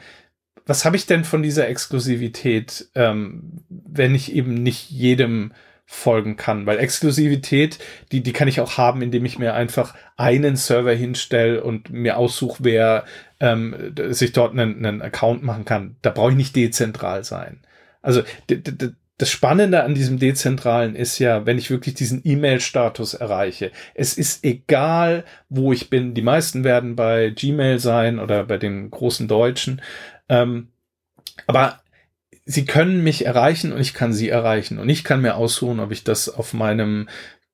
was 0.67 0.85
habe 0.85 0.97
ich 0.97 1.07
denn 1.07 1.25
von 1.25 1.43
dieser 1.43 1.69
Exklusivität, 1.69 2.91
ähm, 2.95 3.65
wenn 3.69 4.15
ich 4.15 4.33
eben 4.33 4.55
nicht 4.55 4.91
jedem 4.91 5.53
folgen 5.85 6.37
kann? 6.37 6.67
Weil 6.67 6.79
Exklusivität, 6.79 7.79
die, 8.13 8.23
die 8.23 8.33
kann 8.33 8.47
ich 8.47 8.61
auch 8.61 8.79
haben, 8.79 9.03
indem 9.03 9.25
ich 9.25 9.39
mir 9.39 9.55
einfach 9.55 9.95
einen 10.17 10.55
Server 10.55 10.93
hinstelle 10.93 11.65
und 11.65 11.91
mir 11.91 12.17
aussuche, 12.17 12.63
wer 12.63 13.05
ähm, 13.41 13.95
sich 14.11 14.33
dort 14.33 14.53
einen, 14.53 14.85
einen 14.85 15.03
Account 15.03 15.43
machen 15.43 15.65
kann. 15.65 15.97
Da 16.03 16.11
brauche 16.11 16.31
ich 16.31 16.37
nicht 16.37 16.55
dezentral 16.55 17.25
sein. 17.25 17.63
Also 18.03 18.23
das 19.21 19.29
Spannende 19.29 19.85
an 19.85 19.95
diesem 19.95 20.19
Dezentralen 20.19 20.97
ist 20.97 21.19
ja, 21.19 21.45
wenn 21.45 21.59
ich 21.59 21.69
wirklich 21.69 21.95
diesen 21.95 22.23
E-Mail-Status 22.25 23.13
erreiche. 23.13 23.71
Es 23.93 24.17
ist 24.17 24.47
egal, 24.47 25.27
wo 25.51 25.75
ich 25.75 25.91
bin. 25.91 26.15
Die 26.15 26.23
meisten 26.23 26.65
werden 26.65 26.97
bei 26.97 27.29
Gmail 27.29 27.79
sein 27.79 28.19
oder 28.19 28.45
bei 28.45 28.57
den 28.57 28.91
großen 28.91 29.29
Deutschen. 29.29 29.83
Ähm, 30.31 30.69
aber 31.47 31.83
sie 32.47 32.65
können 32.65 33.05
mich 33.05 33.27
erreichen 33.27 33.73
und 33.73 33.83
ich 33.83 33.93
kann 33.93 34.15
sie 34.15 34.31
erreichen. 34.31 34.79
Und 34.79 34.89
ich 34.89 35.05
kann 35.05 35.21
mir 35.21 35.35
aussuchen, 35.35 35.81
ob 35.81 35.91
ich 35.91 36.03
das 36.03 36.31
auf 36.31 36.55
meinem 36.55 37.07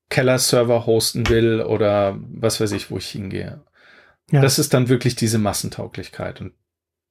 Keller-Server 0.09 0.85
hosten 0.85 1.27
will 1.27 1.59
oder 1.59 2.17
was 2.31 2.61
weiß 2.61 2.71
ich, 2.71 2.91
wo 2.91 2.97
ich 2.97 3.09
hingehe. 3.09 3.59
Ja. 4.31 4.39
Das 4.39 4.57
ist 4.57 4.73
dann 4.73 4.87
wirklich 4.87 5.17
diese 5.17 5.37
Massentauglichkeit. 5.37 6.39
Und 6.39 6.53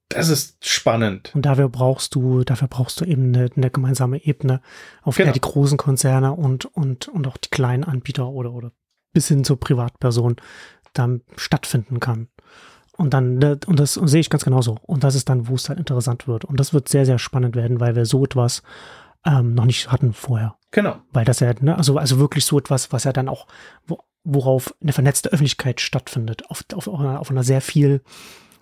das 0.09 0.29
ist 0.29 0.65
spannend. 0.67 1.33
Und 1.35 1.47
dafür 1.47 1.69
brauchst 1.69 2.15
du, 2.15 2.45
dafür 2.45 2.69
brauchst 2.69 3.01
du 3.01 3.05
eben 3.05 3.35
eine, 3.35 3.51
eine 3.57 3.71
gemeinsame 3.71 4.25
Ebene, 4.25 4.61
auf 5.03 5.17
genau. 5.17 5.27
der 5.27 5.33
die 5.35 5.41
großen 5.41 5.77
Konzerne 5.77 6.33
und, 6.33 6.65
und, 6.65 7.09
und 7.09 7.27
auch 7.27 7.37
die 7.37 7.51
kleinen 7.51 7.85
Anbieter 7.85 8.29
oder, 8.29 8.53
oder 8.53 8.73
bis 9.13 9.29
hin 9.29 9.45
zur 9.45 9.59
Privatperson 9.59 10.37
dann 10.93 11.23
stattfinden 11.37 12.01
kann. 12.01 12.29
Und 12.97 13.13
dann, 13.13 13.39
ne, 13.39 13.59
und 13.67 13.79
das 13.79 13.95
sehe 13.95 14.21
ich 14.21 14.31
ganz 14.31 14.45
genauso. 14.45 14.79
Und 14.83 15.05
das 15.05 15.15
ist 15.15 15.29
dann, 15.29 15.49
wo 15.49 15.55
es 15.55 15.65
dann 15.65 15.77
interessant 15.77 16.29
wird. 16.29 16.45
Und 16.45 16.59
das 16.59 16.73
wird 16.73 16.89
sehr, 16.89 17.05
sehr 17.05 17.19
spannend 17.19 17.55
werden, 17.57 17.81
weil 17.81 17.95
wir 17.95 18.07
so 18.07 18.25
etwas 18.25 18.63
ähm, 19.25 19.55
noch 19.55 19.67
nicht 19.67 19.93
hatten 19.93 20.13
vorher. 20.13 20.57
Genau. 20.71 20.97
Weil 21.13 21.25
das 21.25 21.41
ja, 21.41 21.53
ne, 21.61 21.77
also, 21.77 21.99
also 21.99 22.19
wirklich 22.19 22.45
so 22.45 22.59
etwas, 22.59 22.93
was 22.93 23.05
ja 23.05 23.13
dann 23.13 23.29
auch, 23.29 23.47
worauf 24.25 24.75
eine 24.81 24.93
vernetzte 24.93 25.31
Öffentlichkeit 25.31 25.81
stattfindet, 25.81 26.49
auf, 26.49 26.65
auf, 26.75 26.89
auf 26.89 27.31
einer 27.31 27.45
sehr 27.45 27.61
viel 27.61 28.03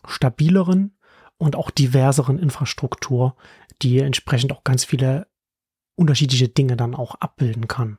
stabileren, 0.07 0.94
und 1.45 1.57
auch 1.57 1.71
diverseren 1.71 2.39
Infrastruktur, 2.39 3.37
die 3.83 3.99
entsprechend 3.99 4.53
auch 4.53 4.65
ganz 4.65 4.85
viele 4.85 5.27
unterschiedliche 5.95 6.49
Dinge 6.49 6.77
dann 6.77 6.95
auch 6.95 7.15
abbilden 7.17 7.69
kann. 7.69 7.99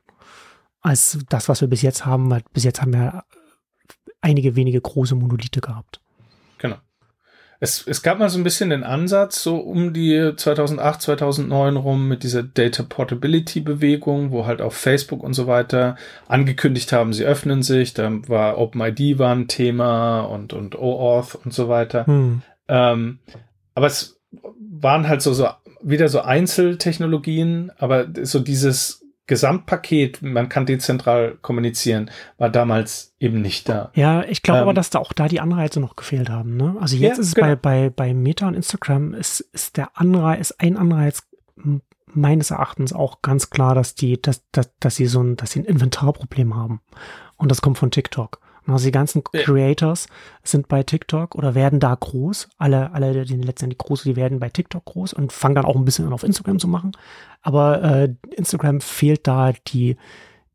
Als 0.80 1.18
das, 1.28 1.48
was 1.48 1.60
wir 1.60 1.68
bis 1.68 1.82
jetzt 1.82 2.04
haben, 2.04 2.30
weil 2.30 2.42
bis 2.52 2.64
jetzt 2.64 2.82
haben 2.82 2.92
wir 2.92 3.24
einige 4.20 4.56
wenige 4.56 4.80
große 4.80 5.14
Monolithe 5.14 5.60
gehabt. 5.60 6.00
Genau. 6.58 6.76
Es, 7.58 7.86
es 7.86 8.02
gab 8.02 8.18
mal 8.18 8.28
so 8.28 8.38
ein 8.38 8.44
bisschen 8.44 8.70
den 8.70 8.84
Ansatz, 8.84 9.42
so 9.42 9.56
um 9.56 9.94
die 9.94 10.32
2008, 10.36 11.00
2009 11.02 11.76
rum 11.76 12.08
mit 12.08 12.22
dieser 12.22 12.42
Data 12.42 12.82
Portability 12.82 13.60
Bewegung, 13.60 14.30
wo 14.30 14.44
halt 14.44 14.60
auch 14.60 14.72
Facebook 14.72 15.22
und 15.22 15.32
so 15.32 15.46
weiter 15.46 15.96
angekündigt 16.28 16.92
haben, 16.92 17.12
sie 17.12 17.24
öffnen 17.24 17.62
sich. 17.62 17.94
Da 17.94 18.10
war 18.28 18.58
OpenID 18.58 19.18
war 19.18 19.34
ein 19.34 19.48
Thema 19.48 20.20
und, 20.22 20.52
und 20.52 20.76
OAuth 20.76 21.36
und 21.44 21.54
so 21.54 21.68
weiter. 21.68 22.06
Hm. 22.06 22.42
Ähm, 22.68 23.20
aber 23.74 23.86
es 23.86 24.20
waren 24.58 25.08
halt 25.08 25.22
so, 25.22 25.32
so 25.32 25.48
wieder 25.82 26.08
so 26.08 26.20
Einzeltechnologien, 26.20 27.70
aber 27.78 28.06
so 28.22 28.40
dieses 28.40 29.06
Gesamtpaket, 29.26 30.22
man 30.22 30.48
kann 30.48 30.66
dezentral 30.66 31.36
kommunizieren, 31.42 32.10
war 32.38 32.48
damals 32.48 33.14
eben 33.18 33.42
nicht 33.42 33.68
da. 33.68 33.90
Ja, 33.94 34.22
ich 34.22 34.42
glaube 34.42 34.58
ähm, 34.58 34.62
aber, 34.64 34.74
dass 34.74 34.90
da 34.90 35.00
auch 35.00 35.12
da 35.12 35.26
die 35.26 35.40
Anreize 35.40 35.80
noch 35.80 35.96
gefehlt 35.96 36.30
haben. 36.30 36.56
Ne? 36.56 36.76
Also 36.80 36.96
jetzt 36.96 37.16
ja, 37.16 37.22
ist 37.22 37.28
es 37.28 37.34
genau. 37.34 37.48
bei, 37.48 37.56
bei, 37.56 37.90
bei 37.90 38.14
Meta 38.14 38.46
und 38.46 38.54
Instagram 38.54 39.14
ist, 39.14 39.40
ist 39.40 39.76
der 39.76 39.98
Anreiz, 39.98 40.50
ist 40.50 40.60
ein 40.60 40.76
Anreiz 40.76 41.24
meines 42.06 42.50
Erachtens 42.50 42.92
auch 42.92 43.20
ganz 43.20 43.50
klar, 43.50 43.74
dass 43.74 43.94
die, 43.96 44.20
dass, 44.20 44.48
dass, 44.52 44.70
dass 44.78 44.96
sie 44.96 45.06
so 45.06 45.22
ein, 45.22 45.36
dass 45.36 45.52
sie 45.52 45.60
ein 45.60 45.64
Inventarproblem 45.64 46.54
haben. 46.54 46.80
Und 47.36 47.50
das 47.50 47.60
kommt 47.60 47.78
von 47.78 47.90
TikTok. 47.90 48.40
Also 48.66 48.86
die 48.86 48.92
ganzen 48.92 49.22
Creators 49.22 50.08
sind 50.42 50.68
bei 50.68 50.82
TikTok 50.82 51.34
oder 51.34 51.54
werden 51.54 51.80
da 51.80 51.94
groß. 51.94 52.48
Alle, 52.58 52.92
alle, 52.92 53.24
die 53.24 53.36
letztendlich 53.36 53.78
groß, 53.78 54.02
die 54.02 54.16
werden 54.16 54.40
bei 54.40 54.48
TikTok 54.48 54.84
groß 54.84 55.12
und 55.12 55.32
fangen 55.32 55.54
dann 55.54 55.64
auch 55.64 55.76
ein 55.76 55.84
bisschen 55.84 56.06
an 56.06 56.12
auf 56.12 56.24
Instagram 56.24 56.58
zu 56.58 56.68
machen. 56.68 56.92
Aber 57.42 57.82
äh, 57.82 58.14
Instagram 58.34 58.80
fehlt 58.80 59.26
da 59.26 59.52
die, 59.68 59.96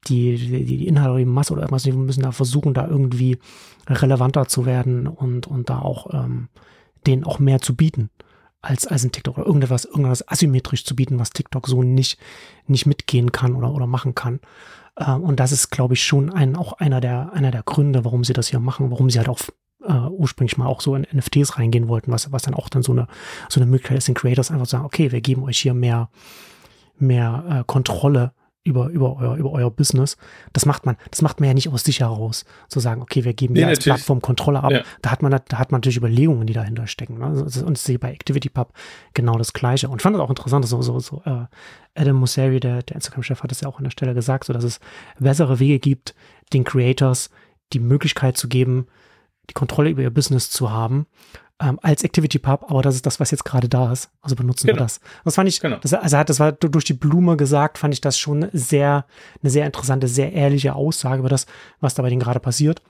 die, 0.07 0.35
die, 0.35 0.65
die 0.65 0.87
Inhalte 0.87 1.11
oder 1.11 1.19
die 1.19 1.25
Masse 1.25 1.53
oder 1.53 1.61
irgendwas. 1.61 1.83
Die 1.83 1.93
müssen 1.93 2.23
da 2.23 2.31
versuchen, 2.31 2.73
da 2.73 2.87
irgendwie 2.87 3.37
relevanter 3.87 4.47
zu 4.47 4.65
werden 4.65 5.07
und, 5.07 5.47
und 5.47 5.69
da 5.69 5.79
auch 5.79 6.13
ähm, 6.13 6.49
denen 7.07 7.23
auch 7.23 7.39
mehr 7.39 7.61
zu 7.61 7.75
bieten 7.75 8.09
als, 8.61 8.85
als 8.85 9.03
ein 9.03 9.11
TikTok 9.11 9.37
oder 9.37 9.47
irgendetwas, 9.47 9.85
irgendwas 9.85 10.27
asymmetrisch 10.27 10.85
zu 10.85 10.95
bieten, 10.95 11.19
was 11.19 11.31
TikTok 11.31 11.67
so 11.67 11.81
nicht, 11.83 12.19
nicht 12.67 12.85
mitgehen 12.85 13.31
kann 13.31 13.55
oder, 13.55 13.73
oder 13.73 13.87
machen 13.87 14.15
kann. 14.15 14.39
Äh, 14.95 15.11
und 15.11 15.39
das 15.39 15.51
ist, 15.51 15.69
glaube 15.69 15.93
ich, 15.93 16.03
schon 16.03 16.31
ein, 16.31 16.55
auch 16.55 16.73
einer 16.73 17.01
der, 17.01 17.33
einer 17.33 17.51
der 17.51 17.63
Gründe, 17.63 18.05
warum 18.05 18.23
sie 18.23 18.33
das 18.33 18.47
hier 18.47 18.59
machen, 18.59 18.91
warum 18.91 19.09
sie 19.09 19.19
halt 19.19 19.29
auch 19.29 19.39
äh, 19.83 19.93
ursprünglich 19.93 20.57
mal 20.57 20.67
auch 20.67 20.81
so 20.81 20.95
in 20.95 21.07
NFTs 21.11 21.57
reingehen 21.57 21.87
wollten, 21.87 22.11
was, 22.11 22.31
was 22.31 22.43
dann 22.43 22.53
auch 22.53 22.69
dann 22.69 22.83
so 22.83 22.91
eine, 22.91 23.07
so 23.49 23.59
eine 23.59 23.69
Möglichkeit 23.69 23.97
ist, 23.97 24.07
den 24.07 24.15
Creators 24.15 24.51
einfach 24.51 24.67
zu 24.67 24.71
sagen, 24.71 24.85
okay, 24.85 25.11
wir 25.11 25.21
geben 25.21 25.43
euch 25.43 25.59
hier 25.59 25.73
mehr, 25.73 26.09
mehr 26.97 27.43
äh, 27.49 27.63
Kontrolle 27.65 28.33
über, 28.63 28.89
über, 28.89 29.17
euer, 29.17 29.35
über 29.35 29.51
euer 29.51 29.71
Business. 29.71 30.17
Das 30.53 30.65
macht 30.65 30.85
man, 30.85 30.95
das 31.09 31.21
macht 31.21 31.39
man 31.39 31.47
ja 31.47 31.53
nicht 31.53 31.69
aus 31.69 31.83
sich 31.83 32.01
heraus, 32.01 32.45
zu 32.67 32.79
sagen, 32.79 33.01
okay, 33.01 33.23
wir 33.23 33.33
geben 33.33 33.53
nee, 33.55 33.63
als 33.63 33.79
Plattform 33.79 34.21
Kontrolle 34.21 34.61
ab. 34.61 34.71
Ja. 34.71 34.83
Da 35.01 35.11
hat 35.11 35.23
man, 35.23 35.31
da 35.31 35.57
hat 35.57 35.71
man 35.71 35.79
natürlich 35.79 35.97
Überlegungen, 35.97 36.45
die 36.45 36.53
dahinter 36.53 36.85
stecken. 36.85 37.17
Ne? 37.17 37.25
Also, 37.25 37.65
und 37.65 37.77
ich 37.77 37.81
sehe 37.81 37.97
bei 37.97 38.11
ActivityPub 38.13 38.71
genau 39.13 39.37
das 39.37 39.53
Gleiche. 39.53 39.89
Und 39.89 39.97
ich 39.97 40.03
fand 40.03 40.15
es 40.15 40.21
auch 40.21 40.29
interessant, 40.29 40.67
so, 40.67 40.81
so, 40.81 40.99
so 40.99 41.23
äh, 41.25 41.45
Adam 41.95 42.17
Mosseri, 42.17 42.59
der, 42.59 42.83
der 42.83 42.95
Instagram-Chef, 42.95 43.41
hat 43.41 43.51
es 43.51 43.61
ja 43.61 43.67
auch 43.67 43.79
an 43.79 43.83
der 43.83 43.91
Stelle 43.91 44.13
gesagt, 44.13 44.45
so 44.45 44.53
dass 44.53 44.63
es 44.63 44.79
bessere 45.19 45.59
Wege 45.59 45.79
gibt, 45.79 46.13
den 46.53 46.63
Creators 46.63 47.31
die 47.73 47.79
Möglichkeit 47.79 48.37
zu 48.37 48.47
geben, 48.47 48.87
die 49.49 49.53
Kontrolle 49.53 49.89
über 49.89 50.01
ihr 50.01 50.13
Business 50.13 50.51
zu 50.51 50.71
haben, 50.71 51.07
ähm, 51.61 51.79
als 51.81 52.03
Activity 52.03 52.39
Pub, 52.39 52.65
aber 52.69 52.81
das 52.81 52.95
ist 52.95 53.05
das, 53.05 53.19
was 53.19 53.31
jetzt 53.31 53.45
gerade 53.45 53.69
da 53.69 53.91
ist. 53.91 54.09
Also 54.21 54.35
benutzen 54.35 54.67
genau. 54.67 54.79
wir 54.79 54.83
das. 54.83 54.99
Das 55.23 55.35
fand 55.35 55.47
ich, 55.47 55.59
genau. 55.59 55.77
das, 55.81 55.93
also 55.93 56.17
hat, 56.17 56.29
das 56.29 56.39
war 56.39 56.51
durch 56.51 56.85
die 56.85 56.93
Blume 56.93 57.37
gesagt, 57.37 57.77
fand 57.77 57.93
ich 57.93 58.01
das 58.01 58.17
schon 58.17 58.47
sehr, 58.51 59.05
eine 59.41 59.49
sehr 59.49 59.65
interessante, 59.65 60.07
sehr 60.07 60.33
ehrliche 60.33 60.75
Aussage 60.75 61.19
über 61.19 61.29
das, 61.29 61.45
was 61.79 61.93
da 61.93 62.01
bei 62.03 62.09
denen 62.09 62.21
gerade 62.21 62.39
passiert. 62.39 62.81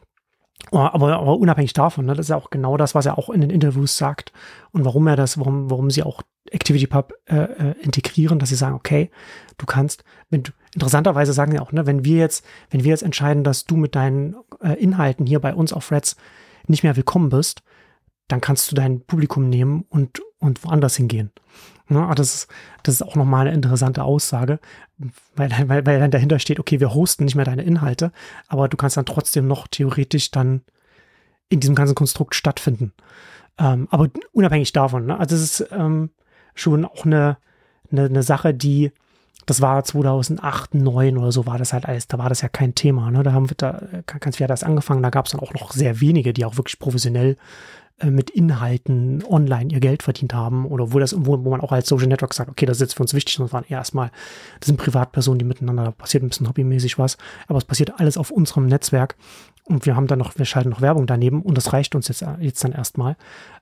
Oh, 0.69 0.77
aber, 0.77 1.17
aber 1.17 1.37
unabhängig 1.37 1.73
davon, 1.73 2.05
ne, 2.05 2.13
das 2.13 2.27
ist 2.27 2.29
ja 2.29 2.35
auch 2.35 2.51
genau 2.51 2.77
das, 2.77 2.93
was 2.93 3.07
er 3.07 3.17
auch 3.17 3.29
in 3.29 3.41
den 3.41 3.49
Interviews 3.49 3.97
sagt 3.97 4.31
und 4.71 4.85
warum 4.85 5.07
er 5.07 5.15
das, 5.15 5.39
warum, 5.39 5.71
warum 5.71 5.89
sie 5.89 6.03
auch 6.03 6.21
ActivityPub 6.53 7.13
äh, 7.25 7.35
äh, 7.35 7.75
integrieren, 7.81 8.37
dass 8.37 8.49
sie 8.49 8.55
sagen, 8.55 8.75
okay, 8.75 9.09
du 9.57 9.65
kannst, 9.65 10.03
wenn 10.29 10.43
du, 10.43 10.51
interessanterweise 10.73 11.33
sagen 11.33 11.51
sie 11.51 11.59
auch, 11.59 11.71
ne, 11.71 11.87
wenn 11.87 12.05
wir 12.05 12.17
jetzt, 12.17 12.45
wenn 12.69 12.83
wir 12.83 12.91
jetzt 12.91 13.03
entscheiden, 13.03 13.43
dass 13.43 13.65
du 13.65 13.75
mit 13.75 13.95
deinen 13.95 14.35
äh, 14.61 14.73
Inhalten 14.73 15.25
hier 15.25 15.39
bei 15.39 15.53
uns 15.53 15.73
auf 15.73 15.87
Threads 15.87 16.15
nicht 16.67 16.83
mehr 16.83 16.95
willkommen 16.95 17.29
bist, 17.29 17.63
dann 18.27 18.41
kannst 18.41 18.71
du 18.71 18.75
dein 18.75 19.01
Publikum 19.01 19.49
nehmen 19.49 19.85
und, 19.89 20.21
und 20.39 20.63
woanders 20.63 20.95
hingehen. 20.95 21.31
Ja, 21.89 22.07
ne, 22.07 22.15
das, 22.15 22.33
ist, 22.33 22.47
das 22.83 22.95
ist 22.95 23.01
auch 23.01 23.15
nochmal 23.15 23.47
eine 23.47 23.55
interessante 23.55 24.03
Aussage, 24.03 24.59
weil, 25.35 25.51
weil, 25.67 25.85
weil 25.85 25.99
dann 25.99 26.11
dahinter 26.11 26.39
steht, 26.39 26.59
okay, 26.59 26.79
wir 26.79 26.93
hosten 26.93 27.25
nicht 27.25 27.35
mehr 27.35 27.45
deine 27.45 27.63
Inhalte, 27.63 28.11
aber 28.47 28.69
du 28.69 28.77
kannst 28.77 28.97
dann 28.97 29.05
trotzdem 29.05 29.47
noch 29.47 29.67
theoretisch 29.67 30.31
dann 30.31 30.61
in 31.49 31.59
diesem 31.59 31.75
ganzen 31.75 31.95
Konstrukt 31.95 32.33
stattfinden. 32.35 32.93
Ähm, 33.57 33.87
aber 33.91 34.09
unabhängig 34.31 34.71
davon, 34.71 35.07
ne? 35.07 35.19
also 35.19 35.35
das 35.35 35.43
ist 35.43 35.67
ähm, 35.71 36.11
schon 36.55 36.85
auch 36.85 37.05
eine, 37.05 37.37
eine, 37.91 38.05
eine 38.05 38.23
Sache, 38.23 38.53
die, 38.53 38.91
das 39.45 39.59
war 39.59 39.83
2008, 39.83 40.71
2009 40.71 41.17
oder 41.17 41.31
so 41.33 41.45
war 41.45 41.57
das 41.57 41.73
halt 41.73 41.85
alles, 41.85 42.07
da 42.07 42.17
war 42.17 42.29
das 42.29 42.41
ja 42.41 42.47
kein 42.47 42.73
Thema. 42.73 43.11
Ne? 43.11 43.23
Da 43.23 43.33
haben 43.33 43.49
wir 43.49 43.57
da 43.57 43.81
ganz 44.05 44.37
viel 44.37 44.47
das 44.47 44.63
angefangen, 44.63 45.03
da 45.03 45.09
gab 45.09 45.25
es 45.25 45.33
dann 45.33 45.41
auch 45.41 45.53
noch 45.53 45.73
sehr 45.73 45.99
wenige, 45.99 46.31
die 46.31 46.45
auch 46.45 46.57
wirklich 46.57 46.79
professionell 46.79 47.37
mit 48.09 48.29
Inhalten 48.29 49.23
online 49.23 49.71
ihr 49.71 49.79
Geld 49.79 50.03
verdient 50.03 50.33
haben 50.33 50.65
oder 50.65 50.93
wo 50.93 50.99
das, 50.99 51.15
wo, 51.17 51.37
man 51.37 51.61
auch 51.61 51.71
als 51.71 51.87
Social 51.87 52.07
Network 52.07 52.33
sagt, 52.33 52.49
okay, 52.49 52.65
das 52.65 52.77
ist 52.77 52.81
jetzt 52.81 52.93
für 52.95 53.03
uns 53.03 53.13
wichtig 53.13 53.39
und 53.39 53.45
das 53.45 53.53
waren 53.53 53.65
eher 53.67 53.77
erstmal, 53.77 54.11
das 54.59 54.67
sind 54.67 54.77
Privatpersonen, 54.77 55.39
die 55.39 55.45
miteinander, 55.45 55.83
da 55.83 55.91
passiert 55.91 56.23
ein 56.23 56.29
bisschen 56.29 56.47
hobbymäßig 56.47 56.97
was, 56.97 57.17
aber 57.47 57.57
es 57.57 57.65
passiert 57.65 57.99
alles 57.99 58.17
auf 58.17 58.31
unserem 58.31 58.65
Netzwerk 58.65 59.15
und 59.65 59.85
wir 59.85 59.95
haben 59.95 60.07
dann 60.07 60.19
noch, 60.19 60.37
wir 60.37 60.45
schalten 60.45 60.69
noch 60.69 60.81
Werbung 60.81 61.07
daneben 61.07 61.41
und 61.41 61.57
das 61.57 61.73
reicht 61.73 61.95
uns 61.95 62.07
jetzt, 62.07 62.25
jetzt 62.39 62.63
dann 62.63 62.71
erstmal. 62.71 63.15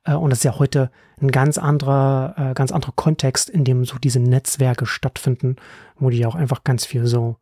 Äh, 0.04 0.14
und 0.14 0.30
das 0.30 0.40
ist 0.40 0.44
ja 0.44 0.58
heute 0.58 0.92
ein 1.22 1.30
ganz 1.30 1.58
anderer, 1.58 2.34
äh, 2.38 2.54
ganz 2.54 2.72
anderer 2.72 2.94
Kontext, 2.96 3.50
in 3.50 3.64
dem 3.64 3.86
so 3.86 3.98
diese 3.98 4.20
Netzwerke 4.20 4.86
stattfinden, 4.86 5.58
wo 5.98 6.10
die 6.10 6.18
ja 6.18 6.28
auch 6.28 6.36
einfach 6.36 6.64
ganz 6.64 6.86
viel 6.86 7.06
so, 7.06 7.38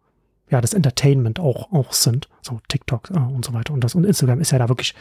ja, 0.50 0.62
das 0.62 0.74
Entertainment 0.74 1.40
auch, 1.40 1.72
auch 1.72 1.94
sind, 1.94 2.30
so 2.42 2.60
TikTok 2.68 3.10
und 3.12 3.46
so 3.46 3.54
weiter 3.54 3.74
und 3.74 3.84
das 3.84 3.96
und 3.96 4.06
Instagram 4.06 4.40
ist 4.40 4.52
ja 4.52 4.60
da 4.60 4.70
wirklich 4.70 4.96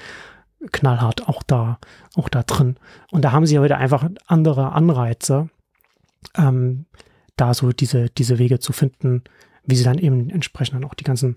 knallhart 0.73 1.29
auch 1.29 1.43
da, 1.43 1.79
auch 2.15 2.29
da 2.29 2.43
drin. 2.43 2.77
Und 3.11 3.25
da 3.25 3.33
haben 3.33 3.47
sie 3.47 3.59
heute 3.59 3.77
einfach 3.77 4.09
andere 4.27 4.73
Anreize, 4.73 5.49
ähm, 6.37 6.87
da 7.37 7.55
so 7.55 7.73
diese, 7.73 8.09
diese 8.11 8.39
Wege 8.39 8.59
zu 8.59 8.73
finden, 8.73 9.23
wie 9.65 9.77
sie 9.77 9.85
dann 9.85 9.99
eben 9.99 10.31
entsprechend 10.31 10.77
dann 10.77 10.85
auch 10.85 10.95
die 10.95 11.05
ganzen 11.05 11.37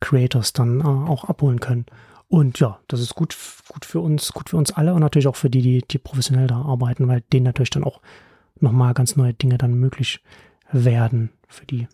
Creators 0.00 0.52
dann 0.52 0.80
äh, 0.80 0.84
auch 0.84 1.24
abholen 1.24 1.60
können. 1.60 1.86
Und 2.28 2.58
ja, 2.58 2.80
das 2.88 3.00
ist 3.00 3.14
gut, 3.14 3.36
gut 3.68 3.84
für 3.84 4.00
uns, 4.00 4.32
gut 4.32 4.50
für 4.50 4.56
uns 4.56 4.72
alle 4.72 4.94
und 4.94 5.00
natürlich 5.00 5.28
auch 5.28 5.36
für 5.36 5.50
die, 5.50 5.62
die, 5.62 5.82
die 5.82 5.98
professionell 5.98 6.48
da 6.48 6.56
arbeiten, 6.56 7.06
weil 7.06 7.20
denen 7.32 7.44
natürlich 7.44 7.70
dann 7.70 7.84
auch 7.84 8.00
nochmal 8.58 8.94
ganz 8.94 9.14
neue 9.14 9.34
Dinge 9.34 9.58
dann 9.58 9.74
möglich 9.74 10.22
werden 10.72 11.30
für 11.46 11.66
die. 11.66 11.86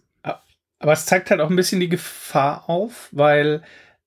Aber 0.83 0.93
es 0.93 1.07
zeigt 1.07 1.31
halt 1.31 1.41
auch 1.41 1.49
ein 1.49 1.57
bisschen 1.57 1.79
die 1.79 1.89
Gefahr 1.89 2.69
auf, 2.69 3.09
weil 3.13 3.63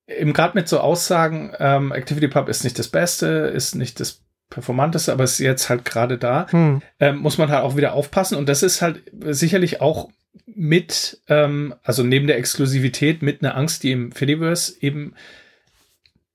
eben 0.07 0.33
gerade 0.33 0.57
mit 0.57 0.67
so 0.67 0.79
Aussagen, 0.79 1.51
ähm, 1.59 1.91
ActivityPub 1.91 2.49
ist 2.49 2.63
nicht 2.63 2.77
das 2.77 2.87
Beste, 2.87 3.27
ist 3.27 3.75
nicht 3.75 3.99
das 3.99 4.21
performanteste, 4.49 5.11
aber 5.11 5.23
ist 5.23 5.39
jetzt 5.39 5.69
halt 5.69 5.85
gerade 5.85 6.17
da, 6.17 6.47
hm. 6.49 6.81
ähm, 6.99 7.17
muss 7.17 7.37
man 7.37 7.49
halt 7.49 7.63
auch 7.63 7.75
wieder 7.75 7.93
aufpassen. 7.93 8.37
Und 8.37 8.47
das 8.47 8.63
ist 8.63 8.81
halt 8.81 9.01
sicherlich 9.21 9.81
auch 9.81 10.09
mit, 10.45 11.21
ähm, 11.27 11.73
also 11.83 12.03
neben 12.03 12.27
der 12.27 12.37
Exklusivität, 12.37 13.21
mit 13.21 13.43
einer 13.43 13.57
Angst, 13.57 13.83
die 13.83 13.91
im 13.91 14.11
Fediverse 14.11 14.73
eben 14.81 15.15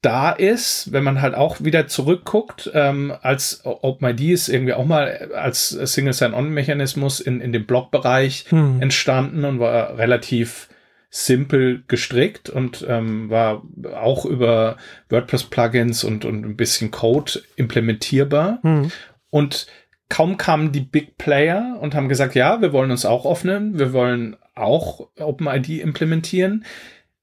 da 0.02 0.30
ist, 0.30 0.92
wenn 0.92 1.04
man 1.04 1.20
halt 1.20 1.34
auch 1.34 1.60
wieder 1.60 1.86
zurückguckt, 1.86 2.70
ähm, 2.72 3.12
als 3.20 3.60
OpenID 3.64 4.32
ist 4.32 4.48
irgendwie 4.48 4.72
auch 4.72 4.86
mal 4.86 5.30
als 5.34 5.68
Single 5.68 6.14
Sign-On-Mechanismus 6.14 7.20
in, 7.20 7.40
in 7.40 7.52
dem 7.52 7.66
Blog-Bereich 7.66 8.46
hm. 8.48 8.80
entstanden 8.80 9.44
und 9.44 9.60
war 9.60 9.98
relativ 9.98 10.69
simpel 11.10 11.82
gestrickt 11.88 12.48
und 12.48 12.86
ähm, 12.88 13.30
war 13.30 13.64
auch 13.94 14.24
über 14.24 14.76
WordPress-Plugins 15.08 16.04
und, 16.04 16.24
und 16.24 16.44
ein 16.44 16.56
bisschen 16.56 16.92
Code 16.92 17.42
implementierbar. 17.56 18.60
Mhm. 18.62 18.92
Und 19.28 19.66
kaum 20.08 20.36
kamen 20.36 20.70
die 20.70 20.80
Big 20.80 21.18
Player 21.18 21.78
und 21.80 21.96
haben 21.96 22.08
gesagt, 22.08 22.36
ja, 22.36 22.62
wir 22.62 22.72
wollen 22.72 22.92
uns 22.92 23.04
auch 23.04 23.26
öffnen, 23.26 23.78
wir 23.78 23.92
wollen 23.92 24.36
auch 24.54 25.10
OpenID 25.18 25.80
implementieren, 25.80 26.64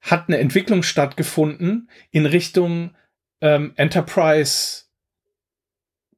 hat 0.01 0.25
eine 0.27 0.39
Entwicklung 0.39 0.83
stattgefunden 0.83 1.89
in 2.11 2.25
Richtung 2.25 2.91
ähm, 3.39 3.71
Enterprise. 3.77 4.83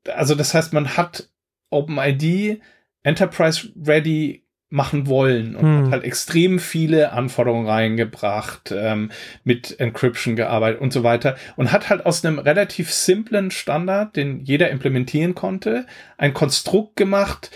Also 0.08 0.34
das 0.34 0.56
heißt, 0.56 0.74
man 0.74 0.98
hat 0.98 1.30
OpenID 1.70 2.62
Enterprise 3.04 3.72
Ready 3.86 4.44
machen 4.70 5.08
wollen 5.08 5.56
und 5.56 5.64
hm. 5.64 5.86
hat 5.86 5.92
halt 5.92 6.04
extrem 6.04 6.60
viele 6.60 7.12
Anforderungen 7.12 7.68
reingebracht, 7.68 8.72
ähm, 8.76 9.10
mit 9.44 9.80
Encryption 9.80 10.36
gearbeitet 10.36 10.80
und 10.80 10.94
so 10.94 11.04
weiter 11.04 11.36
und 11.56 11.72
hat 11.72 11.90
halt 11.90 12.06
aus 12.06 12.24
einem 12.24 12.38
relativ 12.38 12.94
simplen 12.94 13.50
Standard, 13.50 14.16
den 14.16 14.42
jeder 14.42 14.70
implementieren 14.70 15.34
konnte, 15.34 15.88
ein 16.18 16.36
Konstrukt 16.36 16.96
gemacht, 16.96 17.50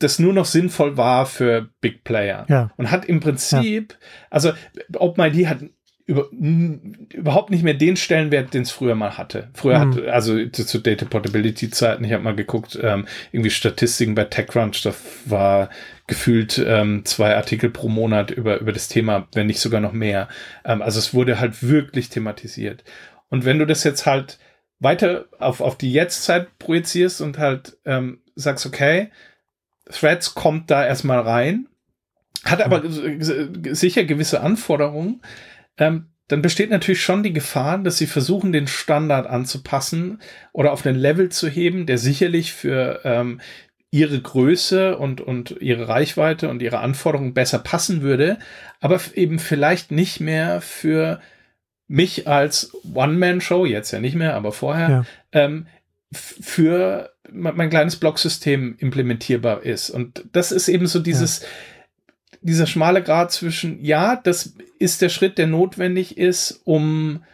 das 0.00 0.18
nur 0.18 0.34
noch 0.34 0.44
sinnvoll 0.44 0.98
war 0.98 1.24
für 1.24 1.70
Big 1.80 2.04
Player. 2.04 2.44
Ja. 2.48 2.70
Und 2.76 2.90
hat 2.90 3.06
im 3.06 3.20
Prinzip, 3.20 3.92
ja. 3.92 4.06
also 4.28 4.52
OpenID 4.98 5.46
hat 5.46 5.58
über, 6.06 6.28
überhaupt 6.30 7.50
nicht 7.50 7.64
mehr 7.64 7.74
den 7.74 7.96
Stellenwert, 7.96 8.52
den 8.52 8.62
es 8.62 8.70
früher 8.70 8.94
mal 8.94 9.16
hatte. 9.16 9.48
Früher 9.54 9.82
mhm. 9.82 9.96
hat, 9.96 10.04
also 10.08 10.46
zu, 10.48 10.66
zu 10.66 10.78
Data 10.78 11.06
Portability 11.06 11.70
Zeiten, 11.70 12.04
ich 12.04 12.12
habe 12.12 12.22
mal 12.22 12.34
geguckt, 12.36 12.78
ähm, 12.82 13.06
irgendwie 13.32 13.50
Statistiken 13.50 14.14
bei 14.14 14.24
TechCrunch, 14.24 14.82
da 14.82 14.92
war 15.24 15.70
gefühlt 16.06 16.58
ähm, 16.58 17.04
zwei 17.04 17.34
Artikel 17.36 17.70
pro 17.70 17.88
Monat 17.88 18.30
über, 18.30 18.60
über 18.60 18.72
das 18.72 18.88
Thema, 18.88 19.26
wenn 19.32 19.46
nicht 19.46 19.60
sogar 19.60 19.80
noch 19.80 19.92
mehr. 19.92 20.28
Ähm, 20.64 20.82
also 20.82 20.98
es 20.98 21.14
wurde 21.14 21.40
halt 21.40 21.62
wirklich 21.62 22.10
thematisiert. 22.10 22.84
Und 23.30 23.44
wenn 23.44 23.58
du 23.58 23.66
das 23.66 23.84
jetzt 23.84 24.06
halt 24.06 24.38
weiter 24.80 25.26
auf, 25.38 25.60
auf 25.60 25.78
die 25.78 25.92
Jetztzeit 25.92 26.58
projizierst 26.58 27.20
und 27.20 27.38
halt 27.38 27.78
ähm, 27.84 28.20
sagst, 28.34 28.66
okay, 28.66 29.10
Threads 29.90 30.34
kommt 30.34 30.70
da 30.70 30.84
erstmal 30.86 31.20
rein, 31.20 31.68
hat 32.44 32.60
aber 32.60 32.82
mhm. 32.82 33.74
sicher 33.74 34.04
gewisse 34.04 34.40
Anforderungen, 34.40 35.22
ähm, 35.78 36.10
dann 36.28 36.40
besteht 36.40 36.70
natürlich 36.70 37.02
schon 37.02 37.22
die 37.22 37.34
Gefahr, 37.34 37.78
dass 37.78 37.98
sie 37.98 38.06
versuchen, 38.06 38.52
den 38.52 38.66
Standard 38.66 39.26
anzupassen 39.26 40.20
oder 40.52 40.72
auf 40.72 40.86
einen 40.86 40.98
Level 40.98 41.28
zu 41.28 41.48
heben, 41.48 41.84
der 41.86 41.98
sicherlich 41.98 42.52
für 42.52 43.00
ähm, 43.04 43.40
ihre 43.94 44.20
Größe 44.20 44.98
und, 44.98 45.20
und 45.20 45.52
ihre 45.60 45.86
Reichweite 45.86 46.48
und 46.48 46.60
ihre 46.62 46.80
Anforderungen 46.80 47.32
besser 47.32 47.60
passen 47.60 48.02
würde, 48.02 48.38
aber 48.80 49.00
eben 49.14 49.38
vielleicht 49.38 49.92
nicht 49.92 50.18
mehr 50.18 50.60
für 50.60 51.20
mich 51.86 52.26
als 52.26 52.72
One-Man-Show, 52.92 53.66
jetzt 53.66 53.92
ja 53.92 54.00
nicht 54.00 54.16
mehr, 54.16 54.34
aber 54.34 54.50
vorher, 54.50 54.88
ja. 54.88 55.04
ähm, 55.30 55.68
für 56.12 57.12
mein 57.30 57.70
kleines 57.70 57.94
Blocksystem 57.94 58.74
implementierbar 58.78 59.62
ist. 59.62 59.90
Und 59.90 60.24
das 60.32 60.50
ist 60.50 60.66
eben 60.66 60.88
so 60.88 60.98
dieses, 60.98 61.42
ja 61.42 61.46
dieser 62.40 62.66
schmale 62.66 63.02
Grad 63.02 63.32
zwischen, 63.32 63.82
ja, 63.82 64.16
das 64.16 64.54
ist 64.78 65.00
der 65.00 65.08
Schritt, 65.08 65.38
der 65.38 65.46
notwendig 65.46 66.18
ist, 66.18 66.60
um 66.64 67.24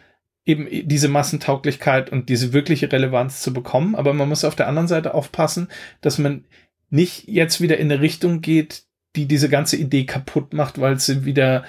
eben 0.51 0.67
diese 0.87 1.07
Massentauglichkeit 1.07 2.11
und 2.11 2.29
diese 2.29 2.53
wirkliche 2.53 2.91
Relevanz 2.91 3.41
zu 3.41 3.53
bekommen. 3.53 3.95
Aber 3.95 4.13
man 4.13 4.29
muss 4.29 4.43
auf 4.43 4.55
der 4.55 4.67
anderen 4.67 4.87
Seite 4.87 5.13
aufpassen, 5.13 5.67
dass 6.01 6.17
man 6.17 6.43
nicht 6.89 7.27
jetzt 7.27 7.61
wieder 7.61 7.77
in 7.77 7.91
eine 7.91 8.01
Richtung 8.01 8.41
geht, 8.41 8.83
die 9.15 9.25
diese 9.25 9.49
ganze 9.49 9.77
Idee 9.77 10.05
kaputt 10.05 10.53
macht, 10.53 10.79
weil 10.79 10.99
sie 10.99 11.25
wieder 11.25 11.63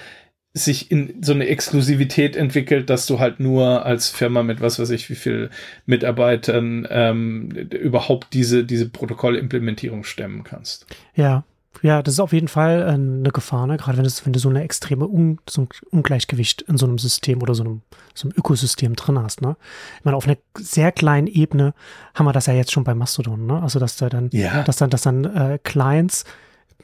sich 0.55 0.91
in 0.91 1.15
so 1.21 1.33
eine 1.33 1.47
Exklusivität 1.47 2.35
entwickelt, 2.35 2.89
dass 2.89 3.07
du 3.07 3.19
halt 3.19 3.39
nur 3.39 3.85
als 3.85 4.09
Firma 4.09 4.43
mit 4.43 4.61
was 4.61 4.77
weiß 4.77 4.91
ich 4.91 5.09
wie 5.09 5.15
viel 5.15 5.49
Mitarbeitern 5.87 6.87
ähm, 6.91 7.49
überhaupt 7.71 8.33
diese 8.33 8.63
diese 8.63 8.87
Protokollimplementierung 8.87 10.03
stemmen 10.03 10.43
kannst. 10.43 10.85
Ja, 11.15 11.43
ja, 11.81 12.01
das 12.01 12.15
ist 12.15 12.19
auf 12.19 12.33
jeden 12.33 12.47
Fall 12.47 12.81
äh, 12.81 12.93
eine 12.93 13.31
Gefahr, 13.31 13.67
ne? 13.67 13.77
gerade 13.77 13.97
wenn, 13.97 14.03
das, 14.03 14.25
wenn 14.25 14.33
du 14.33 14.39
so 14.39 14.49
eine 14.49 14.63
extreme 14.63 15.07
Un 15.07 15.39
so 15.49 15.61
ein 15.61 15.69
Ungleichgewicht 15.91 16.61
in 16.63 16.77
so 16.77 16.85
einem 16.85 16.97
System 16.97 17.41
oder 17.41 17.55
so 17.55 17.63
einem, 17.63 17.81
so 18.13 18.27
einem 18.27 18.37
Ökosystem 18.37 18.95
drin 18.95 19.19
hast. 19.19 19.41
Ne? 19.41 19.55
Ich 19.99 20.05
meine, 20.05 20.15
auf 20.15 20.27
einer 20.27 20.37
sehr 20.57 20.91
kleinen 20.91 21.27
Ebene 21.27 21.73
haben 22.13 22.25
wir 22.25 22.33
das 22.33 22.45
ja 22.45 22.53
jetzt 22.53 22.71
schon 22.71 22.83
bei 22.83 22.93
Mastodon. 22.93 23.45
Ne? 23.45 23.61
Also, 23.61 23.79
dass 23.79 23.97
da 23.97 24.09
dann, 24.09 24.29
ja. 24.31 24.63
dass 24.63 24.77
dann, 24.77 24.89
dass 24.89 25.01
dann 25.01 25.25
äh, 25.25 25.59
Clients, 25.63 26.25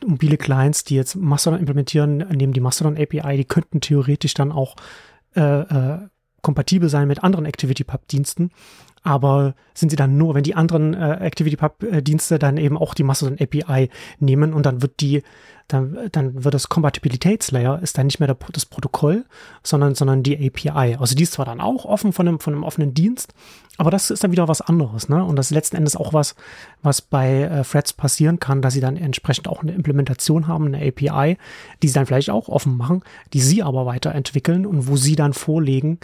mobile 0.05 0.37
Clients, 0.37 0.83
die 0.83 0.95
jetzt 0.95 1.15
Mastodon 1.15 1.59
implementieren, 1.59 2.17
nehmen 2.17 2.53
die 2.53 2.61
Mastodon 2.61 2.97
API, 2.97 3.37
die 3.37 3.45
könnten 3.45 3.81
theoretisch 3.81 4.33
dann 4.33 4.51
auch 4.51 4.75
äh, 5.35 5.41
äh, 5.41 5.99
kompatibel 6.41 6.89
sein 6.89 7.07
mit 7.07 7.23
anderen 7.23 7.45
ActivityPub-Diensten. 7.45 8.51
Aber 9.10 9.55
sind 9.74 9.89
sie 9.89 9.95
dann 9.95 10.18
nur, 10.18 10.36
wenn 10.36 10.43
die 10.43 10.53
anderen 10.53 10.93
äh, 10.93 11.18
ActivityPub-Dienste 11.22 12.38
dann 12.38 12.57
eben 12.57 12.78
auch 12.78 12.93
die 12.93 13.01
Mastodon 13.01 13.39
API 13.41 13.89
nehmen 14.20 14.53
und 14.53 14.68
dann 14.68 14.84
wird 14.84 15.01
die, 15.01 15.24
dann, 15.68 15.97
dann 16.12 16.43
wird 16.43 16.53
das 16.53 16.70
Kompatibilitätslayer 16.70 17.82
ist 17.82 17.97
dann 17.97 18.05
nicht 18.05 18.20
mehr 18.20 18.28
der, 18.28 18.38
das 18.51 18.68
Protokoll, 18.68 19.26
sondern, 19.64 19.95
sondern 19.95 20.22
die 20.22 20.38
API. 20.38 20.97
Also 20.99 21.16
die 21.16 21.24
ist 21.24 21.34
zwar 21.34 21.45
dann 21.45 21.60
auch 21.60 21.86
offen 21.86 22.14
von 22.14 22.28
einem, 22.28 22.39
von 22.39 22.53
einem 22.53 22.64
offenen 22.64 22.93
Dienst, 22.93 23.34
aber 23.78 23.89
das 23.89 24.12
ist 24.12 24.24
dann 24.24 24.32
wieder 24.32 24.47
was 24.47 24.62
anderes, 24.62 25.10
ne? 25.10 25.24
Und 25.24 25.38
das 25.38 25.47
ist 25.47 25.55
letzten 25.55 25.78
Endes 25.78 25.95
auch 25.95 26.14
was, 26.14 26.36
was 26.84 27.01
bei 27.01 27.41
äh, 27.41 27.64
Threads 27.64 27.93
passieren 27.93 28.39
kann, 28.39 28.62
dass 28.62 28.76
sie 28.76 28.82
dann 28.82 28.95
entsprechend 28.95 29.47
auch 29.47 29.64
eine 29.64 29.72
Implementation 29.72 30.45
haben, 30.45 30.68
eine 30.68 30.88
API, 30.88 31.38
die 31.82 31.88
sie 31.88 31.95
dann 31.95 32.05
vielleicht 32.05 32.30
auch 32.30 32.47
offen 32.47 32.78
machen, 32.78 33.01
die 33.34 33.41
sie 33.41 33.64
aber 33.64 33.88
weiterentwickeln 33.88 34.68
und 34.68 34.88
wo 34.88 34.97
sie 34.97 35.16
dann 35.16 35.34
vorlegen, 35.34 35.97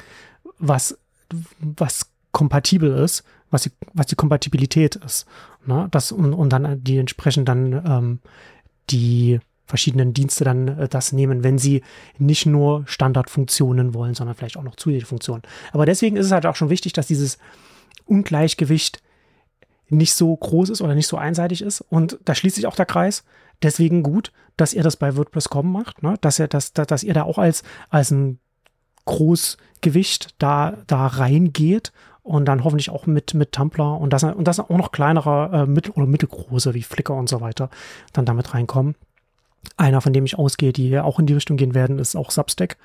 was, 0.57 0.97
was 1.59 2.09
kompatibel 2.35 2.91
ist, 2.91 3.23
was 3.49 3.63
die, 3.63 3.71
was 3.93 4.07
die 4.07 4.15
Kompatibilität 4.15 4.97
ist. 4.97 5.25
Ne? 5.65 5.87
Das, 5.91 6.11
und, 6.11 6.33
und 6.33 6.49
dann 6.49 6.83
die 6.83 6.97
entsprechend 6.97 7.47
dann 7.47 7.71
ähm, 7.87 8.19
die 8.89 9.39
verschiedenen 9.65 10.13
Dienste 10.13 10.43
dann 10.43 10.67
äh, 10.67 10.89
das 10.89 11.13
nehmen, 11.13 11.45
wenn 11.45 11.57
sie 11.57 11.81
nicht 12.17 12.45
nur 12.45 12.83
Standardfunktionen 12.87 13.93
wollen, 13.93 14.15
sondern 14.15 14.35
vielleicht 14.35 14.57
auch 14.57 14.63
noch 14.63 14.75
zusätzliche 14.75 15.07
Funktionen. 15.07 15.43
Aber 15.71 15.85
deswegen 15.85 16.17
ist 16.17 16.25
es 16.25 16.33
halt 16.33 16.45
auch 16.45 16.57
schon 16.57 16.69
wichtig, 16.69 16.91
dass 16.91 17.07
dieses 17.07 17.37
Ungleichgewicht 18.03 19.01
nicht 19.87 20.13
so 20.13 20.35
groß 20.35 20.71
ist 20.71 20.81
oder 20.81 20.93
nicht 20.93 21.07
so 21.07 21.15
einseitig 21.15 21.61
ist. 21.61 21.79
Und 21.79 22.19
da 22.25 22.35
schließt 22.35 22.57
sich 22.57 22.67
auch 22.67 22.75
der 22.75 22.85
Kreis. 22.85 23.23
Deswegen 23.63 24.03
gut, 24.03 24.33
dass 24.57 24.73
ihr 24.73 24.83
das 24.83 24.97
bei 24.97 25.15
WordPress.com 25.15 25.71
macht, 25.71 26.03
ne? 26.03 26.15
dass, 26.19 26.37
ihr, 26.37 26.49
dass, 26.49 26.73
dass 26.73 27.03
ihr 27.03 27.13
da 27.13 27.23
auch 27.23 27.37
als, 27.37 27.63
als 27.89 28.11
ein 28.11 28.39
Großgewicht 29.05 30.35
da, 30.39 30.79
da 30.87 31.07
reingeht 31.07 31.93
und 32.25 32.45
dann 32.45 32.63
hoffentlich 32.63 32.89
auch 32.89 33.05
mit, 33.05 33.35
mit 33.35 33.51
Tumblr 33.51 33.99
und 33.99 34.11
das, 34.11 34.23
und 34.23 34.47
das 34.47 34.59
auch 34.59 34.69
noch 34.69 34.91
kleinere 34.91 35.51
äh, 35.53 35.65
mittel- 35.67 35.91
oder 35.91 36.07
mittelgroße 36.07 36.73
wie 36.73 36.81
Flickr 36.81 37.13
und 37.13 37.29
so 37.29 37.39
weiter 37.39 37.69
dann 38.13 38.25
damit 38.25 38.55
reinkommen. 38.55 38.95
Einer, 39.77 40.01
von 40.01 40.11
dem 40.11 40.25
ich 40.25 40.37
ausgehe, 40.37 40.73
die 40.73 40.97
auch 40.99 41.19
in 41.19 41.27
die 41.27 41.35
Richtung 41.35 41.55
gehen 41.55 41.75
werden, 41.75 41.99
ist 41.99 42.15
auch 42.15 42.31
Substack 42.31 42.77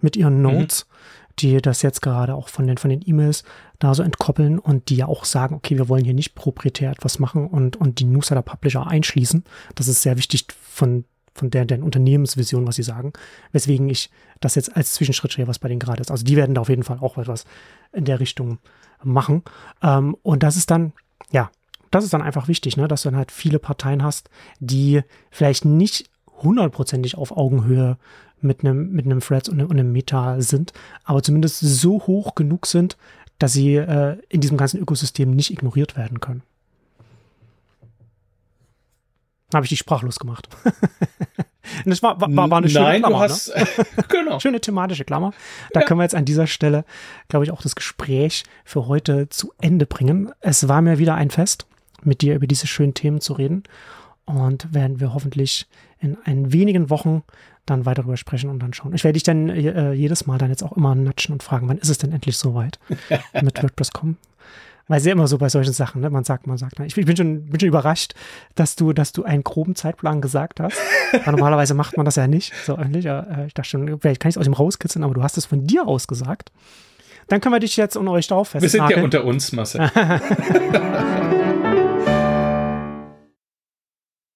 mit 0.00 0.16
ihren 0.16 0.36
mhm. 0.36 0.42
Notes, 0.42 0.86
mhm. 0.88 1.32
die 1.40 1.60
das 1.60 1.82
jetzt 1.82 2.00
gerade 2.00 2.34
auch 2.34 2.48
von 2.48 2.66
den 2.66 2.78
von 2.78 2.88
den 2.88 3.02
E-Mails 3.06 3.44
da 3.78 3.94
so 3.94 4.02
entkoppeln 4.02 4.58
und 4.58 4.88
die 4.88 4.96
ja 4.96 5.08
auch 5.08 5.26
sagen, 5.26 5.56
okay, 5.56 5.76
wir 5.76 5.90
wollen 5.90 6.04
hier 6.04 6.14
nicht 6.14 6.34
proprietär 6.34 6.90
etwas 6.90 7.18
machen 7.18 7.48
und, 7.48 7.76
und 7.76 8.00
die 8.00 8.04
Newsletter 8.04 8.40
Publisher 8.40 8.86
einschließen. 8.86 9.44
Das 9.74 9.88
ist 9.88 10.00
sehr 10.00 10.16
wichtig 10.16 10.46
von 10.70 11.04
von 11.34 11.50
der, 11.50 11.66
der 11.66 11.82
Unternehmensvision, 11.82 12.66
was 12.66 12.76
sie 12.76 12.82
sagen. 12.82 13.12
Weswegen 13.52 13.90
ich 13.90 14.10
das 14.40 14.54
jetzt 14.54 14.74
als 14.74 14.94
Zwischenschritt 14.94 15.32
sehe, 15.32 15.46
was 15.46 15.58
bei 15.58 15.68
denen 15.68 15.80
gerade 15.80 16.00
ist. 16.00 16.10
Also 16.10 16.24
die 16.24 16.36
werden 16.36 16.54
da 16.54 16.62
auf 16.62 16.70
jeden 16.70 16.82
Fall 16.82 16.98
auch 17.00 17.18
etwas 17.18 17.44
in 17.92 18.06
der 18.06 18.20
Richtung 18.20 18.58
machen. 19.02 19.42
Ähm, 19.82 20.16
und 20.22 20.42
das 20.42 20.56
ist 20.56 20.70
dann, 20.70 20.92
ja, 21.30 21.50
das 21.90 22.04
ist 22.04 22.12
dann 22.12 22.22
einfach 22.22 22.48
wichtig, 22.48 22.76
ne, 22.76 22.88
dass 22.88 23.02
du 23.02 23.10
dann 23.10 23.18
halt 23.18 23.32
viele 23.32 23.58
Parteien 23.58 24.02
hast, 24.02 24.28
die 24.60 25.02
vielleicht 25.30 25.64
nicht 25.64 26.10
hundertprozentig 26.42 27.16
auf 27.16 27.36
Augenhöhe 27.36 27.96
mit 28.40 28.60
einem, 28.60 28.92
mit 28.92 29.06
einem 29.06 29.20
Threads 29.20 29.48
und 29.48 29.60
einem 29.60 29.92
Meta 29.92 30.40
sind, 30.40 30.72
aber 31.04 31.22
zumindest 31.22 31.60
so 31.60 32.00
hoch 32.06 32.34
genug 32.34 32.66
sind, 32.66 32.96
dass 33.38 33.52
sie 33.52 33.76
äh, 33.76 34.18
in 34.28 34.40
diesem 34.40 34.56
ganzen 34.56 34.80
Ökosystem 34.80 35.30
nicht 35.30 35.50
ignoriert 35.50 35.96
werden 35.96 36.20
können. 36.20 36.42
Habe 39.54 39.64
ich 39.64 39.70
dich 39.70 39.78
sprachlos 39.78 40.18
gemacht. 40.18 40.48
das 41.84 42.02
war, 42.02 42.20
war, 42.20 42.50
war 42.50 42.58
eine 42.58 42.68
schöne 42.68 42.84
Nein, 42.84 43.00
Klammer. 43.02 43.16
Du 43.16 43.22
hast, 43.22 43.54
ne? 43.56 43.66
genau. 44.08 44.40
schöne 44.40 44.60
thematische 44.60 45.04
Klammer. 45.04 45.32
Da 45.72 45.80
ja. 45.80 45.86
können 45.86 46.00
wir 46.00 46.04
jetzt 46.04 46.14
an 46.14 46.24
dieser 46.24 46.46
Stelle, 46.46 46.84
glaube 47.28 47.44
ich, 47.44 47.50
auch 47.50 47.62
das 47.62 47.76
Gespräch 47.76 48.44
für 48.64 48.86
heute 48.86 49.28
zu 49.28 49.52
Ende 49.60 49.86
bringen. 49.86 50.32
Es 50.40 50.68
war 50.68 50.82
mir 50.82 50.98
wieder 50.98 51.14
ein 51.14 51.30
Fest, 51.30 51.66
mit 52.02 52.20
dir 52.20 52.34
über 52.34 52.46
diese 52.46 52.66
schönen 52.66 52.94
Themen 52.94 53.20
zu 53.20 53.32
reden. 53.32 53.64
Und 54.24 54.74
werden 54.74 54.98
wir 54.98 55.14
hoffentlich 55.14 55.68
in 56.00 56.18
ein 56.24 56.52
wenigen 56.52 56.90
Wochen 56.90 57.22
dann 57.64 57.84
weiter 57.84 58.02
darüber 58.02 58.16
sprechen 58.16 58.48
und 58.50 58.60
dann 58.60 58.72
schauen. 58.72 58.94
Ich 58.94 59.04
werde 59.04 59.14
dich 59.14 59.24
dann 59.24 59.48
äh, 59.48 59.92
jedes 59.92 60.26
Mal 60.26 60.38
dann 60.38 60.50
jetzt 60.50 60.62
auch 60.62 60.72
immer 60.72 60.94
natschen 60.94 61.32
und 61.32 61.42
fragen, 61.42 61.68
wann 61.68 61.78
ist 61.78 61.88
es 61.88 61.98
denn 61.98 62.12
endlich 62.12 62.36
soweit 62.36 62.78
mit 63.42 63.62
WordPress.com? 63.62 64.16
Weil 64.88 65.00
sehr 65.00 65.12
immer 65.12 65.26
so 65.26 65.36
bei 65.38 65.48
solchen 65.48 65.72
Sachen, 65.72 66.00
ne? 66.00 66.10
man 66.10 66.22
sagt, 66.22 66.46
man 66.46 66.58
sagt, 66.58 66.78
ne? 66.78 66.86
ich 66.86 66.94
bin 66.94 67.16
schon, 67.16 67.46
bin 67.46 67.58
schon 67.58 67.68
überrascht, 67.68 68.14
dass 68.54 68.76
du, 68.76 68.92
dass 68.92 69.12
du 69.12 69.24
einen 69.24 69.42
groben 69.42 69.74
Zeitplan 69.74 70.20
gesagt 70.20 70.60
hast. 70.60 70.76
Normalerweise 71.26 71.74
macht 71.74 71.96
man 71.96 72.06
das 72.06 72.14
ja 72.14 72.28
nicht, 72.28 72.52
so 72.64 72.76
eigentlich. 72.76 73.04
Äh, 73.06 73.46
ich 73.46 73.54
dachte 73.54 73.68
schon, 73.68 74.00
vielleicht 74.00 74.20
kann 74.20 74.28
ich 74.28 74.34
es 74.34 74.38
aus 74.38 74.44
dem 74.44 74.54
rauskitzeln, 74.54 75.02
aber 75.02 75.14
du 75.14 75.24
hast 75.24 75.38
es 75.38 75.44
von 75.44 75.66
dir 75.66 75.88
aus 75.88 76.06
gesagt. 76.06 76.52
Dann 77.26 77.40
können 77.40 77.54
wir 77.54 77.60
dich 77.60 77.76
jetzt 77.76 77.96
und 77.96 78.06
euch 78.06 78.28
darauf 78.28 78.50
festhalten. 78.50 78.74
Wir 78.74 78.86
sind 78.88 78.96
ja 78.96 79.02
unter 79.02 79.24
uns, 79.24 79.50
Marcel. 79.50 79.90